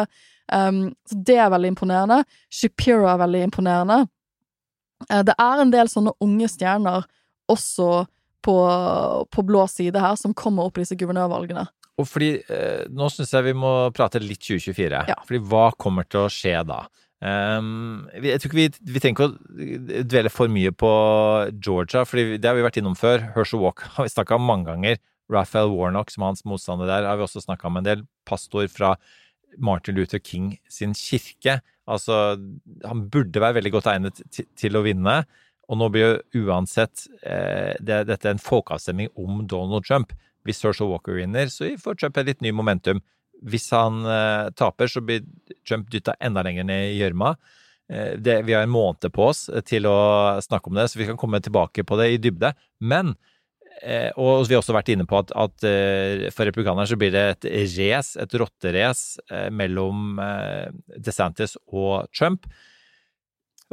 Um, 0.51 0.86
så 1.09 1.19
det 1.27 1.38
er 1.41 1.51
veldig 1.51 1.73
imponerende. 1.73 2.21
Shapiro 2.53 3.07
er 3.09 3.21
veldig 3.23 3.43
imponerende. 3.49 3.99
Uh, 5.09 5.21
det 5.27 5.36
er 5.36 5.63
en 5.63 5.73
del 5.73 5.91
sånne 5.91 6.15
unge 6.23 6.49
stjerner 6.51 7.07
også 7.51 8.05
på, 8.43 8.57
på 9.31 9.45
blå 9.47 9.67
side 9.71 9.99
her, 9.99 10.15
som 10.19 10.36
kommer 10.36 10.67
opp 10.67 10.77
i 10.77 10.84
disse 10.84 10.97
guvernørvalgene. 10.99 11.65
Og 12.01 12.09
fordi, 12.09 12.31
eh, 12.49 12.86
Nå 12.89 13.09
syns 13.13 13.34
jeg 13.36 13.45
vi 13.49 13.53
må 13.57 13.71
prate 13.95 14.21
litt 14.23 14.41
2024. 14.41 15.03
Ja. 15.11 15.19
Fordi 15.27 15.41
hva 15.49 15.67
kommer 15.77 16.07
til 16.09 16.25
å 16.25 16.31
skje 16.31 16.57
da? 16.67 16.84
Um, 17.24 18.09
jeg 18.19 18.41
tror 18.41 18.49
ikke 18.49 18.57
vi, 18.57 18.67
vi 18.95 18.99
trenger 18.99 19.15
ikke 19.15 19.28
å 19.32 20.03
dvele 20.11 20.32
for 20.34 20.51
mye 20.51 20.74
på 20.76 20.91
Georgia, 21.55 22.03
for 22.03 22.19
det 22.19 22.49
har 22.49 22.57
vi 22.57 22.65
vært 22.65 22.82
innom 22.82 22.97
før. 22.99 23.30
Herschel 23.38 23.61
Walk 23.63 23.86
har 23.95 24.07
vi 24.07 24.11
snakka 24.11 24.39
om 24.39 24.47
mange 24.49 24.67
ganger. 24.71 24.99
Raphael 25.32 25.71
Warnock, 25.71 26.11
som 26.11 26.26
er 26.26 26.34
hans 26.34 26.43
motstander 26.47 26.89
der, 26.89 27.07
har 27.07 27.19
vi 27.19 27.26
også 27.26 27.45
snakka 27.45 27.69
om 27.69 27.80
en 27.80 27.88
del. 27.88 28.03
Pastor 28.28 28.67
fra 28.71 28.97
Martin 29.57 29.95
Luther 29.95 30.19
King 30.19 30.57
sin 30.71 30.95
kirke. 30.97 31.61
Altså, 31.88 32.36
han 32.84 33.07
burde 33.11 33.41
være 33.43 33.59
veldig 33.59 33.74
godt 33.78 33.89
egnet 33.93 34.19
til 34.59 34.78
å 34.78 34.84
vinne. 34.86 35.21
Og 35.71 35.80
nå 35.80 35.88
blir 35.93 36.19
jo 36.34 36.43
uansett 36.49 37.05
eh, 37.24 37.74
det, 37.80 38.03
dette 38.09 38.30
en 38.30 38.41
folkeavstemning 38.41 39.13
om 39.15 39.45
Donald 39.47 39.88
Trump. 39.88 40.11
Hvis 40.43 40.59
Herschel 40.65 40.91
Walker 40.91 41.15
vinner, 41.15 41.47
så 41.47 41.71
får 41.80 42.01
Trump 42.01 42.19
et 42.19 42.34
litt 42.34 42.43
ny 42.43 42.51
momentum. 42.55 42.99
Hvis 43.43 43.69
han 43.75 44.05
eh, 44.07 44.47
taper, 44.55 44.89
så 44.91 45.03
blir 45.03 45.25
Trump 45.67 45.91
dytta 45.91 46.15
enda 46.23 46.43
lenger 46.45 46.67
ned 46.67 46.93
i 46.93 46.97
gjørma. 47.01 47.35
Eh, 47.91 48.15
vi 48.17 48.53
har 48.53 48.63
en 48.63 48.73
måned 48.73 49.11
på 49.13 49.29
oss 49.29 49.45
til 49.67 49.87
å 49.89 50.39
snakke 50.43 50.71
om 50.71 50.79
det, 50.79 50.87
så 50.89 50.99
vi 51.01 51.09
kan 51.09 51.19
komme 51.19 51.41
tilbake 51.43 51.85
på 51.87 51.99
det 51.99 52.09
i 52.13 52.19
dybde. 52.23 52.53
Men 52.79 53.15
eh, 53.81 54.09
og 54.15 54.47
vi 54.47 54.55
har 54.55 54.63
også 54.63 54.75
vært 54.75 54.93
inne 54.95 55.07
på 55.09 55.19
at, 55.19 55.33
at 55.35 55.67
eh, 55.67 56.29
for 56.33 56.47
republikanerne 56.49 56.87
så 56.89 56.99
blir 56.99 57.13
det 57.15 57.25
et 57.35 57.49
race, 57.77 58.19
et 58.19 58.37
rotterace, 58.39 59.19
eh, 59.31 59.49
mellom 59.51 60.21
eh, 60.23 60.69
DeSantis 60.95 61.57
og 61.67 62.07
Trump. 62.15 62.47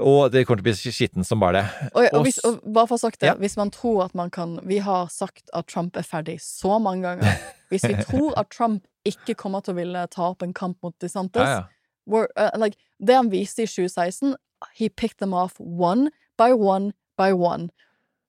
Og 0.00 0.30
det 0.32 0.46
kommer 0.46 0.62
til 0.62 0.70
å 0.70 0.70
bli 0.70 0.92
skitten 0.94 1.26
som 1.26 1.42
bare 1.42 1.60
det. 1.60 1.88
Og, 1.92 2.04
og, 2.14 2.22
hvis, 2.24 2.38
og 2.46 2.60
bare 2.64 2.88
for 2.88 2.96
å 2.96 3.02
sagt 3.02 3.20
det, 3.20 3.32
ja. 3.32 3.36
hvis 3.40 3.56
man 3.60 3.72
tror 3.74 4.06
at 4.06 4.14
man 4.16 4.30
kan 4.32 4.58
Vi 4.64 4.78
har 4.84 5.10
sagt 5.12 5.50
at 5.56 5.68
Trump 5.68 5.98
er 5.98 6.06
ferdig 6.06 6.38
så 6.44 6.78
mange 6.82 7.04
ganger. 7.08 7.42
Hvis 7.70 7.84
vi 7.86 7.94
tror 8.02 8.32
at 8.40 8.48
Trump 8.50 8.82
ikke 9.08 9.36
kommer 9.38 9.64
til 9.64 9.74
å 9.74 9.80
ville 9.80 10.06
ta 10.12 10.30
opp 10.30 10.44
en 10.44 10.54
kamp 10.56 10.80
mot 10.84 10.94
DeSantis 11.02 11.46
ja, 11.46 11.60
ja. 11.64 12.24
uh, 12.36 12.56
like, 12.60 12.76
Det 12.98 13.16
han 13.16 13.30
viste 13.32 13.64
i 13.64 13.70
2016 13.70 14.34
He 14.76 14.88
picked 14.88 15.18
them 15.18 15.32
off 15.32 15.54
one 15.58 16.10
by 16.36 16.52
one 16.52 16.92
by 17.16 17.32
one. 17.32 17.70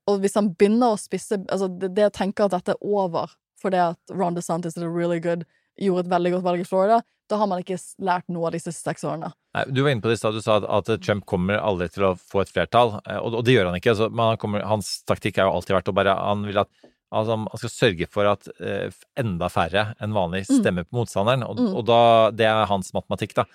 Og 0.07 0.21
hvis 0.23 0.35
han 0.35 0.53
begynner 0.55 0.93
å 0.93 0.99
spisse 0.99 1.41
altså 1.51 1.67
det, 1.67 1.91
det 1.95 2.07
å 2.07 2.13
tenke 2.15 2.43
at 2.43 2.55
dette 2.55 2.75
er 2.75 2.85
over 2.87 3.35
fordi 3.61 3.77
at 3.83 4.13
Ron 4.15 4.35
DeSantis 4.35 4.77
er 4.79 4.89
really 4.89 5.19
good 5.21 5.43
gjorde 5.81 6.07
et 6.07 6.13
veldig 6.13 6.35
godt 6.35 6.45
valg 6.45 6.63
i 6.63 6.67
Florida, 6.67 7.01
da 7.31 7.39
har 7.39 7.47
man 7.47 7.63
ikke 7.63 7.77
lært 8.03 8.27
noe 8.31 8.49
av 8.49 8.55
de 8.55 8.59
siste 8.61 8.83
seks 8.83 9.05
årene. 9.07 9.31
Nei, 9.55 9.65
du 9.71 9.81
var 9.83 9.93
inne 9.93 10.03
på 10.03 10.11
det 10.11 10.17
i 10.17 10.21
stad, 10.21 10.35
du 10.35 10.43
sa 10.43 10.59
at, 10.59 10.91
Trump 11.03 11.25
kommer 11.29 11.61
aldri 11.61 11.87
til 11.91 12.09
å 12.09 12.15
få 12.19 12.43
et 12.43 12.51
flertall, 12.51 12.97
eh, 13.05 13.19
og, 13.19 13.39
det 13.47 13.55
gjør 13.55 13.71
han 13.71 13.77
ikke. 13.79 13.95
Altså, 13.95 14.09
kommer, 14.41 14.65
hans 14.67 14.93
taktikk 15.07 15.39
har 15.39 15.49
jo 15.49 15.59
alltid 15.59 15.77
vært 15.79 15.91
å 15.91 15.95
bare 15.95 16.17
Han 16.19 16.45
vil 16.47 16.61
at 16.63 16.71
Altså, 17.11 17.35
han 17.35 17.59
skal 17.59 17.69
sørge 17.73 18.07
for 18.07 18.25
at 18.31 18.47
eh, 18.63 18.89
enda 19.19 19.49
færre 19.51 19.93
enn 20.01 20.13
vanlig 20.15 20.45
Mm. 20.47 20.61
stemmer 20.61 20.83
på 20.87 20.95
motstanderen, 21.01 21.43
og, 21.43 21.57
Mm. 21.59 21.75
og 21.75 21.85
da, 21.85 22.31
det 22.31 22.45
er 22.47 22.65
hans 22.65 22.91
matematikk, 22.93 23.33
da. 23.35 23.45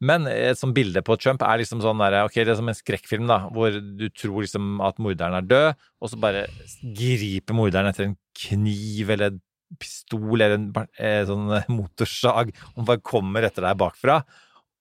Men 0.00 0.26
et 0.26 0.58
sånt 0.58 0.74
bilde 0.74 1.00
på 1.06 1.16
Trump 1.18 1.40
er 1.42 1.58
liksom 1.62 1.80
sånn 1.80 1.98
der, 2.02 2.24
ok, 2.26 2.34
det 2.34 2.48
er 2.48 2.56
som 2.56 2.68
en 2.68 2.74
skrekkfilm, 2.74 3.26
da, 3.30 3.48
hvor 3.48 3.70
du 3.70 4.08
tror 4.10 4.42
liksom 4.42 4.80
at 4.84 4.98
morderen 4.98 5.34
er 5.38 5.46
død, 5.46 5.74
og 6.02 6.10
så 6.10 6.18
bare 6.20 6.46
griper 6.82 7.54
morderen 7.54 7.86
etter 7.88 8.04
en 8.10 8.16
kniv 8.34 9.10
eller 9.10 9.30
en 9.30 9.40
pistol 9.78 10.34
eller 10.42 10.54
en 10.58 10.72
eh, 10.98 11.24
sånn 11.24 11.46
motorsag, 11.70 12.52
og 12.76 12.84
bare 12.86 13.00
kommer 13.00 13.42
etter 13.46 13.62
deg 13.62 13.78
bakfra, 13.78 14.24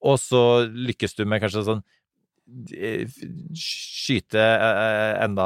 og 0.03 0.17
så 0.19 0.65
lykkes 0.67 1.15
du 1.15 1.25
med 1.25 1.41
kanskje 1.41 1.63
sånn 1.69 1.83
eh, 1.83 1.83
skyte 3.57 4.39
eh, 4.41 5.23
enda 5.23 5.45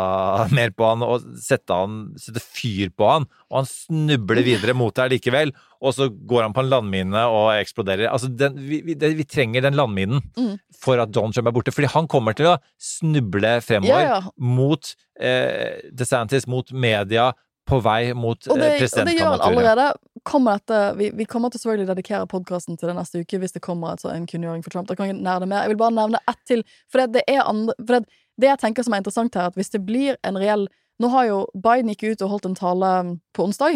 mer 0.58 0.72
på 0.76 0.88
han 0.90 1.04
og 1.06 1.26
sette, 1.42 1.74
han, 1.76 1.98
sette 2.20 2.42
fyr 2.44 2.92
på 2.98 3.08
han, 3.10 3.28
og 3.52 3.62
han 3.62 3.70
snubler 3.70 4.44
videre 4.46 4.76
mot 4.78 4.96
deg 4.98 5.14
likevel, 5.16 5.54
og 5.78 5.94
så 5.94 6.08
går 6.10 6.48
han 6.48 6.56
på 6.56 6.64
en 6.64 6.72
landmine 6.72 7.24
og 7.30 7.52
eksploderer. 7.60 8.08
Altså, 8.10 8.30
den, 8.34 8.58
vi, 8.70 8.82
vi, 8.88 8.96
det, 8.98 9.12
vi 9.20 9.28
trenger 9.30 9.68
den 9.68 9.78
landminen 9.78 10.24
Mm. 10.38 10.56
for 10.78 11.00
at 11.02 11.10
Donald 11.14 11.34
Trump 11.34 11.48
er 11.50 11.54
borte, 11.56 11.72
fordi 11.74 11.90
han 11.94 12.08
kommer 12.10 12.36
til 12.38 12.50
å 12.52 12.58
snuble 12.82 13.56
fremover 13.66 14.04
Ja, 14.04 14.18
ja. 14.18 14.32
mot 14.38 14.92
eh, 15.20 15.80
DeSantis, 15.98 16.46
mot 16.50 16.70
media, 16.74 17.32
på 17.68 17.80
vei 17.84 18.14
mot 18.18 18.48
Og 18.48 18.62
eh, 18.62 18.84
og 18.84 19.10
det 19.10 19.16
gjør 19.18 19.34
han 19.36 19.44
allerede. 19.50 19.88
Kommer 20.28 20.60
dette, 20.60 20.80
vi, 21.00 21.10
vi 21.16 21.28
kommer 21.30 21.52
til 21.52 21.62
selvfølgelig 21.62 21.90
dedikere 21.92 22.28
podkasten 22.30 22.80
til 22.80 22.92
det 22.92 22.96
neste 22.98 23.22
uke 23.24 23.40
hvis 23.42 23.56
det 23.56 23.64
kommer 23.64 23.96
altså, 23.96 24.12
en 24.12 24.28
kunngjøring 24.28 24.64
for 24.66 24.74
Trump. 24.74 24.90
Da 24.90 24.98
kan 24.98 25.12
jeg 25.12 25.20
nære 25.20 25.46
det 25.46 25.52
mer. 25.52 25.66
Jeg 25.66 25.74
vil 25.74 25.82
bare 25.84 25.96
nevne 25.96 26.24
ett 26.28 26.42
til. 26.50 26.64
For 26.92 27.04
det, 27.04 27.20
det 27.20 27.28
er 27.32 27.46
andre 27.46 27.76
For 27.84 27.98
det, 27.98 28.24
det 28.38 28.52
jeg 28.52 28.64
tenker 28.64 28.86
som 28.86 28.96
er 28.96 29.04
interessant 29.04 29.36
her, 29.36 29.52
at 29.52 29.60
hvis 29.60 29.74
det 29.74 29.86
blir 29.86 30.20
en 30.28 30.40
reell 30.40 30.68
Nå 30.98 31.12
har 31.14 31.28
jo 31.28 31.44
Biden 31.54 31.92
gikk 31.92 32.08
ut 32.08 32.24
og 32.26 32.32
holdt 32.32 32.48
en 32.50 32.56
tale 32.58 32.88
um, 33.06 33.10
på 33.38 33.44
onsdag. 33.46 33.76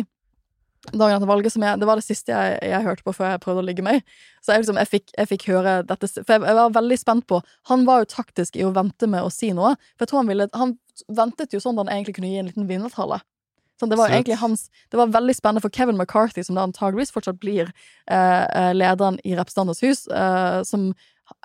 Dagen 0.90 1.14
etter 1.14 1.30
valget, 1.30 1.54
som 1.54 1.62
jeg, 1.62 1.78
Det 1.78 1.86
var 1.86 2.00
det 2.00 2.06
siste 2.08 2.34
jeg, 2.34 2.56
jeg 2.66 2.82
hørte 2.82 3.06
på 3.06 3.14
før 3.14 3.36
jeg 3.36 3.42
prøvde 3.44 3.62
å 3.62 3.66
ligge 3.68 3.86
meg. 3.86 4.02
Så 4.42 4.56
jeg, 4.56 4.64
liksom, 4.64 4.80
jeg, 4.82 4.90
fikk, 4.90 5.12
jeg 5.14 5.30
fikk 5.30 5.46
høre 5.52 5.76
dette 5.86 6.10
For 6.16 6.34
jeg, 6.34 6.42
jeg 6.48 6.58
var 6.58 6.74
veldig 6.74 6.98
spent 6.98 7.28
på 7.30 7.42
Han 7.70 7.86
var 7.86 8.02
jo 8.02 8.10
taktisk 8.16 8.58
i 8.58 8.66
å 8.66 8.74
vente 8.74 9.10
med 9.10 9.22
å 9.22 9.30
si 9.34 9.52
noe. 9.54 9.76
For 9.94 10.06
jeg 10.06 10.12
tror 10.12 10.24
han 10.24 10.32
ville 10.32 10.50
Han 10.58 10.74
ventet 11.22 11.54
jo 11.54 11.62
sånn 11.62 11.78
at 11.78 11.86
han 11.86 11.94
egentlig 11.94 12.18
kunne 12.18 12.32
gi 12.34 12.42
en 12.42 12.50
liten 12.50 12.66
vinnertale. 12.70 13.22
Sånn, 13.82 13.90
det 13.90 13.98
var 13.98 14.14
egentlig 14.14 14.38
hans 14.38 14.68
Det 14.94 15.00
var 15.00 15.10
veldig 15.10 15.34
spennende 15.34 15.64
for 15.64 15.74
Kevin 15.74 15.98
McCarthy, 15.98 16.44
som 16.46 16.58
da 16.58 16.68
antageligvis 16.68 17.14
fortsatt 17.16 17.40
blir 17.42 17.72
eh, 18.06 18.46
eh, 18.46 18.72
lederen 18.78 19.18
i 19.26 19.34
Representantenes 19.40 19.82
hus, 19.82 20.06
eh, 20.08 20.62
som 20.68 20.92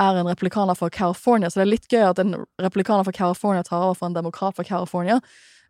er 0.02 0.20
en 0.20 0.28
replikaner 0.28 0.76
fra 0.76 0.90
California. 0.90 1.48
Så 1.48 1.60
det 1.60 1.66
er 1.66 1.72
litt 1.72 1.92
gøy 1.92 2.04
at 2.10 2.20
en 2.20 2.34
replikaner 2.60 3.06
fra 3.06 3.14
California 3.14 3.64
tar 3.64 3.86
over 3.86 3.96
for 3.96 4.10
en 4.10 4.18
demokrat 4.18 4.58
fra 4.58 4.66
California. 4.66 5.20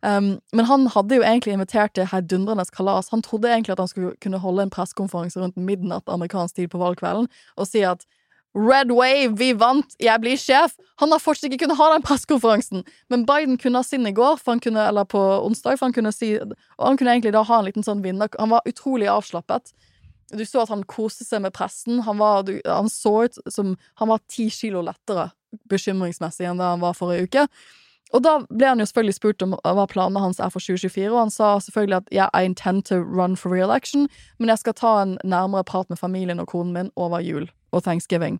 Um, 0.02 0.36
men 0.52 0.68
han 0.68 0.86
hadde 0.92 1.16
jo 1.16 1.24
egentlig 1.24 1.54
invitert 1.56 1.94
til 1.96 2.08
heidundrende 2.10 2.64
kalas. 2.76 3.08
Han 3.10 3.22
trodde 3.24 3.48
egentlig 3.48 3.76
at 3.76 3.80
han 3.82 3.90
skulle 3.90 4.12
kunne 4.22 4.40
holde 4.42 4.66
en 4.66 4.72
pressekonferanse 4.72 5.40
rundt 5.40 5.56
midnatt 5.56 6.08
amerikansk 6.12 6.56
tid 6.56 6.70
på 6.72 6.80
valgkvelden 6.82 7.28
og 7.56 7.68
si 7.68 7.82
at 7.86 8.04
Red 8.56 8.88
Wave, 8.88 9.34
vi 9.36 9.50
vant, 9.52 9.96
jeg 10.00 10.20
blir 10.22 10.38
sjef! 10.40 10.78
Han 11.02 11.12
har 11.12 11.20
fortsatt 11.20 11.50
ikke 11.50 11.66
kunnet 11.66 11.76
ha 11.76 11.90
den 11.92 12.04
pressekonferansen, 12.06 12.86
men 13.12 13.26
Biden 13.28 13.58
kunne 13.60 13.82
ha 13.82 13.84
sin 13.84 14.08
i 14.08 14.14
går, 14.16 14.40
kunne, 14.64 14.86
eller 14.88 15.04
på 15.04 15.20
onsdag, 15.44 15.76
for 15.76 15.90
han 15.90 15.96
kunne 15.96 16.12
si 16.14 16.38
Og 16.40 16.86
han 16.86 16.96
kunne 16.96 17.12
egentlig 17.12 17.34
da 17.36 17.44
ha 17.44 17.58
en 17.58 17.68
liten 17.68 17.84
sånn 17.84 18.00
vinner... 18.04 18.32
Han 18.40 18.54
var 18.54 18.64
utrolig 18.64 19.10
avslappet. 19.12 19.74
Du 20.32 20.44
så 20.44 20.64
at 20.64 20.72
han 20.72 20.86
koste 20.88 21.26
seg 21.26 21.44
med 21.44 21.52
pressen. 21.54 22.00
Han, 22.08 22.16
var, 22.18 22.46
du, 22.48 22.56
han 22.64 22.88
så 22.90 23.26
ut 23.28 23.36
som 23.52 23.76
Han 24.00 24.08
var 24.08 24.24
ti 24.26 24.48
kilo 24.50 24.80
lettere 24.82 25.30
bekymringsmessig 25.70 26.48
enn 26.48 26.58
det 26.58 26.66
han 26.66 26.82
var 26.82 26.96
forrige 26.96 27.28
uke. 27.28 27.44
Og 28.14 28.22
da 28.22 28.36
ble 28.46 28.68
han 28.70 28.80
jo 28.80 28.86
selvfølgelig 28.86 29.16
spurt 29.16 29.42
om 29.42 29.56
hva 29.64 29.86
planene 29.90 30.22
hans 30.22 30.38
er 30.38 30.52
for 30.54 30.62
2024, 30.62 31.08
og 31.10 31.18
han 31.24 31.32
sa 31.34 31.56
selvfølgelig 31.62 31.96
at 31.96 32.12
yeah, 32.14 32.30
I 32.30 32.46
intend 32.46 32.86
to 32.86 33.00
run 33.02 33.34
for 33.36 33.50
re-election, 33.50 34.06
men 34.38 34.52
jeg 34.52 34.62
skal 34.62 34.76
ta 34.78 34.92
en 35.02 35.16
nærmere 35.24 35.66
prat 35.66 35.90
med 35.90 35.98
familien 35.98 36.40
og 36.40 36.48
konen 36.52 36.72
min 36.76 36.92
over 36.94 37.20
jul 37.24 37.48
og 37.72 37.82
thanksgiving. 37.82 38.38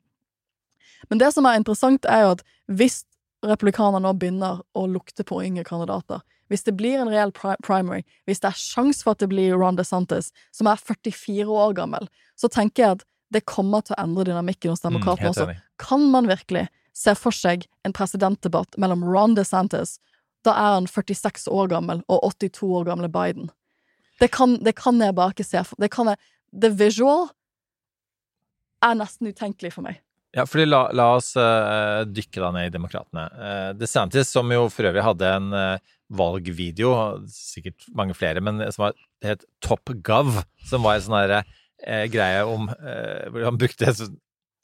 Men 1.10 1.20
det 1.20 1.32
som 1.34 1.46
er 1.46 1.58
interessant, 1.58 2.06
er 2.08 2.24
jo 2.24 2.30
at 2.36 2.46
hvis 2.70 3.02
republikanerne 3.46 4.06
nå 4.06 4.14
begynner 4.18 4.62
å 4.74 4.86
lukte 4.90 5.26
på 5.26 5.42
yngre 5.44 5.66
kandidater, 5.66 6.22
hvis 6.48 6.62
det 6.62 6.76
blir 6.78 7.00
en 7.02 7.10
reell 7.10 7.32
primary, 7.34 8.04
hvis 8.26 8.40
det 8.42 8.52
er 8.52 8.60
sjanse 8.60 9.02
for 9.02 9.16
at 9.16 9.22
det 9.22 9.30
blir 9.32 9.58
Ron 9.58 9.78
DeSantis, 9.78 10.30
som 10.54 10.70
er 10.70 10.78
44 10.78 11.46
år 11.50 11.74
gammel, 11.74 12.06
så 12.38 12.50
tenker 12.52 12.82
jeg 12.82 12.98
at 13.00 13.06
det 13.34 13.42
kommer 13.50 13.82
til 13.82 13.96
å 13.96 14.02
endre 14.04 14.28
dynamikken 14.28 14.70
hos 14.70 14.84
demokratene 14.84 15.32
Mm, 15.32 15.34
også. 15.34 15.62
Kan 15.82 16.10
man 16.12 16.28
virkelig 16.30 16.68
se 16.96 17.12
for 17.18 17.34
seg 17.34 17.66
en 17.84 17.94
presidentdebatt 17.96 18.78
mellom 18.80 19.04
Ron 19.04 19.36
DeSantis, 19.36 19.98
da 20.46 20.54
er 20.56 20.76
han 20.78 20.88
46 20.88 21.48
år 21.52 21.68
gammel, 21.74 22.02
og 22.08 22.24
82 22.32 22.70
år 22.78 22.86
gamle 22.88 23.10
Biden? 23.12 23.50
Det 24.20 24.30
kan, 24.32 24.56
det 24.64 24.76
kan 24.78 25.00
jeg 25.02 25.16
bare 25.16 25.34
ikke 25.34 25.44
se 25.44 25.60
for 25.66 25.76
det 25.82 26.16
The 26.56 26.70
visual 26.72 27.26
er 28.86 28.96
nesten 28.96 29.28
utenkelig 29.28 29.74
for 29.74 29.84
meg. 29.84 29.98
Ja, 30.36 30.44
fordi 30.48 30.66
la, 30.68 30.86
la 30.96 31.08
oss 31.16 31.30
uh, 31.36 32.04
dykke 32.08 32.40
da 32.42 32.50
ned 32.54 32.68
i 32.68 32.72
demokratene. 32.72 33.24
Uh, 33.32 33.70
DeSantis, 33.76 34.30
som 34.32 34.50
jo 34.52 34.66
for 34.72 34.88
øvrig 34.88 35.04
hadde 35.04 35.30
en 35.32 35.48
uh, 35.52 35.94
valgvideo, 36.16 36.90
sikkert 37.32 37.88
mange 37.96 38.16
flere, 38.16 38.40
men 38.44 38.60
som 38.72 38.86
var, 38.86 38.98
helt 39.24 39.46
Top 39.64 39.90
Gov, 40.06 40.42
som 40.68 40.84
var 40.86 40.96
en 40.96 41.06
sånn 41.06 41.18
derre 41.18 41.44
greie 42.08 42.40
om 42.48 42.70
Hvor 42.70 43.42
han 43.44 43.58
brukte 43.60 43.92
så- 43.92 44.08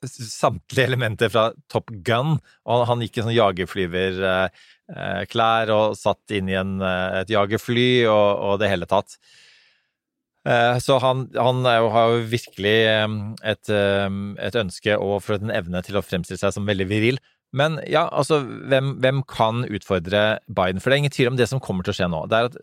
samtlige 0.08 0.86
elementer 0.90 1.28
fra 1.32 1.44
Top 1.72 1.88
Gun, 2.06 2.30
og 2.66 2.86
han 2.88 3.00
gikk 3.04 3.16
i 3.18 3.22
sånn 3.24 3.36
jagerflyverklær 3.36 5.66
og 5.74 5.96
satt 5.98 6.24
inn 6.34 6.48
i 6.50 6.56
en, 6.58 6.72
eh, 6.82 7.20
et 7.22 7.30
jagerfly 7.32 7.90
og, 8.10 8.28
og 8.48 8.54
det 8.62 8.70
hele 8.72 8.86
tatt. 8.90 9.10
Eh, 10.48 10.76
Så 10.82 10.94
han, 10.98 11.18
han 11.38 11.56
jo, 11.62 11.88
har 11.94 12.04
jo 12.10 12.30
virkelig 12.32 12.78
eh, 12.90 13.08
et, 13.54 13.66
eh, 13.70 14.10
et 14.42 14.56
ønske 14.58 14.92
og 14.98 15.22
for 15.22 15.34
en 15.38 15.54
evne 15.54 15.82
til 15.86 15.96
å 15.96 16.02
fremstille 16.02 16.40
seg 16.40 16.52
som 16.56 16.66
veldig 16.66 16.86
viril. 16.90 17.16
Men 17.52 17.76
ja, 17.86 18.08
altså, 18.08 18.40
hvem, 18.42 18.96
hvem 19.04 19.22
kan 19.28 19.64
utfordre 19.68 20.38
Biden? 20.48 20.80
For 20.80 20.88
det 20.88 20.94
er 20.96 21.00
ingen 21.04 21.14
tvil 21.14 21.28
om 21.34 21.38
det 21.38 21.48
som 21.50 21.60
kommer 21.60 21.84
til 21.84 21.92
å 21.92 21.98
skje 22.00 22.08
nå. 22.08 22.26
Det 22.30 22.36
er 22.38 22.44
at 22.48 22.56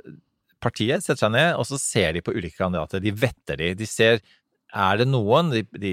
partiet 0.59 1.03
setter 1.05 1.27
seg 1.27 1.33
ned, 1.35 1.49
og 1.55 1.65
så 1.69 1.77
ser 1.79 2.13
de 2.17 2.21
på 2.25 2.33
ulike 2.35 2.57
kandidater. 2.57 2.99
De 3.03 3.11
vetter 3.15 3.55
de. 3.61 3.67
De 3.79 3.87
ser 3.87 4.19
er 4.69 4.99
det 5.01 5.07
noen, 5.09 5.49
de, 5.53 5.63
de 5.81 5.91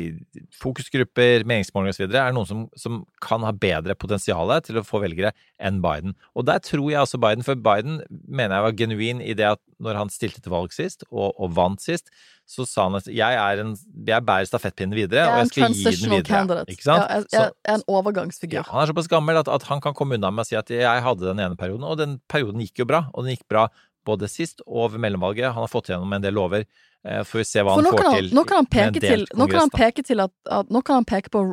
fokusgrupper, 0.61 1.47
meningsmålinger 1.49 1.95
osv., 1.95 2.05
er 2.07 2.15
det 2.17 2.37
noen 2.37 2.49
som, 2.49 2.63
som 2.77 3.01
kan 3.25 3.45
ha 3.47 3.53
bedre 3.57 3.97
potensial 3.97 4.53
til 4.67 4.81
å 4.81 4.85
få 4.87 5.01
velgere 5.05 5.33
enn 5.57 5.81
Biden? 5.85 6.17
Og 6.37 6.47
der 6.49 6.61
tror 6.65 6.91
jeg 6.93 7.01
også 7.01 7.21
Biden, 7.23 7.47
for 7.47 7.57
Biden 7.57 8.03
mener 8.11 8.59
jeg 8.59 8.67
var 8.67 8.79
genuin 8.83 9.23
i 9.25 9.37
det 9.39 9.49
at 9.55 9.63
når 9.83 10.01
han 10.03 10.13
stilte 10.13 10.45
til 10.45 10.53
valg 10.53 10.77
sist, 10.77 11.07
og, 11.09 11.33
og 11.41 11.57
vant 11.57 11.83
sist, 11.83 12.13
så 12.47 12.63
sa 12.69 12.87
han 12.87 13.01
at 13.01 13.09
jeg, 13.11 13.41
er 13.41 13.65
en, 13.65 13.73
jeg 14.07 14.23
bærer 14.29 14.47
stafettpinnen 14.47 14.95
videre, 14.95 15.25
og 15.33 15.41
jeg 15.41 15.51
skal 15.51 15.75
gi 15.75 15.89
den 15.89 16.13
videre. 16.13 16.29
candidate. 16.29 16.77
Ikke 16.77 16.87
sant? 16.87 17.03
Ja, 17.03 17.19
jeg, 17.19 17.27
jeg 17.33 17.73
er 17.73 17.81
en 17.81 17.89
overgangsfigur. 17.91 18.61
ja, 18.61 18.69
han 18.71 18.85
er 18.85 18.93
såpass 18.93 19.11
gammel 19.11 19.41
at, 19.41 19.51
at 19.51 19.67
han 19.71 19.83
kan 19.83 19.97
komme 19.99 20.21
unna 20.21 20.31
med 20.31 20.47
å 20.47 20.51
si 20.53 20.59
at 20.59 20.71
jeg 20.71 21.05
hadde 21.09 21.27
den 21.27 21.43
ene 21.43 21.59
perioden, 21.59 21.89
og 21.89 21.99
den 21.99 22.21
perioden 22.31 22.63
gikk 22.63 22.85
jo 22.85 22.91
bra. 22.93 23.07
Og 23.17 23.27
den 23.27 23.35
gikk 23.35 23.49
bra 23.51 23.67
både 24.07 24.29
sist 24.31 24.63
og 24.67 24.95
ved 24.95 25.03
mellomvalget. 25.03 25.51
Han 25.51 25.65
har 25.65 25.73
fått 25.73 25.91
gjennom 25.91 26.13
en 26.15 26.23
del 26.23 26.37
lover. 26.39 26.67
Eh, 27.07 27.23
Får 27.25 27.39
vi 27.39 27.45
se 27.45 27.63
hva 27.63 27.77
han 27.77 27.87
får 27.87 28.03
han, 28.03 28.17
til 28.19 28.33
nå 28.35 28.43
kan 28.49 28.63
han 28.63 28.67
peke 28.71 29.03
til, 29.05 29.29
nå 29.37 29.47
kan 29.51 29.67
han 29.67 29.73
peke 29.75 30.03
til 30.07 30.25
at, 30.25 30.35
at 30.51 30.73
Nå 30.73 30.83
kan 30.83 31.01
han 31.03 31.09
peke 31.09 31.33
på. 31.33 31.47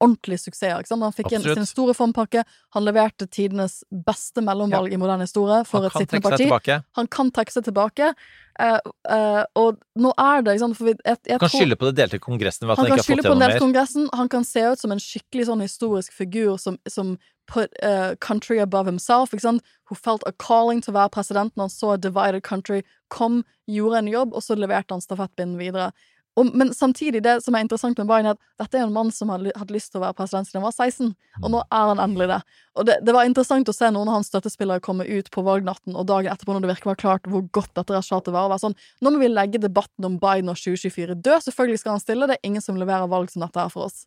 Ikke 0.00 0.32
sant? 0.40 1.02
Han 1.04 1.12
fikk 1.12 1.34
en, 1.36 1.42
sin 1.44 1.66
store 1.68 1.92
fondpakke, 1.92 2.40
Han 2.72 2.86
leverte 2.86 3.26
tidenes 3.28 3.82
beste 3.92 4.40
mellomvalg 4.40 4.94
i 4.94 4.96
moderne 4.96 5.26
historie 5.26 5.58
for 5.68 5.84
Han 5.84 5.90
et 5.90 6.06
sittende 6.06 6.48
parti. 6.48 6.78
Han 6.96 7.10
kan 7.12 7.28
trekke 7.28 7.52
seg 7.52 7.66
tilbake. 7.66 8.14
Uh, 8.60 8.78
uh, 9.08 9.44
og 9.60 9.76
nå 10.00 10.14
er 10.20 10.42
det 10.46 10.54
sant, 10.60 10.80
vi, 10.80 10.94
jeg, 10.94 11.18
jeg 11.26 11.36
Han 11.36 11.42
kan 11.42 11.48
tror- 11.48 11.60
skylde 11.60 11.76
på 11.80 11.90
det 11.90 11.96
delte 11.96 12.18
kongressen 12.20 12.68
han, 12.68 12.76
han 12.76 12.90
kan 12.92 13.04
skylde 13.04 13.24
på 13.24 13.34
den 13.34 13.44
delte 13.44 13.58
del 13.58 13.64
kongressen. 13.66 14.08
Han 14.16 14.32
kan 14.32 14.48
se 14.48 14.64
ut 14.72 14.80
som 14.80 14.96
en 14.96 15.00
skikkelig 15.04 15.50
sånn 15.50 15.64
historisk 15.64 16.16
figur 16.16 16.56
som, 16.56 16.80
som 16.88 17.18
put 17.50 17.74
a 17.82 18.16
country 18.20 18.60
above 18.62 18.86
himself. 18.86 19.34
Ikke 19.34 19.46
sant? 19.48 19.74
Who 19.90 19.98
felt 19.98 20.24
a 20.26 20.32
calling 20.38 20.82
til 20.84 20.94
å 20.94 21.00
være 21.00 21.14
president 21.16 21.56
når 21.56 21.68
han 21.68 21.74
så 21.74 21.94
a 21.96 21.98
divided 21.98 22.44
country, 22.46 22.82
kom, 23.10 23.42
gjorde 23.66 24.04
en 24.04 24.10
jobb, 24.12 24.34
og 24.34 24.46
så 24.46 24.56
leverte 24.58 24.94
han 24.94 25.04
stafettpinnen 25.04 25.58
videre. 25.58 25.90
Og, 26.38 26.52
men 26.56 26.70
samtidig, 26.74 27.24
det 27.24 27.40
som 27.42 27.56
er 27.56 27.64
interessant 27.64 27.98
med 27.98 28.06
Biden, 28.08 28.30
er 28.30 28.36
at 28.36 28.62
dette 28.62 28.78
er 28.78 28.84
en 28.86 28.94
mann 28.94 29.10
som 29.12 29.32
hadde, 29.32 29.50
hadde 29.58 29.74
lyst 29.74 29.90
til 29.90 29.98
å 29.98 30.04
være 30.04 30.16
president 30.20 30.46
siden 30.46 30.60
han 30.60 30.68
var 30.68 30.76
16, 30.76 31.10
og 31.40 31.48
nå 31.52 31.62
er 31.66 31.90
han 31.90 32.02
endelig 32.04 32.28
det. 32.30 32.38
Og 32.78 32.86
det, 32.86 32.96
det 33.06 33.14
var 33.16 33.26
interessant 33.28 33.68
å 33.68 33.74
se 33.74 33.90
noen 33.90 34.08
av 34.08 34.20
hans 34.20 34.30
støttespillere 34.30 34.84
komme 34.84 35.06
ut 35.08 35.30
på 35.34 35.44
valgnatten 35.44 35.98
og 35.98 36.06
dagen 36.08 36.30
etterpå, 36.32 36.54
når 36.54 36.64
det 36.64 36.70
virkelig 36.70 36.92
var 36.92 37.00
klart 37.02 37.26
hvor 37.32 37.42
godt 37.58 37.74
dette 37.74 37.96
resultatet 37.96 38.36
var, 38.36 38.46
og 38.46 38.54
være 38.54 38.64
sånn 38.68 38.78
Nå 39.02 39.12
må 39.12 39.24
vi 39.24 39.32
legge 39.32 39.62
debatten 39.62 40.06
om 40.06 40.20
Biden 40.22 40.52
og 40.52 40.60
2024 40.60 41.18
død. 41.18 41.48
Selvfølgelig 41.48 41.82
skal 41.82 41.96
han 41.96 42.04
stille, 42.04 42.30
det 42.30 42.38
er 42.38 42.46
ingen 42.52 42.64
som 42.64 42.78
leverer 42.78 43.10
valg 43.10 43.32
som 43.32 43.42
dette 43.44 43.66
her 43.66 43.74
for 43.74 43.90
oss. 43.90 44.04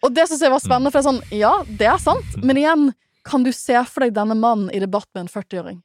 Og 0.00 0.14
det 0.16 0.26
syns 0.28 0.42
jeg 0.44 0.52
var 0.52 0.62
spennende, 0.62 0.92
for 0.92 1.00
det 1.00 1.04
er 1.04 1.10
sånn 1.10 1.36
Ja, 1.36 1.52
det 1.80 1.88
er 1.90 2.00
sant, 2.02 2.36
men 2.40 2.60
igjen, 2.60 2.90
kan 3.28 3.44
du 3.44 3.52
se 3.52 3.76
for 3.88 4.04
deg 4.04 4.16
denne 4.16 4.36
mannen 4.38 4.72
i 4.72 4.80
debatt 4.80 5.08
med 5.14 5.26
en 5.26 5.32
40-åring? 5.32 5.80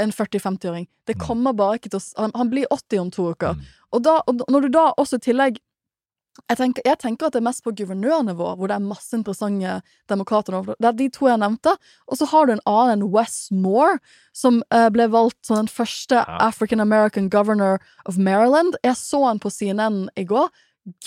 En 0.00 0.12
40-50-åring. 0.14 0.86
Det 1.10 1.18
kommer 1.20 1.56
bare 1.56 1.78
ikke 1.78 1.90
til 1.92 2.00
å 2.00 2.22
han, 2.22 2.34
han 2.38 2.52
blir 2.52 2.68
80 2.72 3.02
om 3.02 3.10
to 3.12 3.30
uker. 3.34 3.58
Og, 3.92 4.04
da, 4.04 4.20
og 4.28 4.44
når 4.48 4.66
du 4.66 4.76
da 4.76 4.90
også 5.00 5.18
i 5.18 5.26
tillegg 5.30 5.64
Jeg 6.46 6.58
tenker, 6.60 6.84
jeg 6.86 6.98
tenker 7.02 7.26
at 7.26 7.34
det 7.34 7.40
er 7.40 7.48
mest 7.48 7.64
på 7.66 7.72
guvernørnivå, 7.74 8.52
hvor 8.54 8.70
det 8.70 8.76
er 8.76 8.84
masse 8.84 9.10
interessante 9.16 9.80
demokrater. 10.06 10.54
Det 10.78 10.86
er 10.86 10.94
de 10.94 11.08
to 11.10 11.26
jeg 11.26 11.40
nevnte. 11.42 11.72
Og 12.06 12.20
så 12.20 12.28
har 12.30 12.46
du 12.46 12.52
en 12.54 12.62
annen, 12.62 13.02
en 13.02 13.08
Wes 13.10 13.48
Moore, 13.50 13.96
som 14.30 14.60
eh, 14.70 14.86
ble 14.94 15.08
valgt 15.10 15.40
som 15.42 15.58
den 15.58 15.72
første 15.72 16.22
African 16.38 16.78
American 16.78 17.26
governor 17.26 17.82
of 18.06 18.20
Maryland. 18.22 18.78
Jeg 18.86 18.94
så 19.00 19.24
han 19.26 19.42
på 19.42 19.50
CNN 19.50 20.04
i 20.14 20.28
går. 20.30 20.46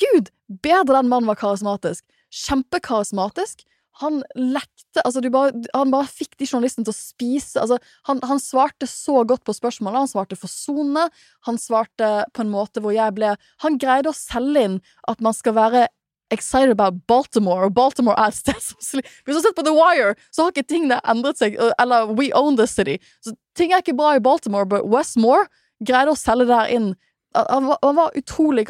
Gud, 0.01 0.33
bedre 0.67 0.99
den 0.99 1.07
mannen 1.07 1.31
var 1.31 1.39
karismatisk! 1.39 2.03
Kjempekarismatisk. 2.31 3.65
Han 3.99 4.21
lekte 4.39 5.03
altså 5.03 5.21
bare, 5.29 5.51
Han 5.75 5.91
bare 5.91 6.07
fikk 6.09 6.37
de 6.39 6.47
journalistene 6.47 6.87
til 6.87 6.93
å 6.93 6.95
spise 6.95 7.59
altså, 7.59 7.77
han, 8.07 8.21
han 8.23 8.39
svarte 8.39 8.87
så 8.89 9.25
godt 9.27 9.43
på 9.47 9.55
spørsmålet. 9.55 10.05
Han 10.05 10.11
svarte 10.11 10.39
forsonende. 10.39 11.09
Han 11.47 11.59
svarte 11.61 12.11
på 12.33 12.45
en 12.45 12.53
måte 12.53 12.83
hvor 12.83 12.95
jeg 12.95 13.17
ble 13.17 13.35
Han 13.65 13.79
greide 13.81 14.13
å 14.13 14.17
selge 14.17 14.67
inn 14.67 14.79
at 15.11 15.21
man 15.23 15.35
skal 15.37 15.57
være 15.59 15.89
excited 16.31 16.71
about 16.71 17.01
Baltimore, 17.07 17.65
og 17.67 17.73
Baltimore 17.75 18.15
er 18.15 18.31
et 18.31 18.37
sted 18.37 18.59
som 18.63 18.79
Hvis 18.79 19.03
du 19.27 19.33
har 19.35 19.43
sett 19.43 19.57
på 19.57 19.65
The 19.67 19.75
Wire, 19.75 20.15
så 20.31 20.45
har 20.45 20.53
ikke 20.53 20.69
tingene 20.71 21.01
endret 21.03 21.41
seg. 21.41 21.57
Eller 21.79 22.13
We 22.15 22.31
Own 22.37 22.55
This 22.57 22.75
City. 22.77 22.97
Så 23.19 23.35
ting 23.57 23.73
er 23.73 23.83
ikke 23.83 23.97
bra 23.97 24.15
i 24.15 24.23
Baltimore, 24.23 24.65
but 24.65 24.87
Westmore 24.87 25.49
greide 25.83 26.13
å 26.13 26.19
selge 26.19 26.47
det 26.47 26.59
her 26.61 26.71
inn. 26.71 26.93
Han 27.33 27.65
var, 27.65 27.77
han 27.81 27.95
var 27.95 28.11
utrolig 28.17 28.65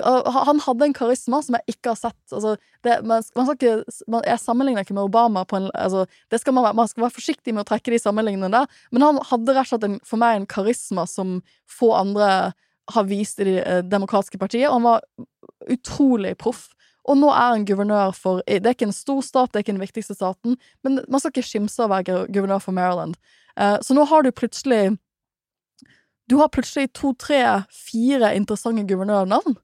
Han 0.45 0.59
hadde 0.59 0.85
en 0.85 0.93
karisma 0.93 1.39
som 1.41 1.55
jeg 1.57 1.75
ikke 1.75 1.93
har 1.95 1.97
sett. 1.97 2.19
Altså, 2.29 2.55
det, 2.85 2.99
man, 3.09 3.23
man 3.35 3.49
ikke, 3.55 3.71
man, 4.05 4.25
jeg 4.27 4.41
sammenligner 4.43 4.85
ikke 4.85 4.97
med 4.97 5.07
Obama. 5.09 5.45
En, 5.57 5.69
altså, 5.73 6.05
skal 6.37 6.53
man, 6.53 6.69
man 6.77 6.89
skal 6.91 7.07
være 7.07 7.15
forsiktig 7.15 7.55
med 7.55 7.63
å 7.63 7.69
trekke 7.71 7.93
de 7.93 8.01
sammenligningene 8.01 8.53
der, 8.53 8.83
men 8.93 9.07
han 9.07 9.21
hadde 9.31 9.55
rett 9.57 9.65
og 9.65 9.73
slett 9.73 9.87
en, 9.89 9.97
for 10.05 10.21
meg 10.21 10.37
en 10.37 10.49
karisma 10.49 11.07
som 11.09 11.39
få 11.69 11.89
andre 11.97 12.29
har 12.91 13.09
vist 13.09 13.41
i 13.41 13.47
det 13.47 13.57
eh, 13.63 13.83
demokratiske 13.87 14.37
partiet, 14.41 14.69
og 14.69 14.79
han 14.79 14.87
var 14.87 15.71
utrolig 15.71 16.35
proff. 16.41 16.67
Og 17.09 17.17
nå 17.17 17.31
er 17.33 17.55
han 17.55 17.63
guvernør 17.65 18.11
for 18.13 18.43
Det 18.45 18.61
er 18.61 18.75
ikke 18.75 18.91
en 18.91 18.93
stor 18.93 19.23
stat, 19.25 19.49
det 19.49 19.57
er 19.57 19.63
ikke 19.65 19.73
den 19.73 19.85
viktigste 19.85 20.17
staten, 20.17 20.57
men 20.85 20.99
man 21.09 21.21
skal 21.21 21.33
ikke 21.33 21.49
skimse 21.49 21.81
av 21.81 21.89
å 21.89 21.95
være 21.95 22.25
guvernør 22.29 22.61
for 22.61 22.77
Maryland. 22.77 23.17
Eh, 23.57 23.77
så 23.81 23.97
nå 23.97 24.05
har 24.09 24.21
du 24.21 24.29
plutselig 24.35 24.99
Du 26.29 26.37
har 26.37 26.47
plutselig 26.53 26.93
to, 26.93 27.13
tre, 27.19 27.41
fire 27.71 28.35
interessante 28.35 28.85
guvernørnavn. 28.87 29.57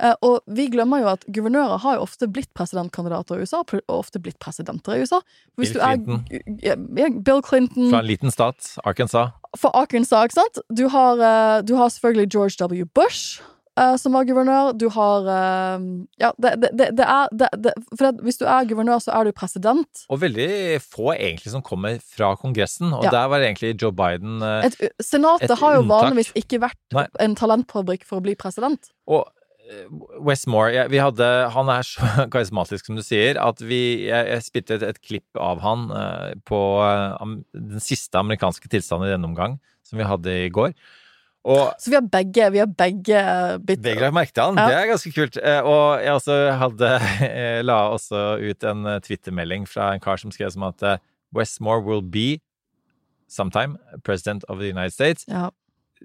Eh, 0.00 0.14
og 0.24 0.40
vi 0.48 0.68
glemmer 0.72 1.02
jo 1.02 1.08
at 1.10 1.24
guvernører 1.28 1.78
har 1.82 1.96
jo 1.98 2.04
ofte 2.06 2.28
blitt 2.30 2.48
presidentkandidater 2.56 3.36
i 3.36 3.44
USA, 3.44 3.58
og 3.66 3.82
ofte 3.98 4.20
blitt 4.22 4.38
presidenter 4.40 4.96
i 4.96 5.02
USA. 5.04 5.18
Hvis 5.58 5.72
Bill 5.74 5.74
du 5.74 5.84
er- 5.84 5.96
Clinton. 5.96 6.60
Ja, 6.62 6.74
Bill 7.20 7.42
Clinton. 7.42 7.90
Fra 7.90 7.98
en 8.00 8.06
liten 8.06 8.30
stat, 8.30 8.78
Arkansas. 8.84 9.32
For 9.58 9.70
Arkansas, 9.76 10.24
ikke 10.30 10.38
sant? 10.40 10.58
Du 10.74 10.88
har, 10.88 11.20
eh, 11.20 11.62
du 11.62 11.74
har 11.76 11.88
selvfølgelig 11.88 12.30
George 12.32 12.56
W. 12.60 12.84
Bush, 12.94 13.42
eh, 13.80 13.96
som 14.00 14.16
var 14.16 14.26
guvernør. 14.28 14.72
Du 14.78 14.88
har 14.94 15.28
uh, 15.28 15.84
Ja, 16.20 16.32
det, 16.40 16.54
det, 16.62 16.90
det, 16.98 17.04
er 17.04 17.28
For 17.98 18.22
hvis 18.24 18.40
du 18.40 18.46
er 18.46 18.66
guvernør, 18.70 19.02
så 19.04 19.14
er 19.18 19.28
du 19.28 19.32
president. 19.36 20.04
Og 20.08 20.20
veldig 20.24 20.80
få 20.84 21.12
egentlig 21.14 21.54
som 21.54 21.64
kommer 21.64 22.00
fra 22.02 22.34
Kongressen, 22.40 22.92
og 22.92 23.04
Ja. 23.04 23.10
der 23.10 23.30
var 23.32 23.44
egentlig 23.44 23.74
Joe 23.80 23.92
Biden 23.92 24.42
uh, 24.42 24.64
Et, 24.66 24.76
senatet 25.02 25.50
et 25.50 25.58
har 25.58 25.78
jo 25.78 25.84
unntak. 25.84 26.02
vanligvis 26.02 26.34
ikke 26.38 26.60
vært 26.64 26.80
Nei. 26.96 27.06
en 27.20 27.34
talentfabrikk 27.38 28.04
for 28.08 28.20
å 28.20 28.26
bli 28.26 28.36
president. 28.38 28.92
Og 29.06 29.26
Westmore, 30.24 30.72
jeg, 30.74 30.90
vi 30.92 31.00
hadde, 31.00 31.28
han 31.54 31.70
er 31.72 31.86
så 31.86 32.08
karismatisk 32.32 32.88
som 32.88 32.98
du 32.98 33.04
sier, 33.04 33.38
at 33.40 33.62
vi, 33.64 34.06
jeg, 34.08 34.28
jeg 34.28 34.44
spilte 34.44 34.76
et, 34.78 34.84
et 34.92 35.00
klipp 35.00 35.40
av 35.40 35.62
han 35.64 35.86
eh, 35.94 36.34
på 36.48 36.60
eh, 36.84 37.32
den 37.56 37.82
siste 37.82 38.20
amerikanske 38.20 38.68
tilstanden 38.72 39.08
i 39.08 39.14
denne 39.14 39.30
omgang, 39.30 39.56
som 39.86 40.00
vi 40.00 40.08
hadde 40.08 40.36
i 40.44 40.52
går. 40.52 40.74
Og 41.44 41.74
Så 41.78 41.90
vi 41.92 41.96
har 41.98 42.06
begge, 42.08 42.46
vi 42.54 42.58
har 42.62 42.66
begge 42.72 43.18
bitt 43.66 43.82
det 43.84 43.96
la 43.98 44.06
jeg 44.08 44.14
merke 44.16 44.32
til 44.32 44.42
han, 44.46 44.56
Ja. 44.56 44.66
det 44.70 44.76
er 44.78 44.86
ganske 44.94 45.12
kult. 45.12 45.36
Eh, 45.42 45.60
Og 45.62 46.00
jeg 46.02 46.12
også 46.12 46.36
hadde, 46.56 46.92
jeg 47.20 47.64
la 47.68 47.76
også 47.92 48.22
ut 48.50 48.64
en 48.64 48.86
Twitter-melding 49.04 49.66
fra 49.68 49.90
en 49.94 50.00
kar 50.00 50.16
som 50.16 50.30
skrev 50.32 50.50
som 50.54 50.62
at 50.62 51.00
Westmore 51.34 51.82
will 51.84 52.00
be 52.02 52.38
sometime 53.28 53.76
president 54.04 54.44
of 54.48 54.58
the 54.58 54.68
United 54.70 54.92
States. 54.92 55.24
Ja. 55.28 55.50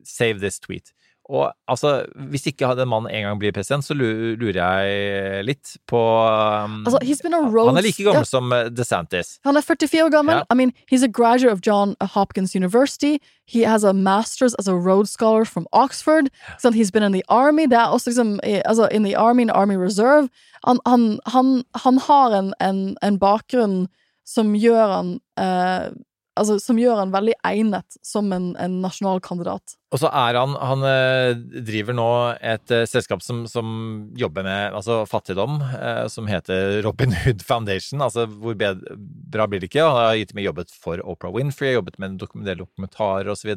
Save 0.03 0.39
this 0.39 0.59
tweet. 0.59 0.91
Og 1.29 1.51
altså, 1.69 2.05
hvis 2.29 2.47
ikke 2.49 2.71
den 2.75 2.89
mannen 2.89 3.11
en 3.13 3.23
gang 3.27 3.39
blir 3.39 3.53
president, 3.53 3.85
så 3.85 3.93
lurer 3.93 4.55
jeg 4.57 5.43
litt 5.45 5.75
på 5.87 5.99
um, 6.01 6.79
Altså, 6.87 6.97
he's 7.05 7.21
been 7.21 7.35
a 7.37 7.43
Han 7.45 7.77
er 7.77 7.85
like 7.85 8.03
gammel 8.03 8.23
Ja. 8.23 8.23
som 8.25 8.51
eh, 8.51 8.69
DeSantis. 8.73 9.37
Han 9.45 9.57
er 9.57 9.61
44 9.61 10.05
år 10.05 10.09
gammel. 10.09 10.35
Ja. 10.35 10.43
I 10.49 10.55
mean, 10.55 10.73
he's 10.91 11.03
a 11.03 11.07
graduate 11.07 11.53
of 11.53 11.61
John 11.61 11.95
Hopkins 12.01 12.55
University. 12.55 13.19
He 13.45 13.61
has 13.61 13.83
a 13.83 13.93
master's 13.93 14.55
as 14.59 14.67
a 14.67 14.73
Rhodes 14.73 15.11
Scholar 15.11 15.45
from 15.45 15.67
Oxford. 15.71 16.29
So 16.57 16.71
he's 16.71 16.89
been 16.91 17.03
in 17.03 17.11
the 17.13 17.23
army. 17.29 17.67
Det 17.67 17.77
er 17.77 17.85
også 17.93 18.09
liksom 18.09 18.39
altså, 18.43 18.87
in 18.91 19.03
the 19.03 19.15
army, 19.15 19.41
in 19.41 19.49
army 19.49 19.75
reserve. 19.75 20.29
Han, 20.65 20.79
han, 20.85 21.19
han, 21.25 21.63
han 21.75 21.97
har 21.97 22.39
en, 22.39 22.53
en, 22.59 22.97
en 23.03 23.19
bakgrunn 23.19 23.87
som 24.25 24.55
gjør 24.55 24.87
han 24.97 25.19
eh, 25.39 25.91
Altså, 26.39 26.55
som 26.63 26.79
gjør 26.79 27.01
han 27.01 27.11
veldig 27.13 27.35
egnet 27.45 27.99
som 28.05 28.31
en, 28.35 28.51
en 28.61 28.79
nasjonal 28.83 29.19
kandidat. 29.23 29.75
Og 29.89 30.01
så 30.03 30.09
er 30.13 30.37
han 30.37 30.53
Han 30.53 30.83
eh, 30.85 31.31
driver 31.65 31.95
nå 31.97 32.09
et 32.45 32.73
eh, 32.75 32.85
selskap 32.89 33.23
som, 33.25 33.41
som 33.49 33.71
jobber 34.17 34.45
med 34.45 34.75
altså, 34.77 35.01
fattigdom, 35.09 35.57
eh, 35.75 36.05
som 36.11 36.29
heter 36.29 36.79
Robin 36.85 37.15
Hood 37.23 37.43
Foundation. 37.45 38.03
Altså 38.05 38.27
hvor 38.29 38.57
bedre, 38.59 38.95
bra 39.33 39.49
blir 39.49 39.63
det 39.63 39.71
ikke? 39.71 39.87
Han 39.87 39.99
har 39.99 40.19
gitt 40.21 40.35
mye 40.37 40.47
jobbet 40.47 40.75
for 40.75 41.01
Oprah 41.03 41.33
Winfrey, 41.35 41.73
jobbet 41.75 41.99
med 41.99 42.13
en 42.13 42.45
del 42.47 42.61
dokumentarer 42.61 43.31
osv. 43.33 43.55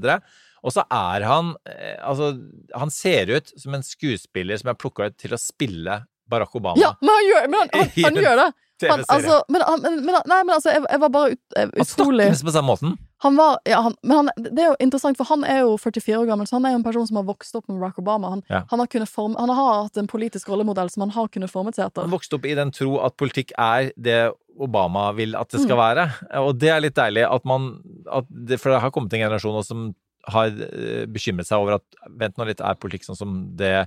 Og 0.63 0.75
så 0.75 0.87
er 0.89 1.27
han 1.27 1.55
eh, 1.69 1.99
Altså, 2.01 2.33
han 2.75 2.93
ser 2.95 3.37
ut 3.37 3.55
som 3.59 3.77
en 3.77 3.87
skuespiller 3.87 4.59
som 4.61 4.73
er 4.73 4.81
plukka 4.81 5.11
ut 5.11 5.21
til 5.21 5.37
å 5.37 5.41
spille 5.41 6.03
Barack 6.33 6.57
Obama. 6.57 6.81
Ja, 6.81 6.95
men 7.03 7.13
han 7.13 7.29
gjør, 7.29 7.49
men 7.53 7.61
han, 7.61 7.73
han, 7.77 7.97
han 8.09 8.23
gjør 8.25 8.45
det! 8.47 8.51
TV-serie. 8.83 9.15
altså, 9.15 9.39
men, 9.55 9.63
men, 9.85 9.97
men, 10.07 10.19
nei, 10.31 10.41
men 10.43 10.55
altså, 10.57 10.75
jeg, 10.75 10.83
jeg 10.91 11.01
var 11.05 11.13
bare 11.15 11.33
ut, 11.37 11.41
utrolig 11.85 12.27
Han 12.29 12.35
snakker 12.37 12.51
på 12.51 12.55
samme 12.59 12.71
måten. 12.73 12.99
Han 13.23 13.37
var, 13.39 13.59
ja, 13.71 13.79
han, 13.87 13.95
men 14.03 14.17
han, 14.19 14.31
det 14.43 14.59
er 14.65 14.71
jo 14.73 14.77
interessant, 14.83 15.17
for 15.21 15.29
han 15.31 15.45
er 15.47 15.61
jo 15.63 15.77
44 15.79 16.17
år 16.25 16.27
gammel, 16.27 16.49
så 16.51 16.57
han 16.59 16.65
er 16.67 16.73
jo 16.75 16.81
en 16.81 16.87
person 16.87 17.07
som 17.07 17.21
har 17.21 17.27
vokst 17.29 17.55
opp 17.55 17.69
med 17.71 17.79
Barack 17.79 18.01
Obama. 18.03 18.33
Han, 18.35 18.43
Ja. 18.51 18.65
han, 18.73 18.83
har, 18.83 19.07
form, 19.07 19.37
han 19.39 19.49
har 19.55 19.85
hatt 19.85 19.97
en 20.03 20.09
politisk 20.11 20.49
rollemodell 20.51 20.91
som 20.91 21.05
han 21.07 21.11
har 21.15 21.29
kunnet 21.31 21.53
formet 21.53 21.79
seg 21.79 21.87
etter. 21.87 22.03
Han 22.03 22.11
vokste 22.17 22.35
opp 22.41 22.47
i 22.51 22.57
den 22.59 22.73
tro 22.75 22.97
at 23.07 23.15
politikk 23.17 23.53
er 23.59 23.93
det 23.97 24.33
Obama 24.59 25.13
vil 25.17 25.37
at 25.39 25.49
det 25.55 25.63
skal 25.63 25.79
Mm. 25.79 25.85
være. 25.85 26.09
Og 26.43 26.59
det 26.59 26.69
er 26.75 26.81
litt 26.83 26.95
deilig 26.99 27.23
at 27.31 27.45
man 27.49 27.71
at 28.11 28.27
det, 28.29 28.59
For 28.61 28.71
det 28.75 28.81
har 28.83 28.91
kommet 28.91 29.15
en 29.15 29.23
generasjon 29.23 29.65
som 29.65 29.95
har 30.29 30.47
eh, 30.49 31.07
bekymret 31.07 31.47
seg 31.49 31.59
over 31.63 31.79
at 31.79 31.85
vent 32.11 32.37
nå 32.39 32.45
litt, 32.47 32.61
er 32.61 32.75
politikk 32.75 33.07
sånn 33.07 33.17
som 33.19 33.57
det 33.57 33.73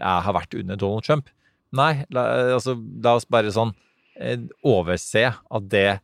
har 0.00 0.32
vært 0.34 0.56
under 0.58 0.76
Donald 0.76 1.04
Trump? 1.04 1.28
Nei, 1.72 2.04
la, 2.10 2.24
altså, 2.56 2.74
la 3.04 3.14
oss 3.16 3.24
bare 3.30 3.52
sånn 3.54 3.70
eh, 3.70 3.76
overse 4.66 5.26
at 5.32 5.68
det 5.72 6.00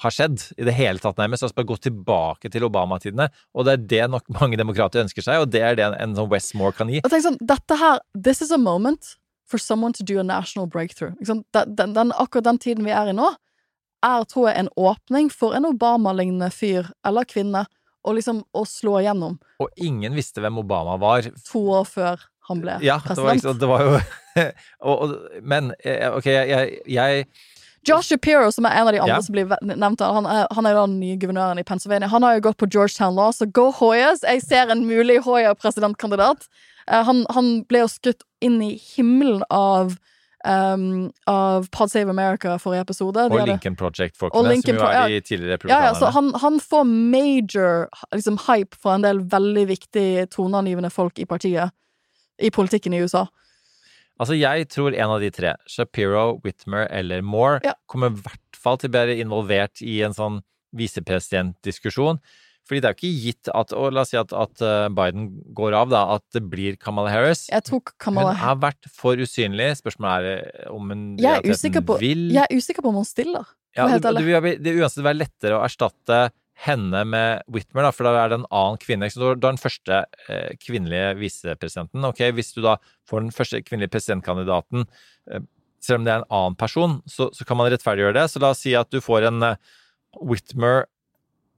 har 0.00 0.14
skjedd 0.14 0.42
i 0.56 0.64
det 0.64 0.74
hele 0.76 1.02
tatt, 1.02 1.18
nærmest. 1.20 1.44
Altså 1.44 1.58
bare 1.58 1.68
gå 1.68 1.76
tilbake 1.84 2.50
til 2.52 2.64
Obama-tidene. 2.64 3.28
Og 3.52 3.66
det 3.66 3.74
er 3.74 3.86
det 3.92 4.04
nok 4.14 4.28
mange 4.40 4.58
demokrater 4.60 5.04
ønsker 5.04 5.24
seg, 5.24 5.42
og 5.42 5.50
det 5.52 5.64
er 5.66 5.78
det 5.78 5.88
en, 5.88 5.98
en 6.00 6.16
sånn 6.18 6.30
Westmore 6.32 6.76
kan 6.76 6.92
gi. 6.92 7.02
Og 7.04 7.12
tenk 7.12 7.26
sånn, 7.26 7.40
dette 7.40 7.80
her, 7.80 8.00
this 8.14 8.40
is 8.44 8.54
a 8.54 8.60
moment 8.60 9.16
for 9.50 9.58
someone 9.58 9.92
to 9.96 10.06
do 10.06 10.20
a 10.22 10.24
national 10.24 10.68
breakthrough. 10.70 11.16
Den, 11.26 11.42
den, 11.52 11.94
den, 11.96 12.14
akkurat 12.14 12.46
den 12.46 12.60
tiden 12.62 12.86
vi 12.86 12.94
er 12.94 13.10
i 13.10 13.16
nå, 13.16 13.32
er, 14.06 14.24
tror 14.30 14.48
jeg, 14.48 14.62
en 14.62 14.72
åpning 14.80 15.28
for 15.34 15.56
en 15.58 15.68
Obama-lignende 15.68 16.48
fyr 16.54 16.88
eller 17.06 17.28
kvinne 17.28 17.66
å 18.00 18.14
liksom 18.16 18.40
å 18.56 18.62
slå 18.64 18.94
igjennom 19.02 19.34
Og 19.60 19.82
ingen 19.84 20.14
visste 20.16 20.40
hvem 20.40 20.56
Obama 20.62 20.94
var 21.00 21.26
to 21.44 21.60
år 21.76 21.84
før 21.84 22.22
han 22.48 22.62
ble 22.62 22.78
Ja, 22.80 22.96
president. 23.04 23.44
Ja, 23.44 23.52
det, 23.52 23.60
det 23.60 23.68
var 23.68 23.84
jo 23.84 23.98
og, 24.86 24.94
og, 25.00 25.14
Men 25.42 25.72
eh, 25.84 26.06
ok, 26.12 26.26
jeg, 26.26 26.78
jeg, 26.86 27.26
Josh 27.88 28.10
Shapiro, 28.10 28.50
som 28.52 28.66
er 28.68 28.76
en 28.76 28.90
av 28.90 28.92
de 28.92 29.00
andre 29.00 29.16
yeah. 29.16 29.24
som 29.24 29.36
blir 29.36 29.52
nevnt, 29.64 30.02
han 30.04 30.26
er, 30.28 30.46
han 30.52 30.66
er 30.68 30.76
jo 30.76 30.82
den 30.84 30.98
nye 31.00 31.16
guvernøren 31.20 31.60
i 31.62 31.64
Pennsylvania. 31.64 32.10
Han 32.12 32.26
har 32.26 32.36
jo 32.36 32.44
gått 32.50 32.60
på 32.60 32.68
Georgetown 32.68 33.16
Law, 33.16 33.32
så 33.32 33.48
go 33.48 33.70
Hoyas! 33.72 34.20
Jeg 34.26 34.44
ser 34.44 34.72
en 34.72 34.84
mulig 34.88 35.22
Hoya-presidentkandidat. 35.24 36.44
Uh, 36.84 37.00
han, 37.08 37.24
han 37.32 37.50
ble 37.68 37.86
jo 37.86 37.88
skutt 37.88 38.26
inn 38.44 38.60
i 38.64 38.74
himmelen 38.76 39.46
av 39.48 39.96
um, 40.44 41.12
av 41.26 41.68
Pod 41.72 41.90
Save 41.92 42.10
America 42.10 42.58
forrige 42.58 42.80
episode. 42.80 43.24
Og 43.30 43.48
Lincoln 43.48 43.76
Project-folkene, 43.76 44.56
som 44.62 44.76
jo 44.76 44.86
er 44.88 45.08
de 45.08 45.20
tidligere 45.20 45.68
ja, 45.68 45.82
ja, 45.88 45.92
så 45.94 46.12
han, 46.14 46.32
han 46.40 46.60
får 46.60 46.84
major 46.88 47.88
liksom, 48.14 48.38
hype 48.48 48.76
fra 48.82 48.96
en 48.98 49.04
del 49.04 49.24
veldig 49.30 49.66
viktige 49.68 50.26
toneangivende 50.32 50.90
folk 50.90 51.18
i 51.18 51.28
partiet. 51.28 51.72
I 52.40 52.50
politikken 52.50 52.94
i 52.96 53.02
USA. 53.04 53.26
Altså, 54.20 54.36
jeg 54.36 54.68
tror 54.68 54.92
en 54.92 55.14
av 55.14 55.22
de 55.22 55.30
tre, 55.32 55.54
Shapiro, 55.70 56.36
Whitmer 56.44 56.86
eller 56.92 57.22
Moore, 57.24 57.60
Ja. 57.64 57.72
kommer 57.88 58.12
i 58.12 58.20
hvert 58.20 58.60
fall 58.60 58.76
til 58.76 58.90
å 58.90 58.96
være 58.98 59.16
involvert 59.22 59.80
i 59.80 60.02
en 60.04 60.12
sånn 60.12 60.42
visepresidentdiskusjon. 60.76 62.20
Fordi 62.68 62.82
det 62.84 62.86
er 62.90 62.92
jo 62.94 62.98
ikke 63.00 63.22
gitt 63.24 63.48
at 63.56 63.72
Og 63.74 63.88
la 63.96 64.02
oss 64.04 64.12
si 64.12 64.18
at, 64.20 64.30
at 64.36 64.60
eh, 64.62 64.88
Biden 64.94 65.30
går 65.56 65.74
av, 65.74 65.88
da, 65.90 66.02
at 66.14 66.22
det 66.36 66.42
blir 66.52 66.76
Kamala 66.78 67.10
Harris. 67.10 67.46
Jeg 67.50 67.64
tok 67.66 67.94
Kamala 67.98 68.34
Hun 68.36 68.42
har 68.44 68.60
vært 68.62 68.90
for 68.94 69.18
usynlig. 69.18 69.72
Spørsmålet 69.80 70.28
er 70.28 70.44
eh, 70.44 70.68
om 70.70 70.92
hun 70.92 71.02
jeg 71.18 71.40
er, 71.40 71.48
usikker 71.50 71.82
på, 71.88 71.96
vil 72.02 72.28
jeg 72.30 72.44
er 72.44 72.60
usikker 72.60 72.84
på 72.84 72.92
om 72.92 73.00
hun 73.00 73.08
stiller. 73.08 73.48
Ja, 73.74 73.86
det, 73.88 74.02
det, 74.02 74.60
det 74.62 74.74
vil 74.74 74.82
uansett 74.84 75.02
være 75.06 75.18
lettere 75.22 75.58
å 75.58 75.64
erstatte 75.64 76.20
henne 76.66 77.04
med 77.08 77.44
Whitmer, 77.48 77.86
da, 77.86 77.92
for 77.94 78.04
da 78.04 78.12
er 78.20 78.32
det 78.32 78.40
en 78.40 78.50
annen 78.52 78.80
kvinne. 78.82 79.08
Så? 79.10 79.20
Du 79.20 79.26
har- 79.30 79.40
den 79.40 79.60
første 79.60 80.04
eh, 80.28 80.52
kvinnelige 80.60 81.14
visepresidenten. 81.20 82.04
Ok, 82.04 82.20
Hvis 82.36 82.52
du 82.54 82.60
da 82.62 82.76
får 83.08 83.20
den 83.24 83.32
første 83.32 83.62
kvinnelige 83.64 83.94
presidentkandidaten 83.94 84.86
eh, 85.30 85.40
selv 85.80 86.00
om 86.00 86.04
det 86.04 86.12
er 86.12 86.20
en 86.20 86.30
annen 86.36 86.56
person, 86.60 87.00
så, 87.08 87.30
så 87.32 87.44
kan 87.48 87.56
man 87.56 87.70
rettferdiggjøre 87.72 88.18
det. 88.18 88.26
Så 88.30 88.40
la 88.42 88.52
oss 88.52 88.60
si 88.60 88.74
at 88.76 88.90
du 88.92 89.00
får 89.00 89.28
en 89.30 89.42
eh, 89.42 89.56
Whitmer, 90.20 90.84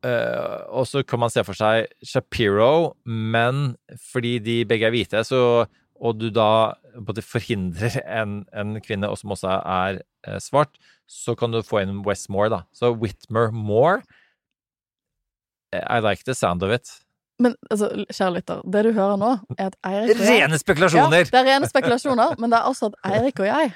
uh, 0.05 0.59
og 0.69 0.85
så 0.87 1.01
kan 1.07 1.23
man 1.23 1.31
se 1.33 1.41
for 1.47 1.57
seg 1.57 1.87
Shapiro, 2.05 2.95
men 3.07 3.77
fordi 4.13 4.37
de 4.45 4.59
begge 4.69 4.89
er 4.91 4.93
hvite, 4.93 5.23
så, 5.25 5.65
og 6.03 6.19
du 6.21 6.29
da 6.35 6.75
både 7.01 7.25
forhindrer 7.25 7.97
en, 8.21 8.43
en 8.53 8.77
kvinne 8.85 9.09
og 9.09 9.17
som 9.21 9.33
også 9.33 9.55
er 9.57 10.03
uh, 10.29 10.37
svart, 10.43 10.77
så 11.09 11.33
kan 11.39 11.55
du 11.55 11.63
få 11.65 11.81
inn 11.83 12.03
Westmore, 12.05 12.51
da. 12.53 12.61
Så 12.77 12.93
Whitmer 12.93 13.51
Moore 13.57 14.03
I 15.73 16.01
like 16.05 16.25
the 16.25 16.35
sound 16.35 16.63
of 16.63 16.73
it. 16.75 16.91
Men 17.43 17.55
altså, 17.71 17.89
kjære 18.13 18.35
lytter, 18.37 18.61
det 18.73 18.83
du 18.87 18.91
hører 18.93 19.17
nå, 19.19 19.31
er 19.59 19.71
at 19.73 19.79
Eirik 19.89 20.21
Rene 20.21 20.59
spekulasjoner! 20.61 21.25
Ja, 21.25 21.31
det 21.31 21.39
er 21.41 21.49
rene 21.49 21.71
spekulasjoner, 21.71 22.37
men 22.39 22.53
det 22.53 22.59
er 22.61 22.69
også 22.69 22.91
at 22.93 22.99
Eirik 23.09 23.41
og 23.41 23.49
jeg 23.49 23.73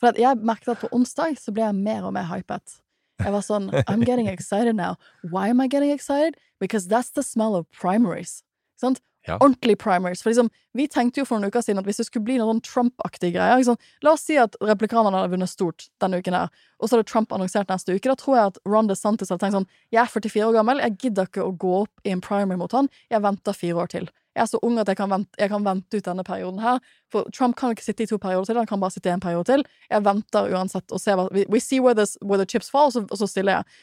For 0.00 0.10
at 0.10 0.18
jeg 0.20 0.36
merket 0.44 0.74
at 0.74 0.82
på 0.82 0.90
onsdag 0.92 1.38
så 1.40 1.54
ble 1.56 1.64
jeg 1.64 1.74
mer 1.78 2.04
og 2.04 2.12
mer 2.12 2.26
hypet. 2.28 2.80
Jeg 3.22 3.32
var 3.32 3.44
sånn 3.46 3.70
I'm 3.86 4.04
getting 4.04 4.28
excited 4.28 4.76
now. 4.76 4.98
Why 5.24 5.48
am 5.48 5.62
I 5.64 5.68
getting 5.72 5.90
excited? 5.94 6.36
Because 6.60 6.88
that's 6.88 7.10
the 7.16 7.22
smell 7.22 7.56
of 7.56 7.64
primaries. 7.72 8.42
Sant? 8.76 9.00
Ja. 9.26 9.36
Ordentlig 9.40 9.78
primaries. 9.82 10.22
For 10.22 10.30
liksom, 10.30 10.50
vi 10.78 10.86
tenkte 10.88 11.20
jo 11.20 11.26
for 11.26 11.40
noen 11.40 11.50
uker 11.50 11.64
siden 11.64 11.80
at 11.80 11.88
hvis 11.88 11.98
det 12.00 12.06
skulle 12.08 12.26
bli 12.28 12.36
noen 12.38 12.60
Trump-aktige 12.64 13.34
greier 13.34 13.58
liksom, 13.58 13.78
La 14.04 14.12
oss 14.14 14.26
si 14.26 14.36
at 14.38 14.54
replikanerne 14.62 15.18
hadde 15.18 15.32
vunnet 15.34 15.50
stort 15.50 15.88
denne 16.02 16.20
uken 16.22 16.36
her, 16.36 16.52
og 16.78 16.88
så 16.88 16.96
hadde 16.96 17.08
Trump 17.10 17.32
annonsert 17.34 17.72
neste 17.72 17.96
uke. 17.96 18.06
Da 18.06 18.14
tror 18.20 18.38
jeg 18.38 18.52
at 18.52 18.60
Ron 18.68 18.90
DeSantis 18.90 19.32
hadde 19.32 19.42
tenkt 19.42 19.58
sånn 19.58 19.68
Jeg 19.94 20.02
er 20.04 20.12
44 20.12 20.46
år 20.50 20.54
gammel, 20.60 20.84
jeg 20.84 20.98
gidder 21.06 21.30
ikke 21.30 21.46
å 21.46 21.56
gå 21.56 21.74
opp 21.82 22.06
i 22.06 22.14
en 22.14 22.22
primary 22.22 22.60
mot 22.60 22.72
han. 22.76 22.90
Jeg 23.10 23.24
venter 23.26 23.56
fire 23.56 23.82
år 23.82 23.92
til. 23.96 24.08
Jeg 24.36 24.44
er 24.44 24.48
så 24.50 24.60
ung 24.68 24.76
at 24.78 24.90
jeg 24.90 24.98
kan, 24.98 25.08
vente, 25.08 25.32
jeg 25.40 25.48
kan 25.48 25.64
vente 25.64 25.96
ut 25.96 26.08
denne 26.10 26.22
perioden 26.26 26.60
her. 26.60 26.80
For 27.12 27.28
Trump 27.32 27.56
kan 27.56 27.72
ikke 27.72 27.86
sitte 27.86 28.04
i 28.04 28.10
to 28.10 28.18
perioder 28.20 28.50
til, 28.50 28.58
han 28.60 28.68
kan 28.68 28.82
bare 28.82 28.92
sitte 28.92 29.08
i 29.08 29.14
en 29.14 29.22
periode 29.22 29.48
til. 29.48 29.64
Jeg 29.88 30.04
venter 30.04 30.50
uansett 30.52 30.92
og 30.92 31.00
ser 31.00 31.16
hva 31.16 31.30
we 31.32 31.60
see 31.62 31.80
where, 31.80 31.96
this, 31.96 32.18
where 32.20 32.36
the 32.36 32.44
chips 32.44 32.68
fall, 32.70 32.90
og 32.90 32.92
så, 32.92 33.06
og 33.08 33.22
så 33.22 33.30
stiller 33.32 33.58
jeg. 33.58 33.78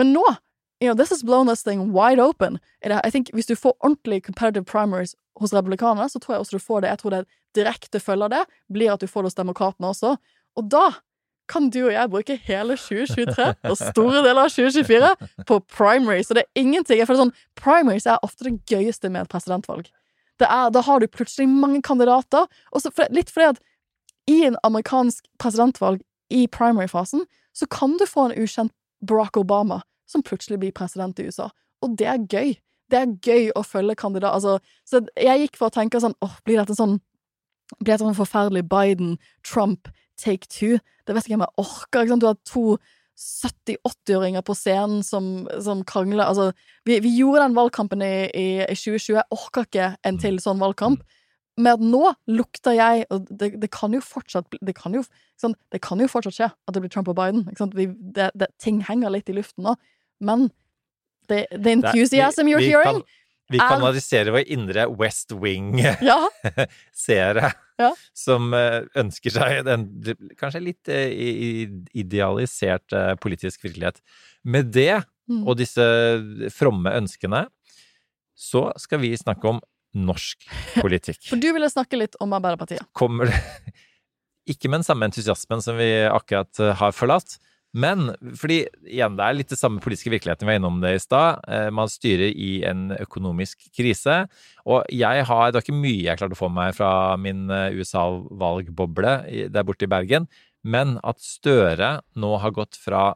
Men 0.00 0.14
nå 0.16 0.24
you 0.80 0.88
know, 0.88 0.94
this 0.94 1.10
has 1.10 1.22
blown 1.22 1.46
this 1.46 1.62
thing 1.62 1.92
wide 1.92 2.18
open. 2.18 2.58
I 2.82 3.10
think 3.10 3.30
Hvis 3.32 3.46
du 3.46 3.54
får 3.56 3.76
ordentlig 3.80 4.22
competitive 4.24 4.64
primaries 4.64 5.14
hos 5.36 5.52
republikanerne, 5.52 6.08
så 6.08 6.18
tror 6.18 6.34
jeg 6.34 6.40
også 6.40 6.56
du 6.56 6.58
får 6.58 6.80
det. 6.80 6.88
Jeg 6.88 6.98
tror 6.98 7.10
det 7.10 7.26
direkte 7.54 8.00
følger 8.00 8.28
det 8.28 8.44
blir 8.72 8.92
at 8.92 9.00
du 9.00 9.06
får 9.06 9.22
det 9.22 9.26
hos 9.26 9.34
demokratene 9.34 9.88
også. 9.88 10.16
Og 10.56 10.70
da 10.70 10.92
kan 11.50 11.70
du 11.70 11.80
og 11.86 11.92
jeg 11.92 12.10
bruke 12.10 12.36
hele 12.46 12.76
2023 12.76 13.54
og 13.70 13.76
store 13.76 14.22
deler 14.22 14.44
av 14.44 14.52
2024 14.54 15.44
på 15.46 15.58
primaries. 15.76 16.30
Og 16.30 16.38
det 16.38 16.44
er 16.44 16.62
ingenting 16.62 17.00
jeg 17.00 17.08
føler 17.08 17.24
sånn, 17.24 17.34
Primaries 17.58 18.06
er 18.06 18.22
ofte 18.22 18.46
det 18.46 18.60
gøyeste 18.70 19.10
med 19.10 19.26
et 19.26 19.32
presidentvalg. 19.32 19.90
Er, 20.40 20.70
da 20.72 20.80
har 20.80 21.00
du 21.00 21.08
plutselig 21.10 21.48
mange 21.50 21.82
kandidater. 21.82 22.46
Og 22.72 22.86
for, 22.86 23.04
litt 23.12 23.32
fordi 23.34 23.50
at 23.50 23.60
i 24.30 24.44
en 24.46 24.56
amerikansk 24.64 25.26
presidentvalg 25.42 26.00
i 26.30 26.46
primary-fasen, 26.46 27.26
så 27.52 27.66
kan 27.66 27.98
du 27.98 28.06
få 28.06 28.28
en 28.28 28.36
ukjent 28.38 28.72
Barack 29.04 29.36
Obama 29.36 29.82
som 30.10 30.24
plutselig 30.26 30.60
blir 30.62 30.74
president 30.76 31.18
i 31.20 31.28
USA. 31.28 31.48
Og 31.84 31.96
det 31.98 32.08
er 32.10 32.26
gøy. 32.26 32.54
Det 32.90 32.98
er 32.98 33.14
gøy 33.22 33.50
å 33.56 33.64
følge 33.66 33.96
kandidat... 33.98 34.34
Altså, 34.34 34.58
så 34.84 35.04
jeg 35.14 35.46
gikk 35.46 35.60
for 35.60 35.70
å 35.70 35.74
tenke 35.74 36.02
sånn 36.02 36.16
åh, 36.24 36.36
blir 36.44 36.60
dette 36.60 36.76
sånn 36.78 36.98
Blir 37.78 37.92
dette 37.92 38.02
sånn 38.02 38.18
forferdelig 38.18 38.64
Biden, 38.66 39.12
Trump, 39.46 39.86
take 40.18 40.48
two? 40.50 40.80
Det 41.06 41.14
vet 41.14 41.28
ikke 41.28 41.36
om 41.38 41.44
jeg 41.44 41.62
orker. 41.62 42.02
Ikke 42.02 42.10
sant? 42.10 42.24
Du 42.24 42.26
har 42.26 42.40
to 42.42 42.64
70-80-åringer 43.20 44.42
på 44.42 44.56
scenen 44.56 45.04
som, 45.04 45.44
som 45.62 45.84
krangler. 45.86 46.24
Altså, 46.24 46.50
vi, 46.88 46.98
vi, 47.04 47.12
gjorde 47.20 47.44
den 47.44 47.56
valgkampen 47.58 48.02
i, 48.02 48.14
i, 48.32 48.46
i 48.64 48.76
2020. 48.76 49.18
Jeg 49.18 49.36
orker 49.36 49.68
ikke 49.68 49.88
en 50.08 50.20
til 50.22 50.40
sånn 50.42 50.62
valgkamp. 50.62 51.04
Med 51.60 51.76
at 51.76 51.82
nå 51.84 52.12
lukter 52.30 52.72
jeg 52.72 53.02
Og 53.10 53.26
det, 53.26 53.50
det 53.60 53.68
kan 53.74 53.92
jo 53.92 53.98
fortsatt 54.00 54.54
det 54.64 54.72
kan 54.78 54.94
jo, 54.94 55.02
det 55.42 55.80
kan 55.82 56.00
jo 56.00 56.06
fortsatt 56.08 56.36
skje 56.36 56.46
at 56.48 56.72
det 56.72 56.80
blir 56.80 56.92
Trump 56.94 57.10
og 57.12 57.18
Biden. 57.18 57.44
Det, 58.16 58.48
ting 58.62 58.80
henger 58.86 59.12
litt 59.12 59.28
i 59.28 59.36
luften 59.36 59.66
nå. 59.68 59.74
Men 60.20 60.50
the, 61.28 61.46
the 61.50 61.72
enthusiasm 61.78 62.46
vi, 62.46 62.52
you're 62.54 62.62
vi 62.62 62.70
hearing 62.72 63.00
kan, 63.00 63.16
Vi 63.50 63.58
kanaliserer 63.58 64.30
vår 64.30 64.44
indre 64.46 64.86
West 65.00 65.32
Wing-seere. 65.32 65.96
Ja. 67.50 67.52
Ja. 67.80 67.94
Som 68.12 68.52
eh, 68.52 68.82
ønsker 69.00 69.32
seg 69.32 69.68
en 69.72 69.86
kanskje 70.38 70.60
litt 70.60 70.90
eh, 70.92 71.08
idealisert 71.96 72.92
eh, 72.92 73.14
politisk 73.16 73.64
virkelighet. 73.64 74.02
Med 74.44 74.70
det 74.76 75.00
Mm. 75.30 75.44
og 75.46 75.60
disse 75.60 75.84
fromme 76.50 76.90
ønskene, 76.98 77.44
så 78.34 78.64
skal 78.82 78.98
vi 78.98 79.12
snakke 79.14 79.46
om 79.46 79.60
norsk 79.94 80.42
politikk. 80.80 81.20
For 81.30 81.38
du 81.38 81.52
ville 81.54 81.68
snakke 81.70 82.00
litt 82.00 82.18
om 82.18 82.34
Arbeiderpartiet. 82.34 82.82
Kommer 82.96 83.30
det 83.30 83.38
Ikke 84.50 84.66
med 84.72 84.80
den 84.80 84.88
samme 84.88 85.06
entusiasmen 85.06 85.62
som 85.62 85.76
vi 85.78 85.86
akkurat 86.10 86.58
har 86.80 86.94
forlatt, 86.96 87.36
men 87.72 88.10
fordi 88.34 88.64
igjen, 88.88 89.14
det 89.18 89.24
er 89.26 89.36
litt 89.38 89.52
det 89.52 89.58
samme 89.60 89.78
politiske 89.82 90.10
virkeligheten 90.10 90.46
vi 90.46 90.50
var 90.50 90.58
innom 90.58 90.80
det 90.82 90.90
i 90.96 91.02
stad. 91.02 91.38
Eh, 91.46 91.68
Man 91.70 91.90
styrer 91.90 92.32
i 92.34 92.64
en 92.66 92.90
økonomisk 92.96 93.68
krise, 93.76 94.24
og 94.66 94.82
jeg 94.90 95.24
har 95.28 95.50
Det 95.52 95.60
var 95.60 95.62
ikke 95.62 95.78
mye 95.78 96.02
jeg 96.08 96.18
klarte 96.18 96.34
å 96.34 96.40
få 96.40 96.50
meg 96.50 96.74
fra 96.74 97.16
min 97.16 97.46
eh, 97.50 97.70
USA-valgboble 97.78 99.12
der 99.54 99.66
borte 99.66 99.86
i 99.86 99.92
Bergen, 99.92 100.26
men 100.66 100.98
at 101.06 101.22
Støre 101.22 102.00
nå 102.18 102.32
har 102.42 102.50
gått 102.56 102.74
fra 102.76 103.14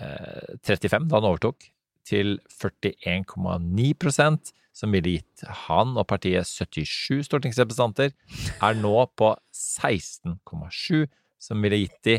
eh, 0.00 0.56
35 0.64 1.10
da 1.10 1.20
han 1.20 1.28
overtok, 1.28 1.68
til 2.08 2.38
41,9% 2.56 4.54
som 4.72 4.94
ville 4.94 5.18
gitt 5.18 5.44
han 5.66 5.92
og 5.98 6.06
partiet 6.08 6.48
77 6.48 7.26
stortingsrepresentanter, 7.28 8.14
er 8.64 8.80
nå 8.80 8.96
på 9.18 9.34
16,7 9.52 11.04
som 11.40 11.60
ville 11.62 11.82
gitt 11.84 12.00
de 12.06 12.16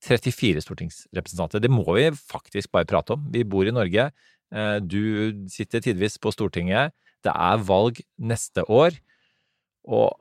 34 0.00 0.64
stortingsrepresentanter. 0.64 1.60
Det 1.60 1.70
må 1.72 1.84
vi 1.92 2.08
faktisk 2.16 2.72
bare 2.72 2.88
prate 2.88 3.16
om. 3.16 3.26
Vi 3.32 3.44
bor 3.44 3.68
i 3.68 3.74
Norge. 3.74 4.10
Eh, 4.52 4.78
Du 4.80 5.46
sitter 5.48 5.80
tidvis 5.80 6.18
på 6.18 6.32
Stortinget. 6.32 6.92
Det 7.24 7.32
er 7.34 7.62
valg 7.68 8.00
neste 8.18 8.64
år. 8.64 8.96
Og 9.84 10.16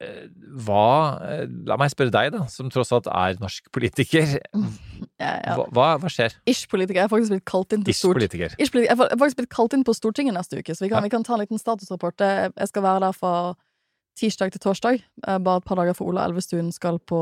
eh, 0.00 0.28
hva 0.62 1.18
eh, 1.26 1.46
La 1.66 1.76
meg 1.80 1.90
spørre 1.90 2.14
deg, 2.14 2.30
da, 2.34 2.46
som 2.50 2.70
tross 2.70 2.92
alt 2.94 3.10
er 3.10 3.40
norsk 3.42 3.70
politiker. 3.74 4.38
Ja, 5.18 5.32
ja. 5.42 5.54
Hva, 5.74 5.96
hva, 5.98 6.08
skjer? 6.10 6.34
Ish-politiker. 6.46 7.00
Jeg 7.00 7.08
er 7.08 7.10
faktisk 7.10 7.32
blitt 7.32 7.44
kalt 7.46 7.74
inn 7.74 7.82
Ish-politiker. 7.90 8.52
Ish-politiker. 8.54 8.92
Jeg 8.94 9.18
faktisk 9.18 9.38
blitt 9.40 9.50
kalt 9.50 9.74
inn 9.74 9.82
på 9.86 9.94
Stortinget 9.94 10.34
neste 10.34 10.60
uke, 10.60 10.74
så 10.74 10.84
vi 10.84 10.90
kan, 10.92 11.02
vi 11.02 11.10
kan 11.10 11.26
ta 11.26 11.34
en 11.34 11.42
liten 11.42 11.58
statusrapport. 11.58 12.22
Jeg 12.22 12.70
skal 12.70 12.84
være 12.86 13.02
der 13.02 13.16
fra 13.18 13.32
tirsdag 14.18 14.54
til 14.54 14.62
torsdag, 14.62 15.02
bare 15.42 15.58
et 15.58 15.66
par 15.66 15.78
dager 15.78 15.98
før 15.98 16.12
Ola 16.12 16.26
Elvestuen 16.26 16.70
skal 16.74 17.00
på 17.02 17.18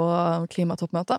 klimatoppmøte. 0.52 1.16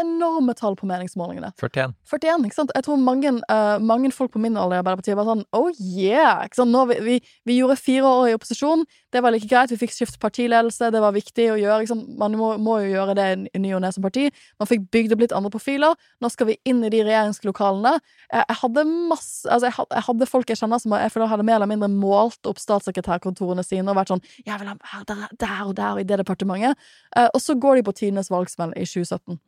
enorme 0.00 0.54
tall 0.58 0.74
på 0.78 0.86
meningsmålingene. 0.88 1.52
41. 1.60 1.94
41, 2.10 2.46
ikke 2.48 2.56
sant? 2.56 2.72
Jeg 2.74 2.86
tror 2.86 2.98
mange, 3.00 3.30
uh, 3.50 3.76
mange 3.82 4.10
folk 4.14 4.32
på 4.34 4.42
min 4.42 4.56
alder 4.58 4.78
i 4.78 4.82
Arbeiderpartiet 4.82 5.18
var 5.18 5.28
sånn 5.28 5.44
Oh 5.54 5.68
yeah! 5.78 6.42
Ikke 6.46 6.58
sant? 6.60 6.74
Nå, 6.74 6.84
vi, 6.90 6.98
vi, 7.04 7.16
vi 7.46 7.58
gjorde 7.60 7.78
fire 7.80 8.10
år 8.10 8.32
i 8.32 8.36
opposisjon. 8.36 8.84
Det 9.14 9.22
var 9.24 9.34
like 9.34 9.48
greit. 9.50 9.72
Vi 9.72 9.78
fikk 9.80 9.94
skiftet 9.94 10.20
partiledelse. 10.22 10.90
Det 10.94 11.02
var 11.04 11.14
viktig 11.14 11.46
å 11.52 11.58
gjøre. 11.60 11.84
Ikke 11.84 11.92
sant? 11.94 12.10
Man 12.20 12.34
må, 12.40 12.54
må 12.62 12.80
jo 12.82 12.90
gjøre 12.96 13.16
det 13.18 13.28
i 13.54 13.62
ny 13.62 13.74
og 13.76 13.84
ne 13.84 13.92
som 13.94 14.04
parti. 14.04 14.26
Man 14.62 14.70
fikk 14.70 14.88
bygd 14.94 15.16
opp 15.16 15.24
litt 15.24 15.36
andre 15.36 15.54
profiler. 15.54 15.96
Nå 16.22 16.32
skal 16.34 16.50
vi 16.50 16.58
inn 16.68 16.82
i 16.82 16.92
de 16.92 17.04
regjeringslokalene. 17.06 17.96
Jeg, 18.30 18.42
jeg 18.42 18.60
hadde 18.64 18.86
masse 18.90 19.32
Altså, 19.54 19.68
jeg, 19.68 19.86
jeg 19.92 20.04
hadde 20.06 20.26
folk 20.26 20.50
jeg 20.50 20.58
kjenner 20.58 20.80
som 20.82 20.94
jeg 20.96 21.12
føler 21.12 21.28
hadde 21.30 21.46
mer 21.46 21.58
eller 21.58 21.70
mindre 21.70 21.88
målt 21.92 22.48
opp 22.48 22.58
statssekretærkontorene 22.62 23.62
sine 23.66 23.92
og 23.92 23.98
vært 23.98 24.14
sånn 24.14 24.22
Jeg 24.46 24.56
vil 24.60 24.70
ha 24.70 25.02
der, 25.08 25.26
der 25.40 25.58
og 25.66 25.74
der 25.78 26.00
i 26.00 26.06
det 26.08 26.18
departementet. 26.22 26.78
Uh, 27.14 27.28
og 27.28 27.40
så 27.42 27.56
går 27.60 27.78
de 27.78 27.86
på 27.86 27.94
tidenes 28.00 28.32
valgsmell 28.32 28.72
i 28.78 28.86
2017 28.88 29.38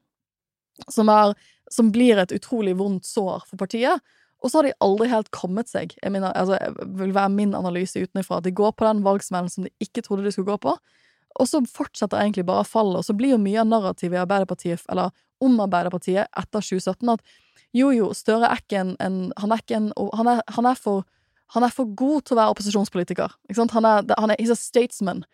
som, 0.92 1.10
er, 1.12 1.34
som 1.72 1.90
blir 1.94 2.20
et 2.20 2.34
utrolig 2.36 2.76
vondt 2.78 3.08
sår 3.08 3.46
for 3.48 3.60
partiet. 3.60 4.04
Og 4.44 4.50
så 4.52 4.60
har 4.60 4.68
de 4.68 4.76
aldri 4.84 5.08
helt 5.10 5.30
kommet 5.34 5.70
seg. 5.70 5.94
Mener, 6.04 6.34
altså, 6.36 6.58
vil 6.98 7.14
være 7.16 7.32
min 7.32 7.54
analyse 7.56 8.02
utenfra. 8.02 8.42
De 8.44 8.52
går 8.54 8.76
på 8.76 8.86
den 8.86 9.02
valgsmellen 9.06 9.50
som 9.52 9.66
de 9.66 9.72
ikke 9.82 10.04
trodde 10.04 10.26
de 10.26 10.34
skulle 10.34 10.52
gå 10.52 10.60
på. 10.68 10.76
Og 11.40 11.48
så 11.48 11.60
fortsetter 11.68 12.20
egentlig 12.20 12.46
bare 12.48 12.66
fallet. 12.68 13.00
Og 13.00 13.08
så 13.08 13.16
blir 13.16 13.34
jo 13.34 13.40
mye 13.42 13.60
av 13.62 13.68
narrativet 13.70 14.18
i 14.18 14.22
Arbeiderpartiet, 14.22 14.84
eller 14.92 15.12
om 15.44 15.58
Arbeiderpartiet 15.60 16.30
etter 16.30 16.64
2017, 16.64 17.12
at 17.12 17.36
jo, 17.76 17.90
jo, 17.92 18.12
Støre 18.16 18.48
er 18.48 18.62
ikke 18.62 18.78
en, 18.80 18.94
en 19.04 19.16
Han 19.36 19.52
er 19.52 19.60
ikke 19.60 19.76
en 19.76 19.90
han 20.16 20.30
er, 20.30 20.40
han, 20.56 20.68
er 20.70 20.78
for, 20.80 21.04
han 21.52 21.66
er 21.66 21.74
for 21.74 21.90
god 21.98 22.24
til 22.24 22.36
å 22.36 22.40
være 22.40 22.54
opposisjonspolitiker. 22.54 23.34
Ikke 23.48 23.58
sant? 23.58 23.74
Han 23.76 23.88
er, 23.88 24.06
han 24.16 24.32
er 24.32 24.40
he's 24.40 24.52
a 24.54 24.56
statesman. 24.56 25.24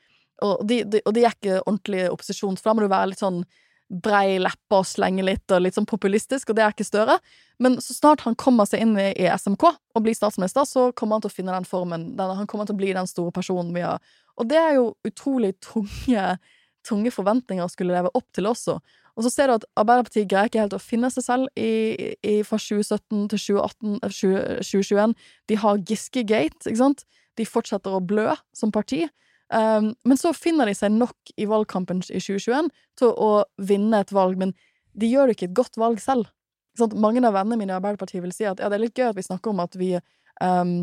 Og 0.43 0.64
de, 0.66 0.82
de, 0.89 1.02
og 1.06 1.14
de 1.14 1.23
er 1.23 1.36
ikke 1.36 1.60
ordentlig 1.60 2.09
opposisjon, 2.10 2.56
for 2.59 2.70
da 2.70 2.74
må 2.74 2.82
du 2.82 2.90
være 2.90 3.12
litt 3.12 3.23
sånn 3.23 3.44
brei 3.88 4.38
leppe 4.40 4.78
og 4.78 4.86
slenge 4.88 5.24
litt 5.26 5.52
og 5.52 5.64
litt 5.64 5.76
sånn 5.76 5.88
populistisk, 5.88 6.50
og 6.50 6.56
det 6.56 6.64
er 6.64 6.74
ikke 6.74 6.86
Støre. 6.86 7.18
Men 7.62 7.76
så 7.84 7.96
snart 7.96 8.24
han 8.26 8.38
kommer 8.40 8.68
seg 8.68 8.84
inn 8.84 8.96
i, 8.96 9.12
SMK 9.28 9.66
og 9.68 10.04
blir 10.04 10.16
statsminister, 10.16 10.66
så 10.68 10.88
kommer 10.96 11.18
han 11.18 11.26
til 11.26 11.32
å 11.32 11.36
finne 11.36 11.54
den 11.56 11.68
formen. 11.68 12.10
Han 12.18 12.48
kommer 12.50 12.68
til 12.68 12.76
å 12.76 12.80
bli 12.80 12.94
den 12.96 13.10
store 13.10 13.34
personen 13.34 13.74
vi 13.76 13.84
har. 13.84 14.00
Og 14.40 14.48
det 14.48 14.59
er 14.59 14.76
jo 14.78 14.92
utrolig 15.06 15.52
tunge, 15.64 16.26
tunge 16.88 17.12
forventninger 17.14 17.64
å 17.64 17.72
skulle 17.72 17.94
leve 17.94 18.12
opp 18.16 18.28
til 18.34 18.48
også. 18.50 18.78
Og 19.12 19.26
så 19.26 19.32
ser 19.32 19.50
du 19.50 19.59
at 19.59 19.66
Arbeiderpartiet 19.76 20.28
greier 20.30 20.48
ikke 20.48 20.62
helt 20.62 20.76
å 20.76 20.80
finne 20.80 21.10
seg 21.12 21.26
selv 21.26 21.60
i, 21.60 22.14
i, 22.24 22.38
fra 22.48 22.56
2017 22.56 23.26
til 23.34 23.42
2018, 23.59 23.98
eh, 23.98 24.14
20, 24.16 24.62
2021. 24.64 25.16
De 25.52 25.59
har 25.60 25.82
Giske-gate, 25.90 26.62
ikke 26.64 26.80
sant? 26.80 27.04
De 27.36 27.48
fortsetter 27.48 27.92
å 27.92 28.00
blø 28.00 28.30
som 28.56 28.72
parti. 28.72 29.04
Um, 29.52 29.90
men 30.08 30.16
så 30.16 30.32
finner 30.32 30.68
de 30.68 30.74
seg 30.76 30.94
nok 30.94 31.34
i 31.36 31.44
valgkampen 31.48 32.00
i 32.08 32.20
2021 32.22 32.70
til 33.00 33.12
å 33.12 33.32
vinne 33.60 34.00
et 34.00 34.14
valg, 34.14 34.38
men 34.40 34.54
de 34.96 35.10
gjør 35.10 35.28
jo 35.28 35.36
ikke 35.36 35.50
et 35.50 35.58
godt 35.58 35.76
valg 35.80 36.00
selv. 36.00 36.30
Sånn. 36.78 36.94
Mange 37.00 37.20
av 37.20 37.36
vennene 37.36 37.60
mine 37.60 37.74
i 37.74 37.76
Arbeiderpartiet 37.76 38.24
vil 38.24 38.32
si 38.32 38.46
at 38.48 38.60
ja, 38.62 38.70
det 38.72 38.78
er 38.78 38.86
litt 38.86 38.96
gøy 38.96 39.10
at 39.10 39.18
vi 39.18 39.26
snakker 39.26 39.52
om 39.52 39.60
at 39.60 39.76
vi 39.76 39.92
um, 40.40 40.76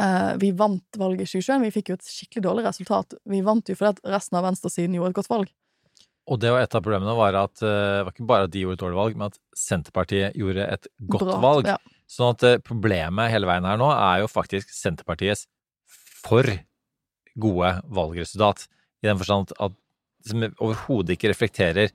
uh, 0.00 0.32
Vi 0.40 0.52
vant 0.56 1.00
valget 1.00 1.26
i 1.26 1.32
2021. 1.34 1.66
Vi 1.66 1.74
fikk 1.74 1.92
jo 1.92 1.98
et 1.98 2.08
skikkelig 2.08 2.46
dårlig 2.46 2.64
resultat. 2.70 3.18
Vi 3.28 3.42
vant 3.44 3.68
jo 3.68 3.76
fordi 3.76 3.98
at 3.98 4.14
resten 4.16 4.40
av 4.40 4.48
venstresiden 4.48 4.96
gjorde 4.96 5.12
et 5.12 5.20
godt 5.20 5.32
valg. 5.32 5.52
Og 6.30 6.38
det 6.38 6.52
var 6.54 6.62
et 6.62 6.74
av 6.78 6.84
problemene 6.84 7.18
var 7.18 7.36
at 7.36 7.64
eh, 7.66 7.68
det 7.98 8.02
var 8.06 8.12
ikke 8.14 8.28
bare 8.30 8.46
at 8.46 8.52
de 8.54 8.60
gjorde 8.62 8.78
et 8.78 8.84
dårlig 8.84 8.98
valg, 9.00 9.16
men 9.18 9.32
at 9.32 9.40
Senterpartiet 9.58 10.36
gjorde 10.38 10.66
et 10.70 10.86
godt 11.10 11.26
Bra, 11.26 11.38
valg. 11.42 11.70
ja. 11.72 11.78
Sånn 12.10 12.36
at 12.36 12.44
eh, 12.46 12.60
problemet 12.62 13.32
hele 13.32 13.48
veien 13.50 13.66
her 13.66 13.80
nå 13.80 13.88
er 13.90 14.22
jo 14.22 14.28
faktisk 14.30 14.70
Senterpartiets 14.70 15.48
for 16.22 16.46
gode 17.40 17.74
valgresultat. 17.88 18.66
I 19.02 19.08
den 19.08 19.20
forstand 19.20 19.54
at 19.60 19.78
som 20.22 20.44
overhodet 20.62 21.16
ikke 21.16 21.32
reflekterer 21.32 21.90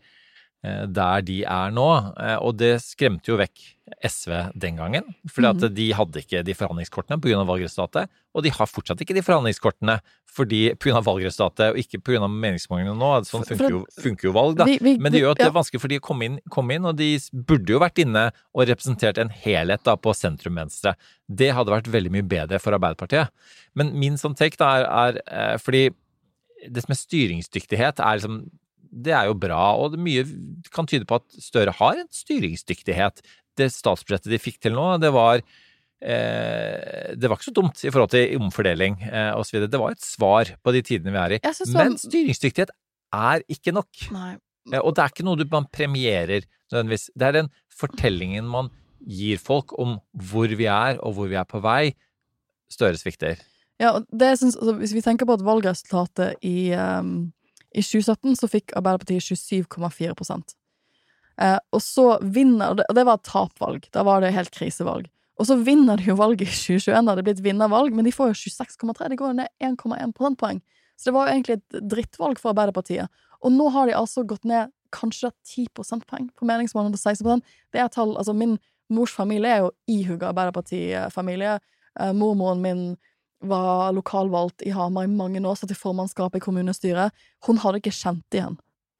der 0.91 1.21
de 1.25 1.41
er 1.43 1.71
nå. 1.71 1.87
Eh, 2.19 2.37
Og 2.41 2.57
det 2.57 2.77
skremte 2.83 3.31
jo 3.31 3.37
vekk 3.37 3.73
SV 4.03 4.51
den 4.59 4.75
gangen. 4.75 5.03
fordi 5.29 5.47
at 5.47 5.55
Mhm. 5.63 5.73
de 5.75 5.91
hadde 5.93 6.19
ikke 6.23 6.43
de 6.43 6.53
forhandlingskortene 6.53 7.21
pga. 7.21 7.45
valgresultatet. 7.47 8.09
Og 8.35 8.43
de 8.43 8.49
har 8.49 8.67
fortsatt 8.67 8.99
ikke 8.99 9.15
de 9.15 9.21
forhandlingskortene 9.21 10.01
pga. 10.35 11.01
valgresultatet 11.01 11.71
og 11.71 11.77
ikke 11.77 12.01
pga. 12.03 12.27
meningsmålingene 12.27 12.97
nå. 12.97 13.11
Sånn 13.25 13.45
funker 13.47 13.69
jo, 13.69 13.85
funker 13.99 14.23
jo 14.23 14.33
valg, 14.33 14.57
da. 14.57 14.65
Vi- 14.65 14.77
vi- 14.77 14.97
Men 14.97 15.11
det 15.11 15.21
gjør 15.21 15.31
at 15.31 15.37
det 15.37 15.47
er 15.47 15.51
vanskelig 15.51 15.79
for 15.81 15.87
de 15.87 15.99
å 15.99 16.01
komme 16.01 16.23
inn, 16.25 16.39
komme 16.49 16.75
inn, 16.75 16.85
og 16.85 16.95
de 16.97 17.17
burde 17.33 17.67
jo 17.67 17.79
vært 17.79 17.97
inne 18.05 18.31
og 18.53 18.67
representert 18.67 19.17
en 19.17 19.29
helhet 19.29 19.83
da 19.83 19.95
på 19.95 20.13
sentrum-venstre. 20.13 20.95
Det 21.33 21.53
hadde 21.53 21.67
vært 21.71 21.87
veldig 21.91 22.11
mye 22.11 22.27
bedre 22.27 22.59
for 22.59 22.71
Arbeiderpartiet. 22.73 23.29
Men 23.75 23.97
min 23.97 24.13
sånn 24.15 24.35
take 24.35 24.57
da 24.57 24.75
er, 24.81 25.17
er 25.17 25.53
eh, 25.53 25.57
fordi 25.57 25.89
det 26.69 26.83
som 26.83 26.91
er 26.91 26.95
styringsdyktighet, 26.95 27.99
er 27.99 28.17
liksom 28.19 28.49
det 28.91 29.13
er 29.13 29.25
jo 29.29 29.33
bra, 29.39 29.75
og 29.77 29.93
det 29.95 29.99
mye 30.03 30.23
kan 30.73 30.87
tyde 30.89 31.05
på 31.09 31.19
at 31.19 31.25
Støre 31.41 31.73
har 31.79 31.99
en 32.01 32.09
styringsdyktighet. 32.13 33.21
Det 33.57 33.71
statsbudsjettet 33.73 34.31
de 34.31 34.39
fikk 34.41 34.59
til 34.61 34.75
nå, 34.77 34.85
det 35.01 35.09
var 35.15 35.41
eh, 36.01 37.13
det 37.17 37.29
var 37.29 37.37
ikke 37.39 37.49
så 37.49 37.55
dumt 37.57 37.83
i 37.83 37.91
forhold 37.93 38.11
til 38.13 38.35
omfordeling 38.41 38.97
eh, 39.07 39.31
osv. 39.37 39.63
Det 39.69 39.79
var 39.81 39.95
et 39.95 40.03
svar 40.05 40.51
på 40.63 40.73
de 40.75 40.81
tidene 40.85 41.13
vi 41.15 41.21
er 41.23 41.37
i. 41.37 41.39
Var- 41.73 41.89
Men 41.89 41.97
styringsdyktighet 42.01 42.73
er 43.17 43.43
ikke 43.49 43.73
nok. 43.75 43.89
Eh, 44.73 44.81
Og 44.83 44.93
det 44.95 45.03
er 45.05 45.13
ikke 45.13 45.23
noe 45.25 45.39
du, 45.39 45.45
man 45.51 45.65
premierer 45.71 46.43
nødvendigvis. 46.71 47.09
Det 47.15 47.27
er 47.29 47.37
den 47.41 47.49
fortellingen 47.71 48.45
man 48.51 48.69
gir 49.07 49.37
folk 49.39 49.71
om 49.79 49.99
hvor 50.11 50.47
vi 50.57 50.65
er, 50.67 50.97
og 51.05 51.13
hvor 51.15 51.29
vi 51.31 51.37
er 51.39 51.45
på 51.47 51.61
vei. 51.63 51.93
Støre 52.69 52.97
svikter. 52.99 53.37
Ja, 53.79 53.93
og 53.95 54.07
det 54.11 54.33
synes, 54.39 54.55
altså, 54.57 54.73
Hvis 54.75 54.93
vi 54.95 55.01
tenker 55.05 55.25
på 55.29 55.33
at 55.37 55.43
valgresultatet 55.45 56.35
i, 56.43 56.71
ehm, 56.73 57.31
i 57.75 57.83
2017, 57.83 58.37
så 58.39 58.49
fikk 58.51 58.73
Arbeiderpartiet 58.77 59.25
27,4 59.27 60.55
eh, 61.41 61.59
Og 61.75 61.81
så 61.83 62.07
vinner 62.23 62.73
og 62.73 62.95
det, 62.95 63.03
var 63.03 63.19
et 63.19 63.27
tapvalg. 63.27 63.87
Da 63.91 64.05
var 64.07 64.21
det 64.21 64.33
helt 64.35 64.53
krisevalg. 64.55 65.09
Og 65.37 65.49
så 65.49 65.57
vinner 65.61 65.99
de 65.99 66.07
jo 66.09 66.17
valget 66.17 66.47
i 66.47 66.53
2021, 66.53 67.05
da 67.05 67.15
det 67.15 67.25
blir 67.27 67.35
et 67.37 67.43
vinnervalg, 67.45 67.93
men 67.93 68.07
de 68.07 68.13
får 68.15 68.31
jo 68.31 68.39
26,3. 68.47 69.11
Det 69.11 69.19
går 69.19 69.35
ned 69.37 69.51
1,1 69.61 70.15
prosentpoeng. 70.17 70.63
Så 70.97 71.09
det 71.09 71.13
var 71.13 71.27
jo 71.27 71.35
egentlig 71.35 71.59
et 71.59 71.83
drittvalg 71.91 72.39
for 72.41 72.55
Arbeiderpartiet. 72.55 73.11
Og 73.45 73.53
nå 73.53 73.67
har 73.75 73.85
de 73.85 73.93
altså 73.97 74.25
gått 74.25 74.47
ned 74.49 74.73
kanskje 74.95 75.29
10 75.45 75.67
prosentpoeng 75.77 76.31
på 76.33 76.47
meningsmålene 76.47 76.95
til 76.95 77.11
16% 77.11 77.43
Det 77.75 77.81
er 77.83 77.89
tall 77.91 78.15
Altså, 78.15 78.33
min 78.33 78.55
mors 78.89 79.11
familie 79.13 79.51
er 79.51 79.65
jo 79.65 79.73
ihuga 79.91 80.31
Arbeiderpartifamilie. 80.31 81.59
Eh, 81.99 82.13
mormoren 82.13 82.63
min 82.63 82.81
var 83.39 83.91
lokalvalgt 83.93 84.61
i 84.65 84.71
Hamar 84.73 85.05
i 85.05 85.11
mange 85.11 85.41
år, 85.45 85.55
satt 85.55 85.71
i 85.71 85.77
formannskapet 85.77 86.41
i 86.41 86.45
kommunestyret. 86.45 87.13
Hun 87.45 87.59
hadde 87.61 87.81
ikke 87.81 87.93
kjent 87.95 88.33
igjen 88.33 88.57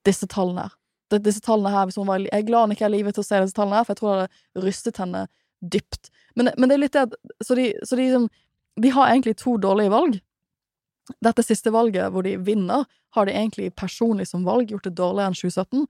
disse 0.08 0.28
tallene 0.32 0.68
her. 0.68 0.76
Disse 1.24 1.42
tallene 1.44 1.72
her, 1.72 1.88
hvis 1.88 1.98
hun 2.00 2.08
var, 2.08 2.20
Jeg 2.20 2.32
er 2.32 2.48
glad 2.48 2.68
hun 2.68 2.76
ikke 2.76 2.86
er 2.86 2.94
i 2.94 2.98
live 2.98 3.12
til 3.16 3.24
å 3.24 3.28
se 3.28 3.40
disse 3.42 3.56
tallene 3.56 3.80
her, 3.80 3.88
for 3.88 3.96
jeg 3.96 4.02
tror 4.02 4.14
det 4.14 4.22
hadde 4.28 4.66
rystet 4.68 5.02
henne 5.02 5.28
dypt. 5.62 6.12
Men, 6.36 6.52
men 6.58 6.70
det 6.70 6.76
er 6.76 6.84
litt 6.84 6.94
det 6.94 7.08
at 7.08 7.16
Så 7.44 7.56
de, 7.56 7.72
så 7.84 7.96
de, 7.96 8.28
de 8.78 8.90
har 8.94 9.10
egentlig 9.10 9.38
to 9.42 9.58
dårlige 9.58 9.94
valg. 9.94 10.20
Dette 11.24 11.44
siste 11.44 11.72
valget, 11.72 12.12
hvor 12.12 12.24
de 12.28 12.36
vinner, 12.38 12.86
har 13.16 13.26
de 13.26 13.34
egentlig 13.34 13.72
personlig 13.76 14.28
som 14.28 14.44
valg 14.46 14.72
gjort 14.72 14.84
det 14.84 14.98
dårligere 15.00 15.32
enn 15.32 15.40
2017. 15.40 15.88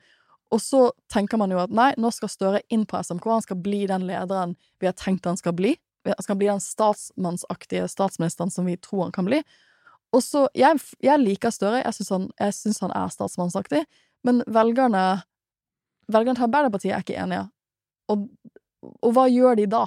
Og 0.54 0.62
så 0.64 0.82
tenker 1.12 1.42
man 1.42 1.52
jo 1.52 1.60
at 1.60 1.74
nei, 1.74 1.90
nå 2.00 2.12
skal 2.16 2.32
Støre 2.32 2.62
inn 2.72 2.86
på 2.88 3.02
SMK, 3.04 3.26
han 3.26 3.44
skal 3.44 3.60
bli 3.60 3.86
den 3.90 4.06
lederen 4.08 4.56
vi 4.80 4.88
har 4.88 4.96
tenkt 4.96 5.28
han 5.28 5.40
skal 5.40 5.56
bli. 5.58 5.74
Han 6.16 6.26
skal 6.26 6.40
bli 6.40 6.50
den 6.50 6.64
statsmannsaktige 6.64 7.88
statsministeren 7.92 8.54
som 8.54 8.68
vi 8.70 8.78
tror 8.78 9.08
han 9.08 9.16
kan 9.16 9.28
bli. 9.28 9.42
Og 10.16 10.24
så, 10.24 10.46
jeg, 10.56 10.80
jeg 11.04 11.20
liker 11.20 11.52
Støre, 11.52 11.84
jeg 11.84 11.98
syns 11.98 12.14
han, 12.14 12.30
han 12.86 12.96
er 12.96 13.14
statsmannsaktig, 13.14 13.84
men 14.28 14.44
velgerne 14.48 15.24
Velgerne 16.08 16.40
til 16.40 16.46
Arbeiderpartiet 16.46 16.94
er 16.96 17.02
ikke 17.04 17.18
enige. 17.20 17.42
Og, 18.08 18.22
og 19.04 19.10
hva 19.12 19.26
gjør 19.28 19.58
de 19.60 19.66
da? 19.68 19.82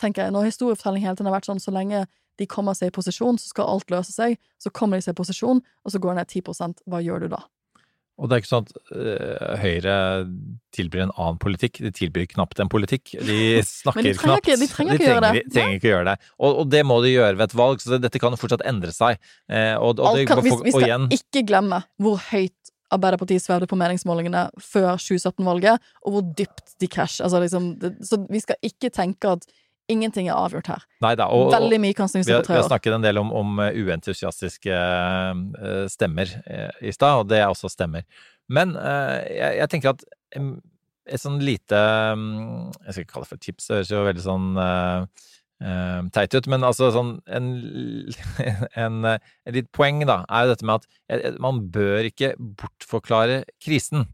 tenker 0.00 0.24
jeg, 0.26 0.32
Når 0.32 0.48
historiefortelling 0.48 1.04
hele 1.04 1.16
tiden 1.16 1.30
har 1.30 1.38
vært 1.38 1.48
sånn 1.50 1.62
så 1.62 1.72
lenge 1.74 2.06
de 2.40 2.48
kommer 2.48 2.76
seg 2.76 2.88
i 2.88 2.94
posisjon, 2.94 3.38
så 3.38 3.50
skal 3.52 3.68
alt 3.68 3.90
løse 3.92 4.14
seg. 4.14 4.38
Så 4.60 4.72
kommer 4.72 4.96
de 4.96 5.04
seg 5.04 5.16
i 5.16 5.20
posisjon, 5.20 5.60
og 5.60 5.92
så 5.92 6.00
går 6.00 6.14
det 6.14 6.22
ned 6.22 6.44
10% 6.44 6.84
Hva 6.88 7.02
gjør 7.04 7.24
du 7.24 7.34
da? 7.34 7.42
Og 8.20 8.28
det 8.28 8.36
er 8.36 8.42
ikke 8.42 8.50
sånn 8.50 8.66
at 8.68 8.72
øh, 8.92 9.52
Høyre 9.62 9.94
tilbyr 10.76 11.06
en 11.06 11.12
annen 11.16 11.38
politikk, 11.40 11.80
de 11.80 11.90
tilbyr 11.96 12.26
knapt 12.34 12.60
en 12.60 12.68
politikk. 12.72 13.14
De 13.16 13.38
snakker 13.64 14.04
de 14.04 14.12
trenger 14.12 14.20
knapt. 14.20 14.50
ikke- 14.50 14.58
de 14.60 14.68
trenger 14.74 14.98
ikke 14.98 15.08
gjøre 15.08 15.22
det. 15.24 15.44
De 15.46 15.54
trenger 15.56 15.78
ikke 15.78 15.88
gjøre 15.90 16.08
det. 16.10 16.16
Og, 16.38 16.58
og 16.62 16.70
det 16.74 16.82
må 16.86 16.98
de 17.04 17.14
gjøre 17.14 17.38
ved 17.38 17.46
et 17.48 17.56
valg, 17.56 17.80
så 17.80 17.94
det, 17.96 18.02
dette 18.04 18.20
kan 18.22 18.36
jo 18.36 18.40
fortsatt 18.42 18.66
endre 18.68 18.92
seg. 18.92 19.16
Eh, 19.48 19.72
og, 19.78 19.96
og, 19.98 20.18
det, 20.18 20.26
kan, 20.28 20.42
vi, 20.44 20.52
vi 20.68 20.74
skal 20.76 20.86
igjen, 20.90 21.08
ikke 21.16 21.46
glemme 21.48 21.80
hvor 22.00 22.20
høyt 22.30 22.56
Arbeiderpartiet 22.90 23.42
svevde 23.44 23.68
på 23.70 23.76
meningsmålingene 23.78 24.48
før 24.58 24.96
2017-valget, 24.98 25.78
og 26.02 26.14
hvor 26.16 26.24
dypt 26.34 26.72
de 26.82 26.88
krasjer. 26.90 27.22
Altså, 27.28 27.38
liksom, 27.44 27.68
så 28.02 28.18
vi 28.26 28.40
skal 28.42 28.58
ikke 28.66 28.90
tenke 28.90 29.30
at 29.38 29.46
ingenting 29.90 30.30
er 30.30 30.38
avgjort 30.38 30.70
her. 30.72 30.88
Neida, 31.04 31.28
og, 31.34 31.50
Veldig 31.54 31.80
mye 31.82 31.96
kan 31.96 32.10
snu 32.10 32.20
vi 32.20 32.28
seg 32.28 32.38
har, 32.38 32.46
på 32.46 32.54
vi 32.54 32.60
har 32.60 32.68
snakket 32.68 32.96
en 32.96 33.06
del 33.06 33.20
om, 33.20 33.32
om 33.36 33.62
uh, 33.62 33.70
uentusiastiske 33.70 34.80
uh, 34.80 35.86
stemmer 35.92 36.32
uh, 36.46 36.70
i 36.82 36.94
stad, 36.94 37.24
og 37.24 37.30
det 37.32 37.42
er 37.42 37.48
også 37.48 37.72
stemmer. 37.72 38.06
Men 38.50 38.74
jeg, 38.74 39.50
jeg 39.60 39.70
tenker 39.70 39.92
at 39.92 40.00
et 41.10 41.22
sånn 41.22 41.40
lite 41.42 41.78
um, 42.14 42.70
Jeg 42.84 42.94
skal 42.94 43.04
ikke 43.04 43.12
kalle 43.14 43.26
det 43.26 43.30
for 43.30 43.42
tips, 43.46 43.68
det 43.68 43.76
høres 43.78 43.92
jo 43.92 44.06
veldig 44.06 44.24
sånn 44.24 44.48
uh, 44.60 46.08
teit 46.14 46.34
ut, 46.36 46.48
men 46.50 46.64
altså 46.66 46.90
sånn 46.94 47.12
en, 47.28 47.50
en, 48.84 48.96
et 49.12 49.56
litt 49.56 49.70
poeng, 49.76 50.02
da, 50.08 50.22
er 50.28 50.46
jo 50.46 50.54
dette 50.54 50.68
med 50.68 50.80
at 50.80 50.88
eh, 51.12 51.36
man 51.42 51.60
bør 51.74 52.08
ikke 52.08 52.34
bortforklare 52.38 53.44
krisen. 53.62 54.08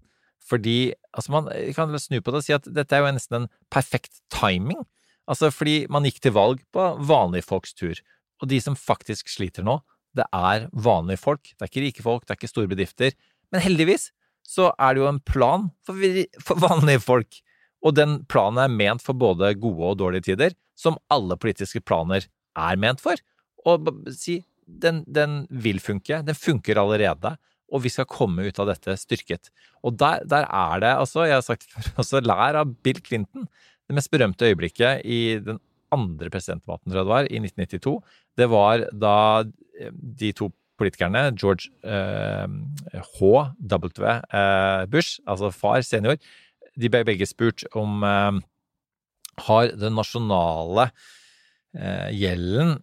Fordi 0.47 0.94
Altså, 1.16 1.32
man 1.32 1.47
kan 1.73 1.94
snu 1.97 2.19
på 2.20 2.28
det 2.28 2.43
og 2.43 2.44
si 2.44 2.53
at 2.53 2.66
dette 2.69 2.93
er 2.93 3.01
jo 3.01 3.12
nesten 3.16 3.39
en 3.39 3.47
perfekt 3.73 4.19
timing. 4.28 4.82
Altså, 5.27 5.51
fordi 5.55 5.85
man 5.90 6.07
gikk 6.07 6.20
til 6.23 6.35
valg 6.36 6.62
på 6.74 6.86
vanlige 7.07 7.47
folks 7.47 7.74
tur. 7.74 7.98
Og 8.43 8.51
de 8.51 8.61
som 8.62 8.77
faktisk 8.78 9.31
sliter 9.32 9.65
nå, 9.66 9.81
det 10.16 10.27
er 10.32 10.69
vanlige 10.73 11.20
folk. 11.20 11.43
Det 11.53 11.65
er 11.65 11.70
ikke 11.70 11.85
rike 11.86 12.05
folk, 12.05 12.24
det 12.24 12.35
er 12.35 12.40
ikke 12.40 12.53
store 12.53 12.70
bedrifter. 12.70 13.16
Men 13.53 13.65
heldigvis 13.65 14.11
så 14.47 14.70
er 14.78 14.94
det 14.94 15.03
jo 15.03 15.11
en 15.11 15.23
plan 15.27 15.69
for, 15.86 15.98
for 16.47 16.62
vanlige 16.62 17.03
folk. 17.03 17.40
Og 17.86 17.94
den 17.98 18.20
planen 18.31 18.62
er 18.62 18.73
ment 18.73 19.05
for 19.05 19.19
både 19.19 19.55
gode 19.61 19.93
og 19.93 19.98
dårlige 20.01 20.31
tider, 20.31 20.55
som 20.78 20.98
alle 21.12 21.39
politiske 21.40 21.82
planer 21.85 22.27
er 22.57 22.78
ment 22.81 23.03
for. 23.03 23.19
Og 23.66 23.90
si, 24.15 24.40
den, 24.66 25.03
den 25.07 25.44
vil 25.51 25.81
funke. 25.82 26.23
Den 26.27 26.39
funker 26.39 26.81
allerede. 26.82 27.36
Og 27.74 27.82
vi 27.82 27.90
skal 27.90 28.09
komme 28.11 28.47
ut 28.47 28.61
av 28.62 28.70
dette 28.70 28.94
styrket. 29.01 29.51
Og 29.82 29.97
der, 29.98 30.23
der 30.28 30.47
er 30.47 30.82
det, 30.82 30.93
altså, 31.03 31.24
jeg 31.27 31.39
har 31.40 31.47
sagt 31.47 31.66
før, 31.70 31.89
også 32.03 32.23
lær 32.23 32.61
av 32.62 32.77
Bill 32.86 33.03
Clinton. 33.03 33.48
Det 33.86 33.96
mest 33.96 34.10
berømte 34.10 34.48
øyeblikket 34.48 35.04
i 35.04 35.38
den 35.42 35.60
andre 35.94 36.30
presidentdebatten, 36.30 36.90
tror 36.90 37.00
jeg 37.00 37.06
det 37.06 37.14
var, 37.14 37.28
i 37.30 37.40
1992, 37.42 37.96
det 38.36 38.48
var 38.50 38.86
da 38.92 39.16
eh, 39.80 39.92
de 40.20 40.32
to 40.36 40.50
politikerne, 40.76 41.30
George 41.40 41.70
eh, 41.86 42.48
H.W. 43.16 44.02
Eh, 44.04 44.82
Bush, 44.92 45.20
altså 45.26 45.52
far 45.54 45.80
senior, 45.86 46.18
de 46.76 46.90
ble 46.92 47.04
begge 47.08 47.28
spurt 47.28 47.64
om 47.78 48.02
eh, 48.04 48.42
har 49.46 49.72
den 49.76 49.96
nasjonale 49.96 50.90
eh, 51.76 52.10
gjelden 52.16 52.76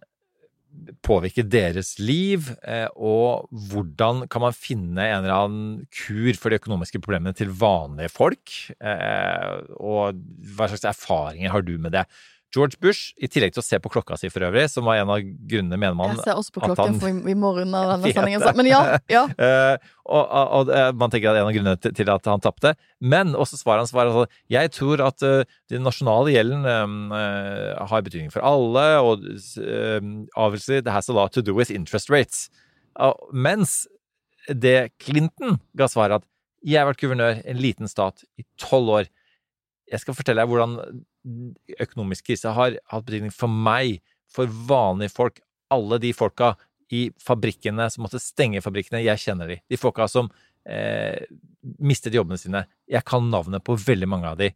påvirket 1.04 1.50
deres 1.52 1.94
liv, 2.00 2.50
eh, 2.66 2.86
og 2.96 3.48
hvordan 3.70 4.24
kan 4.30 4.44
man 4.46 4.56
finne 4.56 5.04
en 5.04 5.22
eller 5.22 5.34
annen 5.36 5.74
kur 5.94 6.40
for 6.40 6.50
de 6.50 6.60
økonomiske 6.60 7.00
problemene 7.04 7.36
til 7.36 7.52
vanlige 7.54 8.12
folk, 8.12 8.54
eh, 8.78 9.50
og 9.78 10.20
hva 10.54 10.70
slags 10.70 10.86
erfaringer 10.94 11.54
har 11.54 11.66
du 11.66 11.76
med 11.78 11.94
det? 11.96 12.06
George 12.54 12.78
Bush, 12.78 13.10
i 13.18 13.26
tillegg 13.30 13.54
til 13.56 13.62
å 13.62 13.64
se 13.66 13.78
på 13.82 13.90
klokka 13.90 14.16
si 14.18 14.28
for 14.30 14.44
øvrig, 14.46 14.68
som 14.70 14.86
var 14.86 15.00
en 15.00 15.10
av 15.10 15.22
grunnene, 15.22 15.78
mener 15.80 15.96
man 15.98 16.12
Jeg 16.14 16.22
ser 16.22 16.38
også 16.38 16.54
på 16.54 16.62
klokken, 16.62 16.92
han- 16.94 17.00
for 17.02 17.20
vi, 17.26 17.34
må 17.34 17.50
runde 17.56 17.74
av 17.74 17.90
denne 17.96 18.12
sendingen. 18.16 18.44
Men 18.60 18.70
ja, 18.70 18.82
ja. 19.10 19.24
Eh, 19.44 19.76
og, 20.04 20.20
og, 20.22 20.52
og 20.58 20.70
eh, 20.76 20.90
man 21.00 21.10
tenker 21.12 21.32
at 21.32 21.40
en 21.40 21.48
av 21.48 21.54
grunnene 21.56 21.80
til, 21.80 21.94
til 21.96 22.10
at 22.12 22.28
han 22.30 22.42
tapte. 22.44 22.74
Men 23.00 23.32
også 23.34 23.58
svaret 23.58 23.84
hans 23.84 23.94
var 23.96 24.10
altså 24.10 24.26
jeg 24.52 24.70
tror 24.76 25.02
at 25.04 25.24
uh, 25.24 25.56
den 25.72 25.82
nasjonale 25.84 26.32
gjelden 26.34 26.68
eh, 26.68 27.72
har 27.90 28.04
betydning 28.04 28.30
for 28.32 28.44
alle, 28.46 28.84
og 29.02 29.24
uh, 29.24 29.98
obviously 30.36 30.80
det 30.84 30.94
has 30.94 31.08
a 31.08 31.16
lot 31.16 31.34
to 31.34 31.42
do 31.42 31.56
with 31.56 31.72
interest 31.74 32.12
rates. 32.12 32.46
Mens 33.32 33.82
det 34.48 34.92
Clinton 35.02 35.58
ga 35.76 35.88
svaret 35.90 36.22
at 36.22 36.28
jeg 36.64 36.80
har 36.80 36.88
vært 36.88 37.02
guvernør 37.02 37.40
i 37.42 37.50
en 37.52 37.60
liten 37.60 37.90
stat 37.90 38.24
i 38.40 38.44
tolv 38.60 38.92
år. 39.00 39.10
Jeg 39.90 40.00
skal 40.00 40.16
fortelle 40.16 40.44
deg 40.44 40.52
hvordan 40.52 40.78
økonomisk 41.80 42.28
krise 42.28 42.52
har 42.54 42.78
hatt 42.92 43.06
betydning 43.06 43.32
for 43.34 43.48
meg, 43.48 44.00
for 44.30 44.50
vanlige 44.68 45.14
folk, 45.14 45.40
alle 45.72 45.98
de 46.02 46.12
folka 46.16 46.54
i 46.92 47.06
fabrikkene 47.22 47.86
som 47.90 48.04
måtte 48.04 48.20
stenge 48.22 48.62
fabrikkene. 48.64 49.02
Jeg 49.04 49.22
kjenner 49.22 49.50
de. 49.50 49.58
De 49.70 49.78
folka 49.80 50.06
som 50.10 50.28
eh, 50.68 51.24
mistet 51.80 52.14
jobbene 52.16 52.38
sine. 52.40 52.64
Jeg 52.90 53.06
kan 53.08 53.30
navnet 53.32 53.64
på 53.64 53.76
veldig 53.80 54.08
mange 54.10 54.32
av 54.34 54.40
de. 54.40 54.50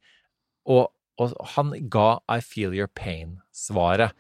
Og, 0.68 0.90
og 1.18 1.38
han 1.54 1.72
ga 1.90 2.18
I 2.28 2.42
feel 2.44 2.76
your 2.76 2.90
pain-svaret. 2.92 4.12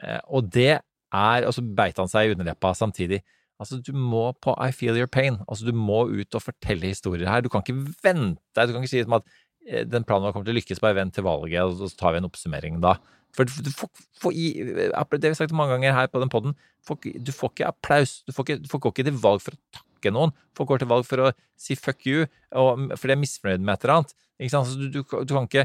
Eh, 0.00 0.18
og 0.28 0.50
det 0.54 0.80
er 1.12 1.44
Og 1.44 1.52
så 1.52 1.60
beit 1.60 1.98
han 2.00 2.08
seg 2.08 2.24
i 2.24 2.32
underleppa 2.32 2.72
samtidig. 2.72 3.20
Altså, 3.60 3.78
du 3.84 3.92
må 3.94 4.30
på 4.42 4.54
I 4.56 4.72
feel 4.74 4.96
your 4.96 5.10
pain. 5.10 5.36
Altså, 5.46 5.68
du 5.68 5.76
må 5.76 6.06
ut 6.08 6.34
og 6.34 6.42
fortelle 6.42 6.88
historier 6.88 7.28
her. 7.28 7.44
Du 7.44 7.50
kan 7.52 7.62
ikke 7.62 7.94
vente. 8.02 8.66
Du 8.66 8.72
kan 8.72 8.80
ikke 8.80 8.94
si 8.94 9.04
som 9.04 9.18
at 9.20 9.28
den 9.62 10.04
planen 10.06 10.26
vår 10.26 10.34
kommer 10.34 10.48
til 10.48 10.56
å 10.56 10.58
lykkes, 10.58 10.80
bare 10.82 10.98
vent 10.98 11.14
til 11.16 11.26
valget, 11.26 11.62
og 11.62 11.78
så 11.78 11.98
tar 11.98 12.14
vi 12.14 12.22
en 12.22 12.28
oppsummering 12.28 12.80
da. 12.82 12.96
For 13.32 13.48
du 13.48 13.70
får, 13.72 13.88
får 14.20 14.34
i, 14.36 14.48
det 14.74 14.90
har 14.92 15.08
vi 15.08 15.36
sagt 15.38 15.54
mange 15.56 15.76
ganger 15.76 15.94
her 15.96 16.10
på 16.12 16.20
den 16.20 16.32
podden, 16.32 16.56
du 16.84 17.32
får 17.32 17.52
ikke 17.54 17.70
applaus. 17.70 18.18
Du 18.26 18.34
får 18.34 18.48
ikke, 18.48 18.58
du 18.64 18.68
får 18.68 18.82
ikke 18.90 19.06
til 19.06 19.22
valg 19.22 19.40
for 19.44 19.56
å 19.56 19.78
takke 19.78 20.12
noen. 20.12 20.34
Folk 20.58 20.72
går 20.72 20.82
til 20.82 20.90
valg 20.90 21.06
for 21.08 21.28
å 21.28 21.30
si 21.60 21.76
fuck 21.78 22.04
you, 22.08 22.26
og, 22.58 22.90
for 22.98 23.08
de 23.08 23.16
er 23.16 23.22
misfornøyd 23.22 23.64
med 23.64 23.78
et 23.78 23.86
eller 23.86 24.00
annet. 24.00 24.14
Du, 24.42 24.84
du, 24.98 25.00
du, 25.00 25.32
kan 25.32 25.46
ikke, 25.46 25.64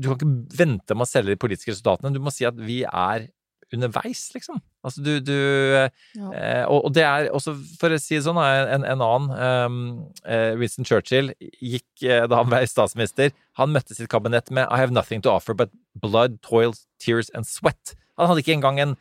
du 0.00 0.08
kan 0.08 0.16
ikke 0.16 0.32
vente 0.64 0.96
med 0.96 1.06
å 1.06 1.10
selge 1.10 1.34
de 1.34 1.40
politiske 1.44 1.74
resultatene. 1.74 2.14
Du 2.16 2.22
må 2.24 2.32
si 2.34 2.48
at 2.48 2.58
vi 2.58 2.82
er 2.88 3.28
underveis, 3.74 4.22
liksom. 4.34 4.60
Altså 4.84 5.02
du, 5.04 5.12
du 5.20 5.34
eh, 5.34 6.64
og, 6.68 6.84
og 6.86 6.92
det 6.96 7.04
er 7.06 7.28
også, 7.34 7.54
for 7.80 7.94
å 7.94 7.98
si 8.00 8.16
det 8.18 8.24
sånn, 8.26 8.38
en, 8.38 8.84
en 8.84 9.02
annen 9.04 9.30
um, 9.34 9.78
eh, 10.26 10.52
Winston 10.60 10.86
Churchill 10.88 11.32
gikk 11.60 12.04
eh, 12.06 12.24
da 12.30 12.40
han 12.42 12.50
ble 12.50 12.62
statsminister 12.68 13.32
Han 13.60 13.72
møtte 13.74 13.94
sitt 13.96 14.10
kabinett 14.12 14.50
med 14.50 14.66
I 14.70 14.78
have 14.80 14.92
nothing 14.94 15.22
to 15.24 15.30
offer 15.32 15.54
but 15.54 15.70
blood, 15.94 16.40
toil, 16.42 16.74
tears 16.98 17.30
and 17.34 17.46
sweat. 17.46 17.94
Han 18.18 18.28
hadde 18.30 18.42
ikke 18.44 18.56
engang 18.58 18.80
en 18.82 18.96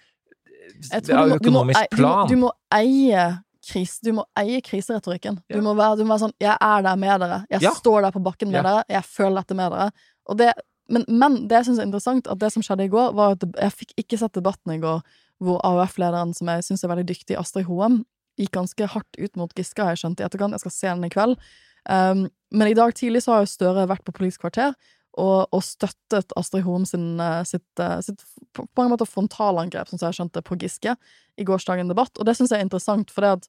Jeg 0.91 1.03
økonomisk 1.03 1.09
du 1.09 1.13
må, 1.13 1.25
må, 1.27 1.35
økonomisk 1.39 1.79
du 1.79 1.95
må, 1.95 1.97
plan. 2.01 2.29
du 2.29 2.35
må 2.43 2.51
eie 2.73 3.25
kris, 3.63 3.97
du 4.03 4.11
må 4.17 4.25
eie 4.39 4.59
kriseretorikken. 4.63 5.37
Du, 5.51 5.61
må 5.63 5.73
være, 5.77 5.97
du 6.01 6.03
må 6.03 6.15
være 6.15 6.25
sånn 6.27 6.35
'Jeg 6.41 6.57
er 6.59 6.81
der 6.83 6.95
med 6.99 7.19
dere. 7.23 7.45
Jeg 7.49 7.61
Ja. 7.61 7.71
står 7.71 8.01
der 8.03 8.11
på 8.11 8.23
bakken 8.23 8.51
med 8.51 8.59
Ja. 8.59 8.63
dere. 8.63 8.83
Jeg 8.89 9.03
føler 9.03 9.35
dette 9.41 9.55
med 9.55 9.71
dere.' 9.71 9.91
Og 10.27 10.37
det, 10.37 10.53
men, 10.91 11.05
men 11.07 11.35
det 11.47 11.61
jeg 11.61 11.69
syns 11.69 11.81
er 11.81 11.87
interessant, 11.87 12.27
at 12.27 12.39
det 12.41 12.49
som 12.53 12.63
skjedde 12.65 12.87
i 12.87 12.91
går, 12.91 13.13
var 13.15 13.37
at 13.37 13.45
jeg 13.45 13.75
fikk 13.77 13.93
ikke 14.03 14.19
sett 14.19 14.35
debatten 14.35 14.75
i 14.75 14.81
går 14.83 15.03
hvor 15.43 15.59
AUF-lederen, 15.67 16.33
som 16.35 16.49
jeg 16.51 16.65
syns 16.67 16.83
er 16.83 16.91
veldig 16.91 17.07
dyktig, 17.09 17.37
Astrid 17.39 17.67
Hoem, 17.67 18.01
gikk 18.39 18.53
ganske 18.55 18.87
hardt 18.89 19.19
ut 19.19 19.37
mot 19.39 19.53
Giske, 19.57 19.83
har 19.83 19.93
jeg 19.93 20.03
skjønt 20.03 20.21
i 20.21 20.25
etterkant. 20.25 20.55
Jeg 20.55 20.63
skal 20.63 20.75
se 20.75 20.89
den 20.89 21.07
i 21.07 21.11
kveld. 21.13 21.35
Um, 21.83 22.25
men 22.55 22.69
i 22.71 22.75
dag 22.77 22.93
tidlig 22.95 23.23
så 23.25 23.35
har 23.35 23.43
jo 23.43 23.51
Støre 23.51 23.87
vært 23.91 24.05
på 24.07 24.13
Politisk 24.15 24.45
kvarter 24.45 24.71
og, 25.19 25.49
og 25.53 25.61
støttet 25.65 26.33
Astrid 26.39 26.65
Hoem 26.65 26.85
sin, 26.89 27.19
eh, 27.21 27.43
sitt, 27.45 27.67
eh, 27.79 27.99
sitt 28.01 28.23
på 28.55 28.65
mange 28.77 28.95
måter 28.95 29.09
frontalangrep, 29.09 29.89
som 29.89 29.99
jeg 30.01 30.17
skjønte, 30.17 30.41
på 30.45 30.57
Giske 30.61 30.95
i 31.37 31.45
gårsdagens 31.45 31.91
debatt. 31.91 32.17
Og 32.17 32.25
det 32.25 32.35
syns 32.37 32.53
jeg 32.53 32.61
er 32.61 32.65
interessant, 32.65 33.13
for 33.13 33.25
det 33.25 33.33
at 33.37 33.47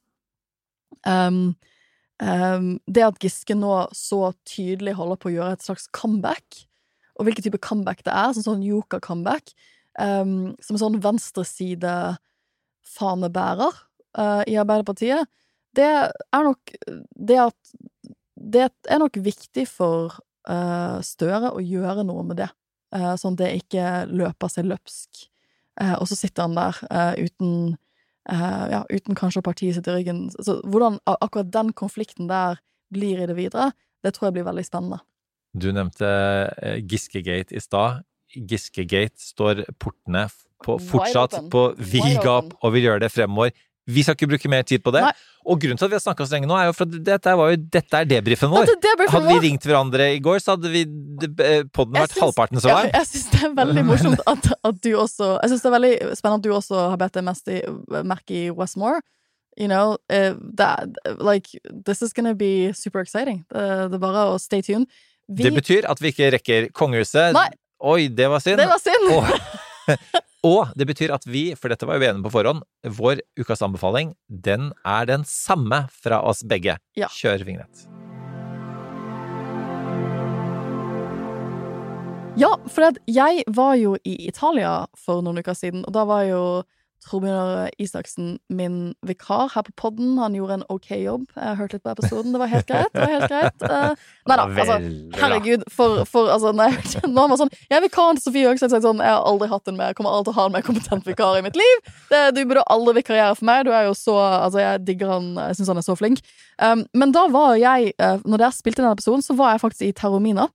um, 1.09 1.57
um, 2.21 2.69
Det 2.85 3.07
at 3.07 3.19
Giske 3.23 3.57
nå 3.57 3.73
så 3.97 4.35
tydelig 4.45 4.97
holder 5.01 5.21
på 5.21 5.31
å 5.31 5.35
gjøre 5.39 5.57
et 5.57 5.65
slags 5.65 5.89
comeback, 5.97 6.67
og 7.15 7.23
hvilken 7.27 7.45
type 7.47 7.63
comeback 7.63 8.01
det 8.07 8.15
er, 8.15 8.33
sånn 8.35 8.47
sånn 8.47 8.67
Joker-comeback, 8.67 9.45
um, 10.01 10.55
som 10.63 10.75
en 10.77 10.83
sånn 10.83 11.03
venstreside-fanebærer 11.05 13.73
uh, 14.19 14.43
i 14.51 14.55
Arbeiderpartiet, 14.61 15.23
det 15.75 15.93
er 16.07 16.43
nok 16.47 16.63
det 17.19 17.39
at 17.49 17.61
Det 18.45 18.69
er 18.91 18.99
nok 19.01 19.17
viktig 19.25 19.67
for 19.67 20.13
uh, 20.51 20.99
Støre 21.03 21.51
å 21.57 21.61
gjøre 21.63 22.05
noe 22.07 22.23
med 22.27 22.37
det, 22.43 22.51
uh, 22.95 23.15
sånn 23.19 23.35
at 23.35 23.41
det 23.41 23.59
ikke 23.63 23.85
løper 24.11 24.49
seg 24.53 24.65
løpsk. 24.71 25.11
Og 25.99 26.07
så 26.07 26.15
sitter 26.15 26.43
han 26.45 26.55
der 26.55 26.75
uten 27.19 27.75
ja, 28.31 28.87
uten 28.95 29.19
kanskje 29.19 29.43
partiet 29.43 29.75
sitt 29.75 29.89
i 29.91 29.95
ryggen. 29.97 30.31
Så 30.31 30.63
hvordan 30.63 31.03
akkurat 31.03 31.51
den 31.51 31.75
konflikten 31.75 32.31
der 32.31 32.63
blir 32.95 33.19
i 33.19 33.27
det 33.27 33.35
videre, 33.35 33.75
det 34.07 34.15
tror 34.15 34.29
jeg 34.29 34.37
blir 34.37 34.47
veldig 34.47 34.63
spennende. 34.69 35.03
Du 35.55 35.69
nevnte 35.73 36.09
eh, 36.63 36.81
Giskegate 36.91 37.55
i 37.55 37.63
stad. 37.63 38.03
Giskegate 38.35 39.21
står 39.23 39.65
portene 39.79 40.27
på, 40.65 40.79
fortsatt 40.83 41.37
på 41.53 41.69
vid 41.79 42.19
gap, 42.25 42.51
og 42.65 42.73
vil 42.75 42.89
gjøre 42.89 43.05
det 43.05 43.13
fremover. 43.15 43.53
Vi 43.85 44.01
skal 44.01 44.17
ikke 44.17 44.31
bruke 44.31 44.49
mer 44.49 44.63
tid 44.65 44.81
på 44.81 44.91
det. 44.95 45.03
Nei. 45.05 45.11
Og 45.45 45.59
grunnen 45.61 45.77
til 45.77 45.85
at 45.85 45.93
vi 45.93 45.97
har 45.99 46.03
snakka 46.07 46.25
så 46.25 46.39
lenge 46.39 46.49
nå, 46.49 46.57
er 46.57 46.71
jo 46.71 46.75
for 46.75 46.89
at 46.89 46.95
dette, 47.05 47.35
var 47.37 47.51
jo, 47.53 47.59
dette 47.77 47.99
er 48.01 48.07
debrifen 48.09 48.49
vår. 48.49 48.71
Hadde 49.13 49.27
vi 49.29 49.37
ringt 49.45 49.67
hverandre 49.69 50.07
i 50.15 50.23
går, 50.25 50.39
så 50.41 50.55
hadde 50.55 50.71
vi 50.73 50.87
podden 51.29 51.99
vært 51.99 52.15
syns- 52.15 52.23
halvparten 52.25 52.63
så 52.65 52.71
Ja, 52.73 52.79
lang. 52.81 52.95
jeg 52.97 53.11
syns 53.11 53.27
det 53.35 53.43
er 53.45 53.53
veldig 53.61 53.85
morsomt 53.91 54.23
at, 54.33 54.49
at 54.65 54.81
du 54.87 54.89
også 54.97 55.29
Jeg 55.43 55.53
syns 55.53 55.63
det 55.67 55.69
er 55.71 55.75
veldig 55.77 55.93
spennende 56.17 56.41
at 56.41 56.47
du 56.49 56.55
også 56.57 56.81
har 56.95 56.97
bedt 57.05 57.19
deg 57.19 57.27
mest 57.29 57.53
i, 57.53 57.61
merke 58.09 58.39
i 58.39 58.45
Westmore. 58.57 59.03
You 59.61 59.69
know, 59.69 59.99
uh, 60.11 60.33
that, 60.59 60.97
like, 61.21 61.53
this 61.85 62.01
is 62.03 62.13
gonna 62.17 62.33
be 62.35 62.73
super 62.75 63.05
exciting. 63.05 63.45
Det, 63.53 63.69
det 63.93 64.01
er 64.01 64.03
bare 64.03 64.25
å 64.33 64.41
stay 64.43 64.65
tuned. 64.67 64.89
Vi, 65.27 65.43
Det 65.43 65.55
betyr 65.57 65.87
at 65.89 66.01
vi 66.03 66.13
ikke 66.13 66.31
rekker 66.37 66.69
kongehuset. 66.77 67.33
Nei. 67.37 67.49
Oi, 67.85 68.09
det 68.13 68.29
var 68.29 68.43
synd. 68.45 68.61
Det 68.61 68.69
var 68.69 68.81
synd! 68.81 69.09
Og, 69.13 69.95
og 70.53 70.75
det 70.77 70.87
betyr 70.89 71.15
at 71.17 71.25
vi, 71.29 71.47
for 71.57 71.73
dette 71.73 71.89
var 71.89 71.99
jo 71.99 72.05
vi 72.05 72.11
enige 72.13 72.27
på 72.27 72.33
forhånd, 72.37 72.65
vår 72.99 73.25
ukas 73.41 73.65
anbefaling, 73.65 74.15
den 74.29 74.73
er 74.85 75.09
den 75.09 75.25
samme 75.29 75.87
fra 76.05 76.21
oss 76.25 76.45
begge. 76.49 76.77
Ja. 76.97 77.09
Kjør 77.13 77.45
vignett. 77.49 77.87
Ja, 82.37 82.51
for 82.67 82.97
jeg 83.07 83.45
var 83.55 83.77
jo 83.79 83.95
i 84.03 84.17
Italia 84.27 84.85
for 84.99 85.23
noen 85.23 85.39
uker 85.39 85.55
siden, 85.57 85.85
og 85.87 85.95
da 85.95 86.03
var 86.09 86.25
jo 86.27 86.41
Torbjørn 87.05 87.71
Isaksen 87.81 88.39
min 88.49 88.95
vikar 89.07 89.51
her 89.53 89.65
på 89.67 89.73
podden. 89.77 90.17
Han 90.19 90.35
gjorde 90.37 90.59
en 90.59 90.65
ok 90.73 90.91
jobb. 90.97 91.27
Jeg 91.35 91.45
har 91.45 91.59
hørt 91.59 91.75
litt 91.75 91.85
på 91.85 91.93
episoden. 91.93 92.33
Det 92.33 92.41
var 92.41 92.51
helt 92.53 92.69
greit. 92.69 92.93
Det 92.95 93.03
var 93.03 93.13
helt 93.13 93.33
greit. 93.33 93.65
Uh, 93.65 94.07
nei 94.31 94.39
da, 94.41 94.47
altså, 94.49 94.79
herregud. 95.21 95.67
For, 95.75 96.05
for 96.09 96.31
altså, 96.33 96.55
nei, 96.57 96.71
når 97.05 97.19
han 97.21 97.35
var 97.35 97.43
sånn 97.43 97.53
Jeg 97.59 97.77
er 97.79 97.85
vikaren 97.85 98.21
til 98.21 98.27
Sofie 98.29 98.49
Høgstedt. 98.49 98.77
Sånn, 98.85 99.03
jeg 99.05 99.17
har 99.17 99.29
aldri 99.29 99.51
hatt 99.53 99.71
en 99.71 99.79
mer, 99.81 99.97
kommer 99.99 100.15
aldri 100.15 100.31
til 100.31 100.37
å 100.37 100.39
ha 100.41 100.47
en 100.49 100.57
mer 100.57 100.67
kompetent 100.67 101.11
vikar 101.11 101.41
i 101.41 101.45
mitt 101.45 101.59
liv. 101.61 101.93
Det, 102.13 102.23
du 102.37 102.43
burde 102.45 102.65
aldri 102.73 102.97
vikariere 103.01 103.37
for 103.37 103.51
meg. 103.51 103.67
Du 103.69 103.75
er 103.75 103.89
jo 103.91 103.99
så 103.99 104.17
Altså, 104.25 104.61
jeg 104.63 104.83
digger 104.89 105.13
han. 105.17 105.31
Jeg 105.51 105.59
syns 105.59 105.71
han 105.73 105.81
er 105.81 105.87
så 105.87 105.99
flink. 105.99 106.25
Um, 106.63 106.87
men 106.97 107.13
da 107.15 107.27
var 107.33 107.59
jeg, 107.61 107.93
uh, 108.01 108.17
når 108.25 108.47
dere 108.47 108.57
spilte 108.57 108.83
den 108.83 108.93
episoden, 108.93 109.25
så 109.25 109.37
var 109.39 109.55
jeg 109.55 109.65
faktisk 109.65 109.87
i 109.87 109.95
Terromina, 109.97 110.49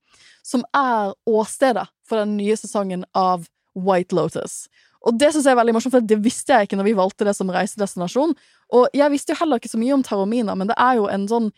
som 0.46 0.64
er 0.76 1.14
åstedet 1.28 1.86
for 2.08 2.20
den 2.22 2.36
nye 2.40 2.56
sesongen 2.58 3.04
av 3.14 3.46
White 3.78 4.16
Lotus. 4.16 4.64
Og 5.08 5.16
det 5.16 5.30
synes 5.32 5.46
jeg 5.48 5.54
er 5.54 5.60
veldig 5.60 5.74
morsomt, 5.76 5.94
for 5.96 6.04
det 6.04 6.18
visste 6.20 6.52
jeg 6.52 6.68
ikke 6.68 6.76
når 6.76 6.90
vi 6.90 6.96
valgte 6.98 7.24
det 7.24 7.32
som 7.36 7.48
reisedestinasjon. 7.52 8.34
Og 8.76 8.96
jeg 8.96 9.12
visste 9.14 9.32
jo 9.32 9.40
heller 9.40 9.60
ikke 9.60 9.72
så 9.72 9.80
mye 9.80 9.96
om 9.96 10.04
Taromina, 10.04 10.56
men 10.58 10.68
det 10.68 10.76
er 10.76 10.98
jo 11.00 11.06
en 11.08 11.24
sånn 11.30 11.48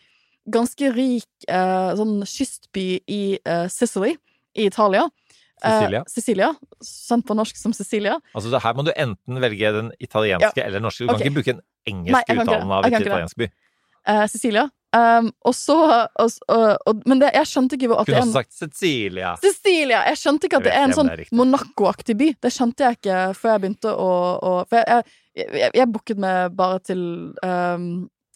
ganske 0.53 0.91
rik 0.95 1.47
eh, 1.47 1.91
sånn 1.99 2.21
kystby 2.27 2.87
i 3.07 3.23
eh, 3.39 3.65
Sicily 3.71 4.15
i 4.59 4.67
Italia. 4.67 5.05
Sicilia. 5.63 5.99
Eh, 6.01 6.11
Sicilia. 6.11 6.49
Sendt 6.83 7.27
på 7.27 7.35
norsk 7.37 7.59
som 7.59 7.75
Sicilia. 7.75 8.17
Altså, 8.35 8.51
her 8.59 8.75
må 8.75 8.85
du 8.87 8.91
enten 8.95 9.39
velge 9.43 9.71
den 9.75 9.91
italienske 10.03 10.59
Ja. 10.59 10.65
eller 10.65 10.79
den 10.79 10.87
norske. 10.87 11.07
Du 11.07 11.13
kan 11.13 11.23
ikke 11.23 11.37
bruke 11.39 11.55
en 11.55 11.61
engelsk 11.87 12.15
Nei, 12.15 12.39
uttalen 12.39 12.71
av 12.71 12.87
et 12.87 12.99
italiensk 12.99 13.39
by. 13.39 13.49
Eh, 14.07 14.25
Sicilia. 14.27 14.67
Um, 14.93 15.31
og 15.41 15.55
så 15.57 15.75
og, 16.21 16.33
og, 16.53 16.99
Men 17.09 17.23
det, 17.23 17.31
jeg 17.33 17.49
skjønte 17.49 17.77
ikke 17.79 17.95
at 17.97 18.05
Kunne 18.05 18.19
også 18.21 18.35
sagt 18.35 18.53
Cecilia. 18.53 19.31
Cecilia! 19.41 20.03
Jeg 20.11 20.19
skjønte 20.21 20.45
ikke 20.45 20.59
at 20.61 20.67
det 20.67 20.73
er 20.77 20.85
en 20.85 20.93
sånn. 20.93 21.11
Monaco-aktig 21.33 22.15
by. 22.19 22.27
Det 22.45 22.51
skjønte 22.53 22.85
jeg 22.85 22.99
ikke 22.99 23.19
før 23.39 23.55
jeg 23.55 23.63
begynte 23.63 23.93
å, 23.93 24.09
å 24.37 24.55
For 24.69 24.77
jeg, 24.79 25.15
jeg, 25.39 25.47
jeg, 25.63 25.71
jeg 25.79 25.91
booket 25.95 26.21
meg 26.21 26.57
bare 26.57 26.81
til 26.85 27.01
um, 27.41 27.87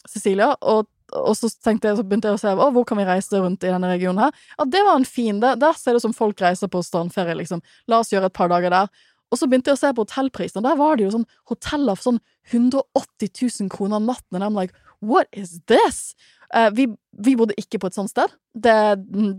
Cecilia, 0.09 0.49
og, 0.65 0.88
og 1.13 1.35
så 1.38 1.51
jeg, 1.51 1.77
så 1.84 2.05
begynte 2.07 2.31
jeg 2.31 2.39
å 2.39 2.41
se 2.41 2.55
å, 2.55 2.69
hvor 2.73 2.88
kan 2.88 2.97
vi 2.99 3.05
reise 3.05 3.43
rundt 3.43 3.67
i 3.67 3.69
denne 3.69 3.91
regionen 3.91 4.25
her. 4.25 4.47
Ja, 4.57 4.65
det 4.77 4.81
var 4.88 4.97
en 4.97 5.07
fin 5.07 5.43
det, 5.43 5.57
Der 5.61 5.77
ser 5.77 5.93
det 5.93 6.01
ut 6.01 6.07
som 6.07 6.17
folk 6.17 6.41
reiser 6.41 6.71
på 6.71 6.81
strandferie, 6.85 7.38
liksom. 7.38 7.61
La 7.91 8.01
oss 8.01 8.09
gjøre 8.13 8.31
et 8.31 8.38
par 8.38 8.49
dager 8.49 8.73
der. 8.73 8.89
Og 9.27 9.39
så 9.39 9.45
begynte 9.45 9.69
jeg 9.69 9.77
å 9.77 9.81
se 9.81 9.93
på 9.93 10.07
hotellprisene. 10.07 10.63
der 10.63 10.79
var 10.79 10.97
det 10.97 11.05
jo 11.05 11.13
sånn 11.17 11.29
hoteller 11.51 11.99
for 11.99 12.13
sånn 12.13 12.21
180 12.47 13.31
000 13.61 13.71
kroner 13.73 13.99
natten. 13.99 14.39
And 14.39 14.43
I'm 14.45 14.55
like, 14.55 14.73
what 15.02 15.28
is 15.32 15.60
this? 15.68 16.15
Eh, 16.53 16.69
vi, 16.74 16.88
vi 17.11 17.36
bodde 17.36 17.57
ikke 17.60 17.80
på 17.82 17.90
et 17.90 17.98
sånt 17.98 18.11
sted. 18.11 18.32
Det, 18.53 18.76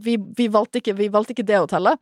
vi, 0.05 0.19
vi, 0.37 0.49
valgte 0.53 0.83
ikke, 0.83 0.97
vi 0.99 1.11
valgte 1.13 1.35
ikke 1.35 1.47
det 1.49 1.61
hotellet. 1.63 2.01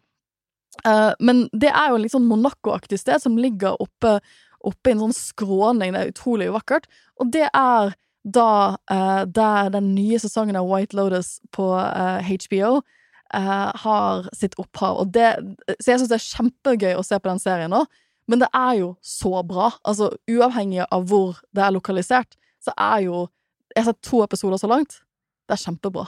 Eh, 0.84 1.12
men 1.20 1.46
det 1.52 1.70
er 1.72 1.90
jo 1.90 1.98
en 1.98 2.04
litt 2.04 2.14
sånn 2.14 2.28
Monaco-aktig 2.28 3.00
sted 3.00 3.22
som 3.22 3.38
ligger 3.40 3.78
oppe, 3.82 4.18
oppe 4.66 4.90
i 4.90 4.96
en 4.96 5.06
sånn 5.06 5.16
skråning. 5.16 5.94
Det 5.94 6.02
er 6.02 6.12
utrolig 6.14 6.50
vakkert. 6.54 6.90
Og 7.22 7.30
det 7.34 7.46
er 7.52 7.94
da 8.26 8.50
eh, 8.90 9.22
der 9.30 9.70
den 9.74 9.94
nye 9.94 10.18
sesongen 10.20 10.58
av 10.58 10.68
White 10.70 10.98
Lotus 10.98 11.38
på 11.54 11.70
HBO 11.76 12.78
har 13.36 14.28
sitt 14.38 14.52
opphav. 14.62 15.00
Og 15.02 15.08
det, 15.10 15.32
så 15.80 15.90
jeg 15.90 15.98
syns 15.98 16.10
det 16.12 16.14
er 16.14 16.26
kjempegøy 16.28 16.92
å 16.94 17.02
se 17.02 17.16
på 17.18 17.26
den 17.26 17.40
serien 17.42 17.72
nå. 17.74 17.80
Men 18.30 18.38
det 18.38 18.48
er 18.54 18.76
jo 18.78 18.92
så 19.02 19.42
bra. 19.46 19.72
Altså, 19.82 20.12
uavhengig 20.30 20.84
av 20.84 21.08
hvor 21.10 21.40
det 21.54 21.64
er 21.66 21.74
lokalisert, 21.74 22.38
så 22.62 22.70
er 22.78 23.02
jo 23.08 23.24
Jeg 23.76 23.84
har 23.84 23.92
sett 23.92 24.02
to 24.08 24.22
episoder 24.24 24.60
så 24.60 24.68
langt. 24.72 25.02
Det 25.46 25.54
er 25.58 25.60
kjempebra. 25.66 26.06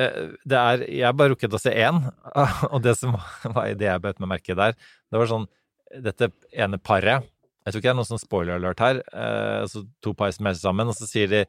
Eh, 0.00 0.34
Det 0.46 0.58
er 0.58 0.82
Jeg 0.90 1.16
bare 1.16 1.32
rukket 1.34 1.54
å 1.54 1.60
se 1.62 1.70
én, 1.74 2.00
og 2.72 2.82
det 2.82 2.96
som 2.98 3.14
var 3.54 3.70
det 3.74 3.86
jeg 3.88 4.02
bøt 4.04 4.20
meg 4.22 4.34
merke 4.36 4.56
der, 4.58 4.74
det 5.10 5.18
var 5.22 5.30
sånn 5.30 5.48
Dette 5.90 6.28
ene 6.54 6.78
paret 6.78 7.24
Jeg 7.66 7.72
tror 7.72 7.80
ikke 7.80 7.88
det 7.88 7.90
er 7.90 7.98
noen 7.98 8.06
sånn 8.06 8.20
spoiler 8.22 8.60
alert 8.60 8.78
her. 8.82 9.00
eh, 9.10 9.62
Altså 9.64 9.82
to 10.02 10.12
par 10.14 10.30
som 10.34 10.46
er 10.46 10.54
sammen, 10.58 10.90
og 10.90 10.94
så 10.98 11.08
sier 11.10 11.30
de 11.30 11.44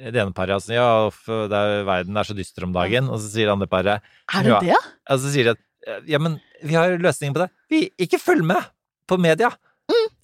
det 0.00 0.16
ene 0.16 0.32
paret 0.32 0.54
altså, 0.54 0.72
ja, 0.72 0.84
er, 1.10 1.82
verden 1.84 2.16
er 2.16 2.24
så 2.24 2.32
dyster 2.32 2.64
om 2.64 2.70
dagen. 2.72 3.10
Og 3.12 3.18
så 3.20 3.26
sier 3.34 3.50
det 3.50 3.52
andre 3.52 3.66
paret 3.68 4.06
Er 4.32 4.46
det 4.46 4.52
ja, 4.54 4.60
det? 4.64 4.76
Og 5.12 5.18
så 5.20 5.32
sier 5.34 5.50
de 5.50 5.52
at 5.58 6.06
ja, 6.08 6.16
men 6.22 6.38
vi 6.64 6.76
har 6.78 6.94
løsningen 6.96 7.34
på 7.36 7.42
det. 7.42 7.50
Vi, 7.72 7.82
ikke 8.06 8.20
følg 8.22 8.46
med 8.48 8.64
på 9.10 9.18
media! 9.20 9.50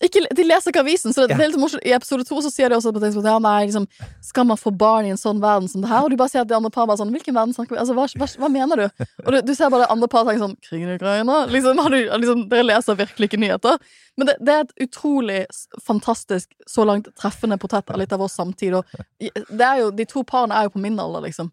Ikke, 0.06 0.22
de 0.38 0.44
leser 0.46 0.70
ikke 0.72 0.82
avisen, 0.84 1.12
så 1.14 1.24
det, 1.24 1.34
Ja. 1.34 1.36
det 1.40 1.44
er 1.44 1.50
litt 1.52 1.60
morsomt. 1.60 1.82
I 1.86 1.92
episode 1.96 2.24
to 2.28 2.38
så 2.44 2.50
sier 2.52 2.70
de 2.70 2.76
også 2.78 2.92
på 2.94 3.00
tidspunkt, 3.02 3.26
ja, 3.28 3.36
nei, 3.42 3.66
liksom, 3.66 3.86
skal 4.22 4.44
man 4.48 4.56
få 4.60 4.70
barn 4.76 5.06
i 5.08 5.12
en 5.14 5.20
sånn 5.20 5.40
verden 5.42 5.68
som 5.68 5.82
det 5.82 5.90
her? 5.90 6.04
Og 6.06 6.10
du 6.12 6.16
bare 6.20 6.30
sier 6.32 6.44
at 6.44 6.48
de 6.50 6.56
andre 6.56 6.70
par 6.74 6.86
bare 6.86 7.00
sånn, 7.00 7.10
hvilken 7.14 7.34
verden 7.36 7.54
snakker 7.56 7.74
vi 7.74 7.80
Altså, 7.82 7.94
hva, 7.98 8.06
hva, 8.20 8.28
hva 8.44 8.50
mener 8.52 8.76
du? 8.84 9.04
Og 9.26 9.32
du, 9.34 9.40
du 9.48 9.54
ser 9.58 9.70
bare 9.72 9.84
det 9.84 9.90
andre 9.94 10.08
paret 10.12 10.30
tenker 10.30 10.44
sånn, 10.46 10.56
krigen 10.62 10.92
i 10.92 10.96
Ukraina? 11.00 11.38
Liksom, 11.50 11.82
du, 11.90 11.98
liksom, 12.22 12.48
dere 12.52 12.68
leser 12.70 12.98
virkelig 13.02 13.30
ikke 13.30 13.40
nyheter. 13.42 13.78
Men 14.16 14.30
det, 14.30 14.36
det 14.40 14.54
er 14.54 14.64
et 14.64 14.74
utrolig 14.86 15.40
fantastisk, 15.84 16.50
så 16.66 16.84
langt 16.88 17.08
treffende 17.20 17.58
portrett 17.60 17.90
av 17.90 17.98
litt 18.00 18.12
av 18.14 18.22
vår 18.22 18.30
samtid. 18.32 18.74
Og 18.78 18.84
det 19.20 19.66
er 19.66 19.82
jo, 19.84 19.90
de 19.90 20.06
to 20.08 20.22
parene 20.24 20.54
er 20.56 20.68
jo 20.68 20.74
på 20.76 20.82
min 20.82 20.98
alder, 21.02 21.26
liksom. 21.28 21.50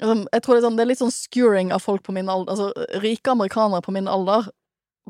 Altså, 0.00 0.26
Jeg 0.32 0.42
tror 0.44 0.54
det 0.54 0.60
er, 0.60 0.66
sånn, 0.68 0.76
det 0.76 0.84
er 0.84 0.90
litt 0.92 1.00
sånn 1.00 1.14
skewering 1.14 1.72
av 1.72 1.80
folk 1.84 2.02
på 2.04 2.12
min 2.16 2.28
alder. 2.28 2.52
Altså, 2.52 3.00
rike 3.04 3.32
amerikanere 3.32 3.82
på 3.84 3.94
min 3.96 4.08
alder 4.12 4.48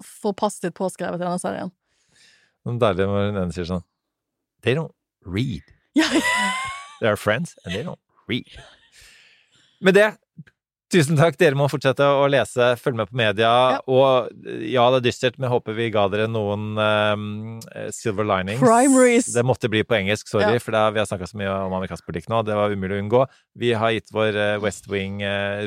får 0.03 0.35
passet 0.37 0.67
sitt 0.69 0.75
påskrevet 0.79 1.21
i 1.21 1.25
denne 1.25 1.41
serien. 1.43 1.73
Sånn 2.67 2.81
deilig 2.83 3.07
når 3.07 3.29
den 3.31 3.41
ene 3.45 3.55
sier 3.55 3.69
sånn 3.69 3.85
They 4.67 4.75
don't 4.75 4.95
read. 5.23 5.63
They 7.01 7.07
are 7.09 7.17
friends, 7.21 7.55
and 7.65 7.75
they 7.77 7.85
don't 7.87 8.01
read. 8.27 8.49
Med 9.85 9.95
det, 9.95 10.07
tusen 10.91 11.19
takk. 11.19 11.37
Dere 11.39 11.55
må 11.59 11.67
fortsette 11.71 12.01
å 12.09 12.25
lese, 12.33 12.71
følge 12.81 13.03
med 13.03 13.11
på 13.13 13.19
media. 13.21 13.51
Og 13.85 14.31
ja, 14.65 14.87
det 14.95 15.03
er 15.03 15.05
dystert, 15.05 15.37
men 15.37 15.47
jeg 15.47 15.53
håper 15.55 15.77
vi 15.77 15.91
ga 15.95 16.07
dere 16.11 16.27
noen 16.33 16.65
um, 16.81 17.27
silver 17.95 18.27
linings. 18.27 18.63
Primaries. 18.65 19.29
Det 19.37 19.45
måtte 19.47 19.71
bli 19.71 19.85
på 19.87 19.99
engelsk, 20.01 20.31
sorry, 20.33 20.57
Ja. 20.57 20.63
for 20.65 20.73
da, 20.75 20.87
vi 20.97 21.03
har 21.03 21.07
snakka 21.11 21.29
så 21.31 21.39
mye 21.39 21.53
om 21.69 21.77
amerikansk 21.79 22.09
politikk 22.09 22.31
nå. 22.33 22.41
Det 22.49 22.57
var 22.57 22.73
umulig 22.73 22.97
å 22.97 23.03
unngå. 23.05 23.23
Vi 23.61 23.75
har 23.77 23.93
gitt 23.95 24.11
vår 24.17 24.41
eh, 24.41 24.57
West 24.65 24.89
Wing 24.91 25.21
eh, 25.23 25.67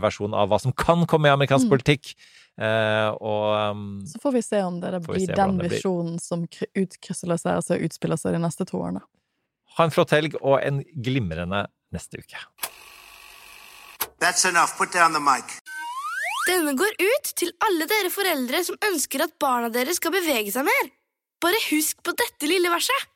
versjon 0.00 0.32
av 0.38 0.48
hva 0.54 0.62
som 0.62 0.72
kan 0.72 1.04
komme 1.10 1.28
i 1.28 1.34
amerikansk 1.34 1.66
Mm. 1.68 1.74
politikk. 1.74 2.14
Eh, 2.58 3.08
og 3.22 3.70
um, 3.70 3.82
Så 4.06 4.18
får 4.22 4.32
vi 4.34 4.42
se 4.42 4.62
om 4.66 4.80
det, 4.82 4.90
det 4.96 5.00
blir 5.06 5.30
den 5.30 5.58
blir. 5.60 5.70
visjonen 5.70 6.16
som 6.22 6.42
kry- 6.50 6.70
utkrystalliserer 6.74 7.62
seg 7.62 7.78
og 7.78 7.86
utspiller 7.86 8.18
seg 8.18 8.34
de 8.34 8.40
neste 8.42 8.66
to 8.66 8.80
årene. 8.82 9.04
ha 9.78 9.84
en 9.86 9.92
flott 9.94 10.10
helg 10.10 10.34
og 10.42 10.58
en 10.66 10.80
glimrende 10.96 11.66
neste 11.94 12.18
uke. 12.18 12.40
That's 14.18 14.44
enough. 14.48 14.74
Put 14.76 14.90
down 14.92 15.12
the 15.14 15.20
mic. 15.22 15.44
Denne 16.48 16.72
går 16.74 16.94
ut 16.98 17.30
til 17.38 17.52
alle 17.62 17.86
dere 17.86 18.10
foreldre 18.10 18.64
som 18.66 18.78
ønsker 18.88 19.22
at 19.26 19.36
barna 19.38 19.68
deres 19.70 20.00
skal 20.00 20.14
bevege 20.14 20.50
seg 20.50 20.64
mer. 20.66 20.90
Bare 21.44 21.60
husk 21.68 22.00
på 22.02 22.14
dette 22.18 22.48
lille 22.50 22.70
verset. 22.72 23.06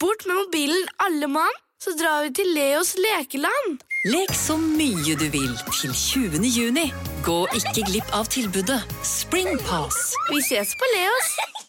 Bort 0.00 0.24
med 0.24 0.38
mobilen, 0.38 0.86
alle 1.04 1.28
mann, 1.28 1.58
så 1.82 1.92
drar 1.98 2.22
vi 2.24 2.30
til 2.38 2.48
Leos 2.56 2.94
lekeland. 2.96 3.82
Lek 4.08 4.30
så 4.32 4.54
mye 4.56 5.12
du 5.20 5.26
vil 5.28 5.50
til 5.76 5.92
20. 5.92 6.40
juni. 6.48 6.86
Gå 7.20 7.42
ikke 7.52 7.84
glipp 7.84 8.14
av 8.16 8.30
tilbudet 8.32 8.80
Springpass. 9.04 10.14
Vi 10.32 10.40
ses 10.40 10.72
på 10.72 10.88
Leos. 10.96 11.59